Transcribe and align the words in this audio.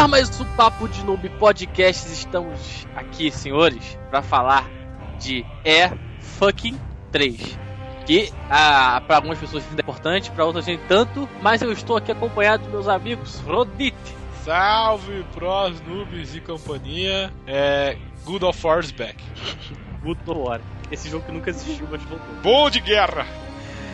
No 0.00 0.04
ar 0.04 0.08
mais 0.08 0.40
um 0.40 0.46
Papo 0.56 0.88
de 0.88 1.04
Noob 1.04 1.28
Podcast, 1.28 2.10
estamos 2.10 2.86
aqui, 2.96 3.30
senhores, 3.30 3.98
para 4.08 4.22
falar 4.22 4.66
de 5.18 5.44
E 5.62 5.90
Fucking 6.20 6.80
3. 7.12 7.58
Que 8.06 8.32
ah, 8.48 9.02
para 9.06 9.16
algumas 9.16 9.38
pessoas 9.38 9.62
é 9.62 9.78
importante, 9.78 10.30
para 10.30 10.46
outras 10.46 10.64
nem 10.64 10.78
tanto, 10.88 11.28
mas 11.42 11.60
eu 11.60 11.70
estou 11.70 11.98
aqui 11.98 12.10
acompanhado 12.10 12.62
dos 12.62 12.72
meus 12.72 12.88
amigos 12.88 13.40
Rodite. 13.40 13.94
Salve 14.42 15.22
pros, 15.34 15.82
noobs 15.82 16.34
e 16.34 16.40
companhia. 16.40 17.30
É. 17.46 17.98
Good 18.24 18.46
of 18.46 18.66
War's 18.66 18.90
back. 18.92 19.22
Good 20.02 20.20
of 20.26 20.40
War. 20.40 20.62
Esse 20.90 21.10
jogo 21.10 21.26
que 21.26 21.32
nunca 21.32 21.50
existiu, 21.50 21.86
mas 21.90 22.02
voltou. 22.04 22.36
Bom 22.42 22.70
de 22.70 22.80
guerra! 22.80 23.26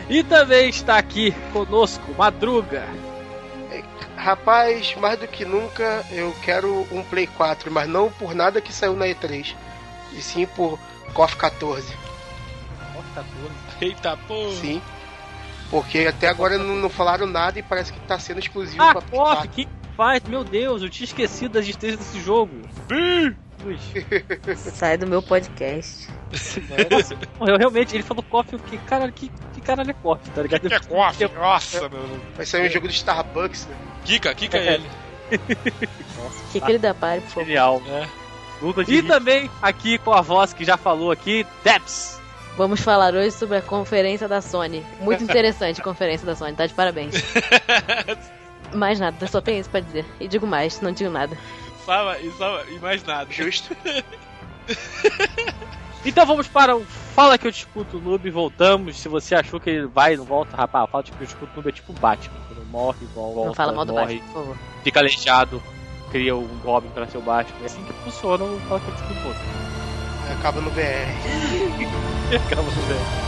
E 0.09 0.23
também 0.23 0.69
está 0.69 0.97
aqui 0.97 1.33
conosco 1.51 2.13
Madruga. 2.17 2.87
Rapaz, 4.17 4.95
mais 4.95 5.19
do 5.19 5.27
que 5.27 5.45
nunca, 5.45 6.03
eu 6.11 6.35
quero 6.43 6.87
um 6.91 7.03
Play 7.03 7.27
4, 7.27 7.71
mas 7.71 7.87
não 7.87 8.11
por 8.11 8.33
nada 8.33 8.59
que 8.59 8.73
saiu 8.73 8.95
na 8.95 9.05
E3. 9.05 9.55
E 10.13 10.21
sim 10.21 10.45
por 10.47 10.79
KOF 11.13 11.37
14. 11.37 11.93
KOF 12.93 13.09
14? 13.13 13.35
Eita 13.79 14.17
pô! 14.27 14.51
Sim. 14.51 14.81
Porque 15.69 15.99
até 15.99 16.27
agora 16.27 16.57
não, 16.57 16.75
não 16.75 16.89
falaram 16.89 17.27
nada 17.27 17.59
e 17.59 17.63
parece 17.63 17.93
que 17.93 17.99
tá 18.01 18.17
sendo 18.17 18.39
exclusivo 18.39 18.81
ah, 18.81 18.93
pra 18.93 19.01
KOF, 19.01 19.47
que 19.49 19.67
Fight, 19.97 20.29
meu 20.29 20.43
Deus, 20.43 20.83
eu 20.83 20.89
tinha 20.89 21.05
esquecido 21.05 21.53
da 21.53 21.59
existência 21.59 21.97
desse 21.97 22.19
jogo. 22.21 22.53
Sai 24.55 24.97
do 24.97 25.07
meu 25.07 25.21
podcast. 25.21 26.07
eu 27.41 27.57
realmente, 27.57 27.95
ele 27.95 28.03
falou 28.03 28.23
KOF, 28.23 28.55
o 28.55 28.59
que 28.59 28.77
caralho, 28.79 29.11
que, 29.11 29.31
que 29.53 29.61
caralho 29.61 29.89
é 29.89 29.93
KOF, 29.93 30.29
tá 30.29 30.41
ligado? 30.43 30.61
Que, 30.61 30.69
que 30.69 30.75
é 30.75 30.79
KOF? 30.79 31.23
Nossa, 31.35 31.89
meu. 31.89 32.19
Vai 32.35 32.45
sair 32.45 32.67
um 32.67 32.71
jogo 32.71 32.87
do 32.87 32.93
Starbucks, 32.93 33.65
né? 33.65 33.75
Kika, 34.07 34.33
Kika 34.33 34.57
é 34.57 34.73
ele. 34.75 34.89
Que 36.51 36.61
que 36.61 36.71
ele 36.71 36.79
dá 36.79 36.93
pare, 36.93 37.21
por 37.21 37.29
favor. 37.29 37.45
Genial. 37.45 37.81
É. 37.87 38.07
E 38.87 39.03
também 39.03 39.51
aqui 39.61 39.97
com 39.99 40.13
a 40.13 40.21
voz 40.21 40.53
que 40.53 40.65
já 40.65 40.77
falou 40.77 41.11
aqui, 41.11 41.45
Deps. 41.63 42.19
Vamos 42.55 42.79
falar 42.79 43.13
hoje 43.13 43.31
sobre 43.31 43.57
a 43.57 43.61
conferência 43.61 44.27
da 44.27 44.41
Sony. 44.41 44.83
Muito 44.99 45.21
interessante 45.23 45.81
a 45.81 45.83
conferência 45.83 46.25
da 46.25 46.35
Sony, 46.35 46.55
tá 46.55 46.65
de 46.65 46.73
parabéns. 46.73 47.15
mais 48.73 48.99
nada, 48.99 49.27
só 49.27 49.41
tem 49.41 49.59
isso 49.59 49.69
pra 49.69 49.81
dizer. 49.81 50.05
E 50.19 50.27
digo 50.27 50.47
mais, 50.47 50.81
não 50.81 50.91
digo 50.91 51.11
nada. 51.11 51.37
Fala, 51.85 52.17
e, 52.19 52.31
só, 52.31 52.63
e 52.65 52.79
mais 52.79 53.03
nada. 53.03 53.31
Justo. 53.31 53.75
Então 56.09 56.25
vamos 56.25 56.47
para 56.47 56.75
o 56.75 56.85
Fala 56.85 57.37
que 57.37 57.47
eu 57.47 57.51
discuto 57.51 57.97
o 57.97 57.99
noob 57.99 58.29
voltamos. 58.29 58.99
Se 58.99 59.09
você 59.09 59.33
achou 59.33 59.59
que 59.59 59.71
ele 59.71 59.87
vai 59.87 60.13
e 60.13 60.17
não 60.17 60.23
volta, 60.23 60.55
rapaz, 60.55 60.87
fala 60.89 61.03
que 61.03 61.11
eu 61.11 61.25
discuto 61.25 61.51
o 61.51 61.55
noob 61.55 61.69
é 61.69 61.71
tipo 61.71 61.91
Batman. 61.93 62.37
Quando 62.47 62.65
morre, 62.67 63.07
volta, 63.15 63.47
Não 63.47 63.53
fala 63.55 63.73
mal 63.73 63.85
do 63.85 63.93
morre, 63.93 64.15
Batman, 64.15 64.33
por 64.33 64.41
favor. 64.41 64.57
Fica 64.83 64.99
aleijado, 64.99 65.63
cria 66.11 66.35
um 66.35 66.47
Robin 66.63 66.89
para 66.89 67.07
ser 67.07 67.17
o 67.17 67.21
Batman. 67.21 67.57
É 67.63 67.65
assim 67.65 67.83
que 67.83 67.93
funciona 67.93 68.43
o 68.43 68.59
Fala 68.67 68.79
que 68.79 68.87
eu 68.87 68.93
discuto 68.93 69.19
o 69.19 69.23
noob. 69.23 69.39
Acaba 70.39 70.61
no 70.61 70.69
VR. 70.69 72.35
Acaba 72.45 72.61
no 72.61 72.71
VR. 72.71 73.27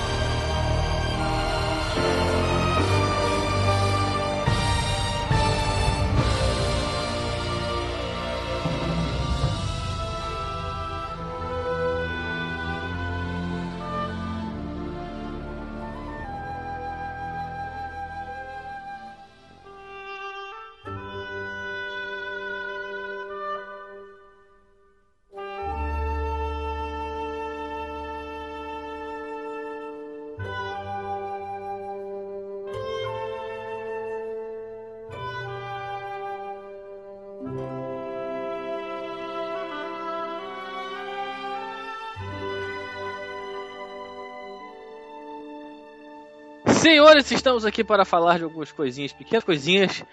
Senhores, 46.68 47.30
estamos 47.32 47.66
aqui 47.66 47.84
para 47.84 48.06
falar 48.06 48.38
de 48.38 48.44
algumas 48.44 48.72
coisinhas, 48.72 49.12
pequenas 49.12 49.44
coisinhas. 49.44 50.04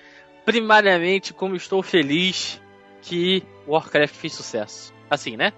Primariamente, 0.45 1.33
como 1.35 1.57
estou 1.57 1.83
feliz 1.83 2.61
que 3.03 3.43
Warcraft 3.67 4.15
fez 4.15 4.33
sucesso. 4.33 4.95
Assim, 5.11 5.37
né? 5.37 5.53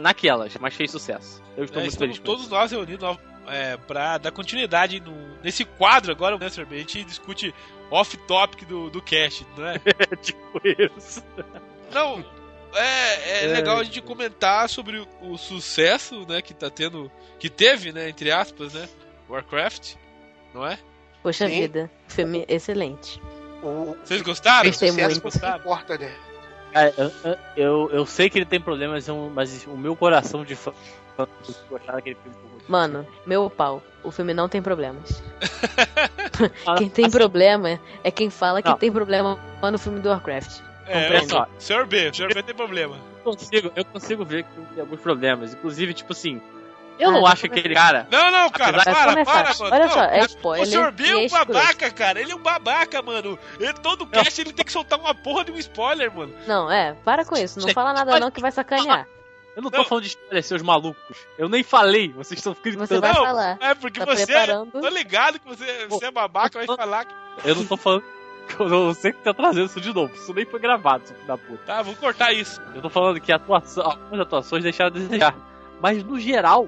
Naquelas, 0.00 0.56
mas 0.60 0.74
fez 0.74 0.90
sucesso. 0.90 1.42
Eu 1.56 1.64
estou 1.64 1.80
É, 1.80 1.84
muito 1.84 1.98
feliz. 1.98 2.18
todos 2.18 2.48
nós 2.48 2.70
reunidos 2.70 3.04
é, 3.50 3.76
pra 3.76 4.18
dar 4.18 4.30
continuidade 4.32 5.00
no- 5.00 5.36
nesse 5.42 5.64
quadro 5.64 6.12
agora, 6.12 6.38
né, 6.38 6.48
Sr. 6.48 6.66
B? 6.66 6.76
A 6.76 6.78
gente 6.80 7.04
discute 7.04 7.54
off-topic 7.90 8.64
do, 8.66 8.90
do 8.90 9.00
cast, 9.02 9.46
não 9.56 9.66
é? 9.66 9.76
isso. 9.76 10.16
tipo 10.22 10.60
isso. 10.64 11.24
Não, 11.92 12.24
é, 12.74 13.14
é 13.40 13.44
É. 13.44 13.46
legal 13.54 13.78
a 13.78 13.84
gente 13.84 14.00
comentar 14.02 14.68
sobre 14.68 14.98
o, 14.98 15.08
o 15.22 15.38
sucesso, 15.38 16.26
né, 16.28 16.42
que 16.42 16.52
tá 16.52 16.68
tendo, 16.70 17.10
que 17.38 17.48
teve, 17.48 17.92
né, 17.92 18.08
entre 18.08 18.30
aspas, 18.30 18.74
né, 18.74 18.88
Warcraft, 19.28 19.94
não 20.54 20.66
é? 20.66 20.78
Poxa 21.22 21.46
Sim. 21.48 21.60
vida, 21.62 21.90
filme 22.06 22.44
excelente. 22.48 23.20
O, 23.62 23.96
Vocês 24.04 24.22
gostaram? 24.22 24.68
Gostei 24.70 24.92
muito. 24.92 25.20
você 25.20 25.44
importa, 25.46 25.98
né? 25.98 26.14
É, 26.74 26.92
eu, 27.56 27.90
eu- 27.90 28.06
sei 28.06 28.28
que 28.28 28.38
ele 28.38 28.44
tem 28.44 28.60
problemas, 28.60 29.08
eu- 29.08 29.30
mas 29.34 29.66
o 29.66 29.76
meu 29.76 29.96
coração 29.96 30.44
de 30.44 30.54
fã 30.54 30.72
gostar 31.68 31.92
daquele 31.92 32.16
filme. 32.22 32.36
Mano, 32.68 33.06
meu 33.26 33.48
pau, 33.50 33.82
o 34.04 34.10
filme 34.10 34.34
não 34.34 34.48
tem 34.48 34.60
problemas. 34.62 35.22
Quem 36.78 36.88
tem 36.88 37.10
problema 37.10 37.80
é 38.04 38.10
quem 38.10 38.30
fala 38.30 38.62
que 38.62 38.68
Não. 38.68 38.76
tem 38.76 38.92
problema 38.92 39.38
no 39.60 39.78
filme 39.78 40.00
do 40.00 40.08
Warcraft. 40.08 40.60
É, 40.86 41.08
olha 41.08 41.28
só, 41.28 41.46
Sr. 41.58 41.86
B, 41.86 42.08
o 42.08 42.14
Sr. 42.14 42.32
B 42.34 42.42
tem 42.42 42.54
problema. 42.54 42.96
Eu 43.24 43.32
consigo, 43.36 43.72
eu 43.74 43.84
consigo 43.84 44.24
ver 44.24 44.44
que 44.44 44.60
tem 44.74 44.80
alguns 44.80 45.00
problemas. 45.00 45.52
Inclusive, 45.52 45.92
tipo 45.92 46.12
assim, 46.12 46.40
eu 46.98 47.08
Ah, 47.10 47.12
não 47.12 47.22
vai 47.22 47.32
acho 47.32 47.46
aquele 47.46 47.74
cara. 47.74 48.06
Não, 48.10 48.30
não, 48.30 48.50
cara, 48.50 48.82
para, 48.82 49.04
começar. 49.10 49.44
para, 49.44 49.54
mano. 49.58 49.74
Olha 49.74 49.84
Não, 49.86 49.90
só, 49.92 50.02
é 50.04 50.20
O 50.22 50.26
spoiler. 50.26 50.66
Sr. 50.66 50.92
B 50.92 51.08
é 51.08 51.16
um 51.16 51.28
babaca, 51.28 51.90
cara. 51.90 52.20
Ele 52.20 52.32
é 52.32 52.34
um 52.34 52.42
babaca, 52.42 53.00
mano. 53.02 53.38
Ele, 53.58 53.72
todo 53.74 54.06
cast 54.06 54.40
ele 54.40 54.52
tem 54.52 54.64
que 54.64 54.72
soltar 54.72 54.98
uma 54.98 55.14
porra 55.14 55.44
de 55.44 55.52
um 55.52 55.56
spoiler, 55.56 56.14
mano. 56.14 56.34
Não, 56.46 56.70
é, 56.70 56.94
para 57.04 57.24
com 57.24 57.36
isso. 57.36 57.60
Não 57.60 57.68
fala 57.70 57.92
nada 57.92 58.18
não 58.18 58.30
que 58.30 58.40
vai 58.40 58.50
sacanear. 58.50 59.06
Eu 59.56 59.62
não 59.62 59.70
tô 59.72 59.78
Não. 59.78 59.84
falando 59.84 60.04
de 60.04 60.10
spoiler, 60.10 60.42
seus 60.44 60.62
malucos. 60.62 61.16
Eu 61.36 61.48
nem 61.48 61.64
falei, 61.64 62.12
vocês 62.12 62.38
estão 62.38 62.54
gritando. 62.62 62.86
Você 62.86 63.00
vai 63.00 63.12
Não, 63.12 63.24
falar. 63.24 63.58
É 63.60 63.74
porque 63.74 63.98
Tá 63.98 64.06
você. 64.06 64.24
preparando. 64.26 64.70
Tô 64.70 64.88
ligado 64.88 65.40
que 65.40 65.48
você, 65.48 65.86
você 65.88 66.06
é 66.06 66.10
babaca, 66.12 66.64
vai 66.64 66.76
falar 66.76 67.04
que. 67.06 67.14
Eu 67.44 67.54
não 67.56 67.64
tô 67.66 67.76
falando. 67.76 68.04
Eu 68.58 68.66
não 68.68 68.94
sei 68.94 69.12
que 69.12 69.18
tá 69.18 69.34
trazendo 69.34 69.66
isso 69.66 69.78
de 69.80 69.92
novo. 69.92 70.14
Isso 70.14 70.32
nem 70.32 70.46
foi 70.46 70.58
gravado, 70.58 71.06
seu 71.06 71.14
filho 71.16 71.26
da 71.28 71.36
puta. 71.36 71.58
Tá, 71.66 71.82
vou 71.82 71.94
cortar 71.96 72.32
isso. 72.32 72.62
Eu 72.74 72.80
tô 72.80 72.88
falando 72.88 73.20
que 73.20 73.30
a 73.30 73.36
atuação, 73.36 73.84
algumas 73.84 74.20
atuações 74.20 74.62
deixaram 74.62 74.88
a 74.90 74.98
desejar. 74.98 75.34
Mas 75.82 76.02
no 76.02 76.18
geral, 76.18 76.66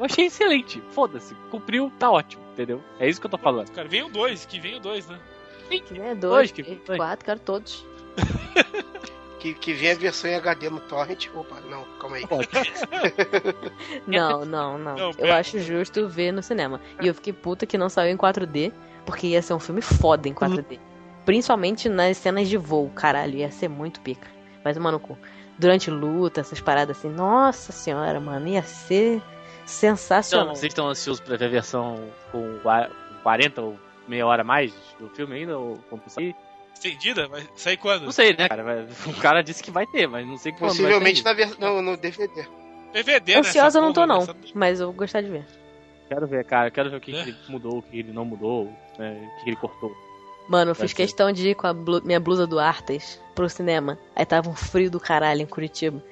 eu 0.00 0.04
achei 0.06 0.26
excelente. 0.26 0.82
Foda-se. 0.90 1.34
Cumpriu, 1.50 1.92
tá 1.98 2.10
ótimo, 2.10 2.42
entendeu? 2.52 2.82
É 2.98 3.08
isso 3.08 3.20
que 3.20 3.26
eu 3.26 3.30
tô 3.30 3.38
falando. 3.38 3.70
Cara, 3.70 3.86
vem 3.88 4.02
o 4.02 4.08
dois, 4.08 4.44
que 4.44 4.58
vem 4.58 4.76
o 4.78 4.80
dois, 4.80 5.06
né? 5.08 5.18
É, 5.70 5.78
Dois, 6.16 6.18
dois, 6.18 6.50
que- 6.50 6.62
dois. 6.84 6.96
quatro, 6.98 7.24
quero 7.24 7.38
todos. 7.40 7.86
Que, 9.40 9.54
que 9.54 9.72
vem 9.72 9.90
a 9.92 9.94
versão 9.94 10.30
em 10.30 10.34
HD 10.34 10.68
no 10.68 10.80
Torrent. 10.80 11.28
Opa, 11.34 11.60
não, 11.62 11.82
calma 11.98 12.16
aí. 12.18 12.24
Não, 14.06 14.44
não, 14.44 14.78
não. 14.78 14.96
Não, 14.96 15.10
eu 15.18 15.32
acho 15.32 15.58
justo 15.60 16.06
ver 16.08 16.32
no 16.32 16.42
cinema. 16.42 16.80
E 17.00 17.06
eu 17.06 17.14
fiquei 17.14 17.32
puta 17.32 17.64
que 17.64 17.78
não 17.78 17.88
saiu 17.88 18.12
em 18.12 18.18
4D, 18.18 18.70
porque 19.06 19.28
ia 19.28 19.40
ser 19.42 19.54
um 19.54 19.58
filme 19.58 19.80
foda 19.80 20.28
em 20.28 20.34
4D. 20.34 20.78
Principalmente 21.24 21.88
nas 21.88 22.16
cenas 22.18 22.48
de 22.48 22.56
voo, 22.56 22.90
caralho, 22.90 23.36
ia 23.36 23.50
ser 23.50 23.68
muito 23.68 24.00
pica. 24.00 24.28
Mas, 24.64 24.76
mano, 24.76 25.00
cu. 25.00 25.16
durante 25.58 25.90
luta, 25.90 26.40
essas 26.40 26.60
paradas 26.60 26.98
assim, 26.98 27.08
nossa 27.08 27.72
senhora, 27.72 28.20
mano, 28.20 28.46
ia 28.48 28.62
ser 28.62 29.22
Então, 29.78 29.96
sensacional. 29.96 30.54
vocês 30.56 30.70
estão 30.70 30.88
ansiosos 30.88 31.20
pra 31.20 31.36
ver 31.36 31.46
a 31.46 31.48
versão 31.48 32.02
com 32.32 32.58
qua- 32.62 32.90
40 33.22 33.60
ou 33.62 33.78
meia 34.08 34.26
hora 34.26 34.42
a 34.42 34.44
mais 34.44 34.72
do 34.98 35.08
filme 35.10 35.36
ainda? 35.36 35.58
Ou 35.58 35.78
como 35.88 36.02
sair? 36.08 36.34
Estendida? 36.74 37.28
Vai 37.28 37.46
sair 37.56 37.76
quando? 37.76 38.04
Não 38.04 38.12
sei, 38.12 38.34
né, 38.36 38.48
cara? 38.48 38.86
O 39.06 39.14
cara 39.20 39.42
disse 39.42 39.62
que 39.62 39.70
vai 39.70 39.86
ter, 39.86 40.06
mas 40.06 40.26
não 40.26 40.36
sei 40.38 40.52
quando. 40.52 40.70
Possivelmente 40.70 41.22
vai 41.22 41.32
na 41.32 41.36
vers- 41.36 41.58
no, 41.58 41.82
no 41.82 41.96
DVD. 41.96 42.46
DVD, 42.92 43.34
né? 43.34 43.38
Ansiosa 43.40 43.78
eu 43.78 43.82
não 43.82 43.92
tô, 43.92 44.06
porra, 44.06 44.26
não, 44.26 44.34
mas 44.54 44.80
eu 44.80 44.86
vou 44.86 44.94
gostar 44.94 45.20
de 45.20 45.28
ver. 45.28 45.46
Quero 46.08 46.26
ver, 46.26 46.44
cara. 46.44 46.70
Quero 46.70 46.90
ver 46.90 46.96
o 46.96 47.00
que, 47.00 47.14
É. 47.14 47.22
que 47.22 47.30
ele 47.30 47.38
mudou, 47.48 47.78
o 47.78 47.82
que 47.82 47.98
ele 47.98 48.12
não 48.12 48.24
mudou, 48.24 48.64
né, 48.98 49.30
o 49.40 49.44
que 49.44 49.50
ele 49.50 49.56
cortou. 49.56 49.92
Mano, 50.48 50.72
eu 50.72 50.74
fiz 50.74 50.92
questão 50.92 51.30
de 51.30 51.50
ir 51.50 51.54
com 51.54 51.68
a 51.68 51.72
blu- 51.72 52.02
minha 52.04 52.18
blusa 52.18 52.44
do 52.48 52.58
Artas 52.58 53.20
pro 53.36 53.48
cinema. 53.48 53.96
Aí 54.16 54.26
tava 54.26 54.48
um 54.50 54.56
frio 54.56 54.90
do 54.90 54.98
caralho 54.98 55.42
em 55.42 55.46
Curitiba. 55.46 56.02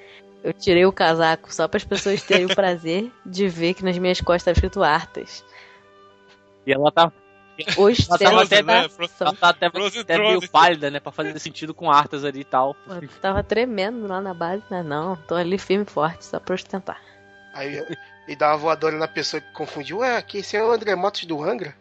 Eu 0.43 0.53
tirei 0.53 0.87
o 0.87 0.93
casaco 0.93 1.53
só 1.53 1.67
para 1.67 1.79
as 1.79 1.85
pessoas 1.85 2.23
terem 2.23 2.47
o 2.47 2.55
prazer 2.55 3.11
de 3.27 3.49
ver 3.49 3.75
que 3.75 3.85
nas 3.85 3.99
minhas 3.99 4.21
costas 4.21 4.43
estava 4.43 4.55
escrito 4.57 4.83
Artas. 4.83 5.45
E 6.67 6.73
ela 6.73 6.93
tá. 6.93 7.13
Hoje 7.77 8.07
Ela 8.09 8.19
tava 8.19 8.43
até- 8.45 8.63
né? 8.63 8.89
Ela 9.21 9.33
tá 9.35 9.49
até, 9.49 9.67
até 9.67 10.19
meio 10.19 10.49
pálida, 10.49 10.91
né? 10.91 11.01
Pra 11.01 11.11
fazer 11.11 11.37
sentido 11.41 11.75
com 11.75 11.91
Arthas 11.91 12.25
ali 12.25 12.41
e 12.41 12.45
tal. 12.45 12.77
Eu 12.89 13.09
tava 13.21 13.43
tremendo 13.43 14.07
lá 14.07 14.21
na 14.21 14.33
base, 14.33 14.63
né? 14.71 14.81
Não, 14.83 15.17
tô 15.17 15.35
ali 15.35 15.59
firme 15.59 15.85
e 15.85 15.91
forte, 15.91 16.25
só 16.25 16.39
pra 16.39 16.55
ostentar. 16.55 17.01
Aí 17.53 17.85
e 18.29 18.37
dá 18.37 18.51
uma 18.51 18.59
voadora 18.59 18.97
na 18.97 19.09
pessoa 19.09 19.41
que 19.41 19.53
confundiu. 19.53 19.99
Ué, 19.99 20.17
aqui 20.19 20.39
esse 20.39 20.57
é 20.57 20.63
o 20.63 20.71
André 20.71 20.95
Motos 20.95 21.25
do 21.25 21.43
Angra? 21.43 21.75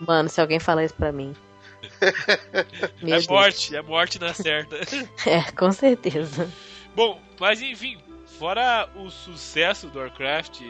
Mano, 0.00 0.28
se 0.28 0.38
alguém 0.40 0.60
falar 0.60 0.84
isso 0.84 0.94
pra 0.94 1.12
mim. 1.12 1.34
É 3.02 3.20
morte, 3.28 3.74
é 3.74 3.80
morte 3.82 4.18
na 4.20 4.34
certa. 4.34 4.76
É, 5.26 5.50
com 5.52 5.70
certeza. 5.72 6.48
Bom, 6.98 7.20
mas 7.38 7.62
enfim, 7.62 7.96
fora 8.40 8.88
o 8.96 9.08
sucesso 9.08 9.86
do 9.86 10.00
Warcraft, 10.00 10.62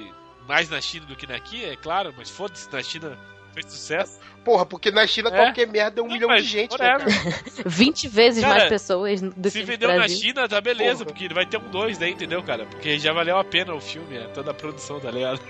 mais 0.47 0.69
na 0.69 0.79
China 0.79 1.07
do 1.07 1.17
que 1.17 1.31
aqui, 1.33 1.65
é 1.65 1.75
claro, 1.75 2.13
mas 2.19 2.29
foda-se, 2.29 2.71
na 2.71 2.83
China 2.83 3.19
fez 3.55 3.65
sucesso. 3.73 4.21
Porra, 4.45 4.67
porque 4.67 4.91
na 4.91 5.07
China 5.07 5.31
É? 5.31 5.37
qualquer 5.45 5.67
merda 5.67 6.03
é 6.03 6.05
um 6.05 6.07
Não, 6.07 6.13
milhão 6.13 6.29
mas 6.29 6.45
de 6.45 6.51
gente, 6.51 6.79
né, 6.79 6.93
whatever. 6.93 7.25
cara? 7.25 7.43
20 7.65 8.09
vezes 8.09 8.43
Cara, 8.43 8.57
mais 8.59 8.69
pessoas 8.69 9.23
do 9.23 9.49
Se 9.51 9.57
que 9.57 9.65
no 9.65 9.67
vendeu 9.67 9.89
na. 9.97 10.07
China, 10.07 10.47
tá 10.47 10.61
beleza, 10.61 11.03
Porra. 11.03 11.17
porque 11.17 11.33
vai 11.33 11.47
ter 11.47 11.57
um 11.57 11.71
2 11.71 11.97
daí, 11.97 12.11
entendeu, 12.13 12.43
cara? 12.43 12.67
Porque 12.67 12.99
já 12.99 13.11
valeu 13.15 13.39
a 13.39 13.45
pena 13.45 13.73
o 13.75 13.81
filme, 13.81 14.19
é, 14.19 14.25
toda 14.29 14.51
a 14.51 14.55
produção, 14.55 15.01
tá 15.01 15.11
ligado? 15.11 15.41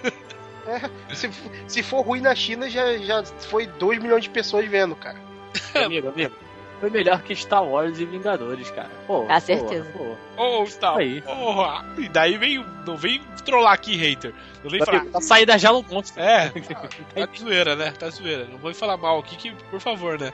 Se, 1.12 1.28
se 1.66 1.82
for 1.82 2.02
ruim 2.02 2.20
na 2.20 2.36
China, 2.36 2.70
já, 2.70 2.96
já 2.98 3.24
foi 3.24 3.66
2 3.66 4.00
milhões 4.00 4.22
de 4.22 4.30
pessoas 4.30 4.64
vendo, 4.68 4.94
cara. 4.94 5.18
amigo, 5.74 6.08
amigo. 6.08 6.34
Foi 6.80 6.90
melhor 6.90 7.20
que 7.22 7.34
Star 7.34 7.64
Wars 7.64 7.98
e 7.98 8.04
Vingadores, 8.04 8.70
cara. 8.70 8.90
Pô, 9.06 9.26
Ah, 9.28 9.40
certeza. 9.40 9.84
Pô, 9.92 10.16
pô. 10.36 10.42
Ô, 10.62 10.66
Star, 10.66 10.96
Aí. 10.98 11.20
porra! 11.22 11.84
E 11.98 12.08
daí 12.08 12.38
vem, 12.38 12.64
não 12.86 12.96
vem 12.96 13.20
trollar 13.44 13.72
aqui, 13.72 13.96
hater. 13.96 14.32
Não 14.62 14.70
vem 14.70 14.84
falar, 14.84 15.04
Tá 15.06 15.20
sair 15.20 15.44
da 15.44 15.58
jala 15.58 15.78
o 15.78 15.82
monstro. 15.82 16.22
É, 16.22 16.50
tá 17.14 17.28
zoeira, 17.36 17.74
né? 17.74 17.92
Tá 17.98 18.08
zoeira. 18.10 18.44
Não 18.44 18.58
vou 18.58 18.72
falar 18.72 18.96
mal 18.96 19.18
aqui, 19.18 19.36
que, 19.36 19.50
por 19.70 19.80
favor, 19.80 20.18
né? 20.20 20.32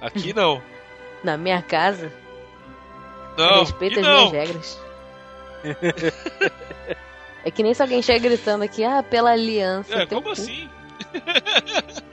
Aqui 0.00 0.32
não. 0.32 0.62
Na 1.24 1.36
minha 1.36 1.60
casa, 1.60 2.12
Não, 3.36 3.60
respeita 3.60 3.98
as 4.00 4.06
não. 4.06 4.30
minhas 4.30 4.32
regras. 4.32 4.80
é 7.44 7.50
que 7.50 7.62
nem 7.62 7.74
se 7.74 7.82
alguém 7.82 8.00
chega 8.02 8.20
gritando 8.28 8.62
aqui, 8.62 8.84
ah, 8.84 9.02
pela 9.02 9.32
aliança. 9.32 9.92
É, 10.02 10.06
como 10.06 10.22
cu. 10.22 10.30
assim? 10.30 10.68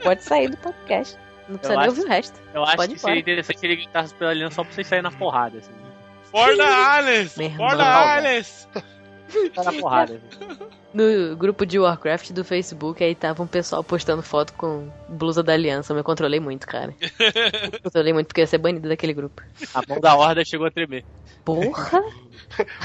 Pode 0.02 0.22
sair 0.24 0.48
do 0.48 0.56
podcast. 0.56 1.16
Não 1.48 1.56
precisa 1.58 1.74
Eu 1.74 1.78
nem 1.78 1.88
acho- 1.88 1.96
ouvir 2.00 2.02
o 2.02 2.08
resto. 2.12 2.40
Eu 2.54 2.62
acho 2.64 2.76
Pode 2.76 2.94
que 2.94 3.00
seria 3.00 3.20
interessante 3.20 3.64
ele 3.64 3.76
gritasse 3.76 4.14
pela 4.14 4.30
aliança 4.30 4.56
só 4.56 4.64
pra 4.64 4.72
vocês 4.72 4.86
saírem 4.86 5.02
na 5.10 5.16
porrada, 5.16 5.58
assim. 5.58 5.72
The 6.32 6.62
Alice! 6.62 7.42
Irmão. 7.42 7.68
Alice! 7.80 8.66
Sair 9.54 9.64
na 9.64 9.72
porrada. 9.80 10.20
assim. 10.32 10.58
No 10.92 11.36
grupo 11.36 11.66
de 11.66 11.78
Warcraft 11.78 12.30
do 12.32 12.42
Facebook, 12.44 13.02
aí 13.04 13.14
tava 13.14 13.42
um 13.42 13.46
pessoal 13.46 13.84
postando 13.84 14.22
foto 14.22 14.52
com 14.54 14.90
blusa 15.08 15.42
da 15.42 15.52
aliança. 15.52 15.92
Eu 15.92 15.96
me 15.96 16.02
controlei 16.02 16.40
muito, 16.40 16.66
cara. 16.66 16.94
Me 16.98 17.78
controlei 17.82 18.12
muito 18.12 18.28
porque 18.28 18.40
eu 18.40 18.44
ia 18.44 18.46
ser 18.46 18.58
banido 18.58 18.88
daquele 18.88 19.12
grupo. 19.12 19.42
A 19.74 19.82
mão 19.88 20.00
da 20.00 20.14
horda 20.16 20.42
chegou 20.44 20.66
a 20.66 20.70
tremer. 20.70 21.04
Porra! 21.44 22.00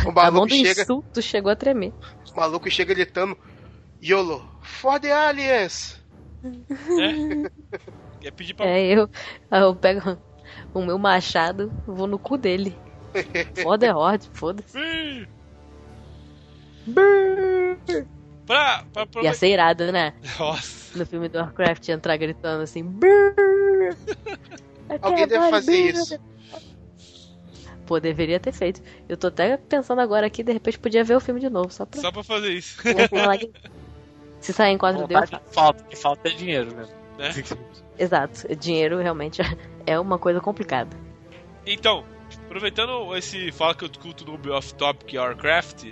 O 0.05 0.09
A 0.09 0.11
mão 0.11 0.13
maluco 0.13 0.47
do 0.47 0.55
chega, 0.55 0.81
insulto 0.81 1.21
chegou 1.21 1.51
a 1.51 1.55
tremer. 1.55 1.93
o 2.33 2.35
maluco 2.35 2.69
chega 2.69 2.93
gritando: 2.95 3.37
YOLO, 4.03 4.43
for 4.61 4.99
the 4.99 5.11
aliens! 5.11 6.01
né? 6.43 7.49
Quer 8.21 8.31
pedir 8.31 8.53
pra. 8.53 8.65
É, 8.67 8.85
eu, 8.85 9.09
eu 9.51 9.75
pego 9.75 10.17
o 10.73 10.81
meu 10.81 10.97
machado, 10.97 11.71
vou 11.85 12.07
no 12.07 12.17
cu 12.19 12.37
dele. 12.37 12.77
Foda 13.61 13.87
é 13.87 13.93
horde, 13.93 14.29
foda-se. 14.33 14.77
Pra, 18.45 18.83
pra, 18.93 19.05
pra... 19.05 19.21
Ia 19.23 19.33
ser 19.33 19.49
irado, 19.49 19.91
né? 19.91 20.13
Nossa. 20.39 20.97
No 20.97 21.05
filme 21.05 21.27
do 21.29 21.37
Warcraft 21.37 21.89
entrar 21.89 22.17
gritando 22.17 22.63
assim. 22.63 22.83
Alguém 25.01 25.27
deve 25.27 25.49
fazer 25.49 25.71
brrr. 25.71 26.01
isso. 26.01 26.19
Pô, 27.85 27.99
deveria 27.99 28.39
ter 28.39 28.51
feito. 28.51 28.81
Eu 29.07 29.17
tô 29.17 29.27
até 29.27 29.57
pensando 29.57 29.99
agora 29.99 30.27
aqui, 30.27 30.43
de 30.43 30.51
repente 30.53 30.79
podia 30.79 31.03
ver 31.03 31.15
o 31.15 31.19
filme 31.19 31.39
de 31.39 31.49
novo, 31.49 31.71
só 31.71 31.85
pra. 31.85 31.99
Só 32.01 32.11
pra 32.11 32.23
fazer 32.23 32.51
isso. 32.53 32.81
Se 34.39 34.53
sair 34.53 34.73
em 34.73 34.77
4D, 34.77 34.93
eu 34.93 35.07
Vontade 35.07 35.31
faço. 35.31 35.43
que 35.43 35.53
falta, 35.53 35.95
falta 35.95 36.29
é 36.29 36.31
dinheiro 36.31 36.75
mesmo. 36.75 36.93
Né? 37.17 37.31
Exato. 38.01 38.47
Dinheiro 38.55 38.99
realmente 38.99 39.41
é 39.85 39.99
uma 39.99 40.17
coisa 40.17 40.39
complicada. 40.41 40.89
Então, 41.65 42.03
aproveitando 42.45 43.15
esse 43.15 43.51
fala 43.51 43.75
que 43.75 43.83
eu 43.85 43.89
discuto 43.89 44.25
no 44.25 44.53
off 44.53 44.73
topic 44.73 45.13
Warcraft, 45.13 45.91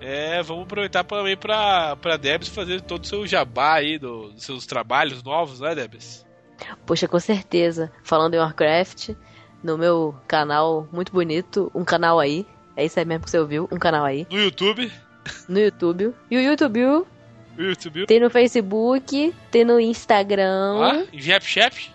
é, 0.00 0.42
vamos 0.42 0.64
aproveitar 0.64 1.02
também 1.04 1.36
pra, 1.36 1.96
pra 1.96 2.18
Debs 2.18 2.48
fazer 2.48 2.82
todo 2.82 3.02
o 3.04 3.06
seu 3.06 3.26
jabá 3.26 3.74
aí 3.76 3.98
do- 3.98 4.30
dos 4.32 4.42
seus 4.44 4.66
trabalhos 4.66 5.22
novos, 5.22 5.60
né, 5.60 5.74
Debs? 5.74 6.26
Poxa, 6.84 7.08
com 7.08 7.18
certeza. 7.18 7.90
Falando 8.02 8.34
em 8.34 8.38
Warcraft, 8.38 9.10
no 9.62 9.78
meu 9.78 10.14
canal 10.28 10.86
muito 10.92 11.10
bonito, 11.12 11.70
um 11.74 11.84
canal 11.84 12.20
aí. 12.20 12.46
É 12.76 12.84
isso 12.84 12.98
aí 12.98 13.06
mesmo 13.06 13.24
que 13.24 13.30
você 13.30 13.38
ouviu, 13.38 13.66
um 13.72 13.78
canal 13.78 14.04
aí. 14.04 14.26
No 14.30 14.38
YouTube. 14.38 14.92
No 15.48 15.58
YouTube. 15.58 16.14
E 16.30 16.36
o 16.36 16.40
YouTube 16.40 17.06
YouTube. 17.62 18.06
tem 18.06 18.20
no 18.20 18.30
Facebook, 18.30 19.34
tem 19.50 19.64
no 19.64 19.80
Instagram. 19.80 20.78
Ah, 20.80 21.06
Snapchat? 21.12 21.92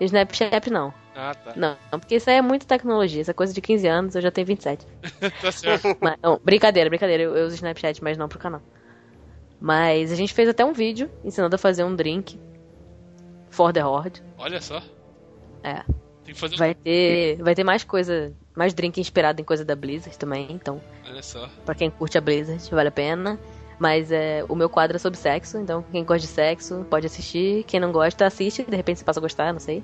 Snapchat 0.00 0.70
não. 0.70 0.92
Ah, 1.14 1.34
tá. 1.34 1.52
Não, 1.54 1.76
porque 2.00 2.16
isso 2.16 2.30
aí 2.30 2.36
é 2.36 2.42
muita 2.42 2.66
tecnologia. 2.66 3.20
Essa 3.20 3.32
é 3.32 3.34
coisa 3.34 3.52
de 3.52 3.60
15 3.60 3.86
anos, 3.86 4.14
eu 4.14 4.22
já 4.22 4.30
tenho 4.30 4.46
27. 4.46 4.86
tá 5.40 5.52
certo. 5.52 5.96
Mas, 6.00 6.16
não, 6.22 6.40
brincadeira, 6.42 6.88
brincadeira. 6.88 7.22
Eu, 7.22 7.36
eu 7.36 7.46
uso 7.46 7.56
Snapchat, 7.56 8.02
mas 8.02 8.16
não 8.16 8.28
pro 8.28 8.38
canal. 8.38 8.62
Mas 9.60 10.10
a 10.10 10.16
gente 10.16 10.32
fez 10.34 10.48
até 10.48 10.64
um 10.64 10.72
vídeo 10.72 11.10
ensinando 11.24 11.54
a 11.54 11.58
fazer 11.58 11.84
um 11.84 11.94
drink. 11.94 12.38
For 13.50 13.72
the 13.72 13.84
Horde. 13.84 14.22
Olha 14.38 14.60
só. 14.60 14.82
É. 15.62 15.82
Tem 16.24 16.34
que 16.34 16.40
fazer 16.40 16.54
um... 16.54 16.58
Vai 16.58 16.74
ter, 16.74 17.36
vai 17.42 17.54
ter 17.54 17.62
mais 17.62 17.84
coisa, 17.84 18.32
mais 18.56 18.72
drink 18.72 18.98
inspirado 18.98 19.40
em 19.40 19.44
coisa 19.44 19.64
da 19.64 19.76
Blizzard 19.76 20.18
também. 20.18 20.48
Então, 20.50 20.80
Olha 21.06 21.22
só. 21.22 21.48
pra 21.64 21.74
quem 21.74 21.90
curte 21.90 22.16
a 22.16 22.20
Blizzard, 22.20 22.70
vale 22.70 22.88
a 22.88 22.92
pena. 22.92 23.38
Mas 23.82 24.12
é, 24.12 24.44
o 24.48 24.54
meu 24.54 24.68
quadro 24.70 24.94
é 24.94 24.98
sobre 25.00 25.18
sexo, 25.18 25.58
então 25.58 25.84
quem 25.90 26.04
gosta 26.04 26.20
de 26.24 26.32
sexo 26.32 26.86
pode 26.88 27.04
assistir. 27.04 27.64
Quem 27.64 27.80
não 27.80 27.90
gosta, 27.90 28.24
assiste. 28.24 28.62
De 28.62 28.76
repente 28.76 29.00
você 29.00 29.04
passa 29.04 29.18
a 29.18 29.20
gostar, 29.20 29.52
não 29.52 29.58
sei. 29.58 29.82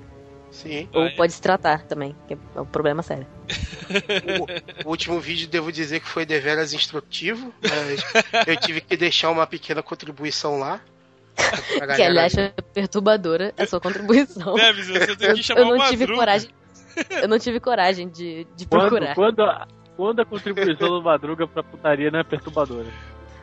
Sim. 0.51 0.87
Ah, 0.93 0.99
Ou 0.99 1.05
é. 1.07 1.09
pode 1.09 1.33
se 1.33 1.41
tratar 1.41 1.83
também, 1.83 2.15
que 2.25 2.37
é 2.55 2.61
um 2.61 2.65
problema 2.65 3.03
sério. 3.03 3.27
O, 4.85 4.87
o 4.87 4.89
último 4.89 5.19
vídeo 5.19 5.49
devo 5.49 5.69
dizer 5.69 5.99
que 5.99 6.07
foi 6.07 6.25
deveras 6.25 6.71
instrutivo, 6.71 7.53
mas 7.61 8.01
eu 8.47 8.55
tive 8.55 8.79
que 8.79 8.95
deixar 8.95 9.31
uma 9.31 9.45
pequena 9.45 9.83
contribuição 9.83 10.57
lá. 10.57 10.79
Que 11.97 12.01
aliás 12.01 12.37
é 12.37 12.53
perturbadora 12.73 13.53
a 13.57 13.65
sua 13.65 13.81
contribuição. 13.81 14.55
Debs, 14.55 14.87
você 14.87 15.15
tem 15.17 15.29
Eu, 15.29 15.35
que 15.35 15.43
chamar 15.43 15.59
eu 15.59 15.65
não 15.65 15.75
uma 15.75 15.89
tive 15.89 16.03
Madruga. 16.05 16.19
coragem. 16.21 16.49
Eu 17.21 17.27
não 17.27 17.37
tive 17.39 17.59
coragem 17.59 18.07
de, 18.07 18.47
de 18.55 18.65
Quando, 18.65 18.81
procurar. 18.89 19.15
quando, 19.15 19.41
a, 19.41 19.67
quando 19.97 20.21
a 20.21 20.25
contribuição 20.25 20.87
do 20.87 21.01
Madruga 21.01 21.45
pra 21.47 21.63
putaria 21.63 22.09
não 22.09 22.19
é 22.19 22.23
perturbadora. 22.23 22.87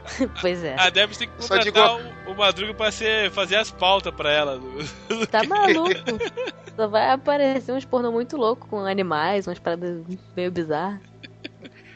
Pois 0.40 0.62
é. 0.64 0.74
A 0.78 0.88
Debs 0.90 1.16
tem 1.18 1.28
que 1.28 1.34
contratar 1.36 1.96
o, 2.26 2.30
o 2.32 2.34
Madruga 2.36 2.74
pra 2.74 2.90
ser, 2.90 3.30
fazer 3.30 3.56
as 3.56 3.70
pautas 3.70 4.14
pra 4.14 4.30
ela. 4.32 4.58
do- 4.58 5.26
Tá 5.26 5.42
maluco? 5.44 5.90
Só 6.76 6.86
vai 6.88 7.10
aparecer 7.10 7.72
uns 7.72 7.84
pornô 7.84 8.12
muito 8.12 8.36
louco 8.36 8.68
com 8.68 8.80
animais, 8.84 9.46
umas 9.46 9.58
paradas 9.58 10.02
meio 10.36 10.50
bizarras. 10.50 11.00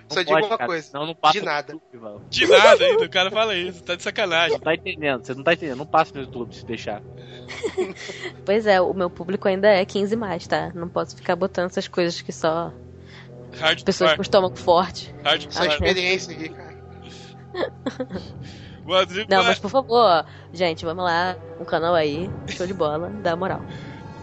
Não 0.09 0.17
Só 0.17 0.23
digo 0.23 0.39
uma 0.39 0.49
cara, 0.59 0.67
coisa, 0.67 0.87
Senão 0.89 1.07
não 1.07 1.15
passa 1.15 1.39
de 1.39 1.45
nada. 1.45 1.73
YouTube. 1.73 2.21
De 2.29 2.47
nada 2.49 2.85
ainda, 2.85 3.05
o 3.05 3.09
cara 3.09 3.31
fala 3.31 3.55
isso, 3.55 3.83
tá 3.85 3.95
de 3.95 4.03
sacanagem. 4.03 4.53
Não 4.55 4.59
tá 4.59 4.75
entendendo, 4.75 5.25
você 5.25 5.35
não 5.35 5.45
tá 5.45 5.53
entendendo. 5.53 5.79
Não 5.79 5.87
passa 5.87 6.13
no 6.15 6.23
YouTube 6.23 6.53
se 6.55 6.65
deixar. 6.65 7.01
Pois 8.45 8.67
é, 8.67 8.81
o 8.81 8.93
meu 8.95 9.09
público 9.11 9.47
ainda 9.49 9.69
é 9.69 9.85
15 9.85 10.17
mais, 10.17 10.47
tá? 10.47 10.71
Não 10.75 10.89
posso 10.89 11.17
ficar 11.17 11.37
botando 11.37 11.67
essas 11.67 11.87
coisas 11.89 12.21
que 12.21 12.33
só 12.33 12.73
Hardcore. 13.59 13.85
pessoas 13.85 14.15
com 14.15 14.23
estômago 14.23 14.57
forte. 14.57 15.15
Só 15.23 15.29
Hardcore. 15.31 15.69
experiência 15.69 16.35
aqui, 16.35 16.49
cara. 16.49 16.70
Madruga. 18.85 19.27
Não, 19.29 19.45
mas 19.45 19.59
por 19.59 19.71
favor, 19.71 20.25
gente, 20.53 20.85
vamos 20.85 21.05
lá, 21.05 21.37
um 21.61 21.65
canal 21.65 21.95
aí, 21.95 22.31
show 22.49 22.67
de 22.67 22.75
bola, 22.75 23.11
dá 23.23 23.37
moral. 23.37 23.61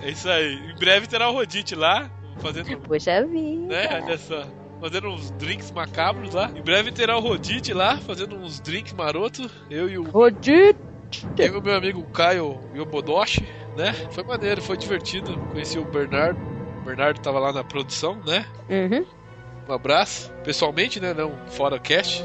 É 0.01 0.09
isso 0.09 0.29
aí. 0.29 0.55
Em 0.71 0.75
breve 0.75 1.07
terá 1.07 1.29
o 1.29 1.33
Rodite 1.33 1.75
lá, 1.75 2.09
fazendo, 2.37 2.77
Poxa 2.81 3.25
vida. 3.25 3.67
né? 3.67 4.01
Olha 4.03 4.17
só. 4.17 4.43
Fazendo 4.79 5.07
uns 5.07 5.31
drinks 5.31 5.71
macabros 5.71 6.33
lá. 6.33 6.51
Em 6.55 6.61
breve 6.61 6.91
terá 6.91 7.17
o 7.17 7.19
Rodite 7.19 7.73
lá, 7.73 7.97
fazendo 7.97 8.35
uns 8.35 8.59
drinks 8.59 8.93
maroto. 8.93 9.49
Eu 9.71 9.89
e 9.89 9.97
o, 9.97 10.03
Rodite! 10.03 10.77
eu 11.37 11.53
e 11.55 11.57
o 11.57 11.61
meu 11.61 11.75
amigo 11.75 12.03
Caio 12.11 12.59
Yobodoshi, 12.75 13.43
né? 13.75 13.93
Foi 14.11 14.23
maneiro, 14.23 14.61
foi 14.61 14.77
divertido. 14.77 15.35
Conheci 15.51 15.79
o 15.79 15.85
Bernardo. 15.85 16.39
O 16.81 16.85
Bernardo 16.85 17.19
tava 17.19 17.39
lá 17.39 17.51
na 17.51 17.63
produção, 17.63 18.21
né? 18.23 18.45
Uhum. 18.69 19.03
Um 19.67 19.73
abraço. 19.73 20.31
Pessoalmente, 20.43 20.99
né? 20.99 21.11
Não 21.13 21.35
fora 21.47 21.79
cast. 21.79 22.23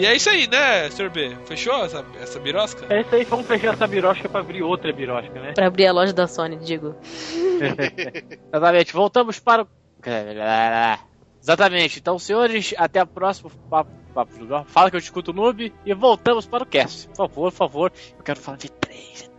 E 0.00 0.06
é 0.06 0.16
isso 0.16 0.30
aí, 0.30 0.46
né, 0.46 0.88
Sr. 0.88 1.10
B? 1.10 1.36
Fechou 1.44 1.84
essa, 1.84 2.02
essa 2.18 2.40
birosca? 2.40 2.86
É 2.88 3.02
isso 3.02 3.14
aí, 3.14 3.22
vamos 3.24 3.46
fechar 3.46 3.74
essa 3.74 3.86
birosca 3.86 4.30
pra 4.30 4.40
abrir 4.40 4.62
outra 4.62 4.90
birosca, 4.94 5.38
né? 5.38 5.52
Pra 5.52 5.66
abrir 5.66 5.86
a 5.86 5.92
loja 5.92 6.10
da 6.10 6.26
Sony, 6.26 6.56
digo. 6.56 6.96
Exatamente, 8.48 8.94
voltamos 8.94 9.38
para 9.38 9.64
o. 9.64 9.68
Exatamente, 11.42 11.98
então, 11.98 12.18
senhores, 12.18 12.72
até 12.78 12.98
a 12.98 13.04
próxima. 13.04 13.50
Papo, 13.68 13.90
papo, 14.14 14.32
fala 14.64 14.88
que 14.88 14.96
eu 14.96 15.00
discuto 15.00 15.32
o 15.32 15.34
noob 15.34 15.70
e 15.84 15.92
voltamos 15.92 16.46
para 16.46 16.62
o 16.62 16.66
cast. 16.66 17.06
Por 17.08 17.16
favor, 17.16 17.50
por 17.50 17.52
favor, 17.52 17.92
eu 18.16 18.24
quero 18.24 18.40
falar 18.40 18.56
de 18.56 18.70
três. 18.70 19.30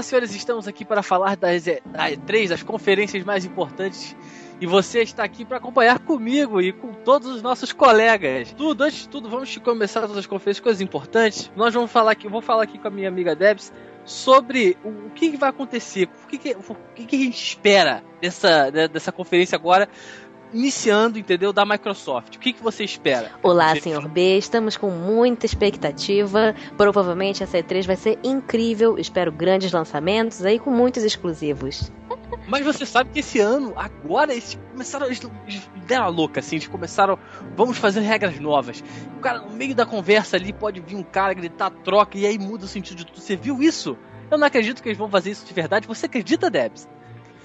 E 0.00 0.08
senhores, 0.08 0.34
estamos 0.34 0.66
aqui 0.68 0.84
para 0.84 1.02
falar 1.02 1.36
das 1.36 1.66
E- 1.66 1.82
da 1.86 2.10
E3, 2.10 2.48
das 2.48 2.62
conferências 2.62 3.24
mais 3.24 3.44
importantes. 3.44 4.16
E 4.60 4.66
você 4.66 5.00
está 5.00 5.24
aqui 5.24 5.42
para 5.44 5.56
acompanhar 5.56 5.98
comigo 6.00 6.60
e 6.60 6.70
com 6.70 6.92
todos 6.92 7.28
os 7.28 7.40
nossos 7.42 7.72
colegas. 7.72 8.52
Tudo, 8.52 8.84
antes 8.84 9.00
de 9.02 9.08
tudo, 9.08 9.30
vamos 9.30 9.56
começar 9.58 10.02
todas 10.02 10.18
as 10.18 10.26
conferências, 10.26 10.62
coisas 10.62 10.80
importantes. 10.82 11.50
Nós 11.56 11.72
vamos 11.72 11.90
falar 11.90 12.12
aqui, 12.12 12.28
vou 12.28 12.42
falar 12.42 12.64
aqui 12.64 12.78
com 12.78 12.88
a 12.88 12.90
minha 12.90 13.08
amiga 13.08 13.34
Debs 13.34 13.72
sobre 14.04 14.76
o, 14.84 14.88
o 14.88 15.10
que, 15.14 15.30
que 15.30 15.36
vai 15.38 15.48
acontecer, 15.48 16.08
o 16.24 16.26
que, 16.26 16.36
que, 16.36 16.50
o 16.52 16.74
que, 16.94 17.06
que 17.06 17.16
a 17.16 17.18
gente 17.20 17.42
espera 17.42 18.02
dessa, 18.20 18.68
de- 18.70 18.88
dessa 18.88 19.10
conferência 19.12 19.56
agora, 19.56 19.88
iniciando, 20.52 21.18
entendeu, 21.18 21.52
da 21.52 21.64
Microsoft. 21.64 22.36
O 22.36 22.38
que, 22.38 22.52
que 22.52 22.62
você 22.62 22.84
espera? 22.84 23.32
Olá, 23.42 23.74
senhor 23.76 24.08
B. 24.08 24.38
Estamos 24.38 24.76
com 24.76 24.90
muita 24.90 25.46
expectativa. 25.46 26.54
Provavelmente 26.76 27.42
essa 27.42 27.58
E3 27.58 27.86
vai 27.86 27.96
ser 27.96 28.18
incrível. 28.22 28.98
Espero 28.98 29.30
grandes 29.32 29.72
lançamentos 29.72 30.44
aí 30.44 30.58
com 30.58 30.70
muitos 30.70 31.04
exclusivos. 31.04 31.90
Mas 32.48 32.64
você 32.64 32.84
sabe 32.84 33.10
que 33.10 33.20
esse 33.20 33.38
ano, 33.38 33.72
agora, 33.76 34.32
eles 34.32 34.58
começaram. 34.72 35.06
Eles 35.06 35.20
deram 35.86 36.04
a 36.04 36.08
louca, 36.08 36.40
assim, 36.40 36.56
eles 36.56 36.68
começaram. 36.68 37.18
Vamos 37.56 37.78
fazer 37.78 38.00
regras 38.00 38.38
novas. 38.40 38.82
O 39.16 39.20
cara, 39.20 39.40
no 39.40 39.50
meio 39.50 39.74
da 39.74 39.86
conversa 39.86 40.36
ali, 40.36 40.52
pode 40.52 40.80
vir 40.80 40.96
um 40.96 41.02
cara 41.02 41.34
gritar 41.34 41.70
troca 41.70 42.18
e 42.18 42.26
aí 42.26 42.38
muda 42.38 42.64
o 42.64 42.68
sentido 42.68 42.98
de 42.98 43.06
tudo. 43.06 43.20
Você 43.20 43.36
viu 43.36 43.62
isso? 43.62 43.96
Eu 44.30 44.38
não 44.38 44.46
acredito 44.46 44.82
que 44.82 44.88
eles 44.88 44.98
vão 44.98 45.08
fazer 45.08 45.30
isso 45.30 45.44
de 45.44 45.52
verdade. 45.52 45.86
Você 45.86 46.06
acredita, 46.06 46.48
Debs? 46.48 46.88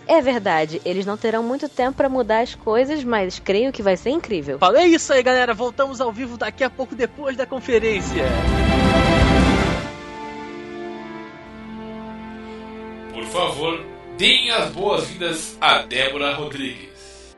É 0.07 0.21
verdade, 0.21 0.79
eles 0.85 1.05
não 1.05 1.17
terão 1.17 1.41
muito 1.41 1.67
tempo 1.67 1.97
para 1.97 2.07
mudar 2.07 2.41
as 2.41 2.53
coisas, 2.53 3.03
mas 3.03 3.39
creio 3.39 3.71
que 3.71 3.81
vai 3.81 3.97
ser 3.97 4.11
incrível. 4.11 4.59
Falei 4.59 4.83
é 4.83 4.87
isso 4.87 5.11
aí, 5.11 5.23
galera. 5.23 5.53
Voltamos 5.53 5.99
ao 5.99 6.11
vivo 6.11 6.37
daqui 6.37 6.63
a 6.63 6.69
pouco 6.69 6.95
depois 6.95 7.35
da 7.35 7.45
conferência. 7.45 8.23
Por 13.11 13.25
favor, 13.25 13.83
deem 14.15 14.51
as 14.51 14.69
boas-vindas 14.69 15.57
a 15.59 15.79
Débora 15.81 16.33
Rodrigues. 16.35 17.35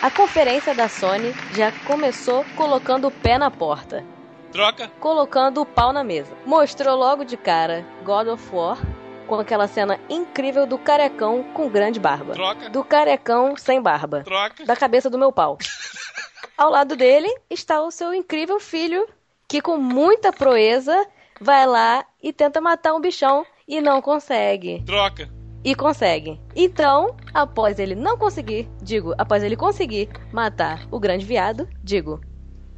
A 0.00 0.10
conferência 0.10 0.74
da 0.74 0.88
Sony 0.88 1.34
já 1.54 1.72
começou 1.86 2.44
colocando 2.56 3.08
o 3.08 3.10
pé 3.10 3.36
na 3.36 3.50
porta. 3.50 4.04
Troca, 4.50 4.90
colocando 4.98 5.60
o 5.60 5.66
pau 5.66 5.92
na 5.92 6.02
mesa. 6.02 6.32
Mostrou 6.46 6.96
logo 6.96 7.24
de 7.24 7.36
cara 7.36 7.84
God 8.04 8.28
of 8.28 8.54
War 8.54 8.78
com 9.26 9.34
aquela 9.36 9.66
cena 9.68 9.98
incrível 10.08 10.66
do 10.66 10.78
carecão 10.78 11.42
com 11.54 11.68
grande 11.68 11.98
barba. 12.00 12.32
troca, 12.34 12.70
Do 12.70 12.84
carecão 12.84 13.56
sem 13.56 13.80
barba. 13.82 14.22
troca, 14.22 14.64
Da 14.64 14.76
cabeça 14.76 15.10
do 15.10 15.18
meu 15.18 15.32
pau. 15.32 15.58
Ao 16.56 16.70
lado 16.70 16.96
dele 16.96 17.28
está 17.50 17.82
o 17.82 17.90
seu 17.90 18.14
incrível 18.14 18.58
filho, 18.58 19.06
que 19.48 19.60
com 19.60 19.76
muita 19.76 20.32
proeza 20.32 21.06
vai 21.40 21.66
lá 21.66 22.04
e 22.22 22.32
tenta 22.32 22.60
matar 22.60 22.94
um 22.94 23.00
bichão 23.00 23.44
e 23.68 23.80
não 23.80 24.00
consegue. 24.00 24.82
troca, 24.86 25.28
E 25.62 25.74
consegue. 25.74 26.40
Então, 26.54 27.14
após 27.34 27.78
ele 27.78 27.94
não 27.94 28.16
conseguir, 28.16 28.68
digo, 28.80 29.12
após 29.18 29.42
ele 29.42 29.56
conseguir 29.56 30.08
matar 30.32 30.86
o 30.90 30.98
grande 30.98 31.26
viado, 31.26 31.68
digo, 31.82 32.20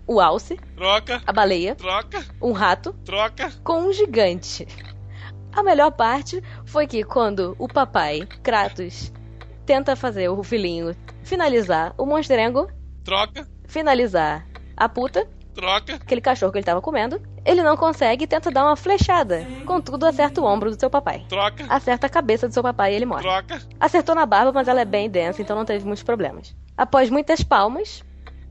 o 0.07 0.21
alce, 0.21 0.57
troca, 0.75 1.23
a 1.27 1.33
baleia, 1.33 1.75
troca, 1.77 2.25
um 2.43 2.53
rato, 2.53 2.93
troca, 3.05 3.53
com 3.63 3.83
um 3.83 3.93
gigante. 3.93 4.67
A 5.59 5.63
melhor 5.65 5.91
parte 5.91 6.41
foi 6.65 6.87
que 6.87 7.03
quando 7.03 7.57
o 7.59 7.67
papai, 7.67 8.21
Kratos, 8.45 9.13
tenta 9.67 9.97
fazer 9.97 10.29
o 10.29 10.41
filhinho 10.45 10.95
finalizar 11.25 11.93
o 11.99 12.07
monstrengo, 12.07 12.69
troca, 13.05 13.45
finalizar 13.67 14.47
a 14.77 14.89
puta, 14.89 15.29
troca, 15.53 15.97
aquele 15.97 16.21
cachorro 16.21 16.53
que 16.53 16.59
ele 16.59 16.65
tava 16.65 16.81
comendo, 16.81 17.21
ele 17.45 17.61
não 17.61 17.77
consegue 17.77 18.23
e 18.23 18.27
tenta 18.29 18.53
dar 18.53 18.67
uma 18.67 18.77
flechada. 18.77 19.45
Contudo, 19.67 20.07
acerta 20.07 20.41
o 20.41 20.45
ombro 20.45 20.71
do 20.71 20.79
seu 20.79 20.89
papai. 20.89 21.27
troca, 21.29 21.67
Acerta 21.69 22.07
a 22.07 22.11
cabeça 22.11 22.47
do 22.47 22.55
seu 22.55 22.63
papai 22.63 22.93
e 22.93 22.95
ele 22.95 23.05
morre. 23.05 23.23
troca, 23.23 23.61
Acertou 23.81 24.15
na 24.15 24.25
barba, 24.25 24.53
mas 24.53 24.69
ela 24.69 24.81
é 24.83 24.85
bem 24.85 25.11
densa, 25.11 25.43
então 25.43 25.57
não 25.57 25.65
teve 25.65 25.85
muitos 25.85 26.05
problemas. 26.05 26.55
Após 26.77 27.11
muitas 27.11 27.43
palmas, 27.43 28.05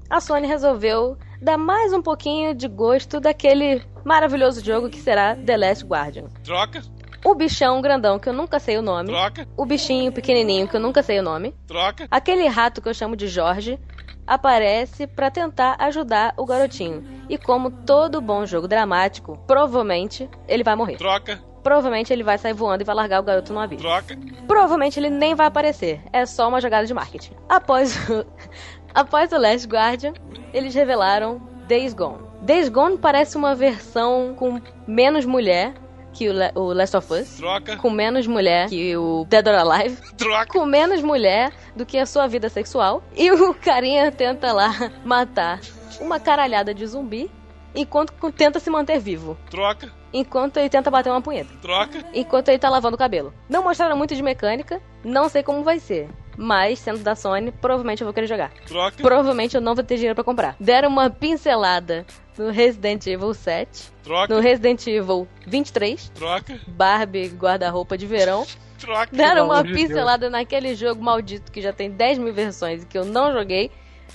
a 0.09 0.19
Sony 0.19 0.45
resolveu 0.45 1.17
dar 1.41 1.57
mais 1.57 1.93
um 1.93 2.01
pouquinho 2.01 2.53
de 2.53 2.67
gosto 2.67 3.21
daquele 3.21 3.81
maravilhoso 4.03 4.61
jogo 4.63 4.89
que 4.89 4.99
será 4.99 5.35
The 5.37 5.55
Last 5.55 5.85
Guardian. 5.85 6.25
troca, 6.43 6.81
O 7.23 7.35
bichão 7.35 7.81
grandão 7.81 8.19
que 8.19 8.29
eu 8.29 8.33
nunca 8.33 8.59
sei 8.59 8.77
o 8.77 8.81
nome, 8.81 9.09
troca, 9.09 9.47
o 9.57 9.65
bichinho 9.65 10.11
pequenininho 10.11 10.67
que 10.67 10.75
eu 10.75 10.79
nunca 10.79 11.01
sei 11.03 11.19
o 11.19 11.23
nome, 11.23 11.53
troca, 11.67 12.07
aquele 12.09 12.47
rato 12.47 12.81
que 12.81 12.87
eu 12.87 12.93
chamo 12.93 13.15
de 13.15 13.27
Jorge, 13.27 13.79
aparece 14.25 15.07
pra 15.07 15.31
tentar 15.31 15.75
ajudar 15.79 16.33
o 16.37 16.45
garotinho. 16.45 17.03
E 17.29 17.37
como 17.37 17.71
todo 17.71 18.21
bom 18.21 18.45
jogo 18.45 18.67
dramático, 18.67 19.37
provavelmente 19.47 20.29
ele 20.47 20.63
vai 20.63 20.75
morrer. 20.75 20.97
troca, 20.97 21.41
Provavelmente 21.63 22.13
ele 22.13 22.23
vai 22.23 22.37
sair 22.37 22.53
voando 22.53 22.83
e 22.83 22.85
vai 22.85 22.95
largar 22.95 23.19
o 23.19 23.23
garoto 23.23 23.51
no 23.51 23.59
abismo. 23.59 23.83
troca, 23.87 24.17
Provavelmente 24.47 24.99
ele 24.99 25.09
nem 25.09 25.35
vai 25.35 25.47
aparecer. 25.47 26.01
É 26.13 26.25
só 26.25 26.47
uma 26.47 26.61
jogada 26.61 26.85
de 26.87 26.93
marketing. 26.93 27.33
Após 27.49 27.93
o, 28.09 28.25
após 28.95 29.31
o 29.33 29.37
Last 29.37 29.67
Guardian, 29.67 30.13
eles 30.53 30.73
revelaram 30.73 31.41
Days 31.67 31.93
Gone. 31.93 32.23
Days 32.41 32.69
Gone 32.69 32.97
parece 32.97 33.35
uma 33.35 33.53
versão 33.55 34.33
com 34.37 34.61
menos 34.87 35.25
mulher 35.25 35.73
que 36.17 36.29
o, 36.29 36.33
Le- 36.33 36.51
o 36.55 36.73
Last 36.73 36.97
of 36.97 37.13
Us. 37.13 37.35
troca, 37.37 37.77
Com 37.77 37.89
menos 37.91 38.25
mulher 38.25 38.67
que 38.69 38.97
o 38.97 39.25
Dead 39.29 39.45
or 39.47 39.53
Alive. 39.55 39.97
troca, 40.17 40.47
Com 40.47 40.65
menos 40.65 41.01
mulher 41.01 41.51
do 41.75 41.85
que 41.85 41.97
a 41.97 42.05
sua 42.05 42.25
vida 42.27 42.49
sexual. 42.49 43.03
E 43.15 43.29
o 43.31 43.53
carinha 43.53 44.11
tenta 44.11 44.51
lá 44.51 44.73
matar 45.05 45.59
uma 46.01 46.19
caralhada 46.19 46.73
de 46.73 46.85
zumbi 46.87 47.29
enquanto 47.75 48.11
tenta 48.31 48.59
se 48.59 48.69
manter 48.69 48.99
vivo. 48.99 49.37
troca, 49.49 49.91
Enquanto 50.11 50.57
ele 50.57 50.69
tenta 50.69 50.89
bater 50.89 51.09
uma 51.11 51.21
punheta 51.21 51.53
troca, 51.61 52.03
enquanto 52.13 52.47
ele 52.49 52.57
tá 52.57 52.69
lavando 52.69 52.95
o 52.95 52.97
cabelo. 52.97 53.33
Não 53.49 53.61
mostraram 53.63 53.95
muito 53.97 54.15
de 54.15 54.23
mecânica, 54.23 54.81
não 55.03 55.27
sei 55.29 55.43
como 55.43 55.63
vai 55.63 55.79
ser. 55.79 56.09
Mas, 56.37 56.77
sendo 56.79 56.99
da 56.99 57.15
Sony, 57.15 57.51
provavelmente 57.51 58.01
eu 58.01 58.05
vou 58.05 58.13
querer 58.13 58.27
jogar. 58.27 58.51
troca, 58.67 59.01
Provavelmente 59.01 59.55
eu 59.55 59.61
não 59.61 59.73
vou 59.73 59.83
ter 59.83 59.95
dinheiro 59.95 60.13
pra 60.15 60.23
comprar. 60.23 60.55
Deram 60.59 60.87
uma 60.89 61.09
pincelada 61.09 62.05
no 62.37 62.51
Resident 62.51 63.07
Evil 63.07 63.33
7, 63.33 63.85
no 63.89 64.03
troca, 64.03 64.39
Resident 64.39 64.85
Evil 64.85 65.27
23, 65.47 66.09
troca, 66.09 66.59
Barbie 66.67 67.27
guarda-roupa 67.29 67.97
de 67.97 68.05
verão. 68.05 68.45
troca, 68.77 69.09
Deram 69.11 69.45
uma 69.47 69.63
de 69.63 69.73
Deus. 69.73 69.87
pincelada 69.87 70.29
naquele 70.29 70.75
jogo 70.75 71.03
maldito 71.03 71.51
que 71.51 71.59
já 71.59 71.73
tem 71.73 71.89
10 71.89 72.19
mil 72.19 72.31
versões 72.33 72.83
e 72.83 72.85
que 72.85 72.95
eu 72.97 73.03
não 73.05 73.33
joguei, 73.33 73.71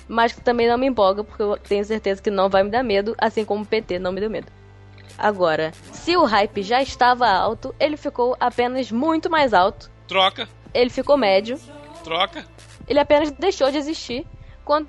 mas 0.06 0.32
que 0.32 0.40
também 0.40 0.68
não 0.68 0.78
me 0.78 0.86
empolga, 0.86 1.24
porque 1.24 1.42
eu 1.42 1.56
tenho 1.56 1.84
certeza 1.84 2.22
que 2.22 2.30
não 2.30 2.48
vai 2.48 2.62
me 2.62 2.70
dar 2.70 2.84
medo, 2.84 3.16
assim 3.18 3.44
como 3.44 3.64
o 3.64 3.66
PT 3.66 3.98
não 3.98 4.12
me 4.12 4.20
deu 4.20 4.30
medo. 4.30 4.46
Agora, 5.18 5.72
se 5.92 6.16
o 6.16 6.24
hype 6.24 6.62
já 6.62 6.80
estava 6.80 7.28
alto, 7.28 7.74
ele 7.80 7.96
ficou 7.96 8.36
apenas 8.38 8.90
muito 8.92 9.28
mais 9.28 9.52
alto. 9.52 9.90
troca, 10.06 10.48
Ele 10.72 10.88
ficou 10.90 11.16
médio. 11.16 11.58
Troca, 12.02 12.44
Ele 12.88 12.98
apenas 13.00 13.30
deixou 13.32 13.70
de 13.70 13.78
existir 13.78 14.26
quando 14.64 14.88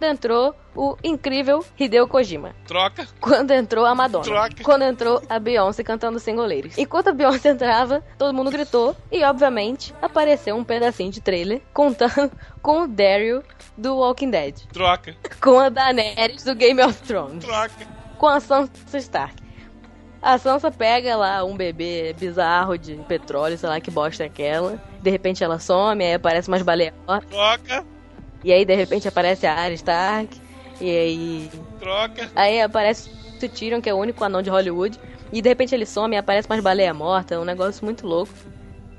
entrou 0.00 0.54
o 0.74 0.96
incrível 1.04 1.64
Hideo 1.78 2.08
Kojima. 2.08 2.54
troca, 2.66 3.06
Quando 3.20 3.50
entrou 3.52 3.84
a 3.84 3.94
Madonna. 3.94 4.24
Troca. 4.24 4.62
Quando 4.64 4.82
entrou 4.82 5.22
a 5.28 5.38
Beyoncé 5.38 5.84
cantando 5.84 6.18
Single 6.18 6.46
Ladies. 6.46 6.78
Enquanto 6.78 7.08
a 7.08 7.12
Beyoncé 7.12 7.50
entrava, 7.50 8.02
todo 8.18 8.34
mundo 8.34 8.50
gritou. 8.50 8.96
E, 9.12 9.22
obviamente, 9.22 9.94
apareceu 10.02 10.56
um 10.56 10.64
pedacinho 10.64 11.12
de 11.12 11.20
trailer 11.20 11.60
contando 11.72 12.32
com 12.62 12.82
o 12.82 12.88
Daryl 12.88 13.42
do 13.76 13.96
Walking 13.96 14.30
Dead. 14.30 14.54
troca, 14.72 15.14
Com 15.40 15.58
a 15.60 15.68
Daenerys 15.68 16.42
do 16.44 16.54
Game 16.54 16.82
of 16.82 17.00
Thrones. 17.02 17.44
troca, 17.44 17.86
Com 18.18 18.26
a 18.26 18.40
Sansa 18.40 18.98
Stark. 18.98 19.43
A 20.24 20.38
Sansa 20.38 20.70
pega 20.70 21.14
lá 21.16 21.44
um 21.44 21.54
bebê 21.54 22.14
bizarro 22.18 22.78
de 22.78 22.94
petróleo, 23.06 23.58
sei 23.58 23.68
lá 23.68 23.78
que 23.78 23.90
bosta 23.90 24.22
é 24.22 24.26
aquela. 24.26 24.82
De 25.02 25.10
repente 25.10 25.44
ela 25.44 25.58
some, 25.58 26.02
aí 26.02 26.14
aparece 26.14 26.48
umas 26.48 26.62
baleias. 26.62 26.94
troca, 27.28 27.84
E 28.42 28.50
aí 28.50 28.64
de 28.64 28.74
repente 28.74 29.06
aparece 29.06 29.46
a 29.46 29.52
Arya 29.52 29.74
Stark. 29.74 30.40
E 30.80 30.90
aí. 30.90 31.50
troca, 31.78 32.30
Aí 32.34 32.62
aparece 32.62 33.10
o 33.10 33.48
Tyrion, 33.50 33.82
que 33.82 33.90
é 33.90 33.92
o 33.92 33.98
único 33.98 34.24
anão 34.24 34.40
de 34.40 34.48
Hollywood. 34.48 34.98
E 35.30 35.42
de 35.42 35.48
repente 35.50 35.74
ele 35.74 35.84
some 35.84 36.14
e 36.14 36.18
aparece 36.18 36.48
umas 36.48 36.60
baleias 36.60 36.96
mortas. 36.96 37.38
Um 37.38 37.44
negócio 37.44 37.84
muito 37.84 38.06
louco. 38.06 38.32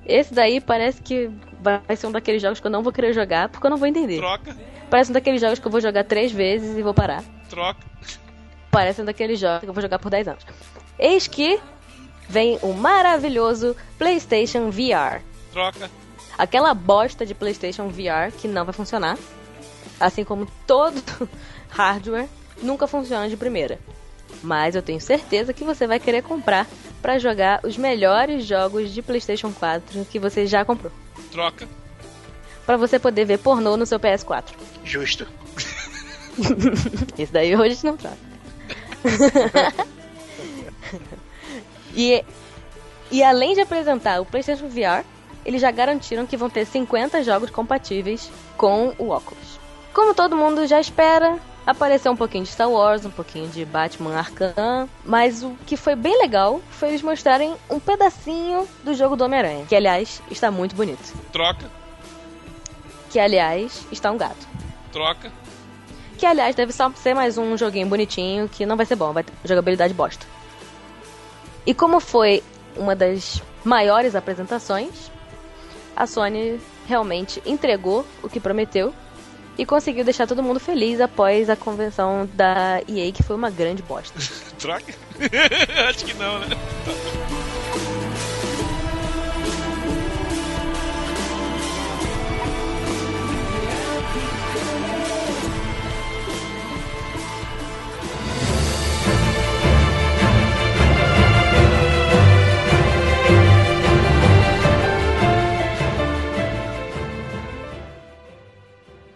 Esse 0.05 0.31
daí 0.31 0.61
parece 0.61 1.01
que 1.01 1.31
vai 1.59 1.81
ser 1.95 2.05
um 2.05 2.11
daqueles 2.11 2.39
jogos 2.39 2.59
que 2.59 2.67
eu 2.67 2.71
não 2.71 2.83
vou 2.83 2.93
querer 2.93 3.13
jogar, 3.13 3.49
porque 3.49 3.65
eu 3.65 3.71
não 3.71 3.77
vou 3.77 3.87
entender. 3.87 4.17
troca, 4.17 4.55
Parece 4.91 5.09
um 5.09 5.13
daqueles 5.13 5.41
jogos 5.41 5.57
que 5.57 5.65
eu 5.65 5.71
vou 5.71 5.81
jogar 5.81 6.03
três 6.03 6.31
vezes 6.31 6.77
e 6.77 6.83
vou 6.83 6.93
parar. 6.93 7.23
troca, 7.49 7.79
Parece 8.69 9.01
um 9.01 9.05
daqueles 9.05 9.39
jogos 9.39 9.61
que 9.61 9.69
eu 9.69 9.73
vou 9.73 9.81
jogar 9.81 9.97
por 9.97 10.11
10 10.11 10.27
anos. 10.27 10.45
Eis 10.97 11.27
que 11.27 11.59
vem 12.29 12.57
o 12.61 12.73
maravilhoso 12.73 13.75
PlayStation 13.97 14.69
VR. 14.69 15.21
troca, 15.51 15.89
Aquela 16.37 16.73
bosta 16.73 17.25
de 17.25 17.33
PlayStation 17.33 17.87
VR 17.89 18.31
que 18.37 18.47
não 18.47 18.65
vai 18.65 18.73
funcionar. 18.73 19.17
Assim 19.99 20.23
como 20.23 20.47
todo 20.67 21.01
hardware 21.69 22.27
nunca 22.61 22.87
funciona 22.87 23.29
de 23.29 23.37
primeira. 23.37 23.79
Mas 24.43 24.75
eu 24.75 24.81
tenho 24.81 24.99
certeza 24.99 25.53
que 25.53 25.63
você 25.63 25.87
vai 25.87 25.99
querer 25.99 26.21
comprar 26.23 26.67
para 27.01 27.17
jogar 27.19 27.61
os 27.63 27.77
melhores 27.77 28.45
jogos 28.45 28.91
de 28.93 29.01
PlayStation 29.01 29.51
4 29.51 30.05
que 30.05 30.19
você 30.19 30.45
já 30.45 30.65
comprou. 30.65 30.91
troca, 31.31 31.67
Para 32.65 32.75
você 32.77 32.99
poder 32.99 33.25
ver 33.25 33.39
pornô 33.39 33.77
no 33.77 33.85
seu 33.85 33.99
PS4. 33.99 34.45
Justo. 34.83 35.25
Isso 37.17 37.31
daí 37.31 37.55
hoje 37.55 37.63
a 37.63 37.69
gente 37.69 37.85
não 37.85 37.97
trata. 37.97 38.17
e, 41.95 42.23
E 43.11 43.23
além 43.23 43.53
de 43.53 43.61
apresentar 43.61 44.19
o 44.21 44.25
PlayStation 44.25 44.67
VR, 44.67 45.05
eles 45.45 45.61
já 45.61 45.69
garantiram 45.71 46.25
que 46.25 46.35
vão 46.35 46.49
ter 46.49 46.65
50 46.65 47.23
jogos 47.23 47.49
compatíveis 47.51 48.29
com 48.57 48.93
o 48.97 49.09
óculos. 49.09 49.59
Como 49.93 50.13
todo 50.13 50.35
mundo 50.35 50.65
já 50.67 50.79
espera, 50.79 51.37
apareceu 51.65 52.11
um 52.11 52.15
pouquinho 52.15 52.43
de 52.43 52.49
Star 52.49 52.69
Wars, 52.69 53.05
um 53.05 53.11
pouquinho 53.11 53.47
de 53.47 53.63
Batman 53.63 54.17
Arkham, 54.17 54.89
mas 55.05 55.43
o 55.43 55.55
que 55.65 55.77
foi 55.77 55.95
bem 55.95 56.17
legal 56.19 56.59
foi 56.71 56.89
eles 56.89 57.01
mostrarem 57.03 57.55
um 57.69 57.79
pedacinho 57.79 58.67
do 58.83 58.93
jogo 58.93 59.15
do 59.15 59.23
Homem-Aranha, 59.23 59.65
que 59.67 59.75
aliás 59.75 60.21
está 60.29 60.49
muito 60.51 60.75
bonito. 60.75 61.13
Troca, 61.31 61.69
Que 63.11 63.19
aliás 63.19 63.85
está 63.91 64.11
um 64.11 64.17
gato. 64.17 64.47
troca. 64.91 65.31
Que 66.17 66.25
aliás 66.25 66.55
deve 66.55 66.71
só 66.73 66.89
ser 66.95 67.13
mais 67.13 67.37
um 67.37 67.55
joguinho 67.57 67.87
bonitinho 67.87 68.49
que 68.49 68.65
não 68.65 68.75
vai 68.77 68.85
ser 68.85 68.95
bom, 68.95 69.13
vai 69.13 69.23
ter 69.23 69.33
jogabilidade 69.43 69.93
bosta. 69.93 70.25
E 71.65 71.73
como 71.73 71.99
foi 71.99 72.43
uma 72.75 72.95
das 72.95 73.41
maiores 73.63 74.15
apresentações, 74.15 75.09
a 75.95 76.05
Sony 76.05 76.59
realmente 76.87 77.41
entregou 77.45 78.05
o 78.21 78.29
que 78.29 78.39
prometeu 78.39 78.93
e 79.57 79.65
conseguiu 79.65 80.03
deixar 80.03 80.27
todo 80.27 80.43
mundo 80.43 80.59
feliz 80.59 80.99
após 80.99 81.49
a 81.49 81.55
convenção 81.55 82.29
da 82.33 82.81
EA, 82.87 83.11
que 83.11 83.23
foi 83.23 83.35
uma 83.35 83.49
grande 83.49 83.81
bosta. 83.81 84.19
Troca? 84.59 84.93
Acho 85.89 86.05
que 86.05 86.13
não, 86.13 86.39
né? 86.39 86.47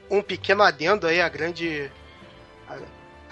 Um 0.10 0.22
pequeno 0.22 0.64
adendo 0.64 1.06
aí, 1.08 1.22
a 1.22 1.30
grande. 1.30 1.90
A, 2.68 2.78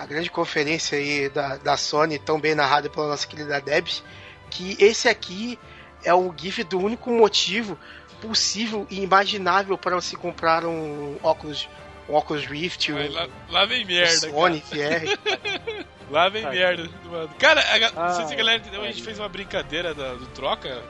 a 0.04 0.06
grande 0.06 0.30
conferência 0.30 0.98
aí 0.98 1.28
da, 1.30 1.58
da 1.58 1.76
Sony, 1.78 2.20
tão 2.20 2.40
bem 2.40 2.54
narrada 2.54 2.88
pela 2.90 3.08
nossa 3.08 3.26
querida 3.28 3.60
Debs, 3.60 4.04
que 4.52 4.78
esse 4.80 5.10
aqui 5.10 5.58
é 6.04 6.14
o 6.14 6.32
GIF 6.38 6.64
do 6.64 6.78
único 6.80 7.10
motivo 7.12 7.78
possível 8.22 8.86
e 8.92 9.02
imaginável 9.02 9.76
para 9.78 9.96
você 9.96 10.16
comprar 10.16 10.64
um 10.66 11.18
óculos, 11.24 11.68
um 12.08 12.14
óculos 12.14 12.46
Rift, 12.46 12.92
um, 12.92 13.12
lá, 13.12 13.28
lá 13.50 13.66
vem 13.66 13.84
um 13.84 13.88
merda. 13.88 14.30
Sony 14.30 14.62
cara. 14.62 15.00
VR. 15.00 15.88
Lá 16.10 16.30
vem 16.30 16.46
Ai. 16.46 16.56
merda. 16.56 16.90
mano. 17.04 17.30
Cara, 17.38 17.60
a, 17.74 17.78
ga- 17.80 17.92
não 17.92 18.16
sei 18.16 18.16
se 18.16 18.22
a 18.22 18.28
Ai, 18.30 18.36
galera 18.38 18.58
entendeu, 18.60 18.82
a 18.82 18.88
gente 18.88 19.04
fez 19.04 19.20
uma 19.20 19.28
brincadeira 19.28 19.94
da- 19.94 20.14
do 20.14 20.26
troca. 20.28 20.82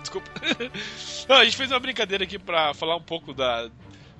Desculpa. 0.00 0.30
Não, 1.28 1.36
a 1.36 1.44
gente 1.44 1.56
fez 1.56 1.70
uma 1.72 1.80
brincadeira 1.80 2.22
aqui 2.22 2.38
pra 2.38 2.72
falar 2.72 2.94
um 2.96 3.02
pouco 3.02 3.34
da. 3.34 3.68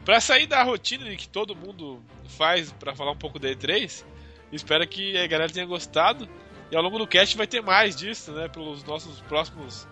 Pra 0.05 0.21
sair 0.21 0.47
da 0.47 0.63
rotina 0.63 1.05
que 1.17 1.29
todo 1.29 1.55
mundo 1.55 2.03
faz 2.37 2.73
pra 2.73 2.95
falar 2.95 3.13
um 3.13 3.17
pouco 3.17 3.39
da 3.39 3.49
E3. 3.49 4.05
Espero 4.53 4.87
que 4.87 5.17
a 5.17 5.27
galera 5.27 5.53
tenha 5.53 5.67
gostado. 5.67 6.29
E 6.71 6.77
ao 6.77 6.83
longo 6.83 6.99
do 6.99 7.07
cast 7.07 7.37
vai 7.37 7.47
ter 7.47 7.63
mais 7.63 7.95
disso, 7.95 8.33
né? 8.33 8.49
Pelos 8.49 8.83
nossos 8.85 9.21
próximos 9.21 9.87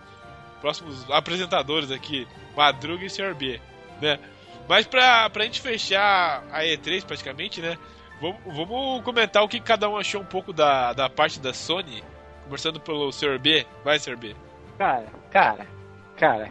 próximos 0.60 1.10
apresentadores 1.10 1.90
aqui, 1.90 2.28
Madruga 2.54 3.04
e 3.04 3.10
Sr. 3.10 3.34
B, 3.34 3.58
né? 4.00 4.18
Mas 4.68 4.86
pra, 4.86 5.28
pra 5.30 5.44
gente 5.44 5.60
fechar 5.60 6.44
a 6.52 6.60
E3 6.60 7.04
praticamente, 7.04 7.62
né? 7.62 7.78
Vamos, 8.20 8.38
vamos 8.44 9.02
comentar 9.02 9.42
o 9.42 9.48
que 9.48 9.58
cada 9.58 9.88
um 9.88 9.96
achou 9.96 10.20
um 10.20 10.24
pouco 10.24 10.52
da, 10.52 10.92
da 10.92 11.08
parte 11.08 11.40
da 11.40 11.54
Sony, 11.54 12.04
começando 12.44 12.78
pelo 12.78 13.10
Sr. 13.10 13.38
B. 13.38 13.66
Vai, 13.82 13.98
Sr. 13.98 14.16
B. 14.16 14.36
Cara, 14.76 15.06
cara, 15.30 15.66
cara. 16.16 16.50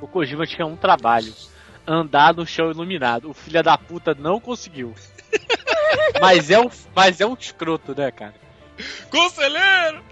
O 0.00 0.06
Kojima 0.06 0.46
tinha 0.46 0.64
um 0.64 0.76
trabalho. 0.76 1.34
Andar 1.90 2.34
no 2.34 2.46
chão 2.46 2.70
iluminado. 2.70 3.30
O 3.30 3.34
filho 3.34 3.62
da 3.62 3.78
puta 3.78 4.14
não 4.14 4.38
conseguiu. 4.38 4.94
mas, 6.20 6.50
é 6.50 6.60
um, 6.60 6.68
mas 6.94 7.20
é 7.20 7.26
um 7.26 7.32
escroto, 7.34 7.94
né, 7.98 8.10
cara? 8.10 8.34
Conselheiro! 9.10 10.02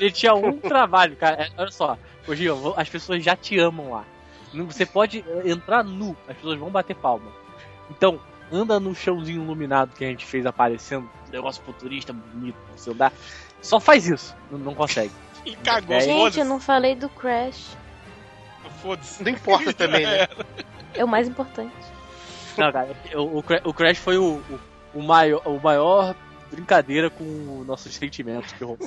Ele 0.00 0.10
tinha 0.10 0.34
um 0.34 0.58
trabalho, 0.58 1.14
cara. 1.16 1.44
É, 1.44 1.48
Olha 1.56 1.70
só, 1.70 1.96
vo- 2.26 2.74
as 2.76 2.88
pessoas 2.88 3.22
já 3.22 3.36
te 3.36 3.58
amam 3.58 3.92
lá. 3.92 4.04
Você 4.52 4.84
pode 4.84 5.24
entrar 5.44 5.82
nu, 5.84 6.16
as 6.28 6.36
pessoas 6.36 6.58
vão 6.58 6.70
bater 6.70 6.94
palma. 6.96 7.30
Então, 7.90 8.20
anda 8.52 8.78
no 8.80 8.94
chãozinho 8.94 9.42
iluminado 9.42 9.94
que 9.96 10.04
a 10.04 10.08
gente 10.08 10.24
fez 10.26 10.44
aparecendo, 10.46 11.08
negócio 11.30 11.62
futurista, 11.64 12.12
bonito, 12.12 12.56
você 12.76 12.90
andar. 12.90 13.12
Só 13.62 13.78
faz 13.80 14.06
isso, 14.08 14.34
não, 14.50 14.58
não 14.58 14.74
consegue. 14.74 15.12
E 15.44 15.54
cagou, 15.56 15.94
É, 15.94 16.00
Gente, 16.00 16.38
eu 16.38 16.44
não 16.46 16.58
falei 16.58 16.94
do 16.94 17.06
Crash. 17.10 17.76
É. 18.64 18.70
Foda-se. 18.80 19.22
Não 19.22 19.30
importa 19.30 19.74
também, 19.74 20.06
né? 20.06 20.26
É 20.94 21.04
o 21.04 21.08
mais 21.08 21.28
importante. 21.28 21.74
Não, 22.56 22.70
cara, 22.72 22.94
o, 23.16 23.38
o 23.38 23.42
Cra- 23.42 23.60
o 23.64 23.74
Crash 23.74 23.98
foi 23.98 24.16
o, 24.18 24.36
o, 24.94 24.98
o 25.00 25.02
maior, 25.02 25.42
o 25.46 25.58
maior 25.60 26.14
brincadeira 26.50 27.10
com 27.10 27.24
nossos 27.66 27.94
sentimentos 27.94 28.52
que 28.52 28.62
rolou. 28.64 28.78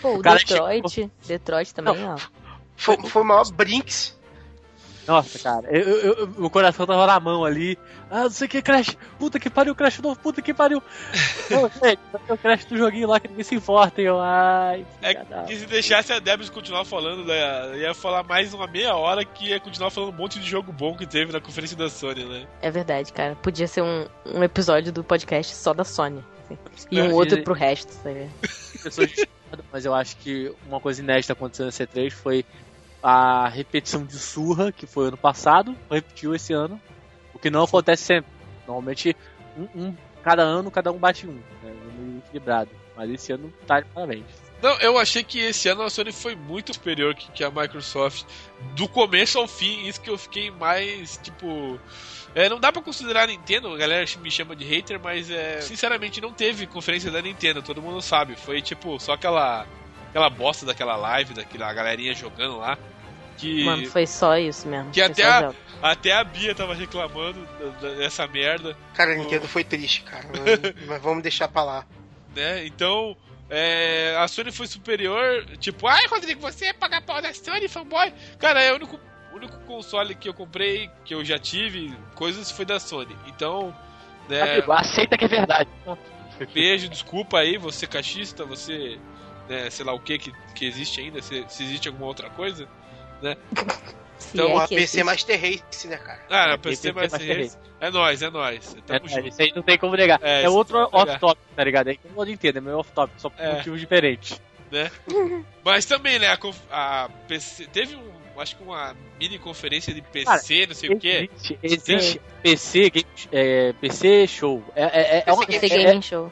Pô, 0.00 0.14
o 0.16 0.22
cara 0.22 0.38
Detroit. 0.38 1.10
Detroit 1.26 1.74
também, 1.74 2.04
ó. 2.08 2.16
Foi, 2.76 2.96
foi 2.98 3.22
o 3.22 3.24
maior 3.24 3.50
Brinks. 3.50 4.16
Nossa, 5.08 5.38
cara, 5.38 5.66
eu, 5.70 5.82
eu- 5.88 6.14
eu- 6.18 6.26
meu 6.38 6.50
coração 6.50 6.86
tava 6.86 7.06
na 7.06 7.18
mão 7.18 7.44
ali. 7.44 7.78
Ah, 8.10 8.24
não 8.24 8.30
sei 8.30 8.46
o 8.46 8.50
que, 8.50 8.60
Crash. 8.62 8.96
Puta 9.18 9.40
que 9.40 9.48
pariu, 9.50 9.74
Crash 9.74 9.98
novo, 10.00 10.20
puta 10.20 10.42
que 10.42 10.52
pariu. 10.54 10.82
Não, 11.50 11.62
gente, 11.62 11.98
ter 12.26 12.32
o 12.32 12.36
Crash 12.38 12.64
do 12.66 12.76
joguinho 12.76 13.08
lá 13.08 13.18
que 13.18 13.26
ninguém 13.28 13.42
se 13.44 13.54
importa. 13.54 14.00
E 14.02 14.04
eu, 14.04 14.20
ai, 14.20 14.84
É 15.02 15.14
que 15.14 15.56
se 15.56 15.64
deixasse 15.66 16.12
a 16.12 16.18
Debs 16.18 16.50
continuar 16.50 16.84
falando, 16.84 17.24
né, 17.24 17.78
ia 17.78 17.94
falar 17.94 18.22
mais 18.22 18.52
uma 18.52 18.66
meia 18.66 18.94
hora 18.94 19.24
que 19.24 19.46
ia 19.48 19.58
continuar 19.58 19.90
falando 19.90 20.10
um 20.10 20.16
monte 20.16 20.38
de 20.38 20.46
jogo 20.48 20.70
bom 20.72 20.94
que 20.96 21.06
teve 21.06 21.32
na 21.32 21.40
conferência 21.40 21.76
da 21.76 21.88
Sony, 21.88 22.24
né? 22.24 22.46
É 22.60 22.70
verdade, 22.70 23.12
cara. 23.12 23.34
Podia 23.36 23.66
ser 23.66 23.82
um, 23.82 24.06
um 24.26 24.44
episódio 24.44 24.92
do 24.92 25.02
podcast 25.02 25.54
só 25.54 25.72
da 25.72 25.84
Sony. 25.84 26.22
assim. 26.44 26.58
E 26.90 27.00
um 27.00 27.10
É, 27.10 27.14
outro 27.14 27.42
pro 27.42 27.54
resto, 27.54 27.90
sabe? 28.02 28.28
pessoas 28.82 29.08
discordam, 29.08 29.64
mas 29.72 29.84
eu 29.84 29.94
acho 29.94 30.16
que 30.18 30.52
uma 30.68 30.80
coisa 30.80 31.00
inédita 31.02 31.32
aconteceu 31.32 31.64
na 31.66 31.72
C3 31.72 32.10
foi 32.10 32.44
a 33.02 33.48
repetição 33.48 34.04
de 34.04 34.18
surra, 34.18 34.72
que 34.72 34.86
foi 34.86 35.08
ano 35.08 35.16
passado, 35.16 35.76
repetiu 35.90 36.34
esse 36.34 36.52
ano, 36.52 36.80
o 37.32 37.38
que 37.38 37.50
não 37.50 37.62
acontece 37.64 38.04
sempre. 38.04 38.30
Normalmente, 38.66 39.16
um, 39.56 39.68
um- 39.86 39.96
cada 40.22 40.42
ano, 40.42 40.70
cada 40.70 40.90
um 40.92 40.98
bate 40.98 41.26
um, 41.26 41.32
né? 41.62 41.74
meio 41.96 42.18
equilibrado. 42.18 42.70
Mas 42.96 43.10
esse 43.10 43.32
ano 43.32 43.52
tá 43.66 43.80
de 43.80 43.86
parabéns. 43.86 44.24
Não, 44.60 44.76
eu 44.80 44.98
achei 44.98 45.22
que 45.22 45.38
esse 45.38 45.68
ano 45.68 45.82
a 45.82 45.90
Sony 45.90 46.10
foi 46.10 46.34
muito 46.34 46.74
superior 46.74 47.14
que, 47.14 47.30
que 47.30 47.44
a 47.44 47.50
Microsoft. 47.50 48.24
Do 48.74 48.88
começo 48.88 49.38
ao 49.38 49.46
fim, 49.46 49.86
isso 49.86 50.00
que 50.00 50.10
eu 50.10 50.18
fiquei 50.18 50.50
mais, 50.50 51.16
tipo. 51.22 51.78
É, 52.34 52.48
não 52.48 52.58
dá 52.58 52.72
pra 52.72 52.82
considerar 52.82 53.22
a 53.22 53.26
Nintendo, 53.28 53.72
a 53.72 53.76
galera 53.76 54.04
me 54.20 54.30
chama 54.30 54.56
de 54.56 54.64
hater, 54.64 55.00
mas 55.00 55.30
é, 55.30 55.60
sinceramente 55.60 56.20
não 56.20 56.32
teve 56.32 56.66
conferência 56.66 57.10
da 57.10 57.22
Nintendo, 57.22 57.62
todo 57.62 57.80
mundo 57.80 58.02
sabe. 58.02 58.34
Foi 58.34 58.60
tipo 58.60 58.98
só 58.98 59.12
aquela 59.12 59.64
aquela 60.10 60.30
bosta 60.30 60.64
daquela 60.66 60.96
live, 60.96 61.34
daquela 61.34 61.72
galerinha 61.72 62.14
jogando 62.14 62.58
lá. 62.58 62.76
Que 63.36 63.64
Mano, 63.64 63.86
foi 63.86 64.06
só 64.06 64.36
isso 64.36 64.66
mesmo. 64.66 64.90
Que 64.90 65.00
até 65.00 65.22
a- 65.24 65.52
até 65.80 66.12
a 66.12 66.24
Bia 66.24 66.54
tava 66.56 66.74
reclamando 66.74 67.38
dessa 67.98 68.26
merda. 68.26 68.76
Cara, 68.94 69.12
a 69.12 69.14
Nintendo 69.14 69.46
foi 69.46 69.62
triste, 69.62 70.02
cara. 70.02 70.26
Mas, 70.28 70.74
mas 70.88 71.02
vamos 71.02 71.22
deixar 71.22 71.46
pra 71.46 71.62
lá. 71.62 71.86
né? 72.34 72.66
Então, 72.66 73.16
é, 73.48 74.16
a 74.18 74.26
Sony 74.26 74.50
foi 74.50 74.66
superior. 74.66 75.46
Tipo, 75.58 75.86
ai, 75.86 76.04
Rodrigo, 76.08 76.40
você 76.40 76.66
é 76.66 76.72
pagar 76.72 77.00
pau 77.02 77.22
da 77.22 77.32
Sony, 77.32 77.68
fanboy. 77.68 78.12
Cara, 78.40 78.60
é 78.60 78.72
o 78.72 78.74
único, 78.76 78.98
o 79.32 79.36
único 79.36 79.56
console 79.60 80.16
que 80.16 80.28
eu 80.28 80.34
comprei, 80.34 80.90
que 81.04 81.14
eu 81.14 81.24
já 81.24 81.38
tive, 81.38 81.94
coisas 82.16 82.50
foi 82.50 82.64
da 82.64 82.80
Sony. 82.80 83.16
Então, 83.28 83.72
né, 84.28 84.54
Amigo, 84.54 84.72
aceita 84.72 85.16
que 85.16 85.26
é 85.26 85.28
verdade. 85.28 85.70
beijo, 86.52 86.88
desculpa 86.88 87.38
aí, 87.38 87.56
você 87.56 87.86
cachista, 87.86 88.44
você, 88.44 88.98
né, 89.48 89.70
sei 89.70 89.84
lá 89.84 89.92
o 89.92 90.00
que 90.00 90.18
que, 90.18 90.32
que 90.54 90.66
existe 90.66 91.00
ainda, 91.00 91.20
se, 91.22 91.44
se 91.48 91.62
existe 91.62 91.88
alguma 91.88 92.06
outra 92.06 92.28
coisa. 92.30 92.68
Se 94.18 94.36
então, 94.36 94.48
é 94.48 94.56
a 94.64 94.68
PC 94.68 94.74
existe. 94.82 95.02
Master 95.04 95.40
Race, 95.40 95.86
né, 95.88 95.96
cara? 95.96 96.20
Ah, 96.28 96.50
É, 96.50 96.54
a 96.54 96.58
PC 96.58 96.88
PC 96.88 96.92
mais 96.92 97.12
Master 97.12 97.36
Race. 97.38 97.58
É 97.80 97.90
nóis, 97.90 98.20
é 98.22 98.30
nóis. 98.30 98.76
É, 98.76 98.80
Tamo 98.80 99.08
junto. 99.08 99.28
isso 99.28 99.40
aí 99.42 99.52
não 99.54 99.62
tem 99.62 99.78
como 99.78 99.94
negar. 99.96 100.18
É, 100.20 100.42
É, 100.42 100.44
isso 100.44 100.54
outro 100.56 100.88
off-top, 100.90 101.40
tá 101.54 101.62
ligado? 101.64 101.88
É 101.90 101.94
que 101.94 102.00
eu 102.04 102.10
não 102.12 102.26
entendo, 102.32 102.56
é 102.58 102.60
meio 102.60 102.78
off-top, 102.78 103.12
só 103.16 103.30
por 103.30 103.40
É. 103.40 103.54
motivos 103.54 103.78
diferentes. 103.78 104.40
Mas 105.64 105.86
também, 105.86 106.18
né, 106.18 106.26
a, 106.26 107.04
a 107.04 107.08
PC. 107.28 107.66
Teve 107.68 107.96
um. 107.96 108.18
Acho 108.38 108.56
que 108.56 108.62
uma 108.62 108.94
mini 109.18 109.36
conferência 109.38 109.92
de 109.92 110.00
PC, 110.00 110.24
Cara, 110.24 110.66
não 110.68 110.74
sei 110.74 110.90
o 110.90 110.98
que. 110.98 111.08
Existe, 111.08 111.58
existe 111.60 112.20
PC, 112.40 112.90
game, 112.90 113.06
é, 113.32 113.72
PC 113.80 114.26
show. 114.28 114.62
É, 114.76 114.82
é, 114.84 115.00
é, 115.18 115.24
é 115.26 115.32
uma, 115.32 115.44
PC 115.44 115.60
PC 115.60 115.74
é, 115.74 115.84
Gaming 115.84 116.02
Show. 116.02 116.30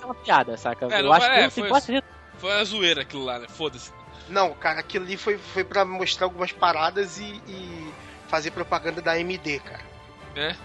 é 0.00 0.04
uma 0.04 0.14
piada, 0.14 0.56
saca? 0.58 0.88
É, 0.94 1.00
eu 1.00 1.10
acho 1.10 1.26
que 1.30 1.36
é, 1.36 1.42
não 1.44 1.50
foi 1.50 1.62
tem 1.62 1.70
quase 1.70 1.86
certeza. 1.86 2.11
Foi 2.42 2.52
uma 2.52 2.64
zoeira 2.64 3.02
aquilo 3.02 3.24
lá, 3.24 3.38
né? 3.38 3.46
Foda-se. 3.48 3.92
Não, 4.28 4.52
cara, 4.54 4.80
aquilo 4.80 5.04
ali 5.04 5.16
foi, 5.16 5.38
foi 5.38 5.62
pra 5.62 5.84
mostrar 5.84 6.26
algumas 6.26 6.50
paradas 6.50 7.20
e, 7.20 7.40
e 7.46 7.92
fazer 8.26 8.50
propaganda 8.50 9.00
da 9.00 9.12
AMD, 9.12 9.60
cara. 9.60 9.84
Né? 10.34 10.56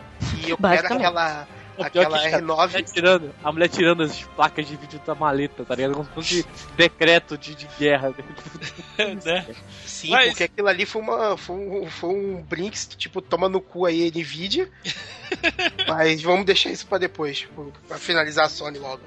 E 0.43 0.49
eu 0.49 0.57
quero 0.57 0.87
aquela, 0.87 1.47
aquela 1.79 2.17
que, 2.17 2.31
cara, 2.31 2.37
A 2.37 2.41
mulher, 2.41 2.81
R9. 2.81 2.91
tirando, 2.91 3.35
a 3.43 3.51
mulher 3.51 3.69
tirando 3.69 4.01
as 4.01 4.23
placas 4.23 4.67
de 4.67 4.75
vídeo 4.75 4.99
da 5.05 5.13
maleta, 5.13 5.63
tá 5.63 5.75
ligado? 5.75 5.93
Como 5.93 6.05
se 6.05 6.41
fosse 6.41 6.47
decreto 6.75 7.37
de, 7.37 7.53
de 7.53 7.67
guerra. 7.77 8.11
né? 9.23 9.45
Sim, 9.85 10.09
Mas- 10.09 10.29
porque 10.29 10.45
aquilo 10.45 10.67
ali 10.69 10.83
foi, 10.83 10.99
uma, 11.03 11.37
foi, 11.37 11.55
um, 11.57 11.89
foi 11.91 12.09
um 12.09 12.41
Brinks, 12.41 12.87
tipo, 12.97 13.21
toma 13.21 13.47
no 13.47 13.61
cu 13.61 13.85
aí, 13.85 14.09
Nvidia. 14.09 14.67
Mas 15.87 16.23
vamos 16.23 16.43
deixar 16.43 16.71
isso 16.71 16.87
pra 16.87 16.97
depois, 16.97 17.37
tipo, 17.37 17.71
pra 17.87 17.99
finalizar 17.99 18.45
a 18.45 18.49
Sony 18.49 18.79
logo. 18.79 19.03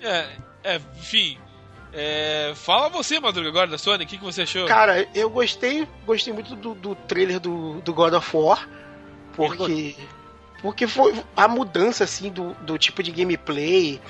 É, 0.00 0.28
é, 0.64 0.80
enfim. 0.98 1.38
É, 1.92 2.52
fala 2.54 2.88
você, 2.88 3.18
Madruga, 3.18 3.48
agora 3.48 3.66
da 3.66 3.78
Sony, 3.78 4.04
o 4.04 4.06
que, 4.06 4.16
que 4.16 4.24
você 4.24 4.42
achou? 4.42 4.66
Cara, 4.66 5.08
eu 5.14 5.28
gostei, 5.28 5.88
gostei 6.06 6.32
muito 6.32 6.54
do, 6.54 6.74
do 6.74 6.94
trailer 6.94 7.40
do, 7.40 7.80
do 7.80 7.92
God 7.92 8.14
of 8.14 8.36
War, 8.36 8.68
porque 9.34 9.96
porque 10.62 10.86
foi 10.86 11.14
a 11.34 11.48
mudança 11.48 12.04
assim 12.04 12.30
do, 12.30 12.54
do 12.60 12.78
tipo 12.78 13.02
de 13.02 13.10
gameplay, 13.10 14.00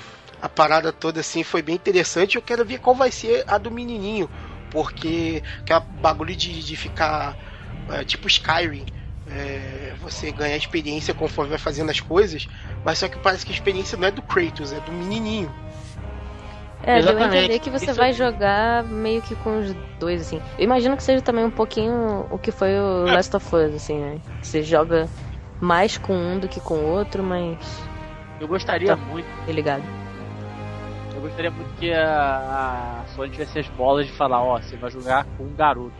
a 0.41 0.49
parada 0.49 0.91
toda 0.91 1.21
assim 1.21 1.43
foi 1.43 1.61
bem 1.61 1.75
interessante. 1.75 2.35
Eu 2.35 2.41
quero 2.41 2.65
ver 2.65 2.79
qual 2.79 2.95
vai 2.95 3.09
ser 3.09 3.43
a 3.47 3.57
do 3.57 3.71
menininho, 3.71 4.29
porque 4.69 5.41
que 5.65 5.73
é 5.73 5.81
bagulho 6.01 6.35
de, 6.35 6.63
de 6.63 6.75
ficar 6.75 7.35
é, 7.89 8.03
tipo 8.03 8.27
Skyrim. 8.27 8.85
é, 9.27 9.93
você 10.01 10.31
ganha 10.31 10.57
experiência 10.57 11.13
conforme 11.13 11.49
vai 11.49 11.57
fazendo 11.59 11.89
as 11.89 11.99
coisas, 11.99 12.47
mas 12.83 12.99
só 12.99 13.07
que 13.07 13.17
parece 13.17 13.45
que 13.45 13.51
a 13.51 13.55
experiência 13.55 13.97
não 13.97 14.07
é 14.07 14.11
do 14.11 14.21
Kratos, 14.21 14.73
é 14.73 14.79
do 14.79 14.91
menininho. 14.91 15.51
É, 16.83 16.99
deu 16.99 17.09
a 17.09 17.11
Exatamente. 17.11 17.37
entender 17.37 17.59
que 17.59 17.69
você 17.69 17.85
Isso- 17.85 17.93
vai 17.95 18.11
jogar 18.13 18.83
meio 18.83 19.21
que 19.21 19.35
com 19.35 19.59
os 19.59 19.73
dois, 19.99 20.21
assim. 20.21 20.41
Eu 20.57 20.63
imagino 20.63 20.97
que 20.97 21.03
seja 21.03 21.21
também 21.21 21.45
um 21.45 21.51
pouquinho 21.51 22.25
o 22.31 22.37
que 22.39 22.51
foi 22.51 22.69
o 22.79 23.07
É. 23.07 23.13
Last 23.13 23.35
of 23.35 23.55
Us, 23.55 23.75
assim, 23.75 23.99
né? 23.99 24.17
Que 24.41 24.47
você 24.47 24.63
joga 24.63 25.07
mais 25.59 25.97
com 25.97 26.13
um 26.13 26.39
do 26.39 26.47
que 26.47 26.59
com 26.59 26.73
o 26.75 26.85
outro, 26.87 27.21
mas 27.23 27.57
Eu 28.39 28.47
gostaria 28.47 28.87
Tá. 28.87 28.95
muito, 28.95 29.27
ligado. 29.47 29.83
eu 31.15 31.21
gostaria 31.21 31.51
muito 31.51 31.69
que 31.79 31.93
a, 31.93 33.01
a 33.03 33.07
Sony 33.09 33.29
tivesse 33.29 33.59
as 33.59 33.67
bolas 33.69 34.07
de 34.07 34.11
falar, 34.13 34.41
ó, 34.43 34.59
você 34.59 34.75
vai 34.75 34.89
jogar 34.89 35.25
com 35.37 35.43
um 35.43 35.53
garoto. 35.55 35.93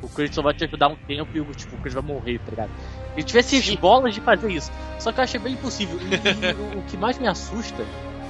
O 0.00 0.08
Kratos 0.08 0.34
só 0.34 0.40
vai 0.42 0.54
te 0.54 0.64
ajudar 0.64 0.88
um 0.88 0.96
tempo 1.06 1.28
e 1.34 1.40
o, 1.40 1.44
tipo, 1.52 1.74
o 1.76 1.78
Kratos 1.78 1.94
vai 1.94 2.02
morrer, 2.02 2.38
tá 2.38 2.50
ligado? 2.50 2.70
E 3.16 3.22
tivesse 3.22 3.56
as 3.56 3.74
bolas 3.76 4.14
de 4.14 4.20
fazer 4.22 4.50
isso. 4.50 4.70
Só 4.98 5.12
que 5.12 5.20
eu 5.20 5.24
achei 5.24 5.38
bem 5.40 5.52
impossível. 5.54 5.98
E, 6.00 6.50
e 6.50 6.76
o, 6.76 6.78
o 6.78 6.82
que 6.82 6.96
mais 6.96 7.18
me 7.18 7.26
assusta, 7.28 7.84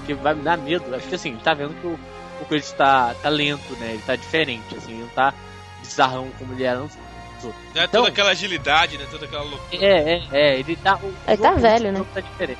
que 0.04 0.14
vai 0.14 0.34
me 0.34 0.42
dar 0.42 0.56
medo, 0.58 0.94
é 0.94 0.98
porque 0.98 1.14
assim, 1.14 1.36
tá 1.42 1.54
vendo 1.54 1.74
que 1.80 1.86
o, 1.86 1.98
o 2.40 2.46
Kratos 2.46 2.72
tá, 2.72 3.14
tá 3.22 3.28
lento, 3.28 3.74
né? 3.76 3.92
Ele 3.94 4.02
tá 4.04 4.16
diferente, 4.16 4.74
assim, 4.76 4.92
ele 4.92 5.02
não 5.02 5.08
tá 5.08 5.32
bizarrão 5.80 6.28
como 6.38 6.52
ele 6.52 6.64
era 6.64 6.78
antes. 6.78 6.96
Não 7.42 7.50
é 7.82 7.84
então- 7.84 8.00
toda 8.02 8.08
aquela 8.08 8.30
agilidade, 8.30 8.96
né? 8.96 9.06
Toda 9.10 9.26
aquela 9.26 9.42
loucura. 9.42 9.84
É, 9.84 10.14
é, 10.14 10.22
é, 10.32 10.58
ele 10.58 10.76
tá. 10.76 10.96
O, 11.02 11.06
Ele 11.28 11.36
tá 11.36 11.48
jogo- 11.50 11.60
velho, 11.60 11.88
o 11.88 11.92
né? 11.92 11.98
jogo 11.98 12.10
Tá 12.14 12.20
diferente. 12.20 12.58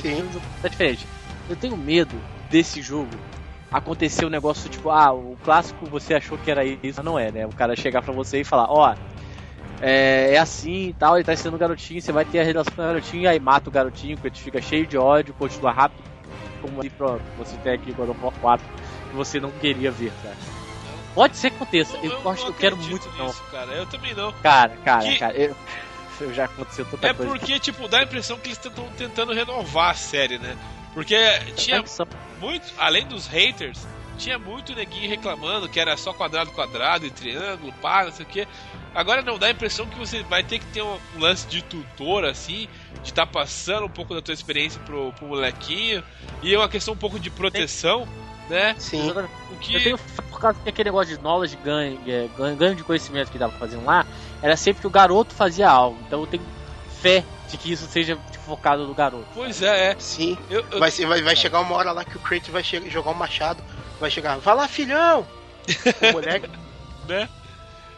Sim. 0.00 0.14
O 0.22 0.32
jogo 0.32 0.44
tá 0.62 0.68
diferente. 0.68 1.06
Eu 1.48 1.54
tenho 1.56 1.76
medo 1.76 2.20
desse 2.50 2.82
jogo 2.82 3.10
acontecer 3.70 4.24
um 4.26 4.30
negócio 4.30 4.68
tipo, 4.68 4.90
ah, 4.90 5.12
o 5.12 5.36
clássico 5.44 5.86
você 5.86 6.14
achou 6.14 6.36
que 6.38 6.50
era 6.50 6.64
isso, 6.64 6.78
mas 6.96 7.04
não 7.04 7.16
é, 7.18 7.30
né? 7.30 7.46
O 7.46 7.52
cara 7.52 7.76
chegar 7.76 8.02
pra 8.02 8.12
você 8.12 8.40
e 8.40 8.44
falar, 8.44 8.66
ó, 8.68 8.94
é, 9.80 10.34
é 10.34 10.38
assim 10.38 10.88
e 10.88 10.92
tal, 10.94 11.16
ele 11.16 11.24
tá 11.24 11.32
ensinando 11.34 11.56
o 11.56 11.60
garotinho, 11.60 12.00
você 12.00 12.10
vai 12.10 12.24
ter 12.24 12.40
a 12.40 12.44
relação 12.44 12.74
com 12.74 12.82
o 12.82 12.84
garotinho, 12.86 13.28
aí 13.28 13.38
mata 13.38 13.68
o 13.68 13.72
garotinho, 13.72 14.16
que 14.16 14.26
ele 14.26 14.34
fica 14.36 14.60
cheio 14.62 14.86
de 14.86 14.96
ódio, 14.96 15.34
continua 15.34 15.70
rápido, 15.72 16.02
como 16.56 16.82
aí 16.82 16.90
pronto, 16.90 17.22
você 17.38 17.56
tem 17.58 17.72
aqui 17.74 17.92
God 17.92 18.10
of 18.10 18.20
War 18.22 18.32
4, 18.40 18.66
que 19.10 19.16
você 19.16 19.40
não 19.40 19.50
queria 19.52 19.90
ver, 19.90 20.12
cara. 20.22 20.36
Pode 21.14 21.36
ser 21.36 21.50
que 21.50 21.56
aconteça, 21.56 21.96
eu, 22.02 22.20
não 22.22 22.30
acho 22.30 22.42
que 22.44 22.50
eu 22.50 22.54
quero 22.54 22.76
muito 22.76 23.08
não. 23.16 23.26
nisso, 23.26 23.42
cara. 23.50 23.72
Eu 23.72 23.86
também 23.86 24.14
não. 24.14 24.32
Cara, 24.42 24.76
cara, 24.84 25.02
Que- 25.02 25.18
cara, 25.18 25.34
eu, 25.34 25.56
eu 26.20 26.34
já 26.34 26.44
aconteceu 26.44 26.84
tanta 26.84 27.06
É 27.08 27.14
coisa. 27.14 27.30
porque, 27.32 27.58
tipo, 27.58 27.88
dá 27.88 28.00
a 28.00 28.02
impressão 28.02 28.38
que 28.38 28.48
eles 28.48 28.58
estão 28.62 28.86
tentando 28.98 29.32
renovar 29.32 29.90
a 29.90 29.94
série, 29.94 30.38
né? 30.38 30.56
Porque 30.92 31.16
tinha 31.56 31.82
muito, 32.38 32.72
além 32.78 33.06
dos 33.06 33.26
haters, 33.26 33.86
tinha 34.18 34.38
muito 34.38 34.74
neguinho 34.74 35.08
reclamando 35.08 35.68
que 35.68 35.78
era 35.80 35.96
só 35.96 36.12
quadrado, 36.12 36.50
quadrado 36.52 37.06
e 37.06 37.10
triângulo, 37.10 37.72
pá, 37.82 38.04
não 38.04 38.12
sei 38.12 38.24
o 38.24 38.28
que. 38.28 38.48
Agora 38.94 39.20
não, 39.20 39.38
dá 39.38 39.46
a 39.46 39.50
impressão 39.50 39.86
que 39.86 39.98
você 39.98 40.22
vai 40.22 40.42
ter 40.42 40.58
que 40.58 40.64
ter 40.66 40.80
um 40.82 40.98
lance 41.18 41.46
de 41.48 41.60
tutor, 41.62 42.24
assim, 42.24 42.66
de 43.02 43.10
estar 43.10 43.26
passando 43.26 43.84
um 43.86 43.90
pouco 43.90 44.14
da 44.14 44.20
tua 44.22 44.34
experiência 44.34 44.80
pro, 44.84 45.12
pro 45.12 45.26
molequinho, 45.26 46.02
e 46.42 46.54
é 46.54 46.58
uma 46.58 46.68
questão 46.68 46.94
um 46.94 46.96
pouco 46.96 47.18
de 47.18 47.30
proteção, 47.30 48.06
né? 48.48 48.74
Sim. 48.78 49.10
O 49.10 49.56
que. 49.56 49.74
Eu 49.74 49.82
tenho 49.82 49.98
por 49.98 50.40
causa 50.40 50.58
que 50.62 50.68
aquele 50.68 50.90
negócio 50.90 51.16
de 51.16 51.22
knowledge 51.22 51.56
ganho, 51.64 51.98
é, 52.06 52.28
ganho, 52.36 52.56
ganho 52.56 52.74
de 52.74 52.84
conhecimento 52.84 53.30
que 53.30 53.38
dava 53.38 53.52
pra 53.52 53.60
fazer 53.66 53.78
lá, 53.78 54.04
era 54.42 54.56
sempre 54.56 54.80
que 54.82 54.86
o 54.86 54.90
garoto 54.90 55.34
fazia 55.34 55.68
algo. 55.68 55.98
Então 56.06 56.20
eu 56.20 56.26
tenho 56.26 56.42
fé 57.00 57.24
de 57.48 57.56
que 57.56 57.72
isso 57.72 57.86
seja 57.86 58.16
tipo, 58.30 58.44
focado 58.44 58.86
no 58.86 58.92
garoto. 58.94 59.26
Pois 59.34 59.62
é, 59.62 59.92
é. 59.92 59.96
Sim. 59.98 60.36
Eu, 60.50 60.64
eu- 60.70 60.78
Vai, 60.78 60.90
vai, 60.90 61.22
vai 61.22 61.36
chegar 61.36 61.60
uma 61.60 61.74
hora 61.74 61.92
lá 61.92 62.04
que 62.04 62.16
o 62.16 62.20
Kratos 62.20 62.48
vai 62.50 62.62
che- 62.62 62.90
jogar 62.90 63.12
um 63.12 63.14
machado, 63.14 63.62
vai 63.98 64.10
chegar, 64.10 64.36
vai 64.38 64.54
lá, 64.54 64.68
filhão! 64.68 65.26
O 66.10 66.12
moleque, 66.12 66.48
né? 67.08 67.28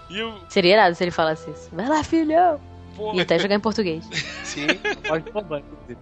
E 0.09 0.23
o. 0.23 0.39
Seria 0.49 0.73
irado 0.75 0.95
se 0.95 1.05
ele 1.05 1.11
falasse 1.11 1.51
isso. 1.51 1.69
Vai 1.73 1.87
lá, 1.89 2.03
filhão! 2.05 2.61
Pô, 2.99 3.15
E 3.15 3.21
até 3.21 3.39
jogar 3.39 3.55
em 3.55 3.61
português. 3.61 4.05
sim. 4.45 4.67
Pode 5.07 5.25
tomar, 5.31 5.61
inclusive. 5.61 5.97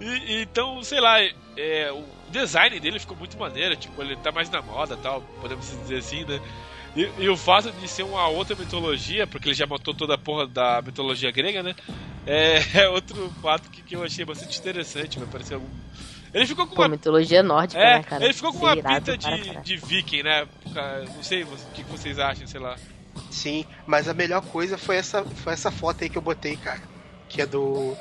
E- 0.00 0.42
então, 0.42 0.82
sei 0.84 1.00
lá, 1.00 1.20
é, 1.56 1.90
o 1.92 2.04
design 2.30 2.78
dele 2.80 2.98
ficou 3.00 3.16
muito 3.16 3.36
maneiro, 3.36 3.76
tipo, 3.76 4.00
ele 4.00 4.16
tá 4.16 4.30
mais 4.32 4.48
na 4.48 4.62
moda 4.62 4.96
tal, 4.96 5.20
podemos 5.40 5.66
dizer 5.82 5.98
assim, 5.98 6.24
né? 6.24 6.40
E, 6.94 7.08
e 7.24 7.28
o 7.28 7.36
fato 7.36 7.72
de 7.72 7.88
ser 7.88 8.04
uma 8.04 8.28
outra 8.28 8.54
mitologia, 8.54 9.26
porque 9.26 9.48
ele 9.48 9.54
já 9.56 9.66
matou 9.66 9.92
toda 9.92 10.14
a 10.14 10.18
porra 10.18 10.46
da 10.46 10.80
mitologia 10.82 11.30
grega, 11.32 11.62
né? 11.64 11.74
É, 12.26 12.58
é 12.84 12.88
outro 12.88 13.28
fato 13.42 13.68
que, 13.70 13.82
que 13.82 13.96
eu 13.96 14.04
achei 14.04 14.24
bastante 14.24 14.58
interessante, 14.58 15.18
vai 15.18 15.26
parecer 15.28 15.54
algum. 15.54 15.66
Ele 16.32 16.46
ficou 16.46 16.66
com 16.66 16.74
Pô, 16.76 16.82
uma. 16.82 16.88
mitologia 16.88 17.42
nórdica, 17.42 17.80
É, 17.82 17.98
né, 17.98 18.02
cara? 18.04 18.24
ele 18.24 18.32
ficou 18.32 18.52
com 18.52 18.60
uma 18.64 18.76
pinta 18.76 19.18
de, 19.18 19.56
de 19.60 19.76
viking, 19.76 20.22
né? 20.22 20.46
Não 21.14 21.22
sei 21.22 21.42
o 21.42 21.48
que 21.74 21.82
que 21.82 21.90
vocês 21.90 22.18
acham, 22.18 22.46
sei 22.46 22.60
lá. 22.60 22.76
Sim, 23.32 23.64
mas 23.86 24.08
a 24.08 24.14
melhor 24.14 24.42
coisa 24.42 24.76
foi 24.76 24.96
essa, 24.96 25.24
foi 25.24 25.54
essa 25.54 25.70
foto 25.70 26.04
aí 26.04 26.10
que 26.10 26.18
eu 26.18 26.22
botei, 26.22 26.54
cara. 26.54 26.82
Que 27.30 27.40
é 27.40 27.46
do. 27.46 27.96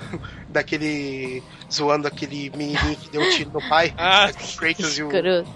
daquele. 0.48 1.42
zoando 1.72 2.06
aquele 2.06 2.50
menininho 2.50 2.96
que 2.96 3.08
deu 3.08 3.22
um 3.22 3.30
tiro 3.30 3.50
no 3.50 3.68
pai. 3.68 3.94
Ah, 3.96 4.30
o 4.30 4.56
Kratos 4.56 4.98
e 4.98 5.02
o. 5.02 5.06
Escroto. 5.06 5.50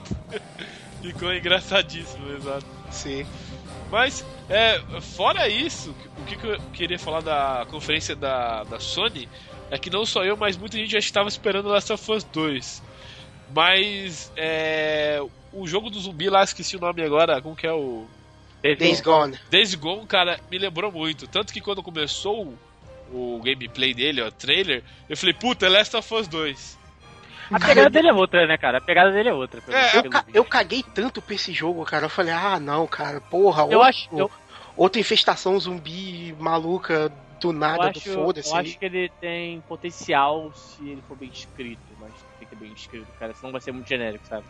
ficou 1.03 1.35
engraçadíssimo, 1.35 2.33
exato. 2.33 2.67
Sim. 2.91 3.27
Mas, 3.91 4.25
é, 4.49 4.81
fora 5.01 5.49
isso, 5.49 5.95
o 6.17 6.25
que, 6.25 6.37
que 6.37 6.47
eu 6.47 6.59
queria 6.73 6.99
falar 6.99 7.21
da 7.21 7.67
conferência 7.71 8.17
da, 8.17 8.65
da 8.65 8.81
Sony 8.81 9.29
é 9.71 9.77
que 9.77 9.91
não 9.91 10.07
só 10.07 10.25
eu, 10.25 10.37
mas 10.37 10.57
muita 10.57 10.79
gente 10.79 10.93
já 10.93 10.99
estava 10.99 11.29
esperando 11.29 11.69
Last 11.69 11.93
of 11.93 12.13
Us 12.13 12.25
2. 12.25 12.83
Mas, 13.55 14.33
é, 14.37 15.21
o 15.53 15.67
jogo 15.67 15.91
do 15.91 16.01
zumbi 16.01 16.31
lá, 16.31 16.43
esqueci 16.43 16.77
o 16.77 16.81
nome 16.81 17.03
agora, 17.03 17.43
como 17.43 17.57
que 17.57 17.67
é 17.67 17.73
o. 17.73 18.07
Days 18.63 19.01
Gone. 19.01 19.39
Days 19.51 19.75
Gone, 19.75 20.07
cara, 20.07 20.39
me 20.51 20.59
lembrou 20.59 20.93
muito. 20.93 21.27
Tanto 21.27 21.53
que 21.53 21.61
quando 21.61 21.83
começou 21.83 22.57
o, 23.13 23.41
gameplay 23.43 23.95
dele, 23.95 24.21
ó, 24.23 24.29
o 24.29 24.33
trailer, 24.33 24.85
eu 25.09 25.17
falei, 25.17 25.35
puta, 25.35 25.67
é 25.67 25.69
Last 25.69 25.97
of 25.97 26.15
Us 26.15 26.29
2. 26.29 26.79
A 27.53 27.59
pegada 27.59 27.91
dele 27.91 28.09
é 28.09 28.13
outra, 28.13 28.47
né, 28.47 28.57
cara? 28.57 28.79
A 28.79 28.81
pegada 28.81 29.11
dele 29.11 29.29
é 29.29 29.35
outra. 29.35 29.61
É, 29.69 29.97
Eu, 29.99 30.11
ca- 30.11 30.25
eu 30.33 30.45
caguei 30.45 30.83
tanto 30.85 31.21
pra 31.21 31.35
esse 31.35 31.53
jogo, 31.53 31.85
cara. 31.85 32.05
Eu 32.07 32.11
falei, 32.11 32.33
ah, 32.33 32.61
não, 32.61 32.87
cara, 32.87 33.21
porra, 33.21 33.63
Eu 33.63 33.79
outro- 33.79 33.83
acho, 33.83 34.09
eu, 34.17 34.31
outra 34.77 35.01
infestação 35.01 35.59
zumbi 35.59 36.33
maluca 36.39 37.09
do 37.41 37.49
eu 37.49 37.53
nada, 37.53 37.91
do 37.91 37.99
acho, 37.99 38.09
eu 38.09 38.15
foda-se. 38.15 38.55
acho 38.55 38.79
que 38.79 38.85
ele 38.85 39.11
tem 39.21 39.61
potencial 39.63 40.53
se 40.55 40.87
ele 40.91 41.03
for 41.09 41.17
bem 41.17 41.31
escrito, 41.31 41.81
mas 41.99 42.13
tem 42.39 42.47
que 42.47 42.55
ser 42.55 42.61
bem 42.63 42.73
escrito, 42.73 43.09
cara, 43.19 43.35
senão 43.35 43.51
vai 43.51 43.61
ser 43.61 43.73
muito 43.73 43.89
genérico, 43.89 44.25
sabe? 44.29 44.45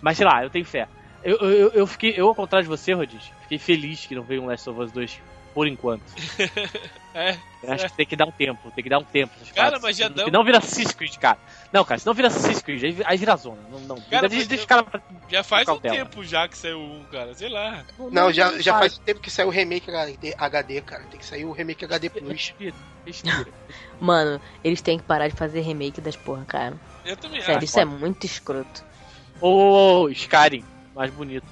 Mas 0.00 0.16
sei 0.16 0.26
lá, 0.26 0.44
eu 0.44 0.50
tenho 0.50 0.64
fé. 0.64 0.86
Eu, 1.22 1.36
eu, 1.38 1.68
eu- 1.72 1.86
fiquei, 1.86 2.14
eu 2.16 2.28
ao 2.28 2.34
contrário 2.34 2.64
de 2.64 2.68
você, 2.68 2.92
Rodis, 2.92 3.30
fiquei 3.42 3.58
feliz 3.58 4.06
que 4.06 4.14
não 4.14 4.22
veio 4.22 4.42
um 4.42 4.46
Last 4.46 4.68
of 4.70 4.80
Us 4.80 4.92
2 4.92 5.20
por 5.54 5.66
enquanto. 5.66 6.02
É, 7.14 7.36
Eu 7.64 7.72
acho 7.72 7.86
que 7.88 7.96
tem 7.96 8.06
que 8.06 8.14
dar 8.14 8.26
um 8.26 8.30
tempo, 8.30 8.70
tem 8.70 8.84
que 8.84 8.88
dar 8.90 8.98
um 9.00 9.04
tempo. 9.04 9.32
Cara, 9.52 9.80
mas 9.82 9.96
já 9.96 10.06
Se 10.06 10.12
dão- 10.14 10.28
não 10.28 10.44
vira 10.44 10.58
Assassin's 10.58 10.92
Creed, 10.92 11.16
cara. 11.16 11.36
Não, 11.72 11.84
cara, 11.84 11.98
se 11.98 12.06
não 12.06 12.14
vira 12.14 12.28
Assassin's 12.28 12.62
Creed, 12.62 12.84
aí, 12.84 12.96
aí 13.04 13.16
vira 13.16 13.34
zona. 13.34 13.60
Não, 13.68 13.80
não. 13.80 14.00
Cara, 14.02 14.28
deixa, 14.28 14.46
deixa 14.46 14.64
caras 14.66 14.84
pra- 14.88 15.00
já 15.28 15.42
faz 15.42 15.62
um 15.62 15.72
Cautela. 15.72 15.96
tempo 15.96 16.22
já 16.22 16.46
que 16.46 16.56
saiu 16.56 16.78
um, 16.78 17.04
cara, 17.10 17.34
sei 17.34 17.48
lá. 17.48 17.84
Não, 18.12 18.30
já, 18.32 18.56
já 18.60 18.78
faz 18.78 18.98
tempo 18.98 19.20
que 19.20 19.30
saiu 19.32 19.48
o 19.48 19.50
remake 19.50 19.90
HD, 19.90 20.32
HD, 20.38 20.80
cara. 20.82 21.02
Tem 21.10 21.18
que 21.18 21.26
sair 21.26 21.44
o 21.44 21.50
remake 21.50 21.84
HD 21.84 22.08
Plus. 22.10 22.30
Respira, 22.30 22.74
respira. 23.04 23.46
Mano, 23.98 24.40
eles 24.62 24.80
têm 24.80 24.96
que 24.98 25.04
parar 25.04 25.26
de 25.26 25.34
fazer 25.34 25.60
remake 25.62 26.00
das 26.00 26.14
porra, 26.14 26.44
cara. 26.44 26.76
Eu 27.04 27.16
também 27.16 27.40
Sério, 27.40 27.56
acho. 27.56 27.64
isso 27.64 27.80
é 27.80 27.84
muito 27.84 28.24
escroto. 28.26 28.84
Ô, 29.40 30.08
Skyrim, 30.10 30.62
mais 30.98 31.10
bonito. 31.12 31.46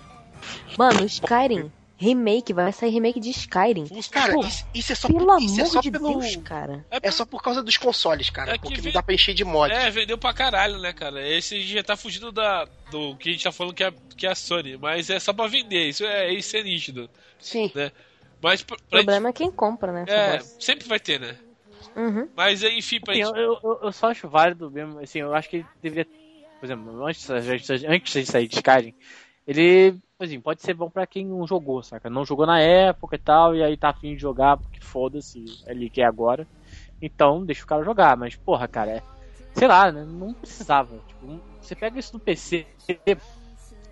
Mano, 0.77 1.05
Skyrim, 1.07 1.73
remake, 1.97 2.53
vai 2.53 2.71
sair 2.73 2.91
remake 2.91 3.19
de 3.21 3.31
Skyrim. 3.31 3.87
Cara, 4.11 4.33
Pô, 4.35 4.41
isso, 4.45 4.67
isso 4.75 4.93
é 4.93 4.95
só, 4.95 5.09
Pelo 5.09 5.27
por, 5.27 5.41
isso 5.43 5.61
é 5.61 5.63
amor 5.63 5.73
só 5.73 5.81
de 5.81 5.91
pelo. 5.91 6.21
Deus, 6.21 6.37
cara. 6.37 6.85
É 6.91 7.11
só 7.11 7.25
por 7.25 7.43
causa 7.43 7.63
dos 7.63 7.77
consoles, 7.77 8.29
cara. 8.29 8.51
É 8.51 8.55
que 8.59 8.63
porque 8.63 8.75
vem- 8.81 8.85
não 8.87 8.93
dá 8.93 9.03
pra 9.03 9.15
encher 9.15 9.35
de 9.35 9.45
mod. 9.45 9.73
É, 9.73 9.89
vendeu 9.91 10.19
pra 10.19 10.35
caralho, 10.35 10.79
né, 10.81 10.93
cara? 10.93 11.27
Esse 11.27 11.63
já 11.63 11.83
tá 11.83 11.97
fugindo 11.97 12.31
da, 12.33 12.67
do 12.91 13.17
que 13.17 13.31
a 13.31 13.33
gente 13.33 13.45
tá 13.45 13.53
falando 13.53 13.73
que 13.75 13.85
é, 13.85 13.93
que 14.17 14.27
é 14.27 14.31
a 14.31 14.35
Sony, 14.35 14.77
mas 14.77 15.09
é 15.09 15.19
só 15.19 15.33
pra 15.33 15.47
vender, 15.47 15.89
isso 15.89 16.05
é, 16.05 16.33
isso 16.33 16.57
é 16.57 16.63
nítido. 16.63 17.09
Sim. 17.39 17.71
Mas 18.43 18.63
pra, 18.63 18.75
O 18.77 18.79
pra 18.79 18.99
problema 18.99 19.29
é 19.31 19.33
quem 19.33 19.51
compra, 19.51 19.93
né? 19.93 20.05
é, 20.09 20.39
sempre 20.61 20.87
vai 20.89 21.01
ter, 21.01 21.19
né? 21.21 21.37
Uhum. 21.97 22.29
Mas 22.37 22.63
enfim, 22.63 23.01
pra 23.01 23.15
Assim, 23.15 23.25
gente. 23.25 23.39
eu, 23.39 23.59
eu, 23.65 23.79
eu 23.85 23.93
só 23.93 24.11
acho 24.11 24.29
válido 24.29 24.71
mesmo, 24.71 24.99
assim, 25.01 25.21
eu 25.21 25.33
acho 25.35 25.49
que 25.49 25.57
ele 25.57 25.67
deveria, 25.81 26.07
por 26.61 26.67
exemplo, 26.67 27.07
antes, 27.07 27.31
antes, 27.31 27.71
antes 27.85 28.13
de 28.13 28.27
sair 28.27 28.47
de 28.47 28.57
Skyrim, 28.57 28.95
ele, 29.47 29.97
assim, 30.19 30.41
pode 30.41 30.63
ser 30.63 30.75
bom 30.75 30.91
pra 30.91 31.07
quem 31.07 31.25
não 31.25 31.47
jogou, 31.47 31.83
saca? 31.83 32.11
Não 32.11 32.25
jogou 32.25 32.47
na 32.47 32.61
época 32.61 33.15
e 33.15 33.19
tal, 33.19 33.55
e 33.55 33.63
aí 33.63 33.77
tá 33.77 33.91
afim 33.91 34.15
de 34.15 34.21
jogar, 34.21 34.57
porque 34.57 34.81
foda-se, 34.81 35.45
é 35.67 35.71
ali 35.71 35.89
que 35.89 36.01
é 36.01 36.05
agora. 36.05 36.47
Então, 37.01 37.45
deixa 37.45 37.63
o 37.63 37.67
cara 37.67 37.85
jogar, 37.85 38.17
mas, 38.17 38.35
porra, 38.35 38.67
cara, 38.67 38.91
é, 38.91 39.03
sei 39.55 39.69
lá, 39.69 39.93
né? 39.93 40.05
Não 40.05 40.35
precisava. 40.35 40.99
Tipo, 41.07 41.41
você 41.61 41.77
pega 41.77 41.99
isso 41.99 42.15
no 42.15 42.21
PC, 42.21 42.67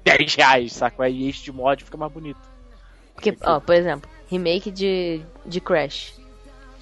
10 0.03 0.35
reais, 0.35 0.73
saca? 0.73 1.05
Aí 1.05 1.29
este 1.29 1.53
mod 1.53 1.85
fica 1.85 1.97
mais 1.97 2.13
bonito. 2.13 2.41
Porque, 3.15 3.37
ó, 3.43 3.61
por 3.61 3.75
exemplo, 3.75 4.11
remake 4.29 4.71
de, 4.71 5.23
de 5.47 5.61
Crash. 5.61 6.19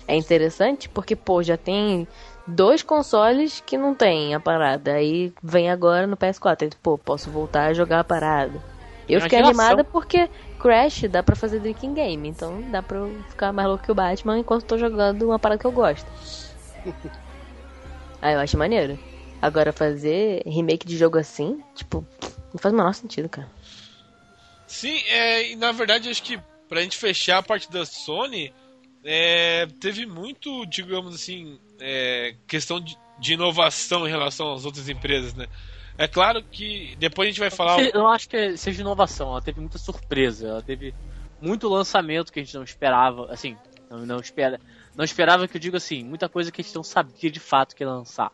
É 0.08 0.16
interessante 0.16 0.88
porque, 0.88 1.14
pô, 1.14 1.42
já 1.42 1.56
tem 1.56 2.08
dois 2.46 2.82
consoles 2.82 3.62
que 3.64 3.76
não 3.76 3.94
tem 3.94 4.34
a 4.34 4.40
parada. 4.40 4.94
Aí 4.94 5.32
vem 5.42 5.70
agora 5.70 6.06
no 6.06 6.16
PS4. 6.16 6.62
Aí, 6.62 6.70
pô, 6.82 6.98
posso 6.98 7.30
voltar 7.30 7.66
a 7.66 7.72
jogar 7.72 8.00
a 8.00 8.04
parada. 8.04 8.60
Eu 9.08 9.20
fiquei 9.20 9.40
animada 9.40 9.84
porque 9.84 10.28
Crash 10.58 11.02
dá 11.10 11.22
pra 11.22 11.36
fazer 11.36 11.60
drinking 11.60 11.94
game. 11.94 12.28
Então 12.28 12.62
dá 12.70 12.82
pra 12.82 12.98
eu 12.98 13.22
ficar 13.28 13.52
mais 13.52 13.68
louco 13.68 13.84
que 13.84 13.92
o 13.92 13.94
Batman 13.94 14.38
enquanto 14.38 14.64
tô 14.64 14.78
jogando 14.78 15.24
uma 15.24 15.38
parada 15.38 15.60
que 15.60 15.66
eu 15.66 15.72
gosto. 15.72 16.06
Aí 18.22 18.34
eu 18.34 18.40
acho 18.40 18.56
maneiro. 18.56 18.98
Agora 19.40 19.72
fazer 19.72 20.42
remake 20.46 20.86
de 20.86 20.96
jogo 20.96 21.18
assim, 21.18 21.60
tipo, 21.74 22.06
não 22.52 22.60
faz 22.60 22.72
o 22.72 22.76
menor 22.76 22.94
sentido, 22.94 23.28
cara. 23.28 23.48
Sim, 24.68 25.02
é, 25.08 25.50
e 25.50 25.56
na 25.56 25.72
verdade 25.72 26.08
acho 26.08 26.22
que 26.22 26.38
pra 26.68 26.80
gente 26.80 26.96
fechar 26.96 27.38
a 27.38 27.42
parte 27.42 27.70
da 27.70 27.84
Sony, 27.84 28.54
é, 29.04 29.66
teve 29.80 30.06
muito, 30.06 30.64
digamos 30.66 31.14
assim, 31.14 31.58
é, 31.80 32.34
questão 32.46 32.80
de, 32.80 32.96
de 33.18 33.34
inovação 33.34 34.06
em 34.06 34.10
relação 34.10 34.52
às 34.52 34.64
outras 34.64 34.88
empresas, 34.88 35.34
né? 35.34 35.46
É 35.98 36.08
claro 36.08 36.42
que 36.42 36.96
depois 36.98 37.26
a 37.26 37.30
gente 37.30 37.40
vai 37.40 37.50
falar. 37.50 37.80
Eu 37.80 37.92
não 38.00 38.08
acho 38.08 38.28
que 38.28 38.56
seja 38.56 38.80
inovação, 38.80 39.30
ela 39.30 39.42
teve 39.42 39.60
muita 39.60 39.78
surpresa, 39.78 40.48
ela 40.48 40.62
teve 40.62 40.94
muito 41.40 41.68
lançamento 41.68 42.32
que 42.32 42.40
a 42.40 42.42
gente 42.42 42.54
não 42.54 42.62
esperava, 42.62 43.30
assim, 43.30 43.56
não, 43.90 44.06
não 44.06 44.20
espera, 44.20 44.60
não 44.96 45.04
esperava 45.04 45.46
que 45.46 45.56
eu 45.56 45.60
digo 45.60 45.76
assim, 45.76 46.02
muita 46.02 46.28
coisa 46.28 46.50
que 46.50 46.60
a 46.60 46.64
gente 46.64 46.74
não 46.74 46.82
sabia 46.82 47.30
de 47.30 47.40
fato 47.40 47.74
que 47.76 47.82
ia 47.84 47.90
lançar. 47.90 48.32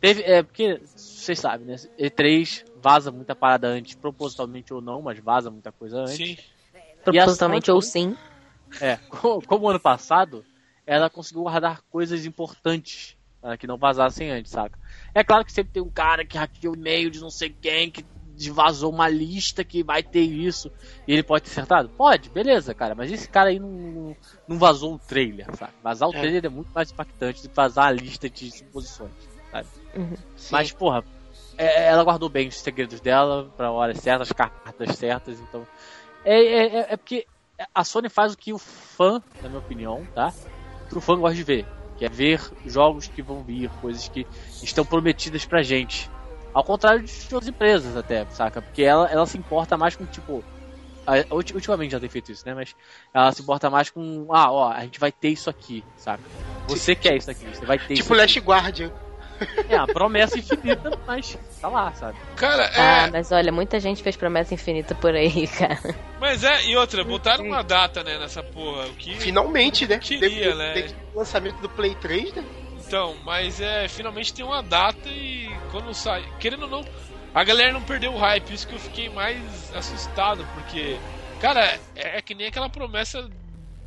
Teve, 0.00 0.22
é 0.22 0.42
porque 0.42 0.80
vocês 0.94 1.40
sabem, 1.40 1.66
né? 1.66 1.74
E3 1.98 2.64
vaza 2.76 3.10
muita 3.10 3.34
parada 3.34 3.66
antes, 3.66 3.96
propositalmente 3.96 4.72
ou 4.72 4.80
não, 4.80 5.02
mas 5.02 5.18
vaza 5.18 5.50
muita 5.50 5.72
coisa 5.72 5.98
antes. 5.98 6.36
Sim, 6.36 6.36
Propositalmente 7.04 7.66
Sony- 7.66 7.74
ou 7.74 7.82
sim. 7.82 8.16
É, 8.80 8.96
co- 9.08 9.42
como 9.42 9.68
ano 9.68 9.80
passado, 9.80 10.44
ela 10.86 11.10
conseguiu 11.10 11.42
guardar 11.42 11.82
coisas 11.90 12.24
importantes 12.26 13.16
para 13.40 13.56
que 13.56 13.66
não 13.66 13.78
vazassem 13.78 14.30
antes, 14.30 14.50
saca? 14.50 14.78
É 15.14 15.22
claro 15.22 15.44
que 15.44 15.52
sempre 15.52 15.72
tem 15.72 15.82
um 15.82 15.90
cara 15.90 16.24
que 16.24 16.36
hackeou 16.36 16.74
o 16.74 16.76
e-mail 16.76 17.08
de 17.10 17.20
não 17.20 17.30
sei 17.30 17.50
quem, 17.50 17.90
que 17.90 18.04
vazou 18.50 18.92
uma 18.92 19.08
lista 19.08 19.64
que 19.64 19.82
vai 19.82 20.02
ter 20.02 20.22
isso, 20.22 20.70
e 21.06 21.12
ele 21.12 21.22
pode 21.22 21.44
ter 21.44 21.50
acertado? 21.50 21.88
Pode, 21.96 22.28
beleza, 22.30 22.74
cara, 22.74 22.94
mas 22.94 23.12
esse 23.12 23.28
cara 23.28 23.50
aí 23.50 23.58
não, 23.60 24.16
não 24.46 24.58
vazou 24.58 24.94
o 24.94 24.98
trailer, 24.98 25.46
sabe? 25.56 25.72
Vazar 25.82 26.08
o 26.08 26.12
É. 26.12 26.20
trailer 26.20 26.46
é 26.46 26.48
muito 26.48 26.68
mais 26.74 26.90
impactante 26.90 27.42
do 27.42 27.48
que 27.48 27.54
vazar 27.54 27.86
a 27.86 27.92
lista 27.92 28.28
de 28.28 28.50
suposições, 28.50 29.12
sabe? 29.50 29.68
Sim. 30.36 30.48
Mas, 30.52 30.72
porra, 30.72 31.04
é- 31.56 31.86
ela 31.88 32.04
guardou 32.04 32.28
bem 32.28 32.48
os 32.48 32.56
segredos 32.56 33.00
dela 33.00 33.50
pra 33.56 33.70
hora 33.70 33.94
certa, 33.94 34.22
as 34.22 34.32
cartas 34.32 34.96
certas, 34.96 35.38
então. 35.40 35.64
É, 36.24 36.34
é, 36.42 36.66
é- 36.80 36.86
é 36.92 36.96
porque 36.96 37.26
a 37.74 37.84
Sony 37.84 38.08
faz 38.08 38.32
o 38.32 38.36
que 38.36 38.52
o 38.52 38.58
fã, 38.58 39.22
na 39.42 39.48
minha 39.48 39.60
opinião, 39.60 40.04
tá? 40.14 40.32
Que 40.88 40.96
o 40.98 41.00
fã 41.00 41.16
gosta 41.18 41.36
de 41.36 41.42
ver. 41.44 41.66
Que 41.98 42.04
é 42.04 42.08
ver 42.08 42.40
jogos 42.64 43.08
que 43.08 43.20
vão 43.22 43.42
vir, 43.42 43.68
coisas 43.80 44.08
que 44.08 44.24
estão 44.62 44.84
prometidas 44.84 45.44
pra 45.44 45.62
gente. 45.62 46.08
Ao 46.54 46.62
contrário 46.64 47.02
de 47.02 47.12
outras 47.32 47.48
empresas 47.48 47.96
até, 47.96 48.24
saca? 48.26 48.62
Porque 48.62 48.82
ela, 48.82 49.08
ela 49.08 49.26
se 49.26 49.36
importa 49.36 49.76
mais 49.76 49.96
com, 49.96 50.06
tipo. 50.06 50.42
a- 51.06 51.34
Ultimamente 51.34 51.90
já 51.92 52.00
tem 52.00 52.08
feito 52.08 52.30
isso, 52.32 52.46
né? 52.46 52.54
Mas 52.54 52.74
ela 53.12 53.32
se 53.32 53.42
importa 53.42 53.68
mais 53.68 53.90
com. 53.90 54.28
Ah, 54.32 54.50
ó, 54.50 54.70
a 54.72 54.80
gente 54.82 54.98
vai 55.00 55.10
ter 55.12 55.28
isso 55.30 55.50
aqui, 55.50 55.84
saca? 55.96 56.22
Você 56.68 56.94
quer 56.94 57.16
isso 57.16 57.30
aqui, 57.30 57.44
você 57.46 57.64
vai 57.66 57.78
ter 57.78 57.94
isso 57.94 58.02
Tipo. 58.02 58.14
Last 58.14 58.38
Guardian. 58.40 58.92
É 59.68 59.76
uma 59.76 59.86
promessa 59.86 60.38
infinita, 60.38 60.90
mas 61.06 61.38
tá 61.60 61.68
lá, 61.68 61.92
sabe? 61.94 62.18
cara, 62.36 62.70
Ah, 62.76 63.06
é. 63.06 63.10
mas 63.10 63.30
olha, 63.32 63.52
muita 63.52 63.78
gente 63.80 64.02
fez 64.02 64.16
promessa 64.16 64.54
infinita 64.54 64.94
por 64.94 65.14
aí, 65.14 65.46
cara. 65.58 65.78
Mas 66.20 66.42
é, 66.44 66.64
e 66.66 66.76
outra, 66.76 67.04
botaram 67.04 67.44
uma 67.44 67.62
data, 67.62 68.02
né, 68.02 68.18
nessa 68.18 68.42
porra. 68.42 68.86
O 68.86 68.94
que. 68.94 69.14
Finalmente, 69.16 69.86
né? 69.86 69.98
Queria, 69.98 70.28
Teve- 70.28 70.54
né? 70.54 70.72
teve 70.74 70.94
o 71.14 71.18
lançamento 71.18 71.60
do 71.60 71.68
Play 71.68 71.94
3, 71.94 72.34
né? 72.34 72.44
Então, 72.86 73.14
mas 73.24 73.60
é, 73.60 73.86
finalmente 73.88 74.32
tem 74.32 74.44
uma 74.44 74.62
data 74.62 75.08
e 75.08 75.50
quando 75.70 75.92
sai. 75.94 76.24
Querendo 76.40 76.62
ou 76.62 76.68
não, 76.68 76.84
a 77.34 77.44
galera 77.44 77.72
não 77.72 77.82
perdeu 77.82 78.12
o 78.14 78.18
hype, 78.18 78.52
isso 78.54 78.66
que 78.66 78.74
eu 78.74 78.78
fiquei 78.80 79.08
mais 79.10 79.74
assustado, 79.74 80.46
porque. 80.54 80.96
Cara, 81.40 81.78
é, 81.94 82.18
é 82.18 82.22
que 82.22 82.34
nem 82.34 82.46
aquela 82.48 82.68
promessa 82.68 83.28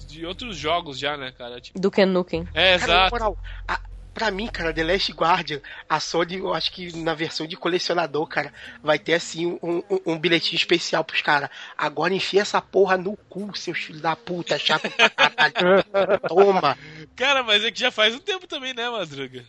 de 0.07 0.25
outros 0.25 0.55
jogos 0.55 0.97
já, 0.99 1.17
né, 1.17 1.31
cara? 1.37 1.59
Tipo, 1.59 1.79
Do 1.79 1.89
Ken 1.91 2.05
Nukem. 2.05 2.47
é, 2.53 2.77
Cara, 2.77 2.93
exato. 2.93 3.11
moral, 3.15 3.37
a, 3.67 3.79
pra 4.13 4.31
mim, 4.31 4.47
cara, 4.47 4.73
The 4.73 4.83
Last 4.83 5.11
Guardian, 5.11 5.61
a 5.89 5.99
Sony, 5.99 6.37
eu 6.37 6.53
acho 6.53 6.71
que 6.71 6.95
na 6.97 7.13
versão 7.13 7.47
de 7.47 7.55
colecionador, 7.55 8.27
cara, 8.27 8.53
vai 8.81 8.99
ter 8.99 9.13
assim 9.13 9.59
um, 9.61 9.83
um, 9.89 10.13
um 10.13 10.19
bilhetinho 10.19 10.57
especial 10.57 11.03
pros 11.03 11.21
caras. 11.21 11.49
Agora 11.77 12.13
enfia 12.13 12.41
essa 12.41 12.61
porra 12.61 12.97
no 12.97 13.15
cu, 13.29 13.55
seus 13.57 13.79
filhos 13.79 14.01
da 14.01 14.15
puta, 14.15 14.57
chato 14.57 14.89
pra 14.89 15.09
caralho. 15.09 15.83
Toma. 16.27 16.77
Cara, 17.15 17.43
mas 17.43 17.63
é 17.63 17.71
que 17.71 17.79
já 17.79 17.91
faz 17.91 18.15
um 18.15 18.19
tempo 18.19 18.47
também, 18.47 18.73
né, 18.73 18.89
Madruga? 18.89 19.43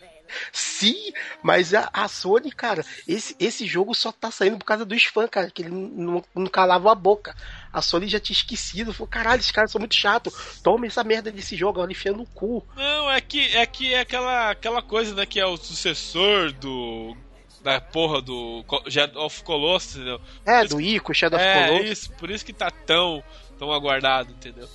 Sim, 0.53 1.13
mas 1.43 1.75
a, 1.75 1.89
a 1.93 2.09
Sony, 2.09 2.51
cara, 2.51 2.85
esse, 3.07 3.37
esse 3.39 3.67
jogo 3.67 3.95
só 3.95 4.11
tá 4.13 4.31
saindo 4.31 4.59
por 4.59 4.65
causa 4.65 4.85
dos 4.85 5.05
fãs, 5.05 5.29
cara, 5.31 5.51
que 5.51 5.63
ele 5.63 5.71
não, 5.71 6.25
não 6.35 6.47
calava 6.47 6.91
a 6.91 6.95
boca. 6.95 7.35
A 7.73 7.81
Sony 7.81 8.09
já 8.09 8.21
tinha 8.21 8.35
esquecido, 8.37 8.93
falou, 8.93 9.09
caralho, 9.09 9.41
esses 9.41 9.51
caras 9.51 9.71
são 9.71 9.79
muito 9.79 9.95
chatos. 9.95 10.61
Toma 10.63 10.87
essa 10.87 11.03
merda 11.05 11.31
desse 11.33 11.57
jogo, 11.57 11.79
agora 11.79 11.93
enfia 11.93 12.13
no 12.13 12.27
cu. 12.27 12.67
Não, 12.77 13.11
é 13.11 13.21
que 13.21 13.57
é 13.57 13.65
que 13.67 13.95
é 13.95 14.01
aquela, 14.01 14.51
aquela 14.51 14.83
coisa, 14.83 15.15
né, 15.15 15.25
que 15.27 15.41
é 15.41 15.47
o 15.47 15.57
sucessor 15.57 16.53
do. 16.53 17.17
Da 17.63 17.81
porra 17.81 18.21
do 18.21 18.65
Shadow 18.89 19.25
of 19.25 19.41
Colossus, 19.45 19.95
entendeu? 19.95 20.21
É, 20.45 20.65
do 20.65 20.81
Ico, 20.81 21.15
Shadow 21.15 21.39
of 21.39 21.47
É, 21.49 21.69
Colossus. 21.69 21.91
isso, 21.91 22.13
por 22.15 22.29
isso 22.29 22.45
que 22.45 22.53
tá 22.53 22.73
tão, 22.73 23.23
tão 23.57 23.71
aguardado, 23.73 24.33
entendeu? 24.33 24.69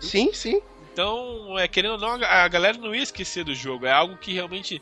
Sim, 0.00 0.30
sim. 0.34 0.60
Então, 0.96 1.58
é, 1.58 1.68
querendo 1.68 1.92
ou 1.92 1.98
não, 1.98 2.12
a 2.24 2.44
a 2.44 2.48
galera 2.48 2.78
não 2.78 2.94
ia 2.94 3.02
esquecer 3.02 3.44
do 3.44 3.54
jogo. 3.54 3.84
É 3.84 3.92
algo 3.92 4.16
que 4.16 4.32
realmente 4.32 4.80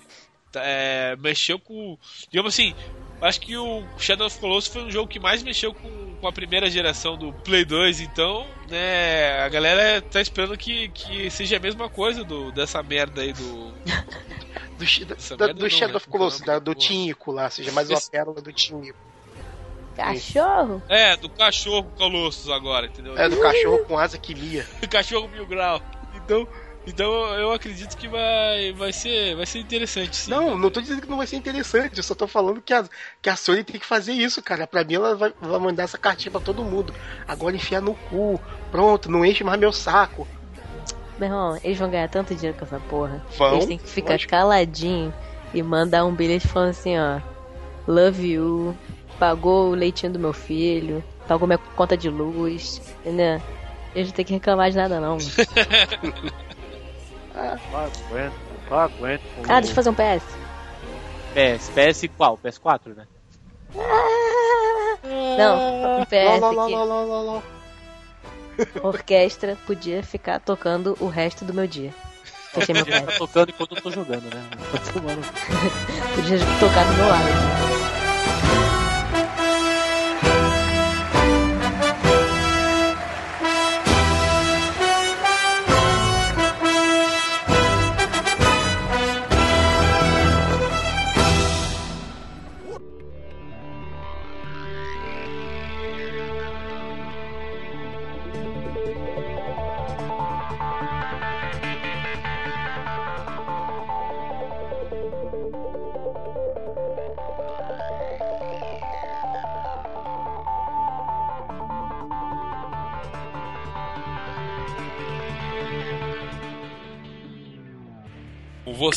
é, 0.54 1.16
mexeu 1.18 1.58
com. 1.58 1.98
Digamos 2.30 2.54
assim, 2.54 2.72
acho 3.20 3.40
que 3.40 3.56
o 3.56 3.82
Shadow 3.98 4.28
of 4.28 4.38
Colossus 4.38 4.72
foi 4.72 4.84
um 4.84 4.90
jogo 4.92 5.08
que 5.08 5.18
mais 5.18 5.42
mexeu 5.42 5.74
com, 5.74 6.14
com 6.20 6.28
a 6.28 6.32
primeira 6.32 6.70
geração 6.70 7.16
do 7.16 7.32
Play 7.32 7.64
2. 7.64 7.98
Então, 8.00 8.46
né, 8.70 9.40
a 9.40 9.48
galera 9.48 10.00
tá 10.02 10.20
esperando 10.20 10.56
que, 10.56 10.88
que 10.90 11.28
seja 11.30 11.56
a 11.56 11.60
mesma 11.60 11.88
coisa 11.88 12.22
do, 12.22 12.52
dessa 12.52 12.80
merda 12.80 13.20
aí 13.22 13.32
do. 13.32 13.74
Do, 14.76 15.54
do 15.54 15.60
não, 15.62 15.70
Shadow 15.70 15.88
né? 15.90 15.96
of 15.96 16.08
Colossus, 16.08 16.40
da- 16.42 16.58
do. 16.58 16.74
Tinico 16.74 17.30
lá, 17.32 17.48
seja 17.48 17.70
mais 17.72 17.88
uma 17.88 17.96
Esse- 17.98 18.10
pérola 18.10 18.40
do 18.42 18.52
Tinico. 18.52 18.98
Cachorro? 19.96 20.82
É, 20.88 21.16
do 21.16 21.28
cachorro 21.28 21.84
Colossus 21.96 22.50
agora, 22.50 22.86
entendeu? 22.86 23.16
É, 23.16 23.28
do 23.28 23.38
cachorro 23.40 23.78
com 23.84 23.96
asa 23.96 24.18
que 24.18 24.34
mia. 24.34 24.66
do 24.80 24.88
cachorro 24.90 25.28
mil 25.28 25.46
grau. 25.46 25.80
Então. 26.24 26.48
Então 26.86 27.10
eu 27.34 27.50
acredito 27.50 27.96
que 27.96 28.06
vai, 28.06 28.72
vai, 28.72 28.92
ser, 28.92 29.34
vai 29.36 29.46
ser 29.46 29.58
interessante, 29.58 30.14
sim. 30.16 30.30
Não, 30.30 30.58
não 30.58 30.70
tô 30.70 30.82
dizendo 30.82 31.00
que 31.00 31.08
não 31.08 31.16
vai 31.16 31.26
ser 31.26 31.36
interessante, 31.36 31.96
eu 31.96 32.02
só 32.02 32.14
tô 32.14 32.28
falando 32.28 32.60
que 32.60 32.74
a, 32.74 32.84
que 33.22 33.30
a 33.30 33.36
Sony 33.36 33.64
tem 33.64 33.80
que 33.80 33.86
fazer 33.86 34.12
isso, 34.12 34.42
cara. 34.42 34.66
Pra 34.66 34.84
mim, 34.84 34.94
ela 34.96 35.16
vai, 35.16 35.32
vai 35.40 35.58
mandar 35.58 35.84
essa 35.84 35.96
cartinha 35.96 36.30
pra 36.30 36.42
todo 36.42 36.62
mundo. 36.62 36.92
Agora 37.26 37.56
enfia 37.56 37.80
no 37.80 37.94
cu. 37.94 38.38
Pronto, 38.70 39.10
não 39.10 39.24
enche 39.24 39.42
mais 39.42 39.58
meu 39.58 39.72
saco. 39.72 40.28
Meu 41.18 41.28
irmão, 41.28 41.58
eles 41.64 41.78
vão 41.78 41.88
ganhar 41.88 42.08
tanto 42.08 42.34
dinheiro 42.34 42.58
com 42.58 42.66
essa 42.66 42.80
porra. 42.80 43.24
Vão, 43.38 43.54
eles 43.54 43.66
têm 43.66 43.78
que 43.78 43.88
ficar 43.88 44.12
lógico. 44.12 44.30
caladinho 44.30 45.14
e 45.54 45.62
mandar 45.62 46.04
um 46.04 46.14
bilhete 46.14 46.48
falando 46.48 46.70
assim, 46.70 46.98
ó. 46.98 47.20
Love 47.86 48.26
you. 48.26 48.76
Pagou 49.18 49.70
o 49.70 49.74
leitinho 49.74 50.12
do 50.12 50.18
meu 50.18 50.32
filho. 50.34 51.02
Pagou 51.26 51.46
minha 51.46 51.58
conta 51.76 51.96
de 51.96 52.10
luz. 52.10 52.82
Entendeu? 53.00 53.40
Eles 53.94 54.08
não 54.08 54.14
tem 54.16 54.24
que 54.24 54.32
reclamar 54.34 54.70
de 54.70 54.76
nada, 54.76 54.98
não. 55.00 55.18
Só 57.34 57.78
aguento, 57.78 58.34
só 58.68 58.78
aguento. 58.78 59.22
Ah, 59.48 59.58
deixa 59.60 59.70
eu 59.70 59.74
fazer 59.74 59.90
um 59.90 59.94
PS. 59.94 60.24
PS, 61.34 61.70
PS 61.70 62.10
qual? 62.16 62.38
PS4, 62.38 62.94
né? 62.94 63.06
Não, 65.36 66.00
um 66.00 66.04
PS 66.04 66.40
lá, 66.40 66.50
lá, 66.52 66.66
lá, 66.66 66.84
lá, 66.84 67.02
lá, 67.04 67.20
lá. 67.34 67.42
orquestra 68.84 69.58
podia 69.66 70.00
ficar 70.04 70.38
tocando 70.38 70.96
o 71.00 71.08
resto 71.08 71.44
do 71.44 71.52
meu 71.52 71.66
dia. 71.66 71.92
Fechei 72.52 72.72
meu 72.72 72.84
Podia 72.84 73.02
PS. 73.02 73.18
tocando 73.18 73.48
enquanto 73.50 73.74
eu 73.74 73.82
tô 73.82 73.90
jogando, 73.90 74.32
né? 74.32 74.40
Tomando- 74.92 75.26
Podia 76.14 76.38
tocar 76.60 76.84
do 76.86 76.94
meu 76.94 77.08
lado. 77.08 77.73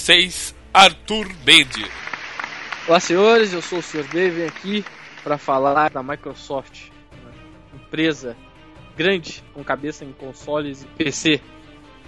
Com 0.08 0.14
vocês, 0.14 0.56
Arthur 0.74 1.28
Bende. 1.44 1.86
Olá, 2.88 2.98
senhores, 2.98 3.52
eu 3.52 3.62
sou 3.62 3.80
o 3.80 3.82
Sr. 3.82 4.08
Dave 4.08 4.46
aqui 4.46 4.86
para 5.22 5.38
falar 5.38 5.90
da 5.90 6.02
Microsoft, 6.02 6.92
uma 7.74 7.84
empresa 7.84 8.38
grande 8.96 9.44
com 9.54 9.62
cabeça 9.66 10.06
em 10.06 10.14
consoles 10.14 10.84
e 10.84 10.88
PC, 10.88 11.42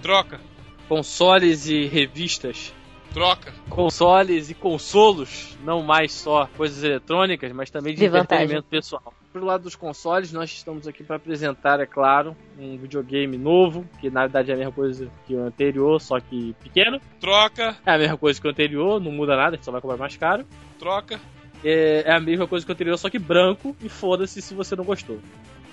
Troca, 0.01 0.39
consoles 0.87 1.67
e 1.67 1.87
revistas, 1.87 2.73
troca, 3.13 3.53
consoles 3.69 4.49
e 4.49 4.53
consolos, 4.53 5.57
não 5.61 5.83
mais 5.83 6.13
só 6.13 6.47
coisas 6.55 6.81
eletrônicas, 6.81 7.51
mas 7.51 7.69
também 7.69 7.93
de 7.93 7.99
De 7.99 8.07
vantagem. 8.07 8.45
entretenimento 8.45 8.69
pessoal. 8.69 9.13
Pro 9.31 9.45
lado 9.45 9.63
dos 9.63 9.75
consoles, 9.75 10.31
nós 10.31 10.49
estamos 10.49 10.87
aqui 10.87 11.03
para 11.03 11.17
apresentar, 11.17 11.79
é 11.79 11.85
claro, 11.85 12.35
um 12.57 12.77
videogame 12.77 13.37
novo, 13.37 13.85
que 14.01 14.09
na 14.09 14.21
verdade 14.21 14.49
é 14.49 14.55
a 14.55 14.57
mesma 14.57 14.71
coisa 14.71 15.07
que 15.27 15.35
o 15.35 15.43
anterior, 15.45 16.01
só 16.01 16.19
que 16.19 16.55
pequeno. 16.63 16.99
troca, 17.19 17.77
É 17.85 17.91
a 17.91 17.97
mesma 17.97 18.17
coisa 18.17 18.41
que 18.41 18.47
o 18.47 18.49
anterior, 18.49 18.99
não 18.99 19.11
muda 19.11 19.35
nada, 19.35 19.59
só 19.61 19.71
vai 19.71 19.81
cobrar 19.81 19.97
mais 19.97 20.17
caro. 20.17 20.45
troca. 20.79 21.19
É, 21.63 22.03
é 22.05 22.11
a 22.11 22.19
mesma 22.19 22.47
coisa 22.47 22.65
que 22.65 22.71
o 22.71 22.73
anterior, 22.73 22.97
só 22.97 23.09
que 23.09 23.19
branco, 23.19 23.75
e 23.81 23.89
foda-se 23.89 24.41
se 24.41 24.53
você 24.55 24.75
não 24.75 24.83
gostou. 24.83 25.19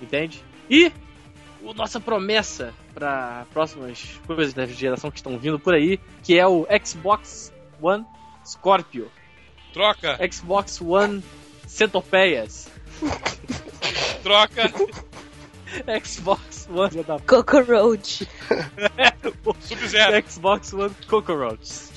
Entende? 0.03 0.43
E 0.69 0.93
o 1.63 1.73
nossa 1.73 1.99
promessa 1.99 2.75
para 2.93 3.47
próximas 3.53 4.21
coisas 4.27 4.53
da 4.53 4.67
geração 4.67 5.11
que 5.11 5.17
estão 5.17 5.39
vindo 5.39 5.59
por 5.59 5.73
aí, 5.75 5.99
que 6.23 6.39
é 6.39 6.47
o 6.47 6.67
Xbox 6.85 7.53
One 7.81 8.05
Scorpio, 8.45 9.11
Troca, 9.73 10.19
Xbox 10.31 10.81
One 10.81 11.23
Centopeias, 11.67 12.69
troca, 14.23 14.73
Xbox 16.05 16.69
One 16.71 17.03
da 17.05 17.19
Cockroach. 17.21 18.27
Sub-Zero. 19.61 20.25
Xbox 20.29 20.73
One 20.73 20.95
Cockroaches. 21.07 21.93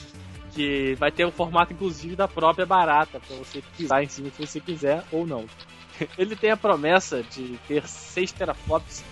Que 0.54 0.96
vai 0.96 1.12
ter 1.12 1.26
o 1.26 1.32
formato, 1.32 1.74
inclusive, 1.74 2.16
da 2.16 2.28
própria 2.28 2.66
barata, 2.66 3.20
pra 3.20 3.36
você 3.38 3.62
pisar 3.78 4.04
em 4.04 4.08
cima 4.08 4.30
se 4.30 4.46
você 4.46 4.60
quiser 4.60 5.04
ou 5.12 5.26
não. 5.26 5.46
Ele 6.18 6.36
tem 6.36 6.52
a 6.52 6.58
promessa 6.58 7.24
de 7.24 7.58
ter 7.68 7.88
6 7.88 8.32
teraflops 8.32 9.04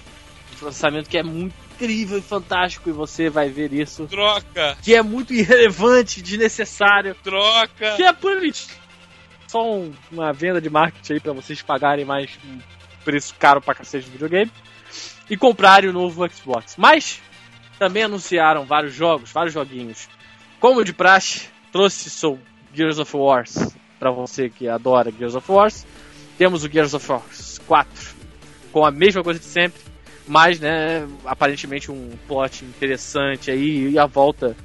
de 0.51 0.57
processamento, 0.57 1.09
que 1.09 1.17
é 1.17 1.23
muito 1.23 1.53
incrível 1.75 2.17
e 2.17 2.21
fantástico, 2.21 2.89
e 2.89 2.93
você 2.93 3.29
vai 3.29 3.49
ver 3.49 3.71
isso. 3.71 4.07
Troca, 4.07 4.77
Que 4.81 4.95
é 4.95 5.01
muito 5.03 5.33
irrelevante, 5.33 6.21
desnecessário, 6.21 7.15
troca. 7.23 7.95
que 7.95 8.03
é 8.03 8.11
puramente 8.11 8.67
só 9.47 9.65
um- 9.65 9.93
uma 10.11 10.33
venda 10.33 10.59
de 10.61 10.69
marketing 10.69 11.13
aí 11.13 11.19
pra 11.19 11.33
vocês 11.33 11.61
pagarem 11.61 12.05
mais 12.05 12.29
um 12.45 12.59
preço 13.03 13.33
caro 13.39 13.61
pra 13.61 13.73
cacete 13.75 14.05
de 14.05 14.11
videogame 14.11 14.51
e 15.29 15.37
comprarem 15.37 15.89
o 15.89 15.93
novo 15.93 16.27
Xbox. 16.29 16.75
Mas 16.77 17.21
também 17.79 18.03
anunciaram 18.03 18.65
vários 18.65 18.93
jogos, 18.93 19.31
vários 19.31 19.53
joguinhos. 19.53 20.09
Como 20.59 20.83
de 20.83 20.93
praxe, 20.93 21.47
trouxe 21.71 22.09
seu 22.09 22.39
Gears 22.73 22.99
of 22.99 23.15
Wars 23.15 23.75
pra 23.99 24.11
você 24.11 24.49
que 24.49 24.67
adora 24.67 25.11
Gears 25.11 25.35
of 25.35 25.51
Wars. 25.51 25.85
Temos 26.37 26.63
o 26.63 26.69
Gears 26.69 26.93
of 26.93 27.11
Wars 27.11 27.59
4 27.65 28.15
com 28.71 28.85
a 28.85 28.91
mesma 28.91 29.23
coisa 29.23 29.39
de 29.39 29.45
sempre, 29.45 29.81
mas 30.27 30.59
né, 30.59 31.07
aparentemente 31.25 31.91
um 31.91 32.11
plot 32.27 32.63
interessante 32.65 33.49
aí 33.49 33.89
e 33.91 33.97
a 33.97 34.05
volta 34.05 34.55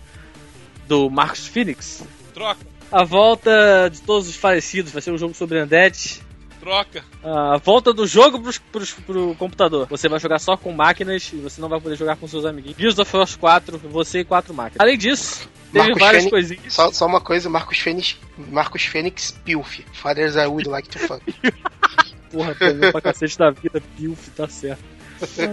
do 0.89 1.09
Marcus 1.09 1.47
Phoenix 1.47 2.05
Troca, 2.35 2.61
a 2.93 3.05
volta 3.05 3.89
de 3.91 4.01
todos 4.03 4.29
os 4.29 4.37
falecidos 4.37 4.93
vai 4.93 5.01
ser 5.03 5.11
um 5.13 5.19
jogo 5.19 5.35
sobre 5.35 5.61
Undead. 5.63 6.21
troca, 6.61 7.03
A 7.25 7.57
volta 7.59 7.93
do 7.93 8.07
jogo 8.07 8.41
pros, 8.41 8.59
pros, 8.59 8.93
pro 8.93 9.35
computador. 9.37 9.87
Você 9.89 10.09
vai 10.09 10.21
jogar 10.21 10.39
só 10.39 10.57
com 10.57 10.73
máquinas 10.73 11.31
e 11.33 11.37
você 11.37 11.61
não 11.61 11.69
vai 11.69 11.81
poder 11.81 11.97
jogar 11.97 12.17
com 12.17 12.29
seus 12.29 12.45
amiguinhos. 12.45 12.77
Gears 12.79 12.99
of 12.99 13.17
War 13.17 13.27
4, 13.39 13.79
você 13.79 14.21
e 14.21 14.25
quatro 14.25 14.55
máquinas. 14.55 14.81
Além 14.81 14.97
disso, 14.99 15.49
teve 15.73 15.79
Marcos 15.87 16.01
várias 16.01 16.25
Fênix- 16.25 16.31
coisinhas. 16.49 16.73
Só, 16.75 16.93
só 16.93 17.07
uma 17.07 17.21
coisa, 17.21 17.49
Marcos 17.51 17.79
Fênix, 17.79 18.17
Marcos 18.37 18.85
Fênix 18.85 19.33
Pilf. 19.45 19.81
Fathers 19.93 20.37
I 20.37 20.47
would 20.47 20.69
like 20.69 20.89
to 20.89 20.99
fuck. 21.01 21.23
Porra, 22.31 22.55
pegou 22.55 22.93
pra 22.93 23.01
cacete 23.01 23.37
da 23.39 23.51
vida, 23.51 23.83
Pilf, 23.97 24.29
tá 24.37 24.47
certo. 24.49 24.83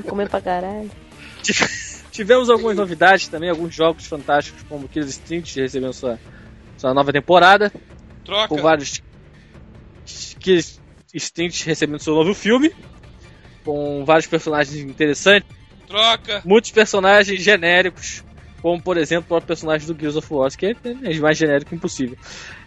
Comendo 0.08 0.30
pra 0.30 0.42
caralho. 0.42 0.90
Tivemos 2.12 2.50
algumas 2.50 2.76
novidades 2.76 3.28
também, 3.28 3.50
alguns 3.50 3.74
jogos 3.74 4.06
fantásticos, 4.06 4.64
como 4.70 4.88
Killer 4.88 5.08
Instinct 5.08 5.60
recebendo 5.60 5.94
sua, 5.94 6.20
sua 6.80 6.94
nova 6.94 7.12
temporada. 7.12 7.70
com 7.70 8.24
troca, 8.24 8.62
vários 8.62 9.02
Killer 10.40 10.64
Instinct 11.14 11.66
recebendo 11.66 12.00
seu 12.00 12.16
novo 12.16 12.34
filme. 12.34 12.72
Com 13.66 14.06
vários 14.06 14.28
personagens 14.28 14.76
interessantes. 14.78 15.50
troca, 15.88 16.42
muitos 16.46 16.72
personagens 16.72 17.42
genéricos, 17.44 18.24
como 18.62 18.82
por 18.82 18.98
exemplo 18.98 19.26
o 19.26 19.28
próprio 19.28 19.48
personagem 19.48 19.88
do 19.88 20.00
Gears 20.00 20.16
of 20.16 20.34
War, 20.34 20.50
que 20.56 20.68
é 20.68 20.76
é 21.04 21.20
mais 21.20 21.38
genérico 21.38 21.76
impossível. 21.76 22.18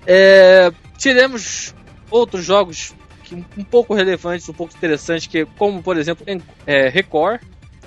É, 0.07 0.71
tiremos 0.99 1.75
outros 2.11 2.45
jogos 2.45 2.95
que, 3.25 3.35
um 3.35 3.65
pouco 3.65 3.95
relevantes, 3.95 4.49
um 4.49 4.53
pouco 4.53 4.75
interessantes, 4.77 5.27
que 5.27 5.47
como 5.57 5.83
por 5.83 5.97
exemplo 5.97 6.25
em- 6.29 6.43
é, 6.67 6.89
Record, 6.89 7.41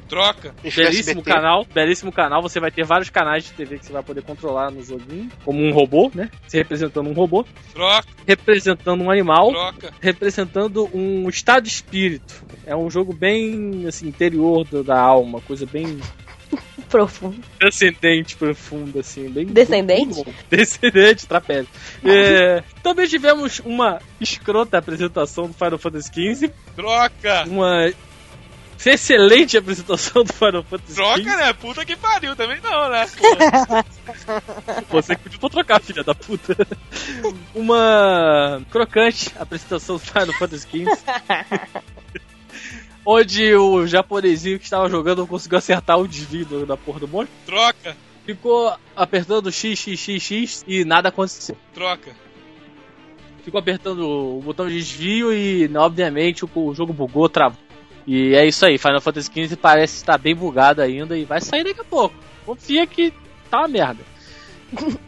troca, 0.08 0.54
belíssimo 0.64 1.20
SBT. 1.22 1.24
canal, 1.24 1.66
belíssimo 1.74 2.12
canal, 2.12 2.42
você 2.42 2.60
vai 2.60 2.72
ter 2.72 2.84
vários 2.86 3.10
canais 3.10 3.44
de 3.44 3.52
TV 3.54 3.80
que 3.80 3.86
você 3.86 3.94
vai 3.94 4.04
poder 4.04 4.22
controlar 4.22 4.72
no 4.72 4.84
joguinho, 4.84 5.32
como 5.44 5.62
um 5.64 5.72
robô, 5.74 6.12
né? 6.14 6.30
Se 6.48 6.58
representando 6.58 7.10
um 7.10 7.14
robô, 7.14 7.46
troca, 7.74 8.08
representando 8.28 9.04
um 9.04 9.10
animal, 9.12 9.52
troca, 9.52 9.92
representando 10.00 10.90
um 10.94 11.28
estado 11.30 11.64
de 11.64 11.70
espírito. 11.70 12.44
É 12.66 12.76
um 12.76 12.90
jogo 12.90 13.14
bem 13.14 13.86
assim 13.88 14.08
interior 14.08 14.64
do- 14.66 14.84
da 14.84 15.00
alma, 15.00 15.42
coisa 15.42 15.66
bem 15.66 16.00
Profundo. 16.90 17.38
Transcendente, 17.60 18.36
profundo, 18.38 19.00
assim, 19.00 19.28
bem. 19.30 19.46
Descendente? 19.48 20.24
bom. 20.24 20.32
Descendente, 20.50 21.28
trapézio. 21.28 21.68
É, 22.06 22.64
também 22.84 23.08
tivemos 23.08 23.60
uma 23.66 24.00
escrota 24.22 24.78
apresentação 24.78 25.48
do 25.48 25.54
Final 25.54 25.80
Fantasy 25.80 26.12
XV, 26.14 26.52
troca, 26.76 27.44
uma 27.48 27.92
excelente 28.84 29.58
apresentação 29.58 30.24
do 30.24 30.34
Final 30.34 30.64
Fantasy 30.64 30.96
troca, 30.96 31.38
né? 31.38 31.54
Puta 31.54 31.86
que 31.86 31.96
pariu, 31.96 32.36
também 32.36 32.60
não, 32.62 32.90
né? 32.90 33.08
Porra. 33.18 33.86
Você 34.90 35.16
que 35.16 35.24
podia 35.24 35.50
trocar, 35.50 35.82
filha 35.82 36.04
da 36.04 36.14
puta. 36.14 36.56
Uma 37.54 38.62
crocante 38.70 39.34
apresentação 39.40 39.96
do 39.96 40.00
Final 40.00 40.34
Fantasy 40.34 40.68
XV. 40.68 40.86
Onde 43.06 43.54
o 43.56 43.86
japonesinho 43.86 44.58
que 44.58 44.66
estava 44.66 44.90
jogando 44.90 45.20
não 45.20 45.28
conseguiu 45.28 45.60
acertar 45.60 46.00
o 46.00 46.08
desvio 46.08 46.66
da 46.66 46.76
porra 46.76 47.00
do 47.00 47.08
monstro. 47.08 47.36
Troca, 47.46 47.96
Ficou 48.26 48.76
apertando 48.96 49.52
X, 49.52 49.78
X, 49.78 50.00
X, 50.00 50.24
X 50.24 50.66
e 50.68 50.84
nada 50.84 51.10
aconteceu. 51.10 51.56
troca, 51.76 52.12
ficou 53.44 53.60
apertando 53.60 54.00
o 54.10 54.42
botão 54.42 54.68
de 54.68 54.74
desvio 54.80 55.32
e, 55.32 55.70
obviamente, 55.78 56.44
o 56.44 56.74
jogo 56.74 56.92
bugou, 56.92 57.30
travou. 57.30 57.60
E 58.08 58.36
é 58.36 58.46
isso 58.46 58.66
aí, 58.66 58.78
Final 58.78 59.02
Fantasy 59.02 59.32
XV 59.34 59.56
parece 59.56 59.98
estar 59.98 60.18
bem 60.18 60.36
bugado 60.36 60.82
ainda 60.82 61.18
e 61.18 61.26
vai 61.26 61.42
sair 61.42 61.64
daqui 61.64 61.82
a 61.82 61.84
pouco. 61.84 62.16
Confia 62.46 62.86
que 62.86 63.12
tá 63.50 63.60
uma 63.60 63.68
merda. 63.68 64.04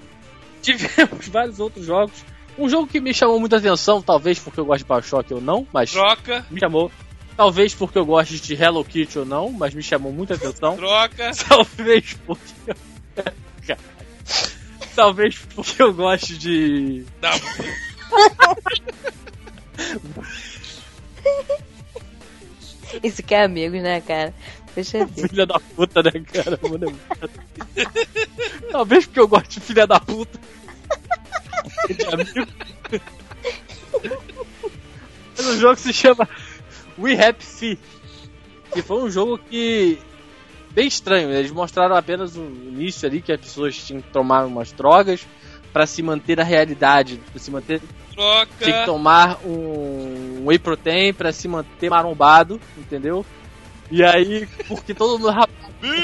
Tivemos 0.62 1.28
vários 1.28 1.60
outros 1.60 1.86
jogos. 1.86 2.26
Um 2.58 2.68
jogo 2.68 2.88
que 2.88 3.00
me 3.00 3.14
chamou 3.14 3.40
muita 3.40 3.58
atenção, 3.58 4.02
talvez 4.02 4.40
porque 4.40 4.60
eu 4.60 4.66
gosto 4.66 4.84
de 4.84 4.92
Bioshock 4.92 5.34
ou 5.34 5.40
não, 5.40 5.68
mas 5.72 5.92
troca, 5.92 6.44
me 6.50 6.60
chamou. 6.60 6.92
Talvez 7.36 7.76
porque 7.76 8.00
eu 8.00 8.06
gosto 8.06 8.32
de 8.32 8.56
Hello 8.56 8.84
Kitty 8.84 9.20
ou 9.20 9.26
não, 9.26 9.52
mas 9.52 9.76
me 9.76 9.84
chamou 9.84 10.12
muita 10.12 10.34
atenção. 10.34 10.76
troca, 10.78 11.32
Talvez 11.48 12.18
porque. 12.26 12.76
Talvez 14.96 15.38
porque 15.54 15.84
eu 15.84 15.94
gosto 15.94 16.36
de 16.36 17.06
dá 17.22 17.30
Isso 23.08 23.24
que 23.24 23.34
é 23.34 23.44
amigos, 23.44 23.82
né, 23.82 24.02
cara? 24.02 24.34
Ver. 24.76 25.08
Filha 25.30 25.46
da 25.46 25.60
puta, 25.60 26.04
né, 26.04 26.12
cara? 26.32 26.60
É- 27.76 28.72
Talvez 28.72 29.06
porque 29.06 29.20
eu 29.20 29.28
gosto 29.28 29.50
de 29.50 29.60
filha 29.60 29.88
da 29.88 30.00
puta. 30.00 30.40
De 31.90 32.06
amigo. 32.06 32.52
Mas 35.36 35.48
o 35.48 35.58
jogo 35.58 35.76
se 35.76 35.94
chama 35.94 36.28
We 37.00 37.14
Happy 37.14 37.44
Feet. 37.44 37.80
Que 38.74 38.82
foi 38.82 39.02
um 39.02 39.10
jogo 39.10 39.38
que. 39.38 39.98
Bem 40.72 40.88
estranho. 40.88 41.32
Eles 41.32 41.52
mostraram 41.52 41.96
apenas 41.96 42.36
o 42.36 42.44
início 42.44 43.08
ali 43.08 43.22
que 43.22 43.32
as 43.32 43.40
pessoas 43.40 43.76
tinham 43.76 44.02
que 44.02 44.10
tomar 44.10 44.46
umas 44.46 44.72
drogas 44.72 45.26
pra 45.72 45.86
se 45.86 46.02
manter 46.02 46.38
na 46.38 46.44
realidade. 46.44 47.22
Pra 47.32 47.40
se 47.40 47.52
manter 47.52 47.82
troca, 48.14 48.50
tinha 48.60 48.80
que 48.80 48.86
tomar 48.86 49.40
um 49.46 50.46
whey 50.46 50.60
protein 50.60 51.14
pra 51.14 51.32
se 51.32 51.48
manter 51.48 51.90
marombado, 51.90 52.60
entendeu? 52.78 53.26
E 53.90 54.04
aí, 54.04 54.48
porque 54.68 54.94
todo 54.94 55.18
mundo 55.18 55.30
rapaz 55.30 55.58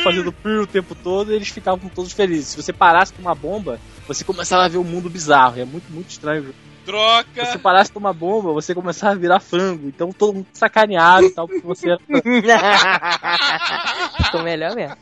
fazendo 0.04 0.32
pir 0.32 0.60
o 0.60 0.68
tempo 0.68 0.96
todo, 0.96 1.34
eles 1.34 1.50
ficavam 1.50 1.90
todos 1.90 2.14
felizes. 2.14 2.50
Se 2.50 2.62
você 2.62 2.72
parasse 2.72 3.12
com 3.14 3.22
uma 3.22 3.36
bomba, 3.36 3.80
você 4.08 4.24
começava 4.24 4.66
a 4.66 4.68
ver 4.68 4.78
um 4.78 4.84
mundo 4.84 5.10
bizarro. 5.10 5.60
É 5.60 5.66
muito, 5.66 5.92
muito 5.92 6.10
estranho. 6.10 6.44
Se 6.44 6.54
troca, 6.86 7.46
você 7.46 7.58
parasse 7.58 7.92
com 7.92 8.00
uma 8.00 8.14
bomba, 8.14 8.54
você 8.54 8.76
começava 8.76 9.14
a 9.14 9.18
virar 9.18 9.40
frango. 9.40 9.88
Então 9.88 10.12
todo 10.12 10.34
mundo 10.34 10.46
sacaneado 10.54 11.26
e 11.26 11.32
tal, 11.32 11.48
porque 11.48 11.66
você 11.66 11.90
era. 11.90 12.00
Ficou 14.26 14.44
melhor 14.44 14.76
mesmo. 14.76 14.96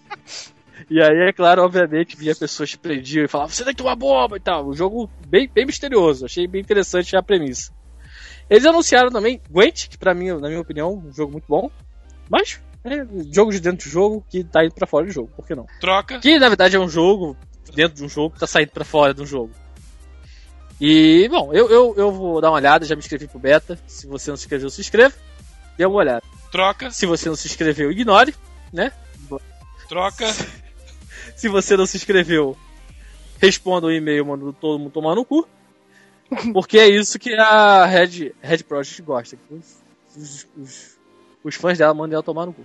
E 0.92 1.02
aí, 1.02 1.30
é 1.30 1.32
claro, 1.32 1.64
obviamente, 1.64 2.18
via 2.18 2.36
pessoas 2.36 2.76
prendiam 2.76 3.24
e 3.24 3.28
falavam, 3.30 3.56
você 3.56 3.64
daqui 3.64 3.82
uma 3.82 3.96
bomba 3.96 4.36
e 4.36 4.42
tal. 4.42 4.68
Um 4.68 4.74
jogo 4.74 5.10
bem, 5.26 5.48
bem 5.48 5.66
misterioso, 5.66 6.26
achei 6.26 6.46
bem 6.46 6.60
interessante 6.60 7.16
a 7.16 7.24
premissa. 7.24 7.72
Eles 8.50 8.66
anunciaram 8.66 9.10
também 9.10 9.42
Gwent, 9.50 9.88
que 9.88 9.98
pra 9.98 10.14
mim, 10.14 10.34
na 10.34 10.50
minha 10.50 10.60
opinião, 10.60 11.02
um 11.08 11.14
jogo 11.14 11.32
muito 11.32 11.46
bom. 11.48 11.72
Mas, 12.30 12.60
é 12.84 13.06
jogo 13.34 13.52
de 13.52 13.62
dentro 13.62 13.88
do 13.88 13.89
jogo 13.89 14.26
que 14.30 14.44
tá 14.44 14.66
indo 14.66 14.76
pra 14.76 14.86
fora 14.86 15.06
do 15.06 15.14
jogo, 15.14 15.32
por 15.34 15.48
que 15.48 15.56
não? 15.56 15.66
Troca. 15.80 16.20
Que 16.20 16.38
na 16.38 16.50
verdade 16.50 16.76
é 16.76 16.80
um 16.80 16.89
jogo 16.89 17.38
dentro 17.74 17.96
de 17.96 18.04
um 18.04 18.10
jogo 18.10 18.34
que 18.34 18.42
tá 18.42 18.48
saindo 18.48 18.72
pra 18.72 18.84
fora 18.84 19.14
de 19.14 19.22
um 19.22 19.26
jogo. 19.26 19.54
E, 20.78 21.26
bom, 21.30 21.54
eu, 21.54 21.70
eu, 21.70 21.94
eu 21.96 22.12
vou 22.12 22.42
dar 22.42 22.50
uma 22.50 22.58
olhada, 22.58 22.86
já 22.86 22.96
me 22.96 23.00
inscrevi 23.00 23.30
pro 23.30 23.39
beta. 23.39 23.80
Se 23.88 24.08
você 24.08 24.30
não 24.30 24.36
se 24.36 24.44
inscreveu, 24.44 24.70
se 24.70 24.82
inscreva. 24.82 25.16
Dê 25.78 25.86
uma 25.86 25.96
olhada. 25.96 26.24
Troca. 26.52 26.92
Se 26.92 27.06
você 27.06 27.30
não 27.30 27.36
se 27.38 27.48
inscreveu, 27.48 27.89
ignore, 27.89 28.36
né? 28.74 28.92
Troca. 29.88 30.26
Se 31.42 31.50
você 31.50 31.76
não 31.76 31.88
se 31.88 31.98
inscreveu, 31.98 32.56
responda 33.39 33.88
o 33.88 33.92
e-mail 33.92 34.24
mandando 34.24 34.54
todo 34.54 34.78
mundo 34.78 34.92
tomar 34.92 35.16
no 35.16 35.26
cu. 35.26 35.50
Porque 36.54 36.78
é 36.78 36.88
isso 36.88 37.18
que 37.18 37.34
a 37.34 37.84
Red, 37.84 38.32
Red 38.39 38.60
Project 38.60 39.02
gosta. 39.02 39.39
os, 40.16 40.48
os, 40.56 41.00
os 41.44 41.56
fãs 41.56 41.80
dela 41.80 41.96
mandam 41.96 42.18
ela 42.18 42.22
tomar 42.22 42.46
no 42.46 42.54
cu. 42.54 42.64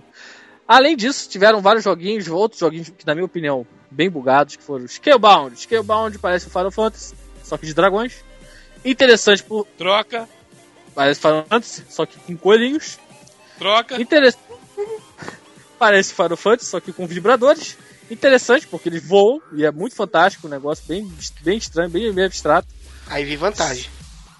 Além 0.67 0.95
disso, 0.95 1.27
tiveram 1.27 1.59
vários 1.59 1.85
joguinhos, 1.85 2.27
outros 2.27 2.59
joguinhos 2.59 2.89
que, 2.89 3.03
na 3.03 3.15
minha 3.15 3.25
opinião, 3.25 3.65
bem 3.89 4.11
bugados, 4.11 4.55
que 4.55 4.63
foram 4.63 4.87
Scalebound. 4.87 5.59
Scalebound 5.59 6.19
parece 6.19 6.45
o 6.45 6.51
Final 6.51 6.69
Fantasy, 6.69 7.15
só 7.43 7.57
que 7.57 7.65
de 7.65 7.73
dragões. 7.73 8.23
Interessante 8.85 9.41
por. 9.41 9.65
Troca. 9.75 10.29
Parece 10.93 11.19
Final 11.19 11.47
Fantasy, 11.49 11.83
só 11.89 12.05
que 12.05 12.19
com 12.19 12.37
coelhinhos. 12.37 12.99
Troca. 13.57 13.99
Interessante. 13.99 14.43
Parece 15.79 16.13
Final 16.13 16.37
Fantasy, 16.37 16.69
só 16.69 16.79
que 16.79 16.93
com 16.93 17.07
vibradores. 17.07 17.75
Interessante, 18.09 18.67
porque 18.67 18.89
eles 18.89 19.05
voam 19.05 19.41
e 19.51 19.65
é 19.65 19.71
muito 19.71 19.95
fantástico, 19.95 20.47
um 20.47 20.49
negócio 20.49 20.83
bem, 20.87 21.11
bem 21.41 21.57
estranho, 21.57 21.89
bem, 21.89 22.11
bem 22.13 22.25
abstrato. 22.25 22.67
Aí 23.07 23.25
vi 23.25 23.35
vantagem. 23.35 23.85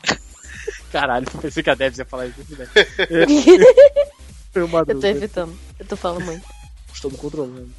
Caralho, 0.92 1.26
eu 1.34 1.42
pensei 1.42 1.62
que 1.64 1.70
a 1.70 1.76
Debs 1.76 2.00
ia 2.00 2.06
falar 2.06 2.28
isso. 2.28 2.40
né? 2.58 2.68
Foi 4.54 4.64
uma 4.64 4.80
Eu 4.88 5.00
tô 5.00 5.08
evitando. 5.08 5.58
Eu 5.78 5.86
tô 5.86 5.96
falando 5.98 6.24
muito. 6.26 6.46
Estou 6.94 7.12
me 7.12 7.18
controlando. 7.18 7.70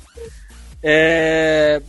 É. 0.82 1.82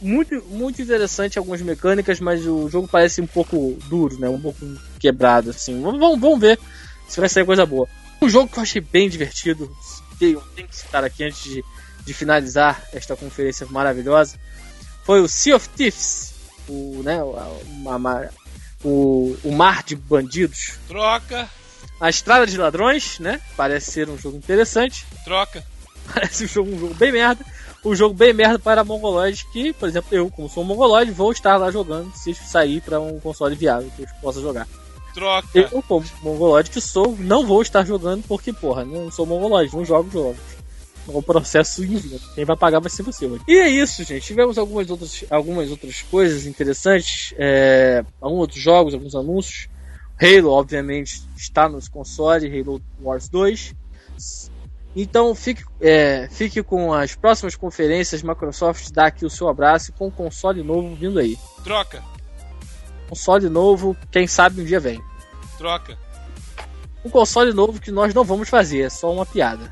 Muito, 0.00 0.44
muito 0.50 0.82
interessante 0.82 1.38
algumas 1.38 1.62
mecânicas, 1.62 2.20
mas 2.20 2.46
o 2.46 2.68
jogo 2.68 2.86
parece 2.86 3.22
um 3.22 3.26
pouco 3.26 3.78
duro, 3.88 4.20
né? 4.20 4.28
Um 4.28 4.40
pouco 4.40 4.60
quebrado, 5.00 5.50
assim. 5.50 5.80
Vamos, 5.80 5.98
vamos- 5.98 6.20
vamos 6.20 6.38
ver 6.38 6.58
se 7.08 7.18
vai 7.18 7.28
sair 7.30 7.46
coisa 7.46 7.64
boa. 7.64 7.88
Um 8.20 8.28
jogo 8.28 8.50
que 8.52 8.58
eu 8.58 8.62
achei 8.62 8.80
bem 8.82 9.08
divertido, 9.08 9.74
tenho, 10.18 10.40
tenho 10.54 10.68
que 10.68 10.76
citar 10.76 11.02
aqui 11.02 11.24
antes 11.24 11.42
de, 11.42 11.64
de 12.06 12.14
finalizar 12.14 12.82
esta 12.92 13.16
conferência 13.16 13.66
maravilhosa, 13.66 14.38
foi 15.04 15.20
o 15.20 15.28
Sea 15.28 15.56
of 15.56 15.68
Thieves. 15.70 16.34
O, 16.68 17.02
né, 17.04 17.22
o, 17.22 17.36
o 19.44 19.52
Mar 19.52 19.82
de 19.82 19.96
Bandidos. 19.96 20.78
Troca. 20.88 21.48
A 22.00 22.08
Estrada 22.08 22.46
de 22.46 22.56
Ladrões, 22.56 23.18
né? 23.18 23.40
Parece 23.56 23.90
ser 23.90 24.08
um 24.08 24.18
jogo 24.18 24.36
interessante. 24.36 25.06
Troca. 25.24 25.64
Parece 26.14 26.44
um 26.44 26.48
jogo, 26.48 26.70
um 26.70 26.78
jogo 26.78 26.94
bem 26.94 27.12
merda. 27.12 27.44
Um 27.84 27.94
jogo 27.94 28.14
bem 28.14 28.32
merda 28.32 28.58
para 28.58 28.84
mongoloides 28.84 29.44
que, 29.52 29.72
por 29.72 29.88
exemplo, 29.88 30.08
eu, 30.12 30.30
como 30.30 30.48
sou 30.48 30.62
um 30.62 30.66
mongoloide, 30.66 31.10
vou 31.10 31.30
estar 31.30 31.56
lá 31.56 31.70
jogando 31.70 32.12
se 32.16 32.34
sair 32.34 32.80
para 32.80 33.00
um 33.00 33.20
console 33.20 33.54
viável 33.54 33.90
que 33.96 34.02
eu 34.02 34.08
possa 34.20 34.40
jogar. 34.40 34.66
Troca. 35.14 35.48
Eu, 35.54 35.82
como 35.82 36.04
mongoloide 36.22 36.70
que 36.70 36.80
sou, 36.80 37.16
não 37.18 37.46
vou 37.46 37.62
estar 37.62 37.86
jogando 37.86 38.24
porque, 38.26 38.52
porra, 38.52 38.84
não 38.84 39.10
sou 39.10 39.24
mongoloide, 39.24 39.74
não 39.74 39.84
jogo 39.84 40.10
jogos. 40.10 40.36
Um 41.08 41.22
processo. 41.22 41.82
Quem 42.34 42.44
vai 42.44 42.56
pagar 42.56 42.80
vai 42.80 42.90
ser 42.90 43.02
você. 43.02 43.26
hoje. 43.26 43.42
E 43.46 43.56
é 43.58 43.68
isso, 43.68 44.02
gente. 44.04 44.26
Tivemos 44.26 44.58
algumas 44.58 44.90
outras, 44.90 45.24
algumas 45.30 45.70
outras 45.70 46.02
coisas 46.02 46.46
interessantes. 46.46 47.32
É, 47.38 48.04
alguns 48.20 48.40
outros 48.40 48.60
jogos, 48.60 48.94
alguns 48.94 49.14
anúncios. 49.14 49.68
Halo, 50.20 50.50
obviamente, 50.50 51.22
está 51.36 51.68
nos 51.68 51.88
consoles. 51.88 52.52
Halo 52.52 52.80
Wars 53.00 53.28
2. 53.28 53.74
Então 54.98 55.34
fique, 55.34 55.62
é, 55.78 56.26
fique 56.30 56.62
com 56.62 56.92
as 56.92 57.14
próximas 57.14 57.54
conferências. 57.54 58.22
Microsoft 58.22 58.90
dá 58.90 59.06
aqui 59.06 59.26
o 59.26 59.30
seu 59.30 59.46
abraço 59.46 59.92
com 59.92 60.06
um 60.06 60.10
console 60.10 60.62
novo 60.62 60.94
vindo 60.94 61.18
aí. 61.18 61.36
Troca. 61.62 62.02
Console 63.08 63.48
novo, 63.48 63.96
quem 64.10 64.26
sabe 64.26 64.62
um 64.62 64.64
dia 64.64 64.80
vem. 64.80 65.00
Troca. 65.58 65.98
Um 67.04 67.10
console 67.10 67.52
novo 67.52 67.80
que 67.80 67.92
nós 67.92 68.12
não 68.12 68.24
vamos 68.24 68.48
fazer, 68.48 68.80
é 68.80 68.90
só 68.90 69.12
uma 69.12 69.26
piada. 69.26 69.70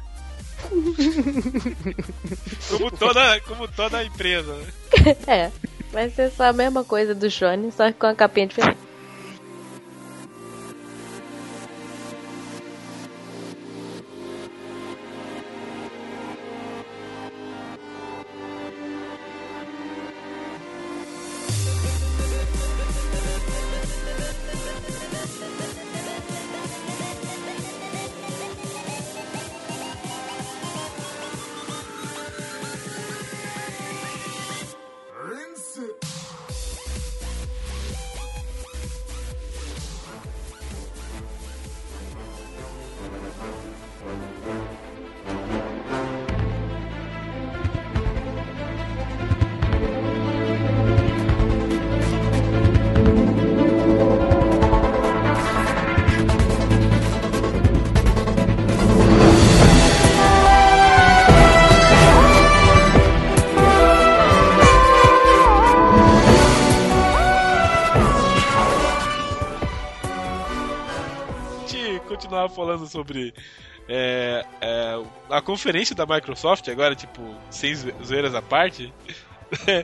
Como 2.70 2.90
toda, 2.90 3.40
como 3.40 3.68
toda 3.68 4.04
empresa, 4.04 4.54
né? 4.54 4.66
É. 5.26 5.50
Vai 5.92 6.10
ser 6.10 6.30
só 6.30 6.44
a 6.44 6.52
mesma 6.52 6.82
coisa 6.82 7.14
do 7.14 7.30
Shone, 7.30 7.70
só 7.70 7.86
que 7.86 7.98
com 7.98 8.06
a 8.06 8.14
capinha 8.14 8.48
diferente. 8.48 8.83
Falando 72.54 72.86
sobre 72.86 73.34
é, 73.88 74.44
é, 74.60 75.02
a 75.30 75.42
conferência 75.42 75.94
da 75.94 76.06
Microsoft, 76.06 76.68
agora, 76.68 76.94
tipo, 76.94 77.20
sem 77.50 77.74
zo- 77.74 77.92
zoeiras 78.02 78.34
à 78.34 78.40
parte. 78.42 78.92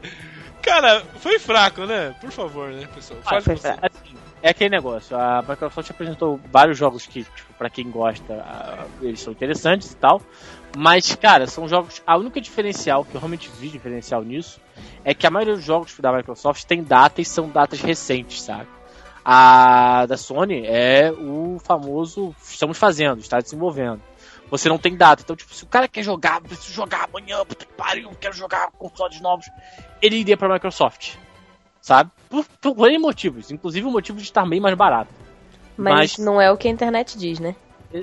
Cara, 0.62 1.02
foi 1.20 1.38
fraco, 1.38 1.84
né? 1.86 2.14
Por 2.20 2.30
favor, 2.30 2.70
né, 2.70 2.86
pessoal? 2.94 3.20
Ah, 3.24 3.40
foi 3.40 3.56
você. 3.56 3.72
fra- 3.74 3.78
assim, 3.82 4.14
é 4.42 4.50
aquele 4.50 4.70
negócio. 4.70 5.16
A 5.16 5.42
Microsoft 5.46 5.90
apresentou 5.90 6.38
vários 6.52 6.76
jogos 6.76 7.06
que, 7.06 7.24
tipo, 7.24 7.54
pra 7.54 7.70
quem 7.70 7.90
gosta, 7.90 8.44
eles 9.00 9.20
são 9.20 9.32
interessantes 9.32 9.92
e 9.92 9.96
tal. 9.96 10.20
Mas, 10.76 11.14
cara, 11.14 11.46
são 11.46 11.66
jogos. 11.66 12.02
A 12.06 12.16
única 12.16 12.40
diferencial, 12.40 13.04
que 13.04 13.14
eu 13.14 13.20
realmente 13.20 13.50
vi 13.58 13.68
diferencial 13.70 14.22
nisso, 14.22 14.60
é 15.04 15.14
que 15.14 15.26
a 15.26 15.30
maioria 15.30 15.54
dos 15.54 15.64
jogos 15.64 15.98
da 15.98 16.12
Microsoft 16.12 16.64
tem 16.64 16.82
data 16.82 17.20
e 17.20 17.24
são 17.24 17.48
datas 17.48 17.80
recentes, 17.80 18.42
sabe? 18.42 18.66
A 19.24 20.06
da 20.06 20.16
Sony 20.16 20.64
é 20.66 21.12
o 21.12 21.58
famoso 21.62 22.34
estamos 22.42 22.78
fazendo, 22.78 23.20
está 23.20 23.40
desenvolvendo. 23.40 24.00
Você 24.50 24.68
não 24.68 24.78
tem 24.78 24.96
data. 24.96 25.22
Então, 25.22 25.36
tipo, 25.36 25.54
se 25.54 25.62
o 25.62 25.66
cara 25.66 25.86
quer 25.86 26.02
jogar, 26.02 26.40
preciso 26.40 26.72
jogar 26.72 27.04
amanhã, 27.04 27.44
puta 27.44 27.64
que 27.64 27.72
pariu, 27.72 28.10
quero 28.20 28.34
jogar 28.34 28.70
consoles 28.72 29.20
novos, 29.20 29.46
ele 30.02 30.16
iria 30.16 30.36
pra 30.36 30.48
Microsoft 30.52 31.16
sabe? 31.80 32.10
Por, 32.28 32.44
por 32.60 32.88
N 32.88 32.98
motivos, 32.98 33.50
inclusive 33.50 33.86
o 33.86 33.90
motivo 33.90 34.18
de 34.18 34.24
estar 34.24 34.46
bem 34.46 34.60
mais 34.60 34.76
barato. 34.76 35.10
Mas, 35.76 35.94
Mas- 35.94 36.18
não 36.18 36.40
é 36.40 36.50
o 36.50 36.56
que 36.56 36.68
a 36.68 36.70
internet 36.70 37.16
diz, 37.18 37.40
né? 37.40 37.56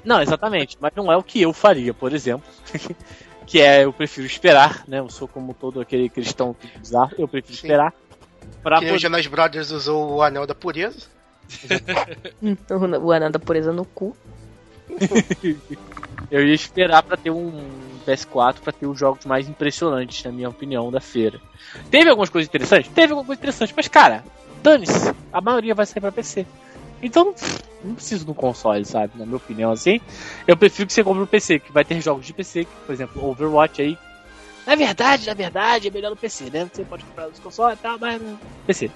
Não, 0.04 0.22
exatamente, 0.22 0.78
mas 0.82 0.92
não 0.96 1.10
é 1.10 1.16
o 1.16 1.24
que 1.24 1.42
eu 1.42 1.54
faria, 1.54 1.94
por 1.94 2.12
exemplo. 2.14 2.46
que 3.46 3.62
é, 3.62 3.86
eu 3.86 3.94
prefiro 3.94 4.28
esperar, 4.28 4.84
né? 4.86 5.00
Eu 5.00 5.10
sou 5.10 5.28
como 5.28 5.54
todo 5.54 5.80
aquele 5.80 6.10
cristão 6.10 6.54
que 6.54 6.68
bizarro, 6.78 7.14
eu 7.18 7.28
prefiro 7.28 7.56
Sim. 7.56 7.68
esperar. 7.68 7.94
Pra 8.64 8.78
Que 8.78 8.86
nem 8.86 8.92
o 8.92 8.96
poder... 8.96 9.02
Jonas 9.02 9.28
Brothers 9.28 9.72
usou 9.72 10.16
o 10.16 10.22
Anel 10.22 10.46
da 10.48 10.56
Pureza. 10.56 11.18
O, 12.70 13.08
o 13.08 13.12
anel 13.12 13.32
da 13.32 13.40
pureza 13.40 13.72
no 13.72 13.86
cu. 13.86 14.16
Eu 16.30 16.46
ia 16.46 16.54
esperar 16.54 17.04
pra 17.04 17.16
ter 17.16 17.30
um 17.30 17.70
PS4 18.06 18.56
pra 18.56 18.74
ter 18.74 18.86
os 18.86 19.00
jogos 19.00 19.26
mais 19.26 19.48
impressionantes, 19.48 20.24
na 20.24 20.32
minha 20.32 20.50
opinião, 20.50 20.92
da 20.92 21.00
feira. 21.00 21.40
Teve 21.90 22.10
algumas 22.10 22.30
coisas 22.30 22.50
interessantes? 22.50 22.92
Teve 22.94 23.14
alguma 23.14 23.26
coisa 23.26 23.40
interessante, 23.40 23.74
mas 23.76 23.88
cara, 23.88 24.24
dane-se, 24.62 25.14
a 25.32 25.40
maioria 25.40 25.74
vai 25.74 25.86
sair 25.86 26.02
pra 26.02 26.12
PC. 26.12 26.46
Então, 27.02 27.34
não 27.84 27.96
preciso 27.96 28.26
de 28.26 28.32
um 28.32 28.34
console, 28.34 28.84
sabe? 28.84 29.14
Na 29.16 29.26
minha 29.26 29.38
opinião, 29.38 29.72
assim. 29.72 30.02
Eu 30.48 30.58
prefiro 30.58 30.88
que 30.88 30.94
você 30.94 31.04
compre 31.04 31.22
um 31.22 31.28
PC, 31.28 31.60
que 31.60 31.72
vai 31.72 31.86
ter 31.86 32.02
jogos 32.02 32.26
de 32.26 32.34
PC, 32.34 32.68
por 32.86 32.92
exemplo, 32.92 33.24
Overwatch 33.24 33.82
aí. 33.82 33.98
Na 34.68 34.76
verdade, 34.76 35.26
na 35.26 35.34
verdade, 35.34 35.88
é 35.88 35.92
melhor 35.92 36.10
no 36.10 36.18
PC, 36.18 36.50
né? 36.50 36.70
Você 36.72 36.84
pode 36.84 37.06
comprar 37.06 37.30
nos 37.30 37.40
consoles 37.40 37.80
e 37.80 37.82
tal, 37.82 37.98
mas 37.98 38.22
no 38.22 38.38
PC. 38.66 38.92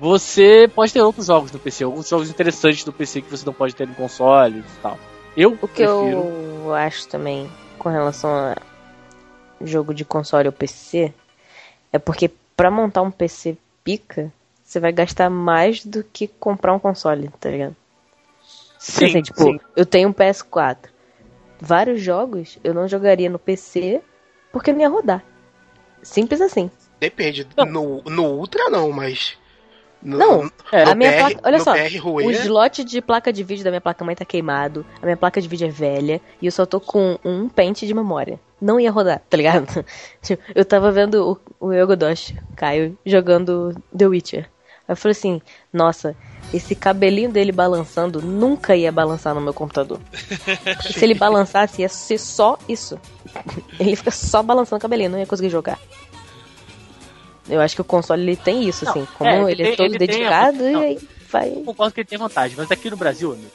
Você 0.00 0.68
pode 0.74 0.92
ter 0.92 1.00
outros 1.00 1.26
jogos 1.26 1.52
no 1.52 1.60
PC, 1.60 1.84
alguns 1.84 2.08
jogos 2.08 2.28
interessantes 2.28 2.84
no 2.84 2.92
PC 2.92 3.22
que 3.22 3.30
você 3.30 3.46
não 3.46 3.52
pode 3.52 3.72
ter 3.72 3.86
no 3.86 3.94
console 3.94 4.58
e 4.58 4.82
tal. 4.82 4.98
Eu 5.36 5.52
O 5.52 5.68
que 5.68 5.86
prefiro. 5.86 5.92
eu 5.94 6.74
acho 6.74 7.06
também 7.06 7.48
com 7.78 7.88
relação 7.88 8.34
a 8.34 8.56
jogo 9.62 9.94
de 9.94 10.04
console 10.04 10.48
ou 10.48 10.52
PC 10.52 11.14
é 11.92 11.98
porque 11.98 12.32
pra 12.56 12.68
montar 12.68 13.02
um 13.02 13.12
PC 13.12 13.56
pica, 13.84 14.32
você 14.64 14.80
vai 14.80 14.90
gastar 14.90 15.30
mais 15.30 15.84
do 15.84 16.02
que 16.02 16.26
comprar 16.26 16.74
um 16.74 16.80
console, 16.80 17.30
tá 17.38 17.48
ligado? 17.48 17.76
Sim, 18.76 19.04
assim, 19.04 19.22
tipo, 19.22 19.40
sim. 19.40 19.60
eu 19.76 19.86
tenho 19.86 20.08
um 20.08 20.12
PS4. 20.12 20.78
Vários 21.60 22.00
jogos 22.00 22.58
eu 22.64 22.72
não 22.72 22.88
jogaria 22.88 23.28
no 23.28 23.38
PC 23.38 24.00
porque 24.52 24.72
não 24.72 24.80
ia 24.80 24.88
rodar. 24.88 25.24
Simples 26.02 26.40
assim. 26.40 26.70
Depende. 26.98 27.46
Não. 27.56 27.66
No, 27.66 28.02
no 28.02 28.24
Ultra 28.34 28.68
não, 28.70 28.90
mas. 28.90 29.38
No, 30.02 30.16
Não, 30.16 30.50
É, 30.72 30.84
no 30.86 30.92
a 30.92 30.94
minha 30.94 31.10
BR, 31.10 31.18
placa- 31.18 31.40
olha 31.44 31.60
só, 31.60 31.72
BR 31.74 31.98
O 32.24 32.30
slot 32.30 32.82
de 32.84 33.02
placa 33.02 33.30
de 33.30 33.44
vídeo 33.44 33.62
da 33.62 33.70
minha 33.70 33.82
placa 33.82 34.02
mãe 34.02 34.14
tá 34.16 34.24
queimado, 34.24 34.84
a 35.00 35.04
minha 35.04 35.16
placa 35.16 35.42
de 35.42 35.46
vídeo 35.46 35.66
é 35.68 35.70
velha 35.70 36.22
e 36.40 36.46
eu 36.46 36.52
só 36.52 36.64
tô 36.64 36.80
com 36.80 37.18
um 37.22 37.50
pente 37.50 37.86
de 37.86 37.92
memória. 37.92 38.40
Não 38.58 38.80
ia 38.80 38.90
rodar, 38.90 39.20
tá 39.28 39.36
ligado? 39.36 39.84
Tipo, 40.22 40.42
eu 40.54 40.64
tava 40.64 40.90
vendo 40.90 41.38
o, 41.60 41.66
o 41.68 41.72
Yogodoshi, 41.72 42.38
Caio, 42.56 42.96
jogando 43.04 43.74
The 43.96 44.06
Witcher. 44.06 44.48
Eu 44.90 44.96
falei 44.96 45.12
assim, 45.12 45.40
nossa, 45.72 46.16
esse 46.52 46.74
cabelinho 46.74 47.30
dele 47.30 47.52
balançando 47.52 48.20
nunca 48.20 48.74
ia 48.74 48.90
balançar 48.90 49.34
no 49.34 49.40
meu 49.40 49.54
computador. 49.54 50.00
Se 50.92 51.04
ele 51.04 51.14
balançasse, 51.14 51.82
ia 51.82 51.88
ser 51.88 52.18
só 52.18 52.58
isso. 52.68 52.98
Ele 53.78 53.94
fica 53.94 54.10
só 54.10 54.42
balançando 54.42 54.78
o 54.78 54.82
cabelinho, 54.82 55.10
não 55.10 55.18
ia 55.18 55.26
conseguir 55.26 55.50
jogar. 55.50 55.78
Eu 57.48 57.60
acho 57.60 57.74
que 57.74 57.80
o 57.80 57.84
console 57.84 58.22
ele 58.22 58.36
tem 58.36 58.68
isso, 58.68 58.84
Não, 58.84 58.92
assim. 58.92 59.08
Como 59.16 59.30
é, 59.30 59.40
ele 59.42 59.50
ele, 59.52 59.62
é 59.62 59.66
tem- 59.68 59.76
todo 59.76 59.86
ele 59.94 59.98
tem 59.98 60.06
dedicado, 60.08 60.62
e 60.68 60.72
não. 60.72 60.80
aí 60.80 60.98
vai. 61.30 61.48
Eu 61.50 61.62
concordo 61.64 61.94
que 61.94 62.00
ele 62.00 62.08
tem 62.08 62.18
vantagem, 62.18 62.56
mas 62.56 62.70
aqui 62.70 62.90
no 62.90 62.96
Brasil, 62.96 63.32
amigo, 63.32 63.50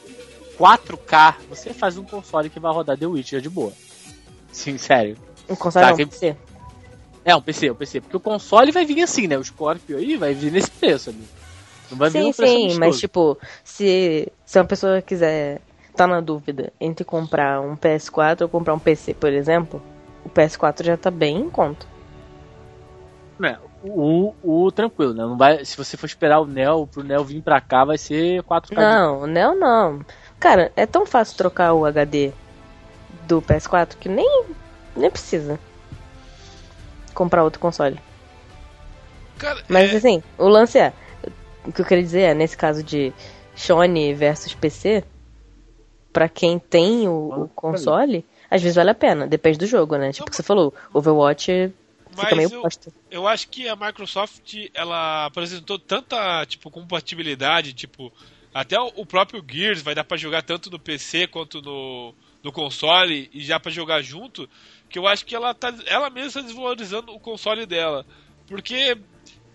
4K, 0.57 1.35
você 1.49 1.73
faz 1.73 1.97
um 1.97 2.03
console 2.03 2.49
que 2.49 2.59
vai 2.59 2.71
rodar 2.73 2.97
The 2.97 3.05
Witcher 3.05 3.41
de 3.41 3.49
boa. 3.49 3.71
Sim, 4.51 4.77
sério. 4.77 5.17
Um 5.49 5.55
console 5.55 5.85
Tá, 5.85 5.91
não, 5.91 5.97
PC. 5.97 6.35
É, 7.25 7.35
um 7.35 7.41
PC, 7.41 7.71
um 7.71 7.75
PC. 7.75 8.01
Porque 8.01 8.15
o 8.15 8.19
console 8.19 8.71
vai 8.71 8.85
vir 8.85 9.01
assim, 9.01 9.25
né? 9.27 9.35
O 9.35 9.43
Scorpio 9.43 9.97
aí 9.97 10.15
vai 10.15 10.35
vir 10.35 10.51
nesse 10.51 10.69
preço, 10.69 11.09
amigo. 11.09 11.25
Não 11.89 11.97
vai 11.97 12.09
vir 12.11 12.21
Sim, 12.21 12.29
um 12.29 12.33
preço 12.33 12.53
sim, 12.53 12.79
mas 12.79 12.99
tipo, 12.99 13.37
se, 13.63 14.31
se 14.45 14.59
uma 14.59 14.65
pessoa 14.65 15.01
quiser 15.01 15.59
tá 15.95 16.05
na 16.05 16.21
dúvida 16.21 16.71
entre 16.79 17.03
comprar 17.03 17.61
um 17.61 17.75
PS4 17.75 18.41
ou 18.41 18.49
comprar 18.49 18.73
um 18.73 18.79
PC, 18.79 19.13
por 19.13 19.31
exemplo, 19.31 19.81
o 20.23 20.29
PS4 20.29 20.83
já 20.83 20.97
tá 20.97 21.09
bem 21.09 21.37
em 21.37 21.49
conta. 21.49 21.87
É, 23.41 23.57
o, 23.83 24.33
o 24.43 24.71
tranquilo, 24.71 25.13
né? 25.13 25.23
Não 25.23 25.37
vai, 25.37 25.65
se 25.65 25.75
você 25.75 25.97
for 25.97 26.05
esperar 26.05 26.39
o 26.39 26.45
Neo 26.45 26.85
pro 26.85 27.03
Neo 27.03 27.23
vir 27.23 27.41
pra 27.41 27.59
cá, 27.59 27.85
vai 27.85 27.97
ser 27.97 28.43
4K. 28.43 28.75
Não, 28.75 29.25
não, 29.25 29.57
não. 29.57 30.05
Cara, 30.39 30.71
é 30.75 30.85
tão 30.85 31.05
fácil 31.05 31.37
trocar 31.37 31.73
o 31.73 31.85
HD 31.85 32.31
do 33.27 33.41
PS4 33.41 33.95
que 33.99 34.09
nem, 34.09 34.45
nem 34.95 35.09
precisa 35.09 35.59
comprar 37.15 37.43
outro 37.43 37.59
console. 37.59 37.97
Cara, 39.37 39.63
Mas 39.67 39.91
é, 39.93 39.97
assim, 39.97 40.21
o 40.37 40.47
lance 40.47 40.77
é. 40.77 40.93
O 41.65 41.71
que 41.73 41.81
eu 41.81 41.85
queria 41.85 42.03
dizer 42.03 42.21
é, 42.21 42.33
nesse 42.35 42.55
caso 42.55 42.83
de 42.83 43.11
Sony 43.55 44.13
versus 44.13 44.53
PC, 44.53 45.03
pra 46.13 46.29
quem 46.29 46.59
tem 46.59 47.07
o, 47.07 47.43
o 47.43 47.49
console, 47.49 48.23
às 48.49 48.61
vezes 48.61 48.75
vale 48.75 48.91
a 48.91 48.95
pena, 48.95 49.25
depende 49.27 49.57
do 49.57 49.65
jogo, 49.65 49.97
né? 49.97 50.11
Tipo, 50.13 50.29
que 50.29 50.35
você 50.35 50.43
falou, 50.43 50.73
Overwatch 50.93 51.73
fica 52.25 52.35
meio 52.35 52.49
eu- 52.53 52.69
eu 53.11 53.27
acho 53.27 53.47
que 53.49 53.67
a 53.67 53.75
Microsoft 53.75 54.53
ela 54.73 55.25
apresentou 55.25 55.77
tanta 55.79 56.45
tipo 56.45 56.69
compatibilidade, 56.71 57.73
tipo 57.73 58.13
até 58.53 58.79
o 58.79 59.05
próprio 59.05 59.43
Gears 59.45 59.81
vai 59.81 59.93
dar 59.93 60.05
pra 60.05 60.15
jogar 60.15 60.41
tanto 60.41 60.69
no 60.71 60.79
PC 60.79 61.27
quanto 61.27 61.61
no, 61.61 62.13
no 62.41 62.51
console 62.53 63.29
e 63.33 63.41
já 63.43 63.59
pra 63.59 63.69
jogar 63.71 64.01
junto, 64.01 64.47
que 64.95 64.99
eu 64.99 65.05
acho 65.09 65.25
que 65.25 65.35
ela 65.35 65.53
tá 65.53 65.73
ela 65.87 66.09
mesma 66.09 66.41
tá 66.41 66.47
desvalorizando 66.47 67.11
o 67.13 67.19
console 67.19 67.65
dela, 67.65 68.05
porque 68.47 68.97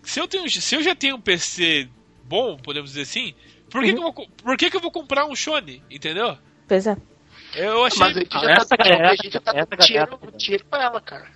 se 0.03 0.19
eu 0.19 0.27
tenho 0.27 0.47
se 0.47 0.75
eu 0.75 0.83
já 0.83 0.93
tenho 0.93 1.15
um 1.15 1.21
PC 1.21 1.89
bom, 2.25 2.57
podemos 2.57 2.91
dizer 2.91 3.01
assim, 3.01 3.33
por 3.67 3.81
que, 3.83 3.91
que 3.91 3.97
eu 3.97 4.03
vou 4.03 4.13
por 4.13 4.55
que, 4.55 4.69
que 4.69 4.77
eu 4.77 4.81
vou 4.81 4.91
comprar 4.91 5.25
um 5.25 5.35
Sony, 5.35 5.81
entendeu? 5.89 6.37
Pois 6.67 6.85
é. 6.85 6.95
Eu 7.55 7.83
achei 7.85 7.99
Mas 7.99 8.17
a 8.17 8.19
gente 8.19 8.35
Ah, 8.37 8.39
já 8.39 8.51
essa 8.51 8.65
tá, 8.67 8.77
galera- 8.77 8.97
qualquer 8.99 9.17
jeito 9.23 9.33
já 9.33 9.39
tá 9.41 9.51
essa 9.55 9.65
dando 9.65 9.79
dinheiro, 9.87 10.11
galera- 10.17 10.37
dinheiro 10.37 10.65
pra 10.69 10.83
ela, 10.83 11.01
cara. 11.01 11.31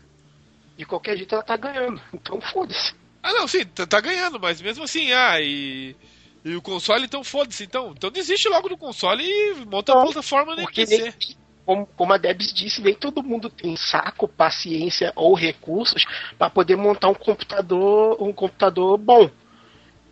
De 0.77 0.85
qualquer 0.85 1.17
jeito 1.17 1.33
ela 1.33 1.43
tá 1.43 1.57
ganhando. 1.57 1.99
Então 2.13 2.39
foda-se. 2.39 2.93
Ah, 3.23 3.33
não, 3.33 3.47
sim, 3.47 3.65
tá, 3.65 3.87
tá 3.87 3.99
ganhando, 4.01 4.39
mas 4.39 4.61
mesmo 4.61 4.83
assim, 4.83 5.11
ah, 5.13 5.41
e, 5.41 5.95
e 6.45 6.55
o 6.55 6.61
console, 6.61 7.05
então 7.05 7.23
foda-se, 7.23 7.63
então. 7.63 7.91
Então 7.97 8.11
desiste 8.11 8.47
logo 8.49 8.69
do 8.69 8.77
console 8.77 9.23
e 9.25 9.65
monta 9.65 9.93
a 9.93 10.03
plataforma 10.03 10.55
no 10.55 10.71
PC. 10.71 11.01
nem, 11.01 11.13
como, 11.65 11.85
como 11.95 12.13
a 12.13 12.17
Debs 12.17 12.53
disse, 12.53 12.81
nem 12.81 12.93
todo 12.93 13.23
mundo 13.23 13.49
tem 13.49 13.75
saco, 13.75 14.27
paciência 14.27 15.11
ou 15.15 15.33
recursos 15.33 16.05
pra 16.37 16.49
poder 16.49 16.75
montar 16.75 17.09
um 17.09 17.13
computador, 17.15 18.21
um 18.21 18.31
computador 18.31 18.97
bom. 18.97 19.29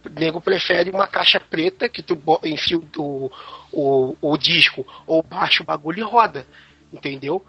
O 0.05 0.09
nego 0.19 0.41
prefere 0.41 0.89
uma 0.89 1.07
caixa 1.07 1.39
preta 1.39 1.87
que 1.87 2.01
tu 2.01 2.17
enfia 2.43 2.77
o, 2.97 3.31
o, 3.71 4.15
o 4.21 4.37
disco 4.37 4.85
ou 5.07 5.21
baixa 5.23 5.63
o 5.63 5.65
bagulho 5.65 5.99
e 5.99 6.03
roda. 6.03 6.45
Entendeu? 6.91 7.45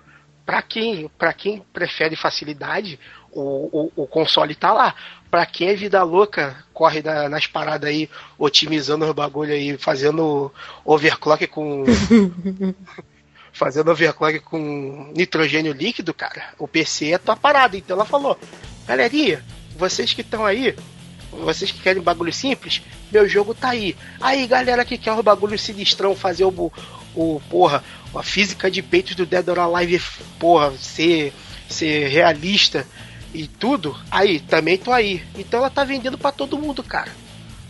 Pra 0.47 0.61
quem, 0.61 1.11
quem 1.33 1.63
prefere 1.73 2.15
facilidade, 2.15 3.01
o, 3.33 3.91
o, 3.97 4.03
o 4.03 4.07
console 4.07 4.55
tá 4.55 4.73
lá. 4.73 4.95
Pra 5.31 5.47
quem 5.47 5.69
é 5.69 5.75
vida 5.75 6.03
louca, 6.03 6.65
corre 6.73 7.01
da- 7.03 7.29
nas 7.29 7.47
paradas 7.47 7.89
aí, 7.91 8.09
otimizando 8.39 9.07
os 9.07 9.13
bagulho 9.13 9.53
aí, 9.53 9.77
fazendo 9.79 10.53
overclock 10.85 11.47
com. 11.47 11.85
fazendo 13.55 13.91
overclock 13.91 14.41
com 14.41 15.11
nitrogênio 15.17 15.73
líquido, 15.73 16.13
cara. 16.13 16.53
O 16.59 16.69
PC 16.69 17.13
é 17.13 17.19
tua 17.19 17.37
parada. 17.37 17.77
Então 17.77 17.97
ela 17.97 18.05
falou: 18.05 18.39
galerinha, 18.87 19.43
vocês 19.79 20.13
que 20.13 20.21
estão 20.21 20.45
aí, 20.45 20.77
vocês 21.31 21.71
que 21.71 21.81
querem 21.81 22.03
bagulho 22.03 22.33
simples, 22.33 22.83
meu 23.11 23.27
jogo 23.27 23.55
tá 23.55 23.71
aí. 23.71 23.97
Aí, 24.21 24.47
galera 24.47 24.85
que 24.85 24.99
quer 24.99 25.13
o 25.13 25.23
bagulho 25.23 25.59
sinistrão, 25.59 26.15
fazer 26.15 26.45
o, 26.45 26.73
o 27.15 27.41
porra, 27.49 27.83
a 28.15 28.23
física 28.23 28.71
de 28.71 28.83
peitos 28.83 29.15
do 29.15 29.25
Dead 29.25 29.49
or 29.49 29.59
Alive, 29.61 30.03
porra, 30.39 30.73
ser, 30.77 31.33
ser 31.69 32.09
realista 32.09 32.87
e 33.33 33.49
tudo, 33.49 33.97
aí, 34.11 34.41
também 34.41 34.77
tô 34.77 34.93
aí. 34.93 35.23
Então 35.37 35.61
ela 35.61 35.71
tá 35.71 35.85
vendendo 35.85 36.19
pra 36.19 36.31
todo 36.31 36.59
mundo, 36.59 36.83
cara. 36.83 37.11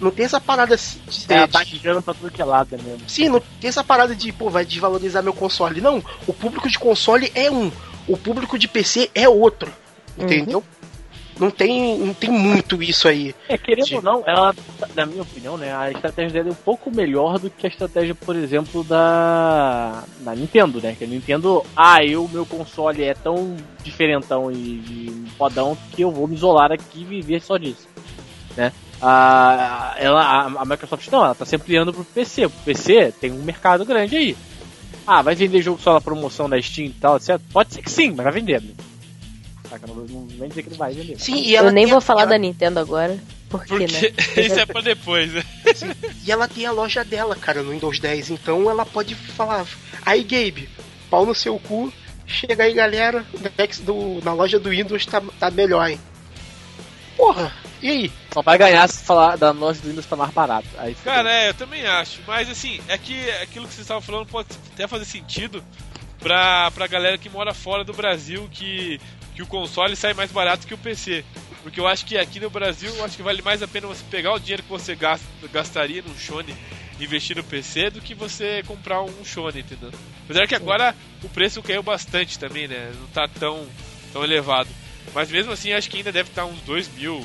Não 0.01 0.11
tem 0.11 0.25
essa 0.27 0.41
parada 0.41 0.77
de, 0.77 0.83
de- 0.83 1.33
É, 1.33 1.47
de- 1.47 1.53
tá 1.53 1.65
tirando 1.65 2.03
pra 2.03 2.13
tudo 2.15 2.31
que 2.31 2.43
é 2.43 2.45
lado 2.45 2.71
mesmo. 2.83 3.09
Sim, 3.09 3.29
não 3.29 3.41
tem 3.61 3.69
essa 3.69 3.85
parada 3.85 4.15
de, 4.15 4.33
pô, 4.33 4.51
vai 4.51 4.65
desvalorizar 4.65 5.23
meu 5.23 5.33
console. 5.33 5.81
Não, 5.81 6.03
o 6.27 6.33
público 6.33 6.69
de 6.69 6.79
console 6.79 7.31
é 7.35 7.51
um, 7.51 7.71
o 8.09 8.17
público 8.17 8.59
de 8.59 8.67
PC 8.69 9.11
é 9.15 9.29
outro. 9.29 9.73
Entendeu? 10.19 10.63
Não 11.41 11.51
tem, 11.51 11.99
não 11.99 12.15
tem 12.15 12.31
muito 12.31 12.81
isso 12.81 13.09
aí. 13.09 13.35
É, 13.49 13.59
querendo 13.59 13.87
De- 13.87 13.97
ou 13.97 14.03
não, 14.03 14.23
ela, 14.25 14.55
na 14.95 15.05
minha 15.05 15.23
opinião, 15.23 15.57
né, 15.57 15.75
a 15.75 15.91
estratégia 15.91 16.31
dela 16.31 16.49
é 16.51 16.53
um 16.53 16.65
pouco 16.65 16.95
melhor 16.95 17.41
do 17.41 17.51
que 17.51 17.67
a 17.67 17.69
estratégia, 17.69 18.15
por 18.15 18.37
exemplo, 18.37 18.85
da, 18.85 20.05
da 20.21 20.35
Nintendo, 20.35 20.81
né? 20.81 20.95
Que 20.97 21.03
a 21.03 21.07
Nintendo, 21.09 21.65
ah, 21.77 22.05
eu, 22.05 22.29
meu 22.33 22.47
console 22.47 23.03
é 23.03 23.15
tão 23.15 23.57
diferentão 23.83 24.51
e, 24.53 24.55
e 24.57 25.25
fodão 25.37 25.77
que 25.93 26.03
eu 26.03 26.11
vou 26.13 26.29
me 26.29 26.37
isolar 26.37 26.71
aqui 26.71 27.01
e 27.01 27.05
viver 27.05 27.41
só 27.43 27.57
disso, 27.57 27.89
né? 28.57 28.73
A, 29.07 29.95
ela, 29.99 30.47
a, 30.59 30.65
Microsoft 30.65 31.09
não, 31.11 31.23
ela 31.25 31.35
tá 31.35 31.45
se 31.45 31.55
ampliando 31.57 31.93
pro 31.93 32.05
PC. 32.05 32.47
O 32.47 32.51
PC 32.51 33.13
tem 33.21 33.31
um 33.33 33.43
mercado 33.43 33.85
grande 33.85 34.17
aí. 34.17 34.37
Ah, 35.07 35.21
vai 35.21 35.35
vender 35.35 35.61
jogo 35.61 35.79
só 35.81 35.93
na 35.93 36.01
promoção 36.01 36.49
da 36.49 36.61
Steam 36.61 36.87
e 36.87 36.93
tal, 36.93 37.17
etc. 37.19 37.39
Pode 37.53 37.75
ser 37.75 37.83
que 37.83 37.91
sim, 37.91 38.13
mas 38.13 38.25
vai 38.25 38.33
vender. 38.33 38.63
Né? 38.63 38.71
Saca? 39.69 39.87
Não, 39.87 39.97
não 39.97 40.27
vem 40.27 40.49
dizer 40.49 40.63
que 40.63 40.71
não 40.71 40.79
vai 40.79 40.95
vender. 40.95 41.19
Sim, 41.21 41.37
e 41.43 41.55
ela 41.55 41.69
Eu 41.69 41.73
nem 41.73 41.85
vou 41.87 41.99
a- 41.99 42.01
falar 42.01 42.23
ela- 42.23 42.31
da 42.31 42.39
Nintendo 42.39 42.81
agora, 42.81 43.19
porque, 43.51 43.69
Porque 43.77 43.87
né? 43.93 44.13
isso 44.47 44.59
é 44.59 44.65
pra 44.65 44.81
depois, 44.81 45.31
né? 45.35 45.45
E 46.25 46.33
ela 46.33 46.49
tem 46.49 46.65
a 46.65 46.73
loja 46.73 47.05
dela, 47.05 47.37
cara, 47.37 47.63
no 47.63 47.73
Windows 47.73 47.99
10. 48.01 48.31
Então 48.31 48.71
ela 48.71 48.87
pode 48.87 49.15
falar: 49.15 49.67
aí, 50.07 50.23
Gabe, 50.23 50.69
pau 51.11 51.27
no 51.27 51.35
seu 51.35 51.59
cu. 51.59 51.93
Chega 52.27 52.65
aí, 52.65 52.73
galera. 52.73 53.23
o 53.35 53.39
Dex 53.39 53.81
do, 53.81 54.19
na 54.25 54.33
loja 54.33 54.59
do 54.59 54.71
Windows 54.71 55.05
tá, 55.05 55.23
tá 55.39 55.51
melhor, 55.51 55.91
hein? 55.91 56.01
Porra, 57.19 57.53
e 57.85 57.91
aí? 57.91 58.13
Só 58.33 58.43
vai 58.43 58.57
ganhar 58.59 58.89
se 58.89 59.05
falar 59.05 59.37
da 59.37 59.51
loja 59.51 59.81
do 59.81 59.89
Windows 59.89 60.07
tá 60.07 60.17
mais 60.17 60.33
barato. 60.33 60.67
Aí 60.79 60.95
fica- 60.95 61.11
Cara, 61.13 61.31
é, 61.33 61.49
eu 61.51 61.55
também 61.55 61.85
acho. 61.87 62.21
Mas 62.27 62.49
assim, 62.51 62.81
é 62.89 62.97
que 62.99 63.31
aquilo 63.43 63.67
que 63.69 63.75
vocês 63.75 63.83
estavam 63.85 64.01
falando 64.03 64.27
pode 64.27 64.49
até 64.73 64.89
fazer 64.89 65.05
sentido 65.05 65.63
pra, 66.19 66.71
pra 66.71 66.87
galera 66.87 67.19
que 67.19 67.29
mora 67.29 67.53
fora 67.55 67.85
do 67.85 67.93
Brasil, 67.93 68.49
que, 68.51 69.01
que 69.35 69.43
o 69.43 69.47
console 69.47 69.95
sai 69.97 70.15
mais 70.15 70.33
barato 70.33 70.67
que 70.67 70.75
o 70.75 70.79
PC. 70.79 71.25
Porque 71.63 71.81
eu 71.81 71.87
acho 71.87 72.05
que 72.05 72.19
aqui 72.19 72.39
no 72.41 72.51
Brasil, 72.51 72.95
eu 72.95 73.05
acho 73.05 73.17
que 73.17 73.23
vale 73.23 73.41
mais 73.43 73.63
a 73.63 73.69
pena 73.69 73.87
você 73.87 74.03
pegar 74.11 74.35
o 74.35 74.39
dinheiro 74.39 74.63
que 74.63 74.69
você 74.69 74.95
gasta, 74.95 75.25
gastaria 75.53 76.03
num 76.03 76.15
Shone 76.19 76.55
e 77.01 77.05
investir 77.05 77.37
no 77.37 77.43
PC 77.45 77.91
do 77.91 78.01
que 78.03 78.15
você 78.15 78.63
comprar 78.67 79.03
um 79.03 79.25
Shone, 79.25 79.61
entendeu? 79.61 79.91
Apesar 80.25 80.47
que 80.47 80.55
agora 80.55 80.95
o 81.23 81.29
preço 81.29 81.63
caiu 81.63 81.83
bastante 81.83 82.39
também, 82.39 82.69
né? 82.69 82.93
Não 83.01 83.07
tá 83.09 83.27
tão 83.29 83.67
tão 84.13 84.23
elevado. 84.23 84.69
Mas 85.15 85.31
mesmo 85.31 85.53
assim, 85.53 85.73
acho 85.73 85.89
que 85.91 85.97
ainda 85.99 86.13
deve 86.13 86.29
estar 86.31 86.45
uns 86.45 86.61
2 86.61 86.89
mil, 86.95 87.21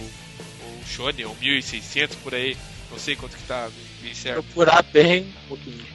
Shonen, 0.90 1.26
ou 1.26 1.36
1.600 1.36 2.16
por 2.24 2.34
aí. 2.34 2.58
Não 2.92 2.98
sei 2.98 3.16
quanto 3.16 3.38
que 3.38 3.44
tá 3.44 3.70
bem 4.02 4.14
certo. 4.14 4.44
Procurar 4.44 4.82
bem 4.82 5.34
um 5.46 5.48
pouquinho. 5.50 5.86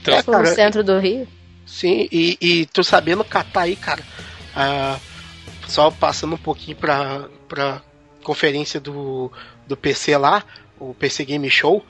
Então, 0.00 0.14
É, 0.14 0.18
no 0.18 0.24
cara, 0.24 0.46
centro 0.46 0.82
do 0.82 0.98
Rio. 0.98 1.26
Sim, 1.66 2.08
e, 2.12 2.36
e 2.40 2.66
tu 2.66 2.84
sabendo 2.84 3.24
catar 3.24 3.62
aí, 3.62 3.74
cara, 3.74 4.02
ah, 4.54 4.98
só 5.66 5.90
passando 5.90 6.34
um 6.34 6.38
pouquinho 6.38 6.76
pra, 6.76 7.26
pra 7.48 7.80
conferência 8.22 8.78
do, 8.78 9.32
do 9.66 9.76
PC 9.76 10.16
lá, 10.18 10.44
o 10.78 10.92
PC 10.92 11.24
Game 11.24 11.48
Show, 11.48 11.84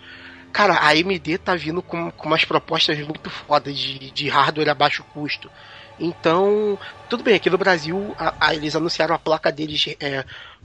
cara, 0.53 0.75
a 0.75 0.91
AMD 0.91 1.39
tá 1.39 1.57
vindo 1.57 1.83
com, 1.83 2.11
com 2.13 2.27
umas 2.29 2.45
propostas 2.45 2.97
muito 2.99 3.29
fodas 3.31 3.77
de, 3.77 4.11
de 4.13 4.29
hardware 4.29 4.69
a 4.69 4.75
baixo 4.75 5.03
custo. 5.13 5.51
Então, 5.99 6.79
tudo 7.09 7.23
bem, 7.23 7.35
aqui 7.35 7.49
no 7.49 7.59
Brasil 7.59 8.15
a- 8.19 8.35
a- 8.41 8.55
eles 8.55 8.75
anunciaram 8.75 9.15
a 9.15 9.19
placa 9.19 9.53
deles 9.53 9.85
é, 10.01 10.25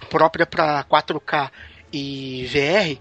própria 0.10 0.46
para 0.46 0.84
4K 0.84 1.52
e 1.94 2.46
VR 2.48 3.00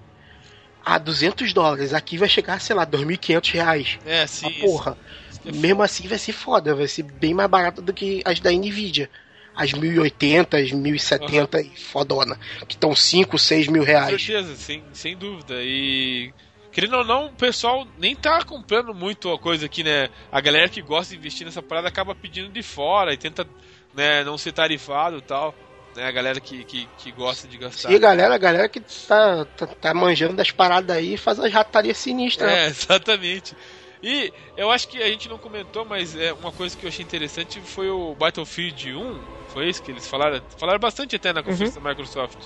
a 0.85 0.99
200 0.99 1.53
dólares. 1.53 1.93
Aqui 1.95 2.17
vai 2.19 2.29
chegar, 2.29 2.61
sei 2.61 2.77
lá, 2.77 2.85
2.500 2.85 3.51
reais. 3.51 3.99
é, 4.05 4.27
sim. 4.27 4.53
porra. 4.61 4.97
isso 5.31 5.41
que 5.41 5.49
é 5.49 5.53
Mesmo 5.53 5.83
assim 5.83 6.07
vai 6.09 6.19
ser 6.19 6.33
foda, 6.33 6.75
vai 6.75 6.89
ser 6.89 7.03
bem 7.03 7.35
mais 7.35 7.49
barato 7.51 7.81
do 7.83 7.93
que 7.93 8.23
as 8.25 8.41
da 8.41 8.51
Nvidia. 8.53 9.11
As 9.55 9.73
1080, 9.73 10.57
as 10.57 10.71
1070 10.71 11.61
e 11.61 11.75
fodona. 11.77 12.39
Que 12.69 12.75
estão 12.75 12.95
5, 12.95 13.37
6 13.39 13.67
mil 13.67 13.83
Com 13.83 13.89
reais. 13.89 14.23
certeza, 14.23 14.55
sem, 14.55 14.85
sem 14.93 15.17
dúvida. 15.17 15.55
E. 15.61 16.33
Querendo 16.79 16.99
ou 16.99 17.05
não, 17.05 17.27
o 17.27 17.33
pessoal 17.33 17.85
nem 17.99 18.15
tá 18.15 18.45
comprando 18.45 18.95
muito 18.95 19.33
a 19.33 19.37
coisa 19.37 19.67
aqui, 19.67 19.83
né? 19.83 20.09
A 20.31 20.41
galera 20.41 20.69
que 20.69 20.81
gosta 20.81 21.13
de 21.13 21.19
investir 21.19 21.45
nessa 21.45 21.61
parada 21.61 21.89
acaba 21.89 22.15
pedindo 22.15 22.51
de 22.51 22.63
fora 22.63 23.13
e 23.13 23.17
tenta 23.17 23.45
né, 23.93 24.23
não 24.23 24.39
ser 24.39 24.53
tarifado 24.53 25.19
e 25.19 25.23
tal. 25.23 25.53
Né? 25.97 26.07
A 26.07 26.13
galera 26.13 26.39
que, 26.39 26.63
que, 26.63 26.89
que 26.99 27.11
gosta 27.11 27.49
de 27.49 27.59
gastar. 27.59 27.91
E 27.91 27.97
a 27.97 27.99
galera, 27.99 28.33
a 28.33 28.39
galera 28.39 28.69
que 28.69 28.79
tá, 28.79 29.45
tá, 29.57 29.67
tá 29.67 29.93
manjando 29.93 30.35
das 30.35 30.53
paradas 30.53 30.97
aí 30.97 31.17
faz 31.17 31.41
as 31.41 31.53
ratarias 31.53 31.99
sinistras. 31.99 32.49
né? 32.49 32.67
É, 32.67 32.67
exatamente. 32.71 33.57
E 34.01 34.33
eu 34.57 34.71
acho 34.71 34.87
que 34.87 35.03
a 35.03 35.09
gente 35.09 35.29
não 35.29 35.37
comentou, 35.37 35.85
mas 35.85 36.15
é 36.15 36.33
uma 36.33 36.53
coisa 36.53 36.77
que 36.77 36.87
eu 36.87 36.89
achei 36.91 37.05
interessante 37.05 37.61
foi 37.61 37.91
o 37.91 38.15
Battlefield 38.15 38.95
1. 38.95 39.21
Foi 39.49 39.69
isso 39.69 39.83
que 39.83 39.91
eles 39.91 40.07
falaram? 40.07 40.41
Falaram 40.57 40.79
bastante 40.79 41.17
até 41.17 41.33
na 41.33 41.43
conferência 41.43 41.81
da 41.81 41.91
Microsoft. 41.91 42.39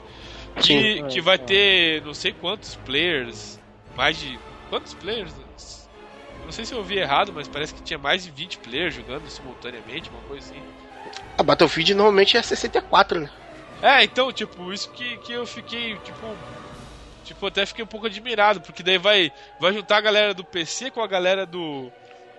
Que, 0.56 0.62
Sim. 0.62 1.08
que 1.08 1.20
vai 1.20 1.36
ter 1.36 2.00
não 2.00 2.14
sei 2.14 2.32
quantos 2.32 2.76
players. 2.76 3.60
Mais 3.96 4.16
de. 4.18 4.40
Quantos 4.68 4.94
players? 4.94 5.34
Não 6.44 6.52
sei 6.52 6.64
se 6.64 6.74
eu 6.74 6.78
ouvi 6.78 6.96
errado, 6.98 7.32
mas 7.32 7.48
parece 7.48 7.74
que 7.74 7.82
tinha 7.82 7.98
mais 7.98 8.24
de 8.24 8.30
20 8.30 8.58
players 8.58 8.94
jogando 8.94 9.30
simultaneamente, 9.30 10.10
uma 10.10 10.22
coisa 10.22 10.44
assim. 10.46 10.64
A 11.38 11.42
Battlefield 11.42 11.94
normalmente 11.94 12.36
é 12.38 12.42
64, 12.42 13.20
né? 13.20 13.30
É, 13.80 14.04
então, 14.04 14.32
tipo, 14.32 14.72
isso 14.72 14.90
que, 14.92 15.18
que 15.18 15.32
eu 15.32 15.46
fiquei, 15.46 15.98
tipo. 15.98 16.38
Tipo, 17.22 17.46
até 17.46 17.66
fiquei 17.66 17.84
um 17.84 17.88
pouco 17.88 18.06
admirado, 18.06 18.60
porque 18.62 18.82
daí 18.82 18.98
vai, 18.98 19.32
vai 19.58 19.72
juntar 19.72 19.98
a 19.98 20.00
galera 20.02 20.34
do 20.34 20.44
PC 20.44 20.90
com 20.90 21.00
a 21.02 21.06
galera 21.06 21.46
do, 21.46 21.92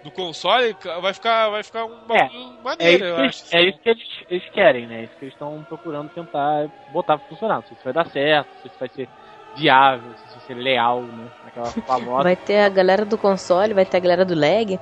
do 0.04 0.12
console, 0.12 0.78
vai 1.02 1.14
ficar, 1.14 1.50
vai 1.50 1.64
ficar 1.64 1.86
um 1.86 2.06
bagulho 2.08 2.62
É 2.80 2.92
maneiro, 2.92 3.06
isso, 3.06 3.06
eu 3.06 3.18
acho. 3.18 3.44
eles- 3.44 3.54
é 3.54 3.62
isso 3.70 3.80
que 3.82 3.90
eles, 3.90 4.04
eles 4.28 4.50
querem, 4.50 4.88
né? 4.88 5.02
É 5.02 5.04
isso 5.06 5.16
que 5.18 5.26
eles 5.26 5.34
estão 5.34 5.64
procurando 5.66 6.10
tentar 6.10 6.70
botar 6.88 7.18
pra 7.18 7.28
funcionar. 7.28 7.58
Não 7.58 7.66
sei 7.66 7.78
se 7.78 7.84
vai 7.84 7.94
dar 7.94 8.10
certo, 8.10 8.50
se 8.60 8.70
vai 8.80 8.90
ser 8.90 9.10
viável, 9.56 10.16
se 10.16 10.38
vai 10.38 10.48
ser 10.48 10.54
leal, 10.56 11.04
né? 11.04 11.30
Aquela 11.46 11.72
famosa. 11.72 12.24
Vai 12.24 12.36
ter 12.36 12.60
a 12.60 12.70
galera 12.70 13.06
do 13.06 13.18
console, 13.18 13.74
vai 13.74 13.86
ter 13.86 13.98
a 13.98 14.00
galera 14.00 14.26
do 14.26 14.36
lag. 14.36 14.80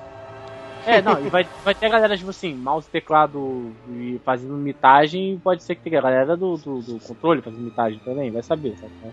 É, 0.86 1.02
não, 1.02 1.24
e 1.24 1.30
vai, 1.30 1.48
vai 1.64 1.76
ter 1.76 1.86
a 1.86 1.90
galera, 1.90 2.18
tipo 2.18 2.30
assim, 2.32 2.56
mouse 2.56 2.88
e 2.88 2.92
teclado 2.92 3.72
e 3.90 4.20
fazendo 4.26 4.56
mitagem, 4.56 5.34
e 5.36 5.40
pode 5.40 5.64
ser 5.64 5.76
que 5.76 5.84
tenha 5.84 6.00
a 6.00 6.02
galera 6.02 6.36
do, 6.36 6.58
do, 6.58 6.82
do 6.82 7.00
controle 7.00 7.42
fazendo 7.42 7.64
mitagem 7.64 8.00
também, 8.00 8.32
vai 8.32 8.42
saber, 8.42 8.76
sabe? 8.78 8.94
né? 9.02 9.12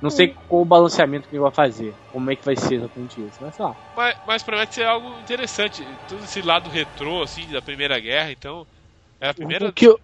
Não 0.00 0.10
sei 0.10 0.34
qual 0.48 0.62
o 0.62 0.64
balanceamento 0.64 1.28
que 1.28 1.34
ele 1.34 1.42
vai 1.42 1.52
fazer, 1.52 1.94
como 2.10 2.30
é 2.30 2.34
que 2.34 2.44
vai 2.44 2.56
ser 2.56 2.76
exatamente 2.76 3.20
isso, 3.20 3.38
mas 3.40 3.54
sei 3.54 3.64
lá. 3.64 3.76
Mas, 3.94 4.16
mas 4.26 4.42
promete 4.42 4.74
ser 4.74 4.84
algo 4.84 5.20
interessante. 5.20 5.84
Todo 6.08 6.24
esse 6.24 6.42
lado 6.42 6.68
retrô, 6.70 7.22
assim, 7.22 7.46
da 7.52 7.62
Primeira 7.62 8.00
Guerra, 8.00 8.32
então. 8.32 8.66
É 9.20 9.28
a 9.28 9.34
primeira. 9.34 9.68
O 9.68 9.72
que, 9.72 9.86
o 9.86 9.98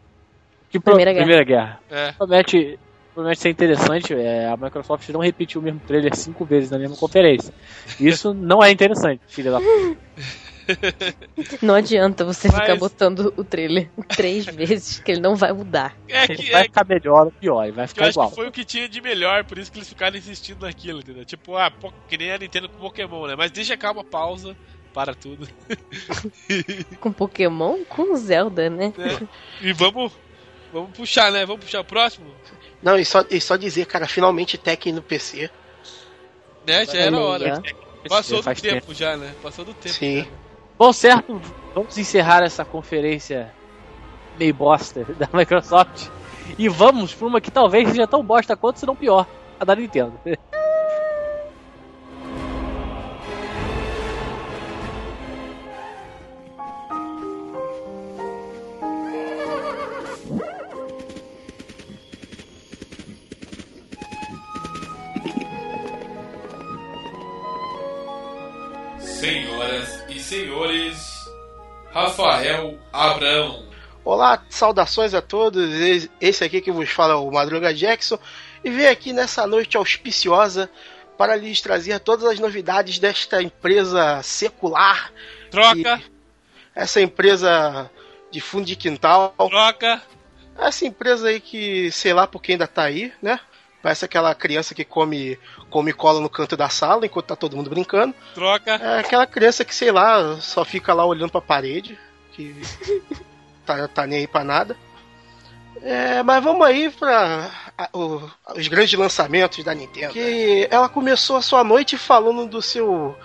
que 0.71 0.79
pro- 0.79 0.93
Primeira 0.95 1.13
Guerra. 1.13 1.25
Primeira 1.25 1.45
Guerra. 1.45 1.81
É. 1.91 2.13
Promete, 2.13 2.79
promete 3.19 3.41
ser 3.41 3.51
interessante, 3.51 4.15
é, 4.15 4.47
a 4.47 4.57
Microsoft 4.57 5.09
não 5.09 5.19
repetiu 5.21 5.61
o 5.61 5.65
mesmo 5.65 5.81
trailer 5.81 6.15
cinco 6.15 6.45
vezes 6.45 6.71
na 6.71 6.79
mesma 6.79 6.97
conferência. 6.97 7.53
Isso 7.99 8.33
não 8.35 8.63
é 8.63 8.71
interessante, 8.71 9.21
filha 9.27 9.51
da 9.51 9.59
Não 11.61 11.75
adianta 11.75 12.25
você 12.25 12.47
Mas- 12.49 12.61
ficar 12.61 12.77
botando 12.77 13.33
o 13.37 13.43
trailer 13.43 13.91
três 14.17 14.45
vezes, 14.55 15.01
que 15.01 15.11
ele 15.11 15.21
não 15.21 15.35
vai 15.35 15.53
mudar. 15.53 15.97
É 16.09 16.25
Ele 16.25 16.37
que, 16.37 16.53
vai 16.53 16.61
é 16.61 16.65
ficar 16.65 16.85
melhor 16.87 17.27
ou 17.27 17.33
pior, 17.33 17.65
ele 17.65 17.73
vai 17.73 17.87
que 17.87 17.91
eu 17.91 17.95
ficar 17.95 18.05
acho 18.07 18.13
igual. 18.13 18.29
que 18.29 18.35
foi 18.37 18.47
o 18.49 18.53
que 18.53 18.65
tinha 18.65 18.89
de 18.89 19.01
melhor, 19.01 19.45
por 19.45 19.59
isso 19.59 19.73
que 19.73 19.79
eles 19.79 19.89
ficaram 19.89 20.17
insistindo 20.17 20.65
naquilo, 20.65 21.01
entendeu? 21.01 21.25
Tipo, 21.25 21.57
ah, 21.57 21.71
pô, 21.73 21.93
que 22.09 22.17
nem 22.17 22.31
a 22.31 22.39
Nintendo 22.39 22.69
com 22.69 22.79
Pokémon, 22.79 23.27
né? 23.27 23.35
Mas 23.37 23.51
deixa 23.51 23.77
calma, 23.77 24.05
pausa, 24.05 24.57
para 24.95 25.13
tudo. 25.15 25.49
Com 27.01 27.13
Pokémon, 27.13 27.85
com 27.89 28.15
Zelda, 28.17 28.69
né? 28.71 28.93
né? 28.97 29.29
E 29.61 29.73
vamos. 29.73 30.13
Vamos 30.73 30.91
puxar, 30.95 31.33
né? 31.33 31.47
Vamos 31.47 31.65
puxar 31.65 31.81
o 31.81 31.85
próximo? 31.85 32.27
Não, 32.83 32.99
e 32.99 33.05
só, 33.05 33.25
e 33.29 33.41
só 33.41 33.57
dizer, 33.57 33.87
cara, 33.87 34.07
finalmente 34.07 34.57
Tekken 34.57 34.93
no 34.93 35.03
PC. 35.03 35.51
Né? 36.67 36.85
Já 36.85 36.99
era 36.99 37.19
hora. 37.19 37.63
Passou 38.09 38.39
do 38.39 38.43
Faz 38.45 38.61
tempo, 38.61 38.95
já, 38.95 39.17
né? 39.17 39.35
Passou 39.43 39.65
do 39.65 39.75
tempo. 39.75 39.95
Sim. 39.95 40.21
já. 40.23 40.27
Bom, 40.79 40.93
certo, 40.93 41.41
vamos 41.75 41.99
encerrar 41.99 42.45
essa 42.45 42.65
conferência 42.65 43.53
meio 44.39 44.55
bosta 44.55 45.05
da 45.19 45.29
Microsoft 45.33 46.09
e 46.57 46.69
vamos 46.69 47.13
para 47.13 47.27
uma 47.27 47.41
que 47.41 47.51
talvez 47.51 47.89
seja 47.89 48.07
tão 48.07 48.23
bosta 48.23 48.57
quanto, 48.57 48.79
se 48.79 48.87
não 48.87 48.95
pior, 48.95 49.27
a 49.59 49.65
da 49.65 49.75
Nintendo. 49.75 50.19
Senhoras 69.19 70.05
e 70.09 70.21
senhores, 70.21 70.97
Rafael 71.93 72.79
Abrão. 72.93 73.67
Olá, 74.05 74.45
saudações 74.49 75.13
a 75.13 75.21
todos. 75.21 75.69
Esse- 76.21 76.45
aqui 76.45 76.61
que 76.61 76.71
vos 76.71 76.89
fala 76.89 77.15
é 77.15 77.17
o 77.17 77.29
Madruga 77.29 77.75
Jackson 77.75 78.17
e 78.63 78.71
venho 78.71 78.93
aqui 78.93 79.13
nessa 79.13 79.45
noite 79.45 79.77
auspiciosa 79.77 80.71
para 81.17 81.35
lhes 81.35 81.61
trazer 81.61 81.99
todas 81.99 82.27
as 82.27 82.39
novidades 82.39 83.01
desta 83.01 83.43
empresa 83.43 84.23
secular, 84.23 85.13
Troca, 85.51 86.01
essa 86.73 87.01
empresa 87.01 87.91
de 88.31 88.41
fundo 88.41 88.67
de 88.67 88.77
quintal, 88.77 89.35
troca, 89.37 90.01
essa 90.57 90.87
empresa 90.87 91.27
aí 91.27 91.41
que 91.41 91.91
sei 91.91 92.13
lá 92.13 92.25
por 92.25 92.41
quem 92.41 92.53
ainda 92.55 92.69
tá 92.69 92.85
aí, 92.85 93.13
né? 93.21 93.41
Parece 93.83 94.05
aquela 94.05 94.35
criança 94.35 94.75
que 94.75 94.85
come 94.85 95.39
come 95.71 95.93
cola 95.93 96.21
no 96.21 96.29
canto 96.29 96.57
da 96.57 96.69
sala 96.69 97.07
enquanto 97.07 97.27
tá 97.27 97.37
todo 97.37 97.57
mundo 97.57 97.71
brincando. 97.71 98.15
troca. 98.35 98.73
É 98.73 98.99
aquela 98.99 99.27
criança 99.27 99.65
que, 99.65 99.75
sei 99.75 99.93
lá, 99.93 100.37
só 100.41 100.65
fica 100.65 100.93
lá 100.93 101.05
olhando 101.05 101.31
pra 101.31 101.41
parede, 101.41 101.99
que 102.33 102.55
tá, 103.65 103.87
tá 103.87 104.07
nem 104.07 104.21
aí 104.21 104.27
pra 104.27 104.43
nada. 104.43 104.77
É, 105.83 106.23
mas 106.23 106.43
vamos 106.43 106.67
aí 106.67 106.91
para 106.91 107.51
os 108.55 108.67
grandes 108.67 108.99
lançamentos 108.99 109.63
da 109.63 109.75
Nintendo. 109.75 110.13
Que 110.13 110.67
ela 110.71 110.89
começou 110.89 111.37
a 111.37 111.43
sua 111.43 111.63
noite 111.63 111.97
falando 111.97 112.47
do 112.47 112.61
seu 112.61 113.17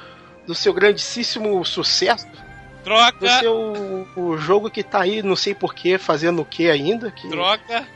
do 0.46 0.54
seu 0.54 0.74
grandíssimo 0.74 1.64
sucesso, 1.64 2.28
do 2.28 2.84
Troca, 2.84 3.40
seu 3.40 4.08
o 4.16 4.38
jogo 4.38 4.70
que 4.70 4.84
tá 4.84 5.02
aí, 5.02 5.24
não 5.24 5.36
sei 5.38 5.56
porquê, 5.56 5.98
fazendo 5.98 6.42
o 6.42 6.46
que 6.46 6.70
ainda. 6.70 7.10
Que, 7.12 7.30
troca, 7.30 7.88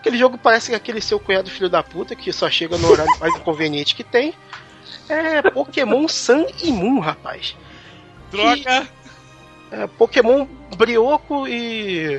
Aquele 0.00 0.16
jogo 0.16 0.38
parece 0.38 0.68
que 0.68 0.72
é 0.72 0.76
aquele 0.76 1.00
seu 1.00 1.20
cunhado 1.20 1.50
filho 1.50 1.68
da 1.68 1.82
puta 1.82 2.16
que 2.16 2.32
só 2.32 2.48
chega 2.48 2.78
no 2.78 2.90
horário 2.90 3.12
mais 3.20 3.34
inconveniente 3.36 3.94
que 3.94 4.02
tem. 4.02 4.32
É 5.06 5.42
Pokémon 5.42 6.08
Sun 6.08 6.46
e 6.62 6.72
Moon, 6.72 7.00
rapaz. 7.00 7.54
troca, 8.30 8.88
É, 9.70 9.86
Pokémon 9.86 10.46
Brioco 10.74 11.46
e 11.46 12.18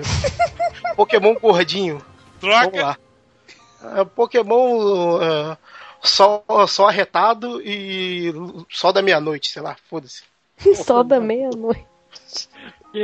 Pokémon 0.95 1.34
Gordinho. 1.34 2.05
Vamos 2.39 2.71
troca, 2.71 2.86
lá. 2.86 2.97
É, 3.99 4.05
Pokémon 4.05 5.19
é, 5.19 5.57
Sol, 6.03 6.43
sol 6.67 6.88
arretado 6.88 7.61
e 7.63 8.32
Sol 8.69 8.93
da 8.93 9.01
meia-noite, 9.01 9.49
sei 9.49 9.61
lá, 9.61 9.75
foda-se. 9.89 10.23
Só 10.86 11.01
da 11.01 11.19
meia-noite. 11.19 11.88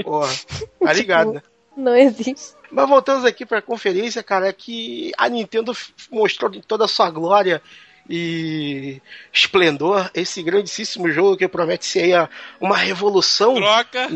Porra, 0.03 0.34
tá 0.80 0.93
ligado, 0.93 1.34
né? 1.34 1.41
Não 1.75 1.95
existe. 1.95 2.57
Mas 2.72 2.88
voltando 2.89 3.26
aqui 3.28 3.45
pra 3.45 3.61
conferência, 3.61 4.22
cara, 4.22 4.47
é 4.47 4.53
que 4.53 5.11
a 5.18 5.30
Nintendo 5.30 5.76
mostrou 6.11 6.53
em 6.53 6.61
toda 6.61 6.86
a 6.86 6.88
sua 6.88 7.09
glória 7.09 7.61
e 8.09 9.01
esplendor 9.34 10.09
esse 10.13 10.41
grandíssimo 10.41 11.09
jogo 11.11 11.38
que 11.38 11.47
promete 11.47 11.86
ser 11.86 12.03
aí 12.03 12.13
a- 12.13 12.30
uma 12.59 12.78
revolução 12.78 13.55
troca, 13.55 14.09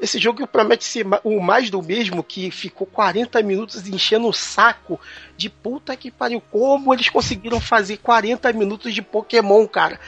Esse 0.00 0.16
jogo 0.20 0.46
promete 0.46 0.84
ser 0.84 1.04
o 1.24 1.40
mais 1.40 1.70
do 1.70 1.82
mesmo 1.82 2.22
que 2.22 2.52
ficou 2.52 2.86
40 2.86 3.42
minutos 3.42 3.84
enchendo 3.88 4.28
o 4.28 4.32
saco 4.32 5.00
de 5.36 5.50
puta 5.50 5.96
que 5.96 6.08
pariu. 6.08 6.40
Como 6.52 6.94
eles 6.94 7.08
conseguiram 7.08 7.60
fazer 7.60 7.96
40 7.96 8.52
minutos 8.52 8.94
de 8.94 9.02
Pokémon, 9.02 9.66
cara? 9.66 9.98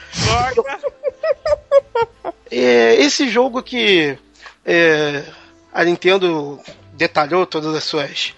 É, 2.49 2.95
esse 2.95 3.27
jogo 3.29 3.61
que 3.61 4.17
é, 4.65 5.25
a 5.73 5.83
Nintendo 5.83 6.57
detalhou 7.01 7.47
todas 7.47 7.73
as 7.73 7.83
suas, 7.83 8.35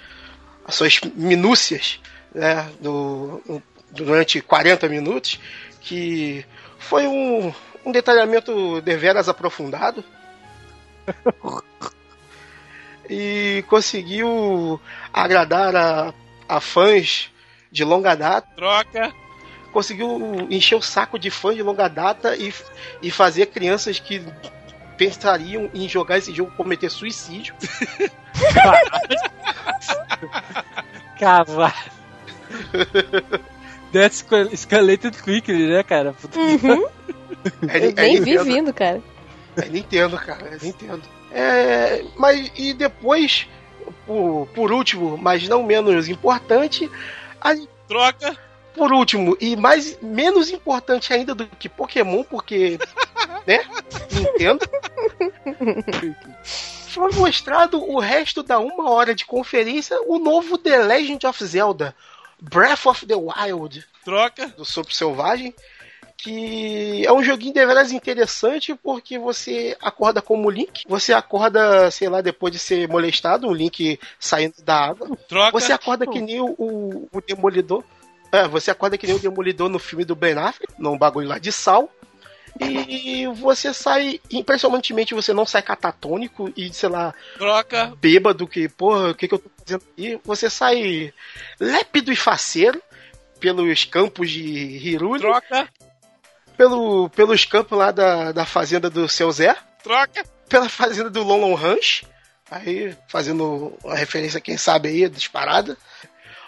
as 0.66 0.74
suas 0.74 1.02
minúcias 1.16 2.00
né, 2.34 2.72
do, 2.80 3.62
durante 3.92 4.40
40 4.40 4.88
minutos, 4.88 5.38
que 5.82 6.46
foi 6.80 7.06
um, 7.06 7.54
um 7.86 7.92
detalhamento 7.92 8.80
deveras 8.80 9.28
aprofundado. 9.28 10.02
e 13.10 13.66
conseguiu 13.68 14.80
agradar 15.12 15.76
a, 15.76 16.14
a 16.48 16.62
fãs 16.62 17.30
de 17.70 17.84
longa 17.84 18.16
data 18.16 18.48
Troca! 18.56 19.14
conseguiu 19.74 20.48
encher 20.50 20.76
o 20.76 20.82
saco 20.82 21.20
de 21.20 21.30
fãs 21.30 21.56
de 21.56 21.64
longa 21.64 21.90
data 21.90 22.38
e, 22.38 22.54
e 23.02 23.12
fazer 23.12 23.48
crianças 23.48 24.00
que 24.00 24.24
pensariam 24.98 25.70
em 25.74 25.88
jogar 25.88 26.18
esse 26.18 26.34
jogo 26.34 26.52
cometer 26.56 26.90
suicídio. 26.90 27.54
Caralho. 31.20 31.74
That's 33.92 34.18
escal- 34.18 34.52
escalated 34.52 35.16
quickly, 35.22 35.68
né, 35.68 35.84
cara? 35.84 36.16
Uhum. 36.36 36.86
É, 37.68 37.86
Eu 37.86 37.90
é 37.90 37.94
nem 37.94 38.22
vi 38.22 38.32
Nintendo, 38.32 38.44
vindo, 38.44 38.74
cara. 38.74 39.02
é 39.58 39.66
Nintendo, 39.70 40.18
cara, 40.18 40.48
é 40.48 40.58
Nintendo. 40.66 41.02
É, 41.32 42.04
mas 42.16 42.52
e 42.56 42.74
depois, 42.74 43.48
por, 44.06 44.48
por 44.54 44.72
último, 44.72 45.18
mas 45.18 45.48
não 45.48 45.64
menos 45.64 46.08
importante, 46.10 46.90
a 47.42 47.56
Troca! 47.88 48.38
por 48.76 48.92
último, 48.92 49.38
e 49.40 49.56
mais 49.56 49.98
menos 50.02 50.50
importante 50.50 51.14
ainda 51.14 51.36
do 51.36 51.46
que 51.46 51.70
Pokémon, 51.70 52.24
porque, 52.24 52.80
né? 53.46 53.66
Nintendo. 54.12 54.70
Foi 56.90 57.12
mostrado 57.14 57.84
o 57.84 58.00
resto 58.00 58.44
da 58.44 58.60
uma 58.60 58.92
hora 58.92 59.16
de 59.16 59.26
conferência 59.26 60.00
o 60.06 60.20
novo 60.20 60.58
The 60.58 60.78
Legend 60.84 61.26
of 61.26 61.44
Zelda 61.44 61.96
Breath 62.40 62.86
of 62.86 63.06
the 63.06 63.16
Wild 63.16 63.86
Troca! 64.04 64.48
do 64.50 64.66
Sopro 64.66 64.94
Selvagem. 64.94 65.54
Que 66.16 67.06
é 67.06 67.12
um 67.12 67.24
joguinho 67.24 67.54
deveras 67.54 67.92
interessante 67.92 68.74
porque 68.76 69.18
você 69.18 69.76
acorda 69.82 70.22
como 70.22 70.50
Link, 70.50 70.84
você 70.88 71.12
acorda, 71.12 71.92
sei 71.92 72.08
lá, 72.08 72.22
depois 72.22 72.54
de 72.54 72.60
ser 72.60 72.88
molestado, 72.88 73.48
um 73.48 73.54
Link 73.54 74.00
saindo 74.20 74.62
da 74.64 74.86
água. 74.86 75.18
Troca! 75.28 75.52
Você 75.52 75.74
acorda 75.74 76.08
que 76.08 76.22
nem 76.22 76.40
o, 76.40 76.56
o, 76.58 77.10
o 77.12 77.22
Demolidor. 77.22 77.84
É, 78.32 78.48
você 78.48 78.72
acorda 78.72 78.98
que 78.98 79.06
nem 79.06 79.16
o 79.16 79.20
Demolidor 79.20 79.68
no 79.68 79.80
filme 79.80 80.06
do 80.06 80.16
Ben 80.16 80.34
Affleck, 80.34 80.74
num 80.78 80.98
bagulho 80.98 81.28
lá 81.28 81.38
de 81.38 81.52
sal. 81.52 81.90
E 82.60 83.28
você 83.28 83.74
sai, 83.74 84.22
impressionantemente, 84.32 85.14
você 85.14 85.34
não 85.34 85.46
sai 85.46 85.62
catatônico 85.62 86.52
e, 86.56 86.72
sei 86.74 86.90
lá, 86.90 87.14
Troca! 87.38 87.94
bêbado, 88.00 88.48
que, 88.48 88.70
porra, 88.70 89.10
o 89.10 89.16
que, 89.16 89.28
que 89.28 89.34
eu 89.34 89.40
tô 89.40 89.50
fazendo 89.58 89.84
aqui? 89.92 90.20
Você 90.24 90.50
sai 90.50 91.14
lépido 91.60 92.12
e 92.12 92.16
faceiro 92.16 92.82
pelos 93.40 93.86
campos 93.86 94.30
de 94.30 94.42
Hiruli, 94.42 95.22
Troca! 95.22 95.68
pelo, 96.56 97.10
pelos 97.10 97.44
campos 97.46 97.78
lá 97.78 97.92
da, 97.92 98.32
da 98.32 98.46
fazenda 98.46 98.90
do 98.90 99.10
seu 99.10 99.32
Zé 99.32 99.56
Troca! 99.82 100.24
pela 100.48 100.70
fazenda 100.70 101.10
do 101.10 101.24
Lon 101.24 101.56
Ranch, 101.56 102.04
aí 102.52 102.96
fazendo 103.08 103.76
uma 103.84 103.96
referência, 103.96 104.40
quem 104.40 104.58
sabe 104.58 104.90
aí, 104.90 105.10
disparada. 105.10 105.76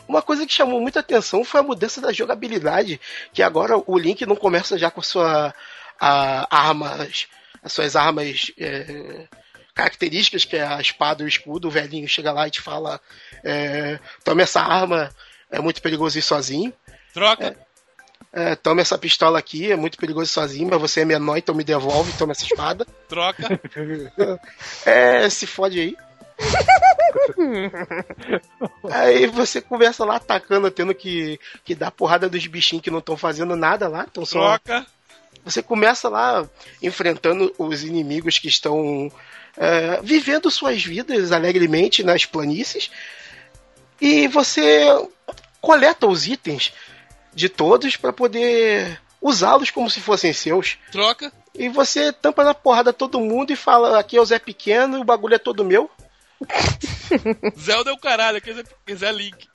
Uma 0.08 0.22
coisa 0.22 0.46
que 0.46 0.54
chamou 0.54 0.80
muita 0.80 1.00
atenção 1.00 1.44
foi 1.44 1.62
a 1.62 1.64
mudança 1.64 2.00
da 2.00 2.14
jogabilidade, 2.14 3.02
que 3.34 3.42
agora 3.42 3.76
o 3.88 3.98
Link 3.98 4.24
não 4.24 4.36
começa 4.36 4.78
já 4.78 4.92
com 4.92 5.02
sua 5.02 5.52
a, 6.00 6.48
armas, 6.50 7.28
as 7.64 7.74
suas 7.74 7.96
armas 7.96 8.52
é, 8.58 9.28
características, 9.74 10.46
que 10.46 10.56
é 10.56 10.66
a 10.66 10.80
espada 10.80 11.22
e 11.22 11.26
o 11.26 11.28
escudo, 11.28 11.68
o 11.68 11.72
velhinho 11.72 12.08
chega 12.08 12.32
lá 12.32 12.48
e 12.48 12.52
te 12.52 12.62
fala, 12.62 13.00
é, 13.44 14.00
tome 14.24 14.42
essa 14.42 14.62
arma, 14.62 15.10
é 15.52 15.60
muito 15.60 15.82
perigoso 15.82 16.18
ir 16.18 16.22
sozinho. 16.22 16.74
Troca! 17.14 17.58
É, 18.32 18.56
tome 18.56 18.82
essa 18.82 18.98
pistola 18.98 19.40
aqui, 19.40 19.72
é 19.72 19.76
muito 19.76 19.98
perigoso 19.98 20.30
ir 20.30 20.34
sozinho, 20.34 20.70
mas 20.70 20.80
você 20.80 21.02
é 21.02 21.06
menor, 21.06 21.38
então 21.38 21.56
me 21.56 21.64
devolve, 21.64 22.12
toma 22.18 22.32
essa 22.32 22.44
espada. 22.44 22.86
Troca! 23.08 23.44
É, 24.86 25.30
se 25.30 25.48
fode 25.48 25.80
aí. 25.80 25.98
aí 28.92 29.26
você 29.28 29.62
começa 29.62 30.04
lá 30.04 30.18
atacando, 30.18 30.70
tendo 30.70 30.94
que, 30.94 31.40
que 31.64 31.74
dar 31.74 31.92
porrada 31.92 32.30
dos 32.30 32.46
bichinhos 32.46 32.84
que 32.84 32.92
não 32.92 33.00
estão 33.00 33.16
fazendo 33.16 33.56
nada 33.56 33.88
lá. 33.88 34.06
Tão 34.06 34.26
só... 34.26 34.60
Troca! 34.60 34.86
Você 35.46 35.62
começa 35.62 36.10
lá 36.10 36.50
enfrentando 36.82 37.54
os 37.58 37.84
inimigos 37.84 38.40
que 38.40 38.48
estão 38.48 39.12
é, 39.56 40.02
vivendo 40.02 40.50
suas 40.50 40.84
vidas 40.84 41.32
alegremente 41.32 42.04
nas 42.04 42.26
planícies. 42.26 42.90
E 44.02 44.28
você 44.28 44.86
coleta 45.62 46.08
os 46.08 46.28
itens 46.28 46.74
de 47.34 47.48
todos 47.48 47.96
para 47.96 48.12
poder 48.12 49.00
usá-los 49.22 49.70
como 49.70 49.90
se 49.90 50.02
fossem 50.02 50.34
seus. 50.34 50.78
Troca! 50.92 51.32
E 51.54 51.70
você 51.70 52.12
tampa 52.12 52.44
na 52.44 52.54
porrada 52.54 52.92
todo 52.92 53.22
mundo 53.22 53.54
e 53.54 53.56
fala: 53.56 54.00
aqui 54.00 54.18
é 54.18 54.22
o 54.22 54.26
Zé 54.26 54.40
Pequeno 54.40 54.98
e 54.98 55.02
o 55.02 55.06
bagulho 55.06 55.36
é 55.36 55.40
todo 55.40 55.64
meu. 55.64 55.90
Zelda 57.58 57.92
é 57.92 57.94
o 57.94 57.98
caralho, 57.98 58.38
aqui 58.38 58.52
é 58.88 58.96
Zé 58.96 59.12
Link. 59.12 59.48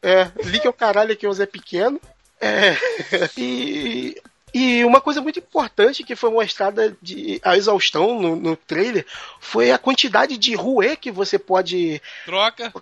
É, 0.00 0.30
Link 0.44 0.64
é 0.64 0.70
o 0.70 0.72
caralho, 0.72 1.12
aqui 1.12 1.26
é 1.26 1.28
o 1.28 1.34
Zé 1.34 1.44
Pequeno. 1.44 2.00
É, 2.40 2.76
e, 3.36 4.20
e 4.52 4.84
uma 4.84 5.00
coisa 5.00 5.20
muito 5.20 5.38
importante 5.38 6.02
que 6.02 6.16
foi 6.16 6.30
mostrada 6.30 6.96
de 7.02 7.40
a 7.44 7.56
exaustão 7.56 8.20
no, 8.20 8.36
no 8.36 8.56
trailer 8.56 9.04
foi 9.40 9.70
a 9.70 9.78
quantidade 9.78 10.36
de 10.36 10.54
ruê 10.54 10.96
que 10.96 11.10
você 11.10 11.38
pode. 11.38 12.00
Troca! 12.24 12.72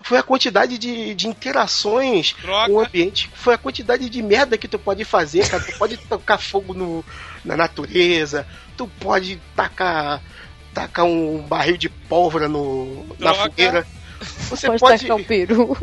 Foi 0.00 0.16
a 0.16 0.22
quantidade 0.22 0.78
de, 0.78 1.12
de 1.14 1.26
interações 1.26 2.32
Troca! 2.32 2.66
com 2.66 2.74
o 2.74 2.80
ambiente. 2.80 3.30
Foi 3.34 3.54
a 3.54 3.58
quantidade 3.58 4.08
de 4.08 4.22
merda 4.22 4.56
que 4.56 4.68
tu 4.68 4.78
pode 4.78 5.04
fazer, 5.04 5.48
cara. 5.48 5.62
Tu 5.62 5.76
pode 5.76 5.96
tocar 5.96 6.38
fogo 6.38 6.72
no, 6.72 7.04
na 7.44 7.56
natureza, 7.56 8.46
tu 8.76 8.86
pode 9.00 9.40
tacar, 9.56 10.22
tacar 10.72 11.04
um 11.04 11.42
barril 11.42 11.76
de 11.76 11.88
pólvora 11.88 12.48
no, 12.48 13.06
na 13.18 13.34
fogueira. 13.34 13.86
Você 14.50 14.66
Pode, 14.66 14.80
pode, 14.80 15.02
tacar 15.02 15.16
um 15.16 15.24
peru. 15.24 15.76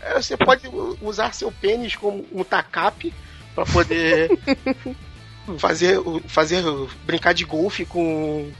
é, 0.00 0.14
você 0.14 0.36
pode 0.36 0.68
usar 1.00 1.34
seu 1.34 1.50
pênis 1.50 1.96
como 1.96 2.24
um 2.32 2.44
tacape 2.44 3.12
para 3.54 3.64
poder 3.66 4.30
fazer, 5.58 5.98
fazer 6.26 6.62
brincar 7.04 7.32
de 7.32 7.44
golfe 7.44 7.84
com 7.84 8.50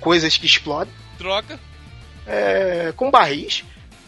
coisas 0.00 0.36
que 0.36 0.46
explodem, 0.46 0.92
Troca! 1.18 1.58
é, 2.26 2.92
com 2.96 3.10
barris 3.10 3.64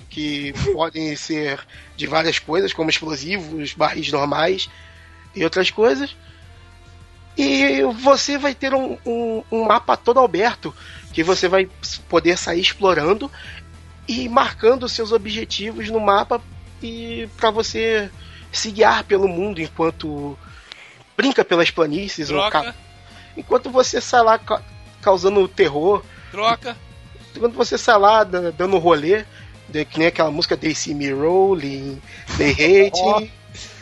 que 0.08 0.52
podem 0.72 1.14
ser 1.16 1.60
de 1.96 2.06
várias 2.06 2.38
coisas, 2.38 2.72
como 2.72 2.90
explosivos, 2.90 3.74
barris 3.74 4.10
normais 4.10 4.68
e 5.34 5.44
outras 5.44 5.70
coisas. 5.70 6.16
E 7.36 7.82
você 8.00 8.38
vai 8.38 8.54
ter 8.54 8.72
um, 8.72 8.96
um, 9.04 9.42
um 9.52 9.64
mapa 9.64 9.96
todo 9.96 10.20
aberto 10.20 10.74
que 11.12 11.22
você 11.22 11.48
vai 11.48 11.68
poder 12.08 12.38
sair 12.38 12.60
explorando 12.60 13.30
e 14.08 14.28
marcando 14.28 14.88
seus 14.88 15.12
objetivos 15.12 15.90
no 15.90 16.00
mapa 16.00 16.40
e 16.82 17.28
para 17.36 17.50
você 17.50 18.10
se 18.52 18.70
guiar 18.70 19.04
pelo 19.04 19.28
mundo 19.28 19.60
enquanto 19.60 20.38
brinca 21.16 21.44
pelas 21.44 21.70
planícies 21.70 22.30
ou 22.30 22.38
Troca! 22.38 22.62
ca- 22.62 22.74
enquanto 23.36 23.70
você 23.70 24.00
sai 24.00 24.22
lá 24.22 24.38
ca- 24.38 24.62
causando 25.02 25.46
terror 25.48 26.02
Troca! 26.30 26.76
quando 27.38 27.54
você 27.54 27.76
sai 27.76 27.98
lá 27.98 28.24
da- 28.24 28.50
dando 28.50 28.78
rolê 28.78 29.24
de, 29.68 29.84
que 29.84 29.98
nem 29.98 30.08
aquela 30.08 30.30
música 30.30 30.56
They 30.56 30.74
See 30.74 30.94
Me 30.94 31.10
Rolling, 31.10 32.00
They 32.38 32.52
Hate. 32.86 33.32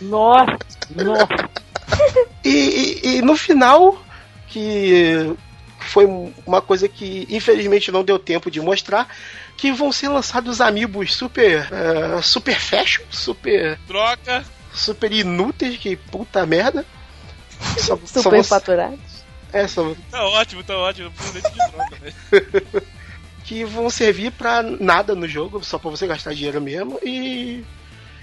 Nossa! 0.00 0.58
Nossa! 0.90 1.26
E, 2.44 3.00
e- 3.02 3.16
e 3.16 3.22
no 3.22 3.36
final, 3.36 4.02
que 4.48 5.34
foi 5.80 6.04
uma 6.46 6.60
coisa 6.60 6.86
que 6.88 7.26
infelizmente 7.30 7.90
não 7.90 8.04
deu 8.04 8.18
tempo 8.18 8.50
de 8.50 8.60
mostrar, 8.60 9.08
que 9.56 9.72
vão 9.72 9.90
ser 9.90 10.08
lançados 10.08 10.60
amigos 10.60 11.14
super 11.14 11.66
eh, 11.72 12.20
super 12.22 12.54
fashion, 12.58 13.02
super 13.10 13.78
Troca! 13.86 14.44
Super 14.74 15.12
inúteis, 15.12 15.76
que 15.78 15.96
puta 15.96 16.44
merda. 16.44 16.84
Só, 17.78 17.96
só 18.04 18.20
Super 18.22 18.30
vão- 18.36 18.44
faturados. 18.44 18.98
é, 19.52 19.66
só- 19.68 19.94
Tá 20.10 20.24
ótimo, 20.26 20.62
tá 20.64 20.76
ótimo. 20.76 21.10
De 21.10 21.42
troca, 21.42 21.96
velho. 22.00 22.86
que 23.44 23.64
vão 23.64 23.90
servir 23.90 24.32
pra 24.32 24.62
nada 24.62 25.14
no 25.14 25.28
jogo, 25.28 25.62
só 25.62 25.78
pra 25.78 25.90
você 25.90 26.06
gastar 26.06 26.34
dinheiro 26.34 26.60
mesmo. 26.60 26.98
E 27.02 27.62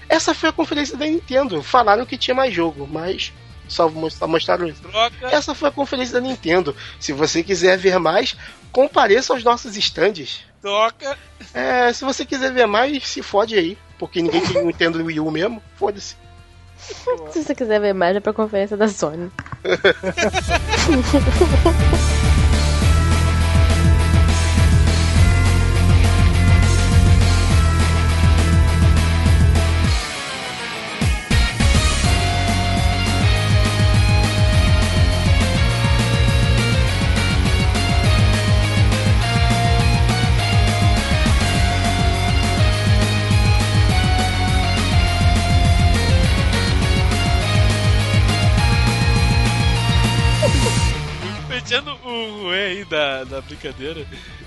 essa 0.08 0.34
foi 0.34 0.48
a 0.48 0.52
conferência 0.52 0.96
da 0.96 1.06
Nintendo. 1.06 1.62
Falaram 1.62 2.04
que 2.04 2.18
tinha 2.18 2.34
mais 2.34 2.52
jogo, 2.52 2.88
mas 2.90 3.32
só, 3.68 3.90
só 4.10 4.26
mostraram 4.26 4.66
isso. 4.66 4.82
Troca. 4.82 5.28
Essa 5.28 5.54
foi 5.54 5.68
a 5.68 5.72
conferência 5.72 6.14
da 6.14 6.20
Nintendo. 6.26 6.74
Se 6.98 7.12
você 7.12 7.42
quiser 7.42 7.78
ver 7.78 7.98
mais, 7.98 8.36
compareça 8.72 9.32
aos 9.32 9.44
nossos 9.44 9.76
stands. 9.76 10.40
Troca. 10.60 11.16
É, 11.54 11.92
se 11.92 12.04
você 12.04 12.24
quiser 12.26 12.52
ver 12.52 12.66
mais, 12.66 13.06
se 13.06 13.22
fode 13.22 13.54
aí. 13.56 13.78
Porque 13.98 14.20
ninguém 14.20 14.40
tem 14.40 14.62
Nintendo 14.66 15.02
Wii 15.04 15.20
U 15.20 15.30
mesmo. 15.30 15.62
Foda-se. 15.76 16.16
Se 17.30 17.44
você 17.44 17.54
quiser 17.54 17.80
ver 17.80 17.92
mais, 17.92 18.16
é 18.16 18.20
pra 18.20 18.32
conferência 18.32 18.76
da 18.76 18.88
Sony. 18.88 19.30
o 52.82 52.86
da, 52.90 53.24
da 53.24 53.40
brincadeira. 53.40 54.04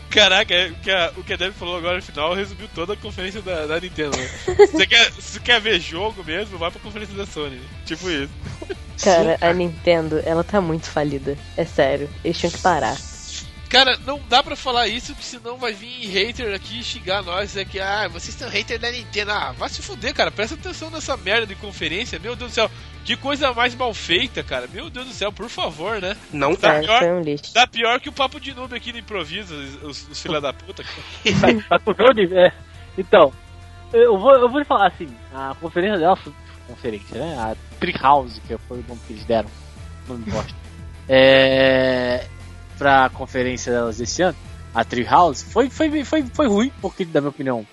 Caraca, 0.10 0.54
é, 0.54 0.72
que 0.82 0.90
a- 0.92 1.12
o 1.18 1.24
que 1.24 1.34
a 1.34 1.36
Debbie 1.36 1.56
falou 1.58 1.78
agora 1.78 1.98
no 1.98 2.04
final 2.04 2.34
resumiu 2.34 2.70
toda 2.74 2.94
a 2.94 2.98
conferência 2.98 3.42
da, 3.42 3.66
da 3.66 3.80
Nintendo. 3.80 4.16
né? 4.18 4.30
Você 4.72 4.88
quer, 4.88 5.12
se 5.14 5.40
quer 5.40 5.60
ver 5.60 5.80
jogo 5.80 6.24
mesmo, 6.24 6.58
vai 6.58 6.72
pra 6.72 6.80
conferência 6.80 7.16
da 7.16 7.26
Sony. 7.26 7.60
Tipo 7.86 8.10
isso. 8.10 8.32
Cara, 9.04 9.38
a 9.42 9.52
Nintendo, 9.52 10.22
ela 10.26 10.44
tá 10.44 10.62
muito 10.62 10.88
falida. 10.90 11.38
É 11.58 11.66
sério. 11.66 12.10
Eles 12.24 12.38
tinham 12.38 12.52
que 12.52 12.60
parar. 12.60 12.96
Cara, 13.76 14.00
não 14.06 14.22
dá 14.30 14.42
pra 14.42 14.56
falar 14.56 14.88
isso, 14.88 15.14
porque 15.14 15.28
senão 15.28 15.58
vai 15.58 15.74
vir 15.74 16.08
hater 16.08 16.56
aqui 16.56 16.82
xingar 16.82 17.22
nós. 17.22 17.58
É 17.58 17.66
que, 17.66 17.78
ah, 17.78 18.08
vocês 18.08 18.34
são 18.34 18.48
hater 18.48 18.80
da 18.80 18.90
Nintendo. 18.90 19.34
Ah, 19.34 19.52
vai 19.52 19.68
se 19.68 19.82
fuder, 19.82 20.14
cara. 20.14 20.32
Presta 20.32 20.56
atenção 20.56 20.90
nessa 20.90 21.18
merda 21.18 21.46
de 21.46 21.56
conferência. 21.56 22.18
Meu 22.18 22.38
Deus 22.38 22.52
do 22.52 22.54
céu. 22.56 22.72
Que 23.04 23.18
coisa 23.18 23.54
mais 23.54 23.76
mal 23.76 23.94
feita, 23.94 24.42
cara. 24.42 24.66
Meu 24.72 24.90
Deus 24.90 25.08
do 25.08 25.14
céu, 25.14 25.30
por 25.30 25.50
favor, 25.50 26.02
né? 26.02 26.16
Não 26.32 26.56
Tá 26.56 26.76
É, 26.76 26.80
pior? 26.84 27.00
foi 27.00 27.12
um 27.12 27.20
lixo. 27.20 27.54
Tá 27.54 27.68
pior 27.68 28.00
que 28.00 28.08
o 28.08 28.14
papo 28.14 28.40
de 28.40 28.54
noob 28.54 28.74
aqui 28.74 28.94
no 28.94 29.00
improviso, 29.00 29.54
os, 29.84 30.08
os 30.10 30.22
filha 30.22 30.40
da 30.40 30.54
puta. 30.54 30.82
é. 32.32 32.54
Então, 32.98 33.34
eu 33.92 34.18
vou, 34.18 34.34
eu 34.36 34.48
vou 34.48 34.60
lhe 34.60 34.66
falar 34.66 34.88
assim, 34.88 35.10
a 35.34 35.54
conferência 35.60 36.00
dela 36.00 36.16
foi 36.16 36.32
conferência, 36.66 37.20
né? 37.20 37.36
A 37.38 37.58
Treehouse, 37.78 38.40
que 38.40 38.58
foi 38.58 38.80
o 38.80 38.86
nome 38.88 39.02
que 39.06 39.12
eles 39.12 39.26
deram. 39.26 39.50
Não 40.08 40.18
me 40.18 40.26
importa. 40.26 40.54
É. 41.10 42.26
Pra 42.78 43.10
conferência 43.10 43.72
delas 43.72 44.00
esse 44.00 44.22
ano, 44.22 44.38
a 44.74 44.84
Treehouse, 44.84 45.46
foi, 45.46 45.70
foi, 45.70 46.04
foi, 46.04 46.24
foi 46.24 46.48
ruim, 46.48 46.72
porque, 46.82 47.06
na 47.06 47.22
minha 47.22 47.30
opinião, 47.30 47.66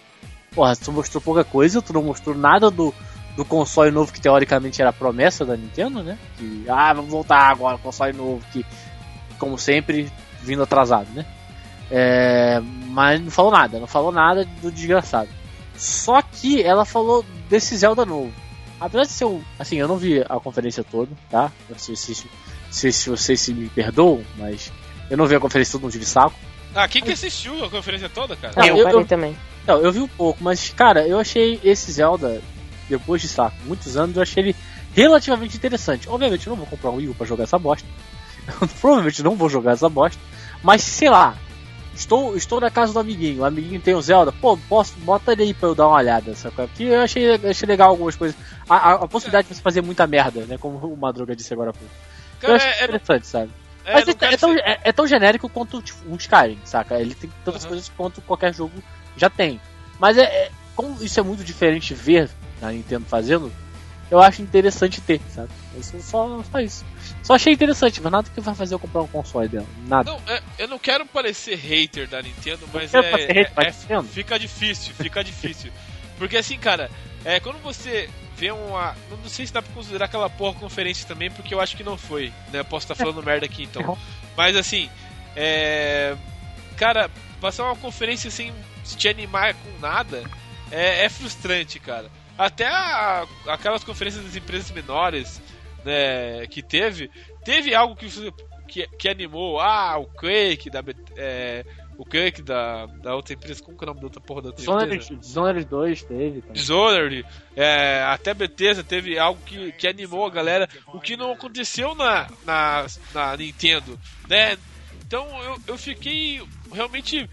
porra, 0.54 0.76
tu 0.76 0.92
mostrou 0.92 1.20
pouca 1.20 1.42
coisa, 1.42 1.82
tu 1.82 1.92
não 1.92 2.02
mostrou 2.02 2.36
nada 2.36 2.70
do, 2.70 2.94
do 3.36 3.44
console 3.44 3.90
novo 3.90 4.12
que 4.12 4.20
teoricamente 4.20 4.80
era 4.80 4.90
a 4.90 4.92
promessa 4.92 5.44
da 5.44 5.56
Nintendo, 5.56 6.02
né? 6.02 6.16
Que, 6.38 6.64
ah, 6.68 6.92
vamos 6.92 7.10
voltar 7.10 7.50
agora, 7.50 7.78
console 7.78 8.12
novo, 8.12 8.40
que, 8.52 8.64
como 9.38 9.58
sempre, 9.58 10.12
vindo 10.40 10.62
atrasado, 10.62 11.08
né? 11.12 11.26
É, 11.90 12.60
mas 12.88 13.20
não 13.20 13.30
falou 13.30 13.50
nada, 13.50 13.78
não 13.78 13.86
falou 13.86 14.12
nada 14.12 14.46
do 14.62 14.70
desgraçado. 14.70 15.28
Só 15.76 16.22
que 16.22 16.62
ela 16.62 16.84
falou 16.84 17.24
desse 17.50 17.76
Zelda 17.76 18.04
novo. 18.04 18.32
Apesar 18.80 19.02
de 19.02 19.12
ser 19.12 19.24
um. 19.26 19.42
Assim, 19.58 19.76
eu 19.76 19.86
não 19.86 19.96
vi 19.96 20.20
a 20.20 20.40
conferência 20.40 20.82
toda, 20.82 21.10
tá? 21.30 21.52
Sei 21.76 21.94
se, 21.94 22.14
se, 22.70 22.92
se 22.92 23.10
vocês 23.10 23.40
se 23.40 23.52
me 23.52 23.68
perdoam, 23.68 24.22
mas 24.36 24.72
eu 25.12 25.18
não 25.18 25.26
vi 25.26 25.34
a 25.36 25.40
conferência 25.40 25.72
toda, 25.72 25.84
não 25.84 25.90
tive 25.90 26.06
saco. 26.06 26.34
Ah, 26.74 26.88
quem 26.88 27.02
que 27.02 27.12
assistiu 27.12 27.62
a 27.62 27.68
conferência 27.68 28.08
toda, 28.08 28.34
cara? 28.34 28.54
Não, 28.56 28.66
eu- 28.66 28.76
eu, 28.78 28.84
parei 28.84 29.00
eu- 29.00 29.04
também. 29.06 29.36
Não, 29.66 29.78
eu 29.82 29.92
vi 29.92 30.00
um 30.00 30.08
pouco, 30.08 30.42
mas, 30.42 30.70
cara, 30.70 31.06
eu 31.06 31.18
achei 31.20 31.60
esse 31.62 31.92
Zelda, 31.92 32.40
depois 32.88 33.20
de 33.20 33.28
saco, 33.28 33.54
muitos 33.66 33.94
anos, 33.94 34.16
eu 34.16 34.22
achei 34.22 34.42
ele 34.42 34.56
relativamente 34.94 35.54
interessante. 35.54 36.08
Obviamente, 36.08 36.46
eu 36.46 36.50
não 36.52 36.56
vou 36.56 36.66
comprar 36.66 36.90
um 36.90 36.94
Wii 36.96 37.08
U 37.10 37.14
pra 37.14 37.26
jogar 37.26 37.44
essa 37.44 37.58
bosta. 37.58 37.86
Eu 38.60 38.66
provavelmente 38.80 39.22
não 39.22 39.36
vou 39.36 39.50
jogar 39.50 39.72
essa 39.72 39.88
bosta. 39.88 40.18
Mas, 40.62 40.80
sei 40.82 41.10
lá, 41.10 41.36
estou, 41.94 42.34
estou 42.34 42.58
na 42.58 42.70
casa 42.70 42.94
do 42.94 42.98
amiguinho, 43.00 43.42
o 43.42 43.44
amiguinho 43.44 43.80
tem 43.80 43.94
o 43.94 44.00
Zelda, 44.00 44.32
pô, 44.32 44.56
posso, 44.56 44.94
bota 45.00 45.32
ele 45.32 45.42
aí 45.42 45.52
pra 45.54 45.68
eu 45.68 45.74
dar 45.74 45.88
uma 45.88 45.96
olhada, 45.98 46.34
sabe? 46.34 46.54
Porque 46.56 46.84
eu 46.84 47.00
achei, 47.02 47.34
achei 47.34 47.68
legal 47.68 47.90
algumas 47.90 48.16
coisas. 48.16 48.34
A, 48.66 48.76
a, 48.76 48.92
a 48.94 49.06
possibilidade 49.08 49.46
de 49.48 49.54
você 49.54 49.60
fazer 49.60 49.82
muita 49.82 50.06
merda, 50.06 50.46
né? 50.46 50.56
Como 50.56 50.78
o 50.78 50.96
Madruga 50.96 51.36
disse 51.36 51.52
agora 51.52 51.68
há 51.68 51.74
pouco. 51.74 51.94
Eu 52.42 52.48
Cara, 52.48 52.56
achei 52.56 52.70
é, 52.70 52.80
é, 52.80 52.84
interessante, 52.84 53.26
sabe? 53.26 53.50
É, 53.84 53.92
Mas 53.94 54.08
é, 54.08 54.12
é 54.32 54.36
tão, 54.36 54.52
é- 54.56 54.80
é 54.84 54.92
tão 54.92 55.06
genérico 55.06 55.48
quanto 55.48 55.80
tipo, 55.82 55.98
um 56.10 56.16
Skyrim, 56.16 56.58
saca? 56.64 56.98
Ele 57.00 57.14
tem 57.14 57.30
tantas 57.44 57.62
Aham. 57.62 57.68
coisas 57.70 57.88
quanto 57.96 58.20
qualquer 58.22 58.54
jogo 58.54 58.82
já 59.16 59.28
tem. 59.30 59.60
Mas 59.98 60.16
é, 60.18 60.22
é- 60.24 60.50
como 60.74 61.02
isso 61.02 61.18
é 61.20 61.22
muito 61.22 61.44
diferente 61.44 61.94
ver 61.94 62.30
a 62.60 62.70
Nintendo 62.70 63.04
fazendo, 63.06 63.52
eu 64.10 64.20
acho 64.20 64.42
interessante 64.42 65.00
ter, 65.00 65.20
sabe? 65.34 65.48
Isso, 65.78 66.00
só, 66.02 66.42
só 66.50 66.60
isso. 66.60 66.84
Só 67.22 67.34
achei 67.34 67.52
interessante, 67.52 68.00
mas 68.02 68.12
nada 68.12 68.28
que 68.32 68.40
vai 68.40 68.54
fazer 68.54 68.74
eu 68.74 68.78
comprar 68.78 69.00
um 69.02 69.06
console 69.08 69.48
dela. 69.48 69.66
Nada. 69.86 70.10
Não, 70.10 70.20
é, 70.26 70.42
eu 70.58 70.68
não 70.68 70.78
quero 70.78 71.06
parecer 71.06 71.56
hater 71.56 72.06
da 72.08 72.20
Nintendo, 72.22 72.68
mas 72.72 72.92
é, 72.94 73.00
hater 73.00 73.52
é- 73.56 73.70
Nintendo. 73.70 74.04
fica 74.04 74.38
difícil, 74.38 74.92
fica 74.94 75.24
difícil. 75.24 75.72
Porque 76.18 76.36
assim, 76.36 76.58
cara, 76.58 76.90
é, 77.24 77.40
quando 77.40 77.60
você 77.62 78.08
vê 78.36 78.50
uma. 78.50 78.94
Não 79.10 79.28
sei 79.28 79.46
se 79.46 79.52
dá 79.52 79.60
pra 79.62 79.72
considerar 79.72 80.06
aquela 80.06 80.28
porra 80.30 80.58
conferência 80.58 81.06
também, 81.06 81.30
porque 81.30 81.54
eu 81.54 81.60
acho 81.60 81.76
que 81.76 81.84
não 81.84 81.96
foi, 81.98 82.32
né? 82.52 82.60
Eu 82.60 82.64
posso 82.64 82.84
estar 82.84 82.94
falando 82.94 83.22
merda 83.24 83.46
aqui 83.46 83.62
então. 83.64 83.96
Mas 84.36 84.56
assim, 84.56 84.88
é. 85.36 86.16
Cara, 86.76 87.10
passar 87.40 87.64
uma 87.64 87.76
conferência 87.76 88.30
sem 88.30 88.52
se 88.82 88.96
te 88.96 89.08
animar 89.08 89.54
com 89.54 89.78
nada 89.80 90.22
é, 90.70 91.04
é 91.04 91.08
frustrante, 91.08 91.78
cara. 91.78 92.10
Até 92.36 92.66
a- 92.66 93.26
aquelas 93.46 93.84
conferências 93.84 94.24
das 94.24 94.34
empresas 94.34 94.70
menores 94.70 95.40
né, 95.84 96.46
que 96.48 96.62
teve, 96.62 97.10
teve 97.44 97.74
algo 97.74 97.94
que, 97.94 98.08
que, 98.66 98.86
que 98.98 99.08
animou. 99.08 99.60
Ah, 99.60 99.98
o 99.98 100.06
Quake 100.06 100.70
da. 100.70 100.82
É, 101.16 101.64
o 102.02 102.04
Quake 102.04 102.42
da, 102.42 102.86
da 103.00 103.14
outra 103.14 103.32
empresa. 103.32 103.62
Como 103.62 103.78
que 103.78 103.84
é 103.84 103.86
o 103.86 103.90
nome 103.90 104.00
da 104.00 104.06
outra 104.06 104.20
porra 104.20 104.42
da 104.42 104.48
outra? 104.48 104.60
Dishonored, 104.60 105.16
Dishonored 105.16 105.64
2 105.64 106.02
teve 106.02 106.40
também. 106.40 106.52
Dishonored, 106.52 107.26
é, 107.56 108.02
até 108.02 108.34
Bethesda 108.34 108.82
teve 108.82 109.18
algo 109.18 109.40
que, 109.44 109.70
que 109.72 109.86
animou 109.86 110.26
a 110.26 110.30
galera, 110.30 110.68
o 110.88 111.00
que 111.00 111.16
não 111.16 111.32
aconteceu 111.32 111.94
na, 111.94 112.28
na, 112.44 112.86
na 113.14 113.36
Nintendo, 113.36 113.98
né? 114.28 114.58
Então 115.06 115.26
eu, 115.44 115.56
eu 115.68 115.78
fiquei 115.78 116.42
realmente. 116.72 117.28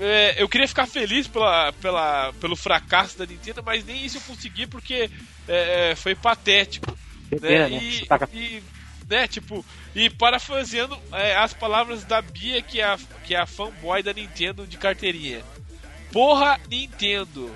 é, 0.00 0.42
eu 0.42 0.48
queria 0.48 0.66
ficar 0.66 0.86
feliz 0.86 1.28
pela, 1.28 1.72
pela, 1.74 2.32
pelo 2.40 2.56
fracasso 2.56 3.16
da 3.16 3.24
Nintendo, 3.24 3.62
mas 3.64 3.84
nem 3.84 4.04
isso 4.04 4.18
eu 4.18 4.22
consegui 4.22 4.66
porque 4.66 5.08
é, 5.46 5.90
é, 5.90 5.94
foi 5.94 6.16
patético. 6.16 6.98
Né? 7.30 7.68
né? 7.68 7.70
E, 7.70 8.08
e, 8.32 8.62
né, 9.08 9.28
tipo, 9.28 9.64
e 9.94 10.08
parafraseando 10.08 10.98
é, 11.12 11.36
as 11.36 11.52
palavras 11.52 12.04
da 12.04 12.22
Bia, 12.22 12.62
que 12.62 12.80
é, 12.80 12.84
a, 12.84 12.98
que 13.24 13.34
é 13.34 13.38
a 13.38 13.46
fanboy 13.46 14.02
da 14.02 14.12
Nintendo 14.12 14.66
de 14.66 14.76
carteirinha. 14.78 15.42
Porra, 16.10 16.60
Nintendo! 16.68 17.54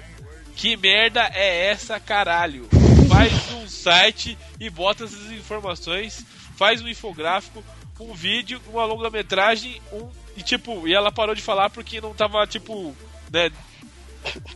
Que 0.54 0.76
merda 0.76 1.30
é 1.34 1.66
essa, 1.66 2.00
caralho? 2.00 2.66
Faz 3.08 3.52
um 3.52 3.68
site 3.68 4.38
e 4.58 4.70
bota 4.70 5.04
essas 5.04 5.30
informações, 5.30 6.24
faz 6.56 6.80
um 6.80 6.88
infográfico, 6.88 7.62
um 8.00 8.14
vídeo, 8.14 8.60
uma 8.68 8.84
longa-metragem, 8.84 9.80
um. 9.92 10.08
E 10.36 10.42
tipo, 10.42 10.86
e 10.88 10.94
ela 10.94 11.12
parou 11.12 11.34
de 11.34 11.42
falar 11.42 11.70
porque 11.70 12.00
não 12.00 12.14
tava, 12.14 12.46
tipo, 12.46 12.94
né. 13.30 13.50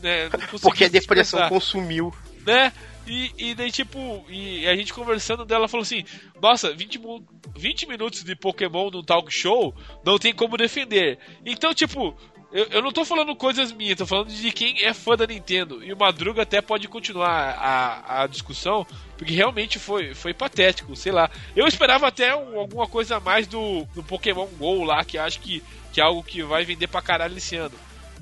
né 0.03 0.29
não 0.31 0.59
Porque 0.59 0.85
a 0.85 0.89
depressão 0.89 1.39
expressar 1.39 1.49
consumiu. 1.49 2.15
né? 2.47 2.73
E, 3.11 3.33
e 3.37 3.55
daí, 3.57 3.73
tipo, 3.73 4.25
e 4.29 4.69
a 4.69 4.77
gente 4.77 4.95
conversando 4.95 5.45
dela 5.45 5.67
falou 5.67 5.83
assim: 5.83 6.05
Nossa, 6.41 6.73
20, 6.73 6.99
mu- 7.01 7.27
20 7.57 7.89
minutos 7.89 8.23
de 8.23 8.37
Pokémon 8.37 8.89
num 8.89 9.03
talk 9.03 9.29
show 9.33 9.75
não 10.05 10.17
tem 10.17 10.33
como 10.33 10.57
defender. 10.57 11.19
Então, 11.45 11.75
tipo, 11.75 12.17
eu, 12.53 12.67
eu 12.67 12.81
não 12.83 12.93
tô 12.93 13.05
falando 13.05 13.35
coisas 13.35 13.73
minhas, 13.73 13.99
tô 13.99 14.07
falando 14.07 14.29
de 14.29 14.53
quem 14.53 14.85
é 14.85 14.95
fã 14.95 15.17
da 15.17 15.27
Nintendo. 15.27 15.83
E 15.83 15.93
o 15.93 15.97
Madruga 15.99 16.43
até 16.43 16.61
pode 16.63 16.87
continuar 16.87 17.57
a, 17.59 18.23
a 18.23 18.27
discussão, 18.29 18.87
porque 19.19 19.35
realmente 19.35 19.79
foi, 19.81 20.15
foi 20.15 20.33
patético, 20.33 20.95
sei 20.95 21.11
lá. 21.11 21.29
Eu 21.57 21.67
esperava 21.67 22.07
até 22.07 22.35
um- 22.37 22.61
alguma 22.61 22.87
coisa 22.87 23.17
a 23.17 23.21
mais 23.21 23.49
do, 23.49 23.85
do 23.93 24.05
Pokémon 24.05 24.47
GO 24.57 24.85
lá, 24.85 25.05
que 25.05 25.19
acho 25.19 25.41
que, 25.41 25.63
que 25.93 26.01
é 26.01 26.05
algo 26.05 26.23
que 26.23 26.45
vai 26.45 26.65
vender 26.65 26.87
pra 26.87 27.03
caralho 27.03 27.37
esse 27.37 27.57
ano. 27.57 27.75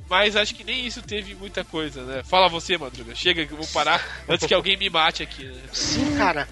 Mas 0.09 0.37
acho 0.37 0.55
que 0.55 0.65
nem 0.65 0.87
isso 0.87 1.03
teve 1.03 1.35
muita 1.35 1.63
coisa, 1.65 2.03
né? 2.03 2.23
Fala 2.25 2.49
você, 2.49 2.79
Madruga. 2.79 3.15
Chega 3.15 3.45
que 3.45 3.53
eu 3.53 3.59
vou 3.59 3.67
parar 3.67 4.03
antes 4.29 4.47
que 4.47 4.55
alguém 4.55 4.77
me 4.77 4.89
mate 4.89 5.23
aqui, 5.23 5.45
né? 5.45 5.61
Sim, 5.73 6.15
cara. 6.17 6.49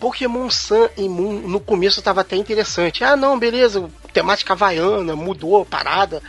Pokémon 0.00 0.48
Sun 0.50 0.88
e 0.96 1.08
Moon 1.08 1.40
no 1.48 1.60
começo 1.60 2.02
tava 2.02 2.20
até 2.20 2.36
interessante. 2.36 3.02
Ah, 3.04 3.16
não, 3.16 3.38
beleza, 3.38 3.88
temática 4.12 4.52
havaiana, 4.52 5.14
mudou 5.16 5.62
a 5.62 5.64
parada. 5.64 6.22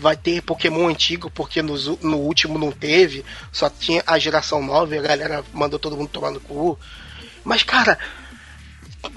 Vai 0.00 0.16
ter 0.16 0.42
Pokémon 0.42 0.86
antigo, 0.88 1.30
porque 1.30 1.62
nos 1.62 1.86
u- 1.88 1.98
no, 2.02 2.18
último 2.18 2.58
não 2.58 2.70
teve. 2.70 3.24
Só 3.50 3.68
tinha 3.70 4.02
a 4.06 4.18
geração 4.18 4.62
nova 4.62 4.94
e 4.94 4.98
a 4.98 5.02
galera 5.02 5.44
mandou 5.52 5.78
todo 5.78 5.96
mundo 5.96 6.08
tomar 6.10 6.30
no 6.30 6.40
cu. 6.40 6.78
Mas, 7.42 7.62
cara, 7.62 7.98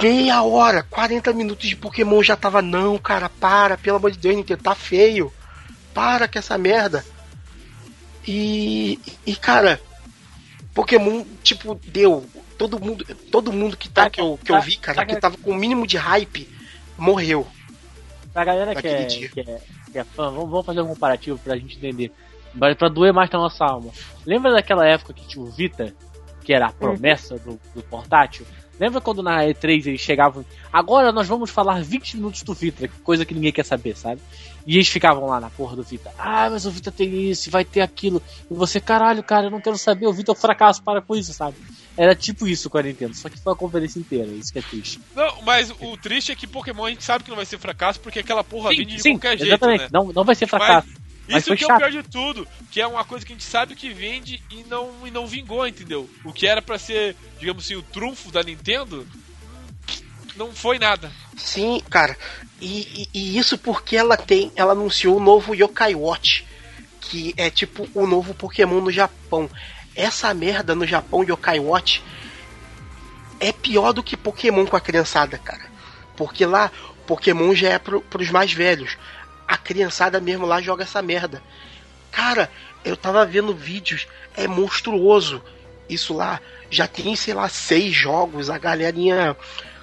meia 0.01 0.41
hora, 0.43 0.83
40 0.83 1.33
minutos 1.33 1.67
de 1.67 1.75
Pokémon 1.75 2.23
já 2.23 2.35
tava, 2.37 2.61
não, 2.61 2.97
cara, 2.97 3.27
para, 3.29 3.77
pelo 3.77 3.97
amor 3.97 4.11
de 4.11 4.17
Deus, 4.17 4.35
Nintendo, 4.35 4.63
tá 4.63 4.73
feio. 4.75 5.31
Para 5.93 6.27
com 6.27 6.39
essa 6.39 6.57
merda. 6.57 7.05
E, 8.27 8.99
e 9.25 9.35
cara, 9.35 9.81
Pokémon, 10.73 11.23
tipo, 11.43 11.75
deu. 11.85 12.25
Todo 12.57 12.79
mundo, 12.79 13.03
todo 13.31 13.51
mundo 13.51 13.75
que, 13.75 13.89
tá, 13.89 14.09
que, 14.09 14.21
eu, 14.21 14.39
que 14.43 14.51
eu 14.51 14.61
vi, 14.61 14.77
cara, 14.77 15.03
que 15.03 15.15
tava 15.15 15.35
com 15.37 15.49
o 15.49 15.55
mínimo 15.55 15.87
de 15.87 15.97
hype, 15.97 16.47
morreu. 16.95 17.47
Pra 18.31 18.45
galera 18.45 18.75
que 18.75 18.87
é, 18.87 19.05
que 19.05 19.39
é, 19.39 19.61
que, 19.91 19.97
é, 19.97 20.03
fã, 20.03 20.31
vamos, 20.31 20.49
vamos 20.49 20.65
fazer 20.65 20.81
um 20.81 20.87
comparativo 20.87 21.39
pra 21.39 21.57
gente 21.57 21.77
entender. 21.77 22.11
Pra 22.77 22.87
doer 22.87 23.11
mais 23.13 23.29
na 23.31 23.39
nossa 23.39 23.65
alma. 23.65 23.91
Lembra 24.25 24.53
daquela 24.53 24.85
época 24.85 25.13
que 25.13 25.27
tinha 25.27 25.43
o 25.43 25.49
Vita, 25.49 25.93
que 26.43 26.53
era 26.53 26.67
a 26.67 26.71
promessa 26.71 27.37
do, 27.39 27.59
do 27.73 27.81
portátil? 27.81 28.45
Lembra 28.79 29.01
quando 29.01 29.23
na 29.23 29.43
E3 29.43 29.87
eles 29.87 30.01
chegavam. 30.01 30.45
Agora 30.71 31.11
nós 31.11 31.27
vamos 31.27 31.49
falar 31.49 31.81
20 31.83 32.17
minutos 32.17 32.43
do 32.43 32.53
Vita, 32.53 32.87
coisa 33.03 33.25
que 33.25 33.33
ninguém 33.33 33.51
quer 33.51 33.65
saber, 33.65 33.95
sabe? 33.95 34.21
E 34.65 34.75
eles 34.75 34.87
ficavam 34.87 35.25
lá 35.25 35.39
na 35.39 35.49
porra 35.49 35.75
do 35.75 35.83
Vita. 35.83 36.11
Ah, 36.17 36.49
mas 36.49 36.65
o 36.65 36.71
Vita 36.71 36.91
tem 36.91 37.29
isso, 37.29 37.49
vai 37.49 37.65
ter 37.65 37.81
aquilo. 37.81 38.21
E 38.49 38.53
você, 38.53 38.79
caralho, 38.79 39.23
cara, 39.23 39.47
eu 39.47 39.51
não 39.51 39.61
quero 39.61 39.77
saber, 39.77 40.07
o 40.07 40.13
Vita 40.13 40.31
é 40.31 40.33
um 40.33 40.37
fracasso, 40.37 40.83
para 40.83 41.01
com 41.01 41.15
isso, 41.15 41.33
sabe? 41.33 41.57
Era 41.97 42.15
tipo 42.15 42.47
isso 42.47 42.69
com 42.69 42.77
a 42.77 42.83
Nintendo, 42.83 43.15
só 43.15 43.29
que 43.29 43.39
foi 43.39 43.53
a 43.53 43.55
conferência 43.55 43.99
inteira, 43.99 44.27
isso 44.27 44.53
que 44.53 44.59
é 44.59 44.61
triste. 44.61 44.99
Não, 45.15 45.41
mas 45.41 45.71
o 45.79 45.97
triste 45.97 46.31
é 46.31 46.35
que 46.35 46.47
Pokémon 46.47 46.85
a 46.85 46.89
gente 46.89 47.03
sabe 47.03 47.23
que 47.23 47.29
não 47.29 47.37
vai 47.37 47.45
ser 47.45 47.57
fracasso, 47.57 47.99
porque 47.99 48.19
aquela 48.19 48.43
porra 48.43 48.69
sim, 48.69 48.77
vende 48.77 48.95
de 48.95 49.01
sim, 49.01 49.13
qualquer 49.13 49.37
jeito. 49.37 49.49
Exatamente, 49.49 49.83
né? 49.83 49.89
não, 49.91 50.11
não 50.13 50.23
vai 50.23 50.35
ser 50.35 50.47
fracasso. 50.47 50.87
Mas 51.27 51.43
isso 51.45 51.55
que 51.55 51.63
é 51.63 51.73
o 51.73 51.77
pior 51.77 51.91
de 51.91 52.03
tudo, 52.03 52.47
que 52.69 52.81
é 52.81 52.87
uma 52.87 53.03
coisa 53.05 53.25
que 53.25 53.31
a 53.31 53.35
gente 53.35 53.45
sabe 53.45 53.75
que 53.75 53.89
vende 53.93 54.41
e 54.51 54.63
não, 54.63 54.91
e 55.05 55.11
não 55.11 55.25
vingou, 55.25 55.65
entendeu? 55.65 56.09
O 56.25 56.33
que 56.33 56.47
era 56.47 56.61
para 56.61 56.77
ser, 56.77 57.15
digamos 57.39 57.63
assim, 57.63 57.75
o 57.75 57.81
trunfo 57.81 58.31
da 58.31 58.43
Nintendo, 58.43 59.07
não 60.35 60.51
foi 60.51 60.79
nada. 60.79 61.11
Sim, 61.37 61.81
cara. 61.89 62.17
E, 62.59 63.07
e, 63.13 63.19
e, 63.19 63.37
isso 63.37 63.57
porque 63.57 63.97
ela 63.97 64.15
tem. 64.15 64.51
Ela 64.55 64.73
anunciou 64.73 65.17
o 65.17 65.19
novo 65.19 65.55
Yokai 65.55 65.95
Watch. 65.95 66.45
Que 66.99 67.33
é 67.35 67.49
tipo 67.49 67.89
o 67.93 68.07
novo 68.07 68.33
Pokémon 68.33 68.79
no 68.79 68.91
Japão. 68.91 69.49
Essa 69.95 70.33
merda 70.33 70.73
no 70.73 70.87
Japão, 70.87 71.23
Yokai 71.23 71.59
Watch, 71.59 72.01
é 73.39 73.51
pior 73.51 73.91
do 73.91 74.03
que 74.03 74.15
Pokémon 74.15 74.65
com 74.65 74.77
a 74.77 74.81
criançada, 74.81 75.37
cara. 75.37 75.69
Porque 76.15 76.45
lá, 76.45 76.71
Pokémon 77.05 77.53
já 77.53 77.69
é 77.69 77.79
pro, 77.79 77.99
pros 78.01 78.29
mais 78.29 78.53
velhos. 78.53 78.97
A 79.47 79.57
criançada 79.57 80.21
mesmo 80.21 80.45
lá 80.45 80.61
joga 80.61 80.83
essa 80.83 81.01
merda. 81.01 81.43
Cara, 82.11 82.49
eu 82.85 82.95
tava 82.95 83.25
vendo 83.25 83.53
vídeos, 83.53 84.07
é 84.35 84.47
monstruoso. 84.47 85.43
Isso 85.89 86.13
lá 86.13 86.39
já 86.69 86.87
tem, 86.87 87.15
sei 87.15 87.33
lá, 87.33 87.49
seis 87.49 87.93
jogos. 87.93 88.49
A 88.49 88.57
galerinha 88.57 89.35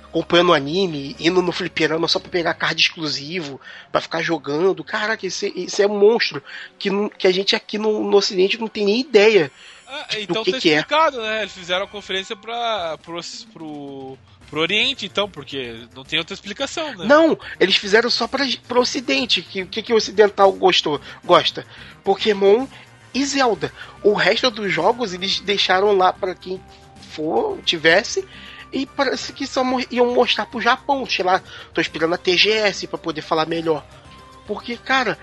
acompanhando 0.09 0.51
o 0.51 0.55
anime, 0.55 1.15
indo 1.21 1.43
no 1.43 1.53
fliperama 1.53 2.09
só 2.09 2.19
pra 2.19 2.31
pegar 2.31 2.55
card 2.55 2.81
exclusivo, 2.81 3.61
para 3.93 4.01
ficar 4.01 4.23
jogando. 4.23 4.83
Caraca, 4.83 5.27
isso, 5.27 5.45
é, 5.45 5.49
isso 5.55 5.81
é 5.83 5.87
um 5.87 5.99
monstro 5.99 6.43
que, 6.79 6.91
que 7.11 7.27
a 7.27 7.33
gente 7.33 7.55
aqui 7.55 7.79
no, 7.79 8.09
no 8.09 8.17
Ocidente 8.17 8.59
não 8.59 8.69
tem 8.69 8.85
nem 8.85 9.01
ideia. 9.01 9.51
Ah, 9.87 10.07
então 10.19 10.43
do 10.43 10.45
que, 10.45 10.53
tá 10.53 10.59
que 10.61 10.71
é. 10.71 10.77
explicado, 10.77 11.21
é. 11.21 11.23
né? 11.23 11.41
Eles 11.43 11.53
fizeram 11.53 11.85
a 11.85 11.89
conferência 11.89 12.37
pra, 12.37 12.99
pro, 12.99 13.21
pro, 13.53 14.19
pro 14.51 14.61
Oriente, 14.61 15.07
então, 15.07 15.29
porque 15.29 15.87
não 15.95 16.05
tem 16.05 16.19
outra 16.19 16.35
explicação, 16.35 16.95
né? 16.95 17.07
Não, 17.07 17.39
eles 17.61 17.77
fizeram 17.77 18.11
só 18.11 18.27
pra, 18.27 18.47
pro 18.67 18.81
Ocidente. 18.81 19.41
O 19.41 19.45
que, 19.45 19.67
que, 19.67 19.83
que 19.83 19.93
o 19.93 19.97
Ocidental 19.97 20.53
gostou, 20.53 21.01
gosta? 21.25 21.67
Pokémon 22.03 22.67
e 23.15 23.25
Zelda. 23.25 23.73
O 24.03 24.13
resto 24.13 24.51
dos 24.51 24.73
jogos 24.73 25.15
eles 25.15 25.41
deixaram 25.41 25.97
lá 25.97 26.13
para 26.13 26.35
quem 26.35 26.61
for, 27.11 27.59
tivesse 27.65 28.27
e 28.73 28.87
parece 28.87 29.33
que 29.33 29.47
só 29.47 29.63
iam 29.91 30.15
mostrar 30.15 30.47
pro 30.47 30.61
Japão. 30.61 31.07
Sei 31.07 31.25
lá, 31.25 31.43
tô 31.73 31.81
esperando 31.81 32.15
a 32.15 32.19
TGS 32.19 32.87
para 32.87 32.99
poder 32.99 33.23
falar 33.23 33.47
melhor. 33.47 33.85
Porque, 34.47 34.77
cara, 34.77 35.19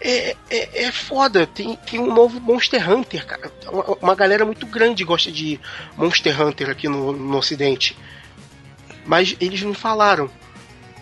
é, 0.00 0.36
é, 0.50 0.84
é 0.84 0.92
foda. 0.92 1.46
Tem, 1.46 1.76
tem 1.76 2.00
um 2.00 2.12
novo 2.12 2.40
Monster 2.40 2.90
Hunter, 2.90 3.26
cara. 3.26 3.52
Uma, 3.70 3.84
uma 4.02 4.14
galera 4.14 4.44
muito 4.44 4.66
grande 4.66 5.04
gosta 5.04 5.30
de 5.30 5.60
Monster 5.96 6.40
Hunter 6.40 6.70
aqui 6.70 6.88
no, 6.88 7.12
no 7.12 7.38
Ocidente. 7.38 7.96
Mas 9.04 9.36
eles 9.40 9.62
não 9.62 9.74
falaram. 9.74 10.30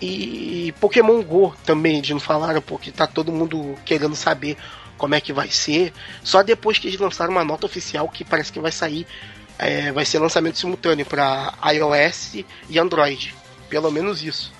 E 0.00 0.74
Pokémon 0.80 1.22
Go 1.22 1.54
também 1.64 1.98
eles 1.98 2.10
não 2.10 2.18
falaram, 2.18 2.60
porque 2.60 2.90
tá 2.90 3.06
todo 3.06 3.30
mundo 3.30 3.76
querendo 3.84 4.16
saber 4.16 4.56
como 4.98 5.14
é 5.14 5.20
que 5.20 5.32
vai 5.32 5.48
ser. 5.48 5.92
Só 6.24 6.42
depois 6.42 6.78
que 6.78 6.88
eles 6.88 6.98
lançaram 6.98 7.32
uma 7.32 7.44
nota 7.44 7.66
oficial 7.66 8.08
que 8.08 8.24
parece 8.24 8.52
que 8.52 8.58
vai 8.58 8.72
sair 8.72 9.06
é, 9.59 9.92
vai 9.92 10.05
ser 10.05 10.18
lançamento 10.18 10.59
simultâneo 10.59 11.07
para 11.07 11.55
iOS 11.72 12.44
e 12.68 12.78
Android. 12.78 13.34
Pelo 13.68 13.90
menos 13.90 14.22
isso. 14.22 14.53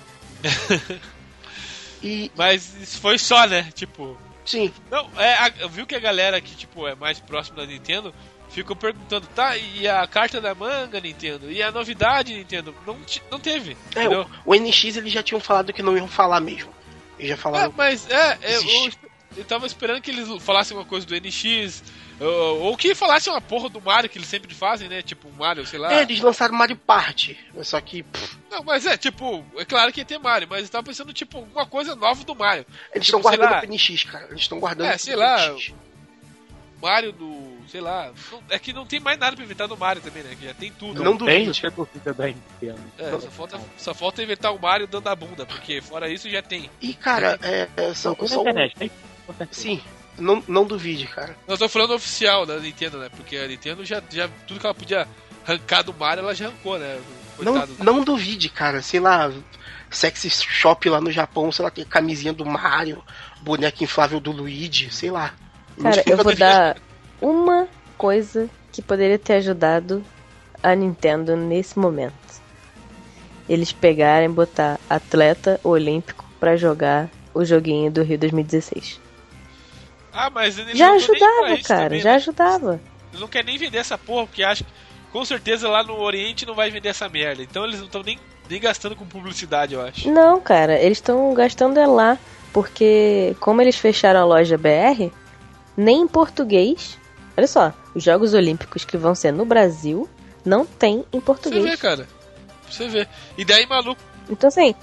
e... 2.01 2.31
Mas 2.35 2.75
isso 2.81 2.99
foi 2.99 3.17
só, 3.17 3.45
né? 3.45 3.69
Tipo. 3.73 4.17
Sim. 4.45 4.73
Não, 4.91 5.09
é, 5.17 5.33
a, 5.35 5.67
viu 5.67 5.85
que 5.85 5.95
a 5.95 5.99
galera 5.99 6.41
que 6.41 6.55
tipo, 6.55 6.87
é 6.87 6.95
mais 6.95 7.19
próxima 7.19 7.57
da 7.57 7.65
Nintendo 7.65 8.13
ficou 8.49 8.75
perguntando, 8.75 9.27
tá, 9.27 9.57
e 9.57 9.87
a 9.87 10.05
carta 10.05 10.39
da 10.39 10.53
manga, 10.53 10.99
Nintendo? 10.99 11.51
E 11.51 11.61
a 11.61 11.71
novidade, 11.71 12.33
Nintendo? 12.33 12.73
Não, 12.85 12.97
não 13.31 13.39
teve. 13.39 13.75
É, 13.95 14.07
o, 14.07 14.27
o, 14.45 14.55
NX 14.55 14.97
eles 14.97 15.11
já 15.11 15.23
tinham 15.23 15.41
falado 15.41 15.73
que 15.73 15.81
não 15.81 15.97
iam 15.97 16.07
falar 16.07 16.39
mesmo. 16.39 16.71
Eles 17.17 17.31
já 17.31 17.37
falaram. 17.37 17.71
É, 17.71 17.73
mas 17.75 18.09
é, 18.09 18.37
eu, 18.43 18.61
eu, 18.61 18.91
eu 19.35 19.45
tava 19.45 19.65
esperando 19.65 20.01
que 20.01 20.11
eles 20.11 20.27
falassem 20.41 20.75
uma 20.75 20.85
coisa 20.85 21.05
do 21.05 21.15
NX, 21.15 21.83
ou, 22.19 22.61
ou 22.61 22.77
que 22.77 22.93
falassem 22.93 23.31
uma 23.31 23.41
porra 23.41 23.69
do 23.69 23.81
Mario 23.81 24.09
que 24.09 24.17
eles 24.17 24.27
sempre 24.27 24.53
fazem, 24.53 24.87
né? 24.87 25.01
Tipo, 25.01 25.31
Mario, 25.31 25.65
sei 25.65 25.79
lá. 25.79 25.93
É, 25.93 26.01
eles 26.03 26.21
lançaram 26.21 26.55
Mario 26.55 26.77
Party, 26.77 27.37
só 27.61 27.79
que. 27.81 28.03
Pff. 28.03 28.37
Não, 28.49 28.63
mas 28.63 28.85
é, 28.85 28.95
tipo, 28.97 29.43
é 29.57 29.65
claro 29.65 29.91
que 29.91 30.01
ia 30.01 30.05
ter 30.05 30.19
Mario, 30.19 30.47
mas 30.49 30.63
eu 30.63 30.69
tava 30.69 30.83
pensando, 30.83 31.11
tipo, 31.13 31.39
uma 31.39 31.65
coisa 31.65 31.95
nova 31.95 32.23
do 32.23 32.35
Mario. 32.35 32.65
Eles 32.93 33.07
estão 33.07 33.19
tipo, 33.19 33.35
guardando 33.35 33.63
o 33.63 33.73
NX, 33.73 34.03
cara. 34.03 34.27
Eles 34.29 34.41
estão 34.41 34.59
guardando 34.59 34.87
É, 34.87 34.97
sei 34.97 35.15
lá. 35.15 35.49
NX. 35.49 35.73
Mario 36.83 37.13
do. 37.13 37.53
Sei 37.69 37.79
lá. 37.79 38.11
É 38.49 38.59
que 38.59 38.73
não 38.73 38.85
tem 38.85 38.99
mais 38.99 39.17
nada 39.17 39.35
pra 39.35 39.45
inventar 39.45 39.69
do 39.69 39.77
Mario 39.77 40.01
também, 40.01 40.21
né? 40.21 40.35
Que 40.37 40.45
já 40.45 40.53
tem 40.53 40.69
tudo. 40.69 41.01
Não, 41.01 41.11
não 41.11 41.25
tem, 41.25 41.49
é, 42.97 43.11
só 43.11 43.31
falta, 43.31 43.61
só 43.77 43.93
falta 43.93 44.21
inventar 44.21 44.53
o 44.53 44.59
Mario 44.59 44.85
dando 44.85 45.07
a 45.07 45.15
bunda, 45.15 45.45
porque 45.45 45.81
fora 45.81 46.09
isso 46.09 46.29
já 46.29 46.41
tem. 46.41 46.69
E, 46.81 46.93
cara, 46.93 47.39
é. 47.41 47.69
é 47.77 47.93
são, 47.93 48.15
são... 48.27 48.43
Sim, 49.51 49.81
não, 50.17 50.43
não 50.47 50.65
duvide, 50.65 51.07
cara. 51.07 51.35
Nós 51.47 51.59
tô 51.59 51.67
falando 51.67 51.93
oficial 51.93 52.45
da 52.45 52.59
Nintendo, 52.59 52.99
né? 52.99 53.09
Porque 53.15 53.37
a 53.37 53.47
Nintendo 53.47 53.83
já, 53.83 54.01
já. 54.09 54.29
Tudo 54.47 54.59
que 54.59 54.65
ela 54.65 54.75
podia 54.75 55.07
arrancar 55.45 55.83
do 55.83 55.93
Mario, 55.93 56.23
ela 56.23 56.35
já 56.35 56.47
arrancou, 56.47 56.77
né? 56.77 56.99
Não, 57.39 57.67
não 57.79 58.03
duvide, 58.03 58.49
cara. 58.49 58.81
Sei 58.81 58.99
lá, 58.99 59.31
sexy 59.89 60.29
shop 60.29 60.87
lá 60.89 61.01
no 61.01 61.11
Japão, 61.11 61.51
sei 61.51 61.63
lá, 61.63 61.71
tem 61.71 61.83
camisinha 61.83 62.33
do 62.33 62.45
Mario, 62.45 63.03
boneco 63.41 63.83
inflável 63.83 64.19
do 64.19 64.31
Luigi, 64.31 64.89
sei 64.91 65.09
lá. 65.09 65.33
Cara, 65.81 66.03
eu 66.05 66.17
vou 66.17 66.35
dar 66.35 66.77
uma 67.19 67.67
coisa 67.97 68.49
que 68.71 68.81
poderia 68.81 69.17
ter 69.17 69.33
ajudado 69.33 70.03
a 70.61 70.75
Nintendo 70.75 71.35
nesse 71.35 71.77
momento. 71.77 72.13
Eles 73.49 73.73
pegarem 73.73 74.29
e 74.29 74.31
botar 74.31 74.79
atleta 74.89 75.59
olímpico 75.63 76.25
para 76.39 76.55
jogar 76.55 77.09
o 77.33 77.43
joguinho 77.43 77.91
do 77.91 78.03
Rio 78.03 78.17
2016. 78.17 79.02
Ah, 80.13 80.29
mas 80.29 80.55
já 80.55 80.91
ajudava, 80.91 81.57
cara, 81.63 81.83
também, 81.85 81.99
já 81.99 82.11
né? 82.11 82.15
ajudava. 82.15 82.81
Eles 83.09 83.19
não 83.19 83.27
querem 83.27 83.47
nem 83.47 83.57
vender 83.57 83.79
essa 83.79 83.97
porra, 83.97 84.27
porque 84.27 84.43
acham 84.43 84.65
que 84.65 84.73
com 85.11 85.25
certeza 85.25 85.67
lá 85.67 85.83
no 85.83 85.99
Oriente 85.99 86.45
não 86.45 86.53
vai 86.53 86.69
vender 86.69 86.89
essa 86.89 87.09
merda. 87.09 87.41
Então 87.41 87.65
eles 87.65 87.79
não 87.79 87.87
estão 87.87 88.03
nem, 88.03 88.19
nem 88.49 88.59
gastando 88.59 88.95
com 88.95 89.05
publicidade, 89.05 89.73
eu 89.73 89.81
acho. 89.81 90.09
Não, 90.11 90.39
cara, 90.39 90.79
eles 90.79 90.99
estão 90.99 91.33
gastando 91.33 91.79
é 91.79 91.87
lá, 91.87 92.17
porque 92.51 93.35
como 93.39 93.61
eles 93.61 93.75
fecharam 93.75 94.19
a 94.19 94.25
loja 94.25 94.57
BR, 94.57 95.11
nem 95.75 96.01
em 96.01 96.07
português. 96.07 96.97
Olha 97.35 97.47
só, 97.47 97.73
os 97.95 98.03
Jogos 98.03 98.35
Olímpicos 98.35 98.85
que 98.85 98.97
vão 98.97 99.15
ser 99.15 99.31
no 99.31 99.45
Brasil 99.45 100.07
não 100.45 100.65
tem 100.65 101.03
em 101.11 101.19
português. 101.19 101.63
Você 101.63 101.69
vê, 101.69 101.77
cara. 101.77 102.07
Você 102.69 102.87
vê. 102.87 103.07
E 103.37 103.43
daí, 103.43 103.65
maluco. 103.65 104.01
Então, 104.29 104.47
assim, 104.47 104.75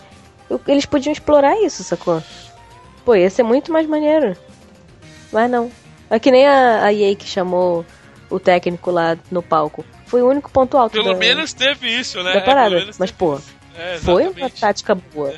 eles 0.67 0.87
podiam 0.87 1.13
explorar 1.13 1.61
isso, 1.61 1.85
sacou? 1.85 2.23
Pô, 3.05 3.15
ia 3.15 3.31
ser 3.31 3.43
muito 3.43 3.73
mais 3.73 3.87
maneiro. 3.87 4.37
Mas 5.33 5.51
não. 5.51 5.71
É 6.09 6.19
que 6.19 6.31
nem 6.31 6.47
a, 6.47 6.85
a 6.85 6.93
EA 6.93 7.15
que 7.15 7.27
chamou 7.27 7.85
o 8.29 8.39
técnico 8.41 8.91
lá 8.91 9.17
no 9.31 9.43
palco. 9.43 9.85
Foi 10.07 10.23
o 10.23 10.29
único 10.29 10.51
ponto 10.51 10.77
alto 10.77 10.93
Pelo 10.93 11.13
da, 11.13 11.19
menos 11.19 11.53
teve 11.53 11.89
isso, 11.89 12.23
né? 12.23 12.35
Da 12.35 12.41
parada. 12.41 12.79
É, 12.79 12.91
Mas, 12.99 13.11
pô, 13.11 13.41
é, 13.77 13.99
foi 13.99 14.29
uma 14.29 14.51
tática 14.51 14.95
boa. 14.95 15.31
É. 15.31 15.37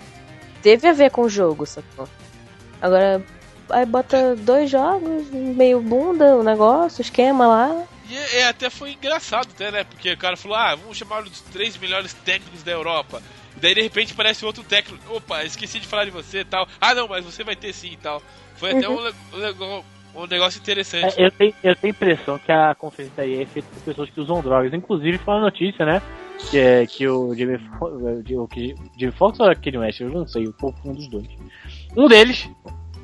Teve 0.62 0.88
a 0.88 0.92
ver 0.92 1.10
com 1.10 1.22
o 1.22 1.28
jogo, 1.28 1.66
sacou? 1.66 2.08
Agora, 2.80 3.22
aí 3.68 3.84
bota 3.84 4.34
dois 4.36 4.70
jogos, 4.70 5.28
meio 5.30 5.80
bunda 5.80 6.36
o 6.36 6.42
negócio, 6.42 7.02
esquema 7.02 7.46
lá. 7.46 7.84
E 8.08 8.16
é, 8.16 8.40
é, 8.40 8.48
até 8.48 8.70
foi 8.70 8.92
engraçado, 8.92 9.48
até, 9.54 9.70
né? 9.70 9.84
Porque 9.84 10.12
o 10.12 10.16
cara 10.16 10.36
falou, 10.36 10.56
ah, 10.56 10.74
vamos 10.74 10.96
chamar 10.96 11.22
os 11.22 11.40
três 11.40 11.76
melhores 11.76 12.12
técnicos 12.12 12.62
da 12.62 12.72
Europa. 12.72 13.22
E 13.56 13.60
daí 13.60 13.74
de 13.74 13.82
repente 13.82 14.12
aparece 14.12 14.44
outro 14.44 14.62
técnico. 14.64 15.02
Opa, 15.14 15.44
esqueci 15.44 15.80
de 15.80 15.86
falar 15.86 16.04
de 16.04 16.10
você 16.10 16.40
e 16.40 16.44
tal. 16.44 16.66
Ah 16.80 16.94
não, 16.94 17.08
mas 17.08 17.24
você 17.24 17.44
vai 17.44 17.56
ter 17.56 17.72
sim 17.72 17.92
e 17.92 17.96
tal. 17.96 18.22
Foi 18.62 18.70
até 18.70 18.88
uhum. 18.88 18.94
um, 18.94 19.64
um, 19.64 20.22
um, 20.22 20.26
negócio 20.28 20.60
interessante. 20.60 21.20
É, 21.20 21.26
eu, 21.26 21.30
tenho, 21.32 21.52
eu 21.64 21.74
tenho 21.74 21.92
a 21.92 21.96
impressão 21.96 22.38
que 22.38 22.52
a 22.52 22.72
conferência 22.76 23.24
aí 23.24 23.42
é 23.42 23.44
feita 23.46 23.68
por 23.74 23.82
pessoas 23.82 24.08
que 24.08 24.20
usam 24.20 24.40
drogas. 24.40 24.72
Inclusive 24.72 25.18
foi 25.18 25.34
uma 25.34 25.40
notícia, 25.40 25.84
né? 25.84 26.00
que, 26.48 26.58
é, 26.58 26.86
que 26.86 27.08
o 27.08 27.34
Jimmy, 27.34 27.58
Fox 29.16 29.40
ou 29.40 29.56
Kanye 29.56 29.78
West, 29.78 30.00
eu 30.00 30.10
não 30.10 30.26
sei, 30.28 30.46
um 30.46 30.52
pouco 30.52 30.88
um 30.88 30.94
dos 30.94 31.08
dois. 31.08 31.26
Um 31.96 32.06
deles 32.06 32.48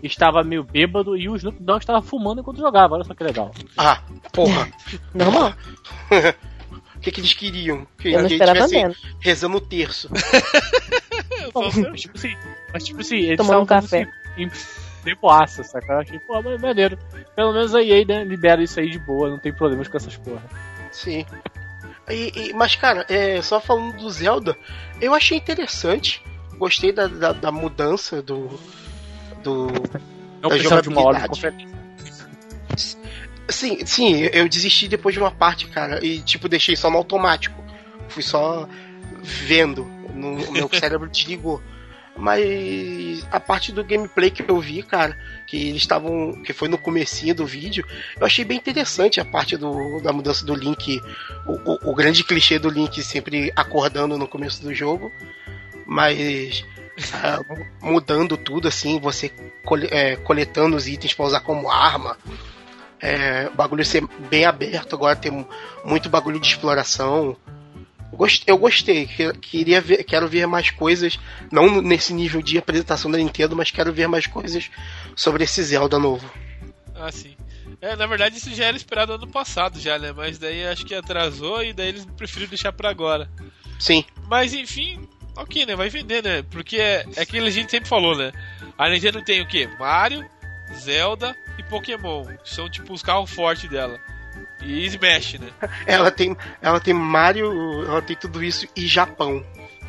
estava 0.01 0.45
meio 0.45 0.63
bêbado 0.63 1.17
e 1.17 1.29
o 1.29 1.35
Snoop 1.35 1.61
Dogg 1.61 1.81
estava 1.81 2.01
fumando 2.01 2.41
enquanto 2.41 2.59
jogava, 2.59 2.95
olha 2.95 3.05
só 3.05 3.15
que 3.15 3.25
legal. 3.25 3.51
Ah, 3.77 4.01
porra. 4.33 4.69
Normal. 5.13 5.55
O 6.97 7.01
que, 7.03 7.11
que 7.11 7.21
eles 7.21 7.35
queriam? 7.35 7.85
Que 7.99 8.13
Eu 8.13 8.21
não 8.21 8.29
esperava 8.29 8.59
tivesse 8.59 8.75
menos. 8.77 9.03
rezando 9.21 9.57
o 9.57 9.61
terço. 9.61 10.09
Mas 11.55 12.01
tipo 12.01 12.17
assim, 12.17 12.37
mas, 12.73 12.85
tipo 12.85 13.01
assim 13.01 13.17
eles 13.17 13.37
Tomando 13.39 13.63
um 13.63 13.67
café. 13.67 14.09
assim, 14.35 14.51
tempo 15.15 15.29
aço, 15.31 15.63
saca? 15.65 15.93
Eu 15.93 15.99
achei, 16.01 16.19
pô, 16.19 16.41
maneiro. 16.59 16.99
Pelo 17.35 17.53
menos 17.53 17.75
a 17.75 17.83
EA 17.83 18.05
né, 18.05 18.25
libera 18.25 18.63
isso 18.63 18.79
aí 18.81 18.91
de 18.91 18.99
boa, 18.99 19.29
não 19.31 19.39
tem 19.39 19.53
problemas 19.53 19.89
com 19.89 19.97
essas 19.97 20.17
porra. 20.17 20.43
Sim. 20.93 21.25
E- 22.09 22.33
e- 22.49 22.53
mas, 22.55 22.75
cara, 22.75 23.05
é, 23.09 23.41
só 23.43 23.61
falando 23.61 23.97
do 23.97 24.11
Zelda, 24.11 24.57
eu 25.01 25.15
achei 25.15 25.37
interessante. 25.37 26.23
Gostei 26.57 26.91
da, 26.93 27.07
da, 27.07 27.33
da 27.33 27.53
mudança 27.53 28.21
do. 28.23 28.49
do. 29.43 29.67
Não 30.41 30.43
Da 30.43 30.49
precisava 30.51 30.83
de 30.83 30.89
uma 30.89 31.03
hora 31.03 31.19
de 31.19 31.25
jogabilidade. 31.27 31.67
conferência. 31.67 32.99
Sim, 33.49 33.85
sim, 33.87 34.23
eu 34.33 34.47
desisti 34.49 34.89
depois 34.89 35.15
de 35.15 35.21
uma 35.21 35.31
parte, 35.31 35.67
cara, 35.69 36.05
e 36.05 36.21
tipo, 36.21 36.49
deixei 36.49 36.77
só 36.77 36.91
no 36.91 36.99
automático. 36.99 37.63
Fui 38.09 38.23
só 38.23 38.69
vendo. 39.23 39.85
No, 40.13 40.35
o 40.49 40.53
meu 40.53 40.69
cérebro 40.73 41.09
desligou. 41.09 41.63
Mas 42.19 43.25
a 43.31 43.39
parte 43.39 43.71
do 43.71 43.85
gameplay 43.85 44.29
que 44.29 44.43
eu 44.43 44.59
vi, 44.59 44.83
cara, 44.83 45.17
que 45.47 45.69
eles 45.69 45.83
estavam. 45.83 46.33
que 46.43 46.53
foi 46.53 46.69
no 46.69 46.77
comecinho 46.77 47.33
do 47.35 47.47
vídeo, 47.47 47.87
eu 48.19 48.27
achei 48.27 48.45
bem 48.45 48.57
interessante 48.59 49.21
a 49.21 49.25
parte 49.25 49.57
do, 49.57 50.01
da 50.01 50.13
mudança 50.13 50.45
do 50.45 50.53
Link. 50.55 51.01
O, 51.47 51.53
o, 51.73 51.91
o 51.93 51.95
grande 51.95 52.25
clichê 52.25 52.59
do 52.59 52.69
Link 52.69 53.01
sempre 53.05 53.53
acordando 53.55 54.19
no 54.19 54.27
começo 54.27 54.61
do 54.63 54.75
jogo. 54.75 55.13
Mas 55.87 56.65
ah, 57.15 57.39
mudando 57.81 58.37
tudo, 58.37 58.67
assim, 58.67 58.99
você 58.99 59.31
cole- 59.65 59.89
é, 59.91 60.17
coletando 60.17 60.77
os 60.77 60.89
itens 60.89 61.15
pra 61.15 61.25
usar 61.25 61.41
como 61.41 61.71
arma. 61.71 62.19
É, 63.01 63.49
o 63.53 63.57
bagulho 63.57 63.85
ser 63.85 64.05
bem 64.29 64.45
aberto, 64.45 64.97
agora 64.97 65.15
tem 65.15 65.31
mu- 65.31 65.49
muito 65.85 66.09
bagulho 66.11 66.41
de 66.41 66.49
exploração. 66.49 67.37
Eu 68.47 68.57
gostei, 68.59 69.07
que- 69.07 69.33
queria 69.35 69.81
ver, 69.81 70.03
quero 70.05 70.27
ver 70.29 70.47
mais 70.47 70.71
coisas, 70.71 71.19
não 71.53 71.81
nesse 71.83 72.13
nível 72.15 72.41
de 72.43 72.57
apresentação 72.59 73.11
da 73.11 73.19
Nintendo, 73.19 73.55
mas 73.55 73.71
quero 73.71 73.93
ver 73.93 74.09
mais 74.09 74.27
coisas 74.27 74.71
sobre 75.15 75.45
esse 75.45 75.63
Zelda 75.63 75.99
novo. 75.99 76.29
Ah, 76.95 77.13
sim. 77.13 77.37
É, 77.81 77.95
na 77.95 78.07
verdade 78.07 78.39
isso 78.39 78.53
já 78.55 78.65
era 78.65 78.77
esperado 78.77 79.13
ano 79.13 79.27
passado 79.29 79.79
já, 79.79 79.99
né? 79.99 80.11
Mas 80.13 80.39
daí 80.39 80.67
acho 80.67 80.85
que 80.85 80.95
atrasou 80.95 81.63
e 81.63 81.73
daí 81.73 81.89
eles 81.89 82.05
preferiram 82.17 82.49
deixar 82.49 82.73
pra 82.73 82.91
agora. 82.91 83.31
Sim, 83.79 84.05
Mas 84.27 84.53
enfim, 84.53 85.07
ok, 85.37 85.65
né? 85.67 85.77
Vai 85.77 85.89
vender, 85.89 86.23
né? 86.23 86.43
Porque 86.51 86.77
é, 86.79 87.05
é 87.15 87.23
aquilo 87.23 87.45
que 87.45 87.51
a 87.51 87.53
gente 87.53 87.71
sempre 87.71 87.89
falou, 87.89 88.17
né? 88.17 88.33
A 88.77 88.89
Nintendo 88.89 89.23
tem 89.23 89.41
o 89.41 89.47
quê? 89.47 89.69
Mario, 89.79 90.29
Zelda 90.75 91.37
e 91.59 91.63
Pokémon. 91.63 92.25
São 92.45 92.69
tipo 92.69 92.93
os 92.93 93.03
carros 93.03 93.31
fortes 93.31 93.71
dela. 93.71 94.01
E 94.63 94.87
Smash, 94.87 95.35
né? 95.35 95.49
ela 95.87 96.11
tem, 96.11 96.37
ela 96.61 96.81
tem 96.81 96.95
Mario, 96.95 97.85
ela 97.85 98.03
tem 98.03 98.17
tudo 98.17 98.43
isso 98.43 98.67
e 98.77 98.87
Japão. 98.87 99.45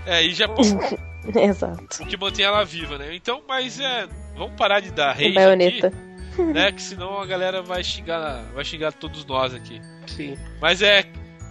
É, 0.05 0.23
e 0.23 0.33
Japão, 0.33 0.63
Exato. 1.35 2.03
o 2.03 2.05
que 2.05 2.17
mantém 2.17 2.45
ela 2.45 2.63
viva, 2.63 2.97
né? 2.97 3.15
Então, 3.15 3.41
mas 3.47 3.79
é. 3.79 4.07
Vamos 4.35 4.55
parar 4.55 4.79
de 4.79 4.91
dar 4.91 5.11
rage 5.11 5.33
baioneta. 5.33 5.87
aqui, 5.87 6.41
né? 6.41 6.71
Que 6.71 6.81
senão 6.81 7.19
a 7.19 7.25
galera 7.25 7.61
vai 7.61 7.83
xingar, 7.83 8.41
vai 8.53 8.63
xingar 8.63 8.93
todos 8.93 9.25
nós 9.25 9.53
aqui. 9.53 9.81
Sim. 10.07 10.37
Mas 10.61 10.81
é, 10.81 11.03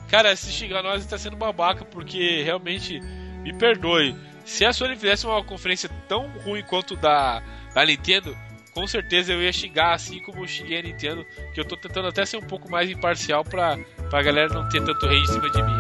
cara, 0.09 0.35
se 0.35 0.51
xingar 0.51 0.83
nós 0.83 1.05
tá 1.05 1.19
sendo 1.19 1.37
babaca, 1.37 1.85
porque 1.85 2.43
realmente, 2.43 3.01
me 3.43 3.53
perdoe. 3.53 4.17
Se 4.45 4.65
a 4.65 4.73
Sony 4.73 4.97
fizesse 4.97 5.27
uma 5.27 5.45
conferência 5.45 5.91
tão 6.09 6.29
ruim 6.45 6.63
quanto 6.63 6.97
da, 6.97 7.43
da 7.75 7.85
Nintendo, 7.85 8.35
com 8.79 8.87
certeza 8.87 9.33
eu 9.33 9.43
ia 9.43 9.53
xingar 9.53 9.95
assim 9.95 10.21
como 10.21 10.45
eu 10.45 10.47
xinguei 10.47 10.79
a 10.79 10.83
Nintendo, 10.83 11.27
que 11.53 11.61
eu 11.61 11.65
tô 11.65 11.77
tentando 11.77 12.07
até 12.07 12.25
ser 12.25 12.37
um 12.37 12.43
pouco 12.43 12.71
mais 12.71 12.89
imparcial 12.89 13.43
pra, 13.43 13.77
pra 14.09 14.23
galera 14.23 14.55
não 14.55 14.69
ter 14.69 14.81
tanto 14.85 15.05
rage 15.05 15.23
em 15.23 15.27
cima 15.27 15.51
de 15.51 15.61
mim, 15.61 15.79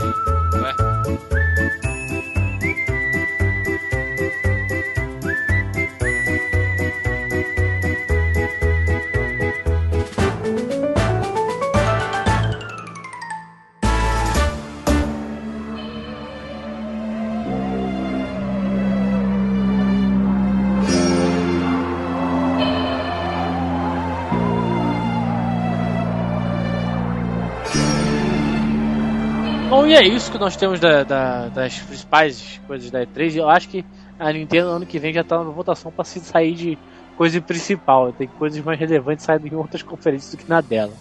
né? 0.61 1.48
É 29.99 30.07
isso 30.07 30.31
que 30.31 30.39
nós 30.39 30.57
temos 30.57 30.79
da- 30.81 31.05
da- 31.05 31.49
das 31.49 31.79
principais 31.81 32.59
coisas 32.67 32.91
da 32.91 33.03
E3. 33.03 33.35
Eu 33.37 33.49
acho 33.49 33.69
que 33.69 33.85
a 34.19 34.33
Nintendo 34.33 34.69
ano 34.71 34.87
que 34.87 34.99
vem 34.99 35.13
já 35.13 35.25
tá 35.25 35.43
na 35.43 35.51
votação 35.51 35.93
pra 35.93 36.05
se 36.05 36.21
sair 36.21 36.55
de 36.55 36.79
coisa 37.15 37.41
principal. 37.43 38.13
Tem 38.13 38.29
coisas 38.29 38.63
mais 38.65 38.79
relevantes 38.79 39.25
saindo 39.25 39.47
em 39.47 39.55
outras 39.55 39.83
conferências 39.85 40.31
do 40.31 40.37
que 40.39 40.49
na 40.49 40.61
dela. 40.61 40.97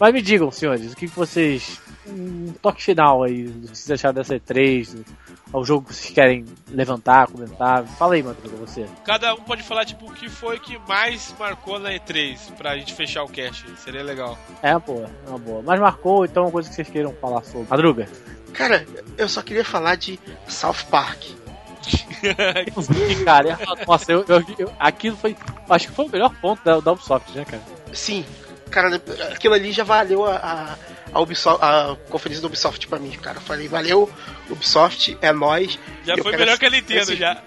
Mas 0.00 0.14
me 0.14 0.22
digam, 0.22 0.50
senhores, 0.50 0.92
o 0.92 0.96
que, 0.96 1.06
que 1.06 1.14
vocês. 1.14 1.78
Um 2.06 2.52
toque 2.62 2.82
final 2.82 3.22
aí, 3.22 3.44
do 3.44 3.68
que 3.68 3.76
vocês 3.76 3.90
acharam 3.92 4.14
dessa 4.14 4.34
E3, 4.34 5.04
ao 5.52 5.62
jogo 5.64 5.86
que 5.88 5.94
vocês 5.94 6.12
querem 6.14 6.46
levantar, 6.70 7.28
comentar. 7.28 7.84
Fala 7.84 8.14
aí, 8.14 8.22
Madruga, 8.22 8.56
você. 8.56 8.86
Cada 9.04 9.34
um 9.34 9.42
pode 9.42 9.62
falar, 9.62 9.84
tipo, 9.84 10.10
o 10.10 10.12
que 10.14 10.28
foi 10.28 10.58
que 10.58 10.78
mais 10.88 11.34
marcou 11.38 11.78
na 11.78 11.90
E3 11.90 12.38
pra 12.56 12.76
gente 12.78 12.94
fechar 12.94 13.22
o 13.22 13.28
cast. 13.28 13.64
Seria 13.76 14.02
legal. 14.02 14.38
É 14.62 14.70
uma 14.72 14.80
boa, 14.80 15.10
é 15.26 15.28
uma 15.28 15.38
boa. 15.38 15.62
Mas 15.62 15.78
marcou, 15.78 16.24
então, 16.24 16.44
uma 16.44 16.50
coisa 16.52 16.68
que 16.70 16.74
vocês 16.74 16.88
queiram 16.88 17.12
falar 17.20 17.44
sobre. 17.44 17.68
Madruga. 17.68 18.08
Cara, 18.54 18.86
eu 19.18 19.28
só 19.28 19.42
queria 19.42 19.64
falar 19.64 19.96
de 19.96 20.18
South 20.48 20.86
Park. 20.90 21.22
E, 21.28 23.14
cara, 23.24 23.58
nossa, 23.86 24.10
eu, 24.12 24.24
eu- 24.26 24.44
eu- 24.58 24.72
aquilo 24.78 25.16
foi. 25.16 25.36
Acho 25.68 25.88
que 25.88 25.94
foi 25.94 26.06
o 26.06 26.10
melhor 26.10 26.34
ponto 26.40 26.64
da, 26.64 26.80
da 26.80 26.92
Ubisoft, 26.92 27.30
né, 27.36 27.44
cara? 27.44 27.62
Sim, 27.92 28.24
cara, 28.70 28.96
aquilo 29.32 29.54
ali 29.54 29.72
já 29.72 29.84
valeu 29.84 30.24
a, 30.24 30.76
a, 31.12 31.20
Ubisoft, 31.20 31.62
a 31.64 31.96
conferência 32.08 32.40
da 32.42 32.48
Ubisoft 32.48 32.86
pra 32.88 32.98
mim, 32.98 33.10
cara. 33.12 33.38
Eu 33.38 33.42
falei, 33.42 33.68
valeu, 33.68 34.10
Ubisoft, 34.48 35.16
é 35.20 35.32
nóis. 35.32 35.78
Já 36.04 36.16
foi 36.16 36.36
melhor 36.36 36.58
que 36.58 36.66
a 36.66 36.70
Nintendo, 36.70 37.00
esse- 37.12 37.16
já. 37.16 37.42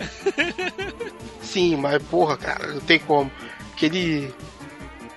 Sim, 1.42 1.76
mas 1.78 2.02
porra, 2.04 2.38
cara, 2.38 2.68
não 2.68 2.82
tem 2.82 3.00
como. 3.00 3.32
Aquele. 3.74 4.34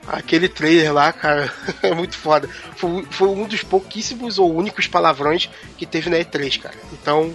Aquele 0.08 0.48
trailer 0.48 0.92
lá, 0.92 1.12
cara, 1.12 1.52
é 1.82 1.92
muito 1.92 2.16
foda. 2.16 2.48
Foi, 2.76 3.04
foi 3.10 3.28
um 3.28 3.44
dos 3.44 3.64
pouquíssimos 3.64 4.38
ou 4.38 4.54
únicos 4.54 4.86
palavrões 4.86 5.50
que 5.76 5.84
teve 5.84 6.08
na 6.08 6.16
E3, 6.18 6.60
cara. 6.60 6.76
Então, 6.92 7.34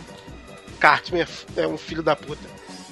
Cartman 0.80 1.22
é, 1.58 1.62
é 1.64 1.68
um 1.68 1.78
filho 1.78 2.02
da 2.02 2.16
puta. 2.16 2.48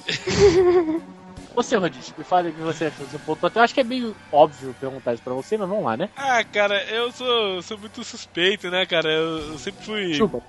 Você, 1.60 1.76
Rodízio, 1.76 2.14
me 2.16 2.24
fale 2.24 2.48
o 2.48 2.52
que 2.54 2.60
você 2.62 2.86
achou 2.86 3.04
desse 3.04 3.18
ponto. 3.18 3.46
Até 3.46 3.60
eu 3.60 3.64
acho 3.64 3.74
que 3.74 3.80
é 3.80 3.84
meio 3.84 4.16
óbvio 4.32 4.74
perguntar 4.80 5.12
isso 5.12 5.22
pra 5.22 5.34
você, 5.34 5.58
mas 5.58 5.68
vamos 5.68 5.84
lá, 5.84 5.94
né? 5.94 6.08
Ah, 6.16 6.42
cara, 6.42 6.82
eu 6.84 7.12
sou, 7.12 7.60
sou 7.60 7.76
muito 7.76 8.02
suspeito, 8.02 8.70
né, 8.70 8.86
cara? 8.86 9.12
Eu, 9.12 9.52
eu 9.52 9.58
sempre 9.58 9.84
fui. 9.84 10.14
Chupa, 10.14 10.40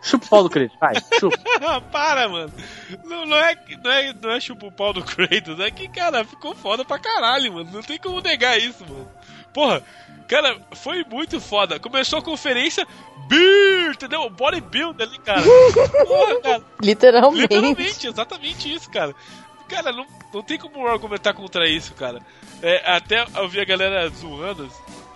chupa 0.00 0.26
o 0.26 0.28
pau 0.28 0.42
do 0.44 0.48
crédito, 0.48 0.78
vai, 0.78 0.94
chupa. 1.18 1.36
Para, 1.90 2.28
mano. 2.28 2.52
Não, 3.04 3.26
não, 3.26 3.36
é, 3.36 3.56
não, 3.82 3.90
é, 3.90 4.14
não 4.22 4.30
é 4.30 4.38
chupa 4.38 4.66
o 4.66 4.72
pau 4.72 4.92
do 4.92 5.02
Kratos, 5.02 5.58
é 5.58 5.72
que, 5.72 5.88
cara, 5.88 6.24
ficou 6.24 6.54
foda 6.54 6.84
pra 6.84 7.00
caralho, 7.00 7.52
mano. 7.52 7.70
Não 7.72 7.82
tem 7.82 7.98
como 7.98 8.20
negar 8.20 8.56
isso, 8.56 8.84
mano. 8.88 9.08
Porra, 9.52 9.82
cara, 10.28 10.56
foi 10.72 11.04
muito 11.04 11.40
foda. 11.40 11.80
Começou 11.80 12.20
a 12.20 12.22
conferência, 12.22 12.86
beer, 13.26 13.90
entendeu? 13.90 14.30
Bodybuilder 14.30 15.08
ali, 15.08 15.18
cara. 15.18 15.42
Porra, 16.06 16.40
cara. 16.40 16.62
Literalmente. 16.80 17.42
Literalmente, 17.42 18.06
exatamente 18.06 18.72
isso, 18.72 18.88
cara. 18.88 19.14
Cara, 19.70 19.92
não, 19.92 20.04
não 20.34 20.42
tem 20.42 20.58
como 20.58 20.84
argumentar 20.84 21.32
contra 21.32 21.68
isso, 21.68 21.94
cara. 21.94 22.20
É, 22.60 22.92
até 22.92 23.24
eu 23.36 23.48
vi 23.48 23.60
a 23.60 23.64
galera 23.64 24.08
zoando, 24.08 24.68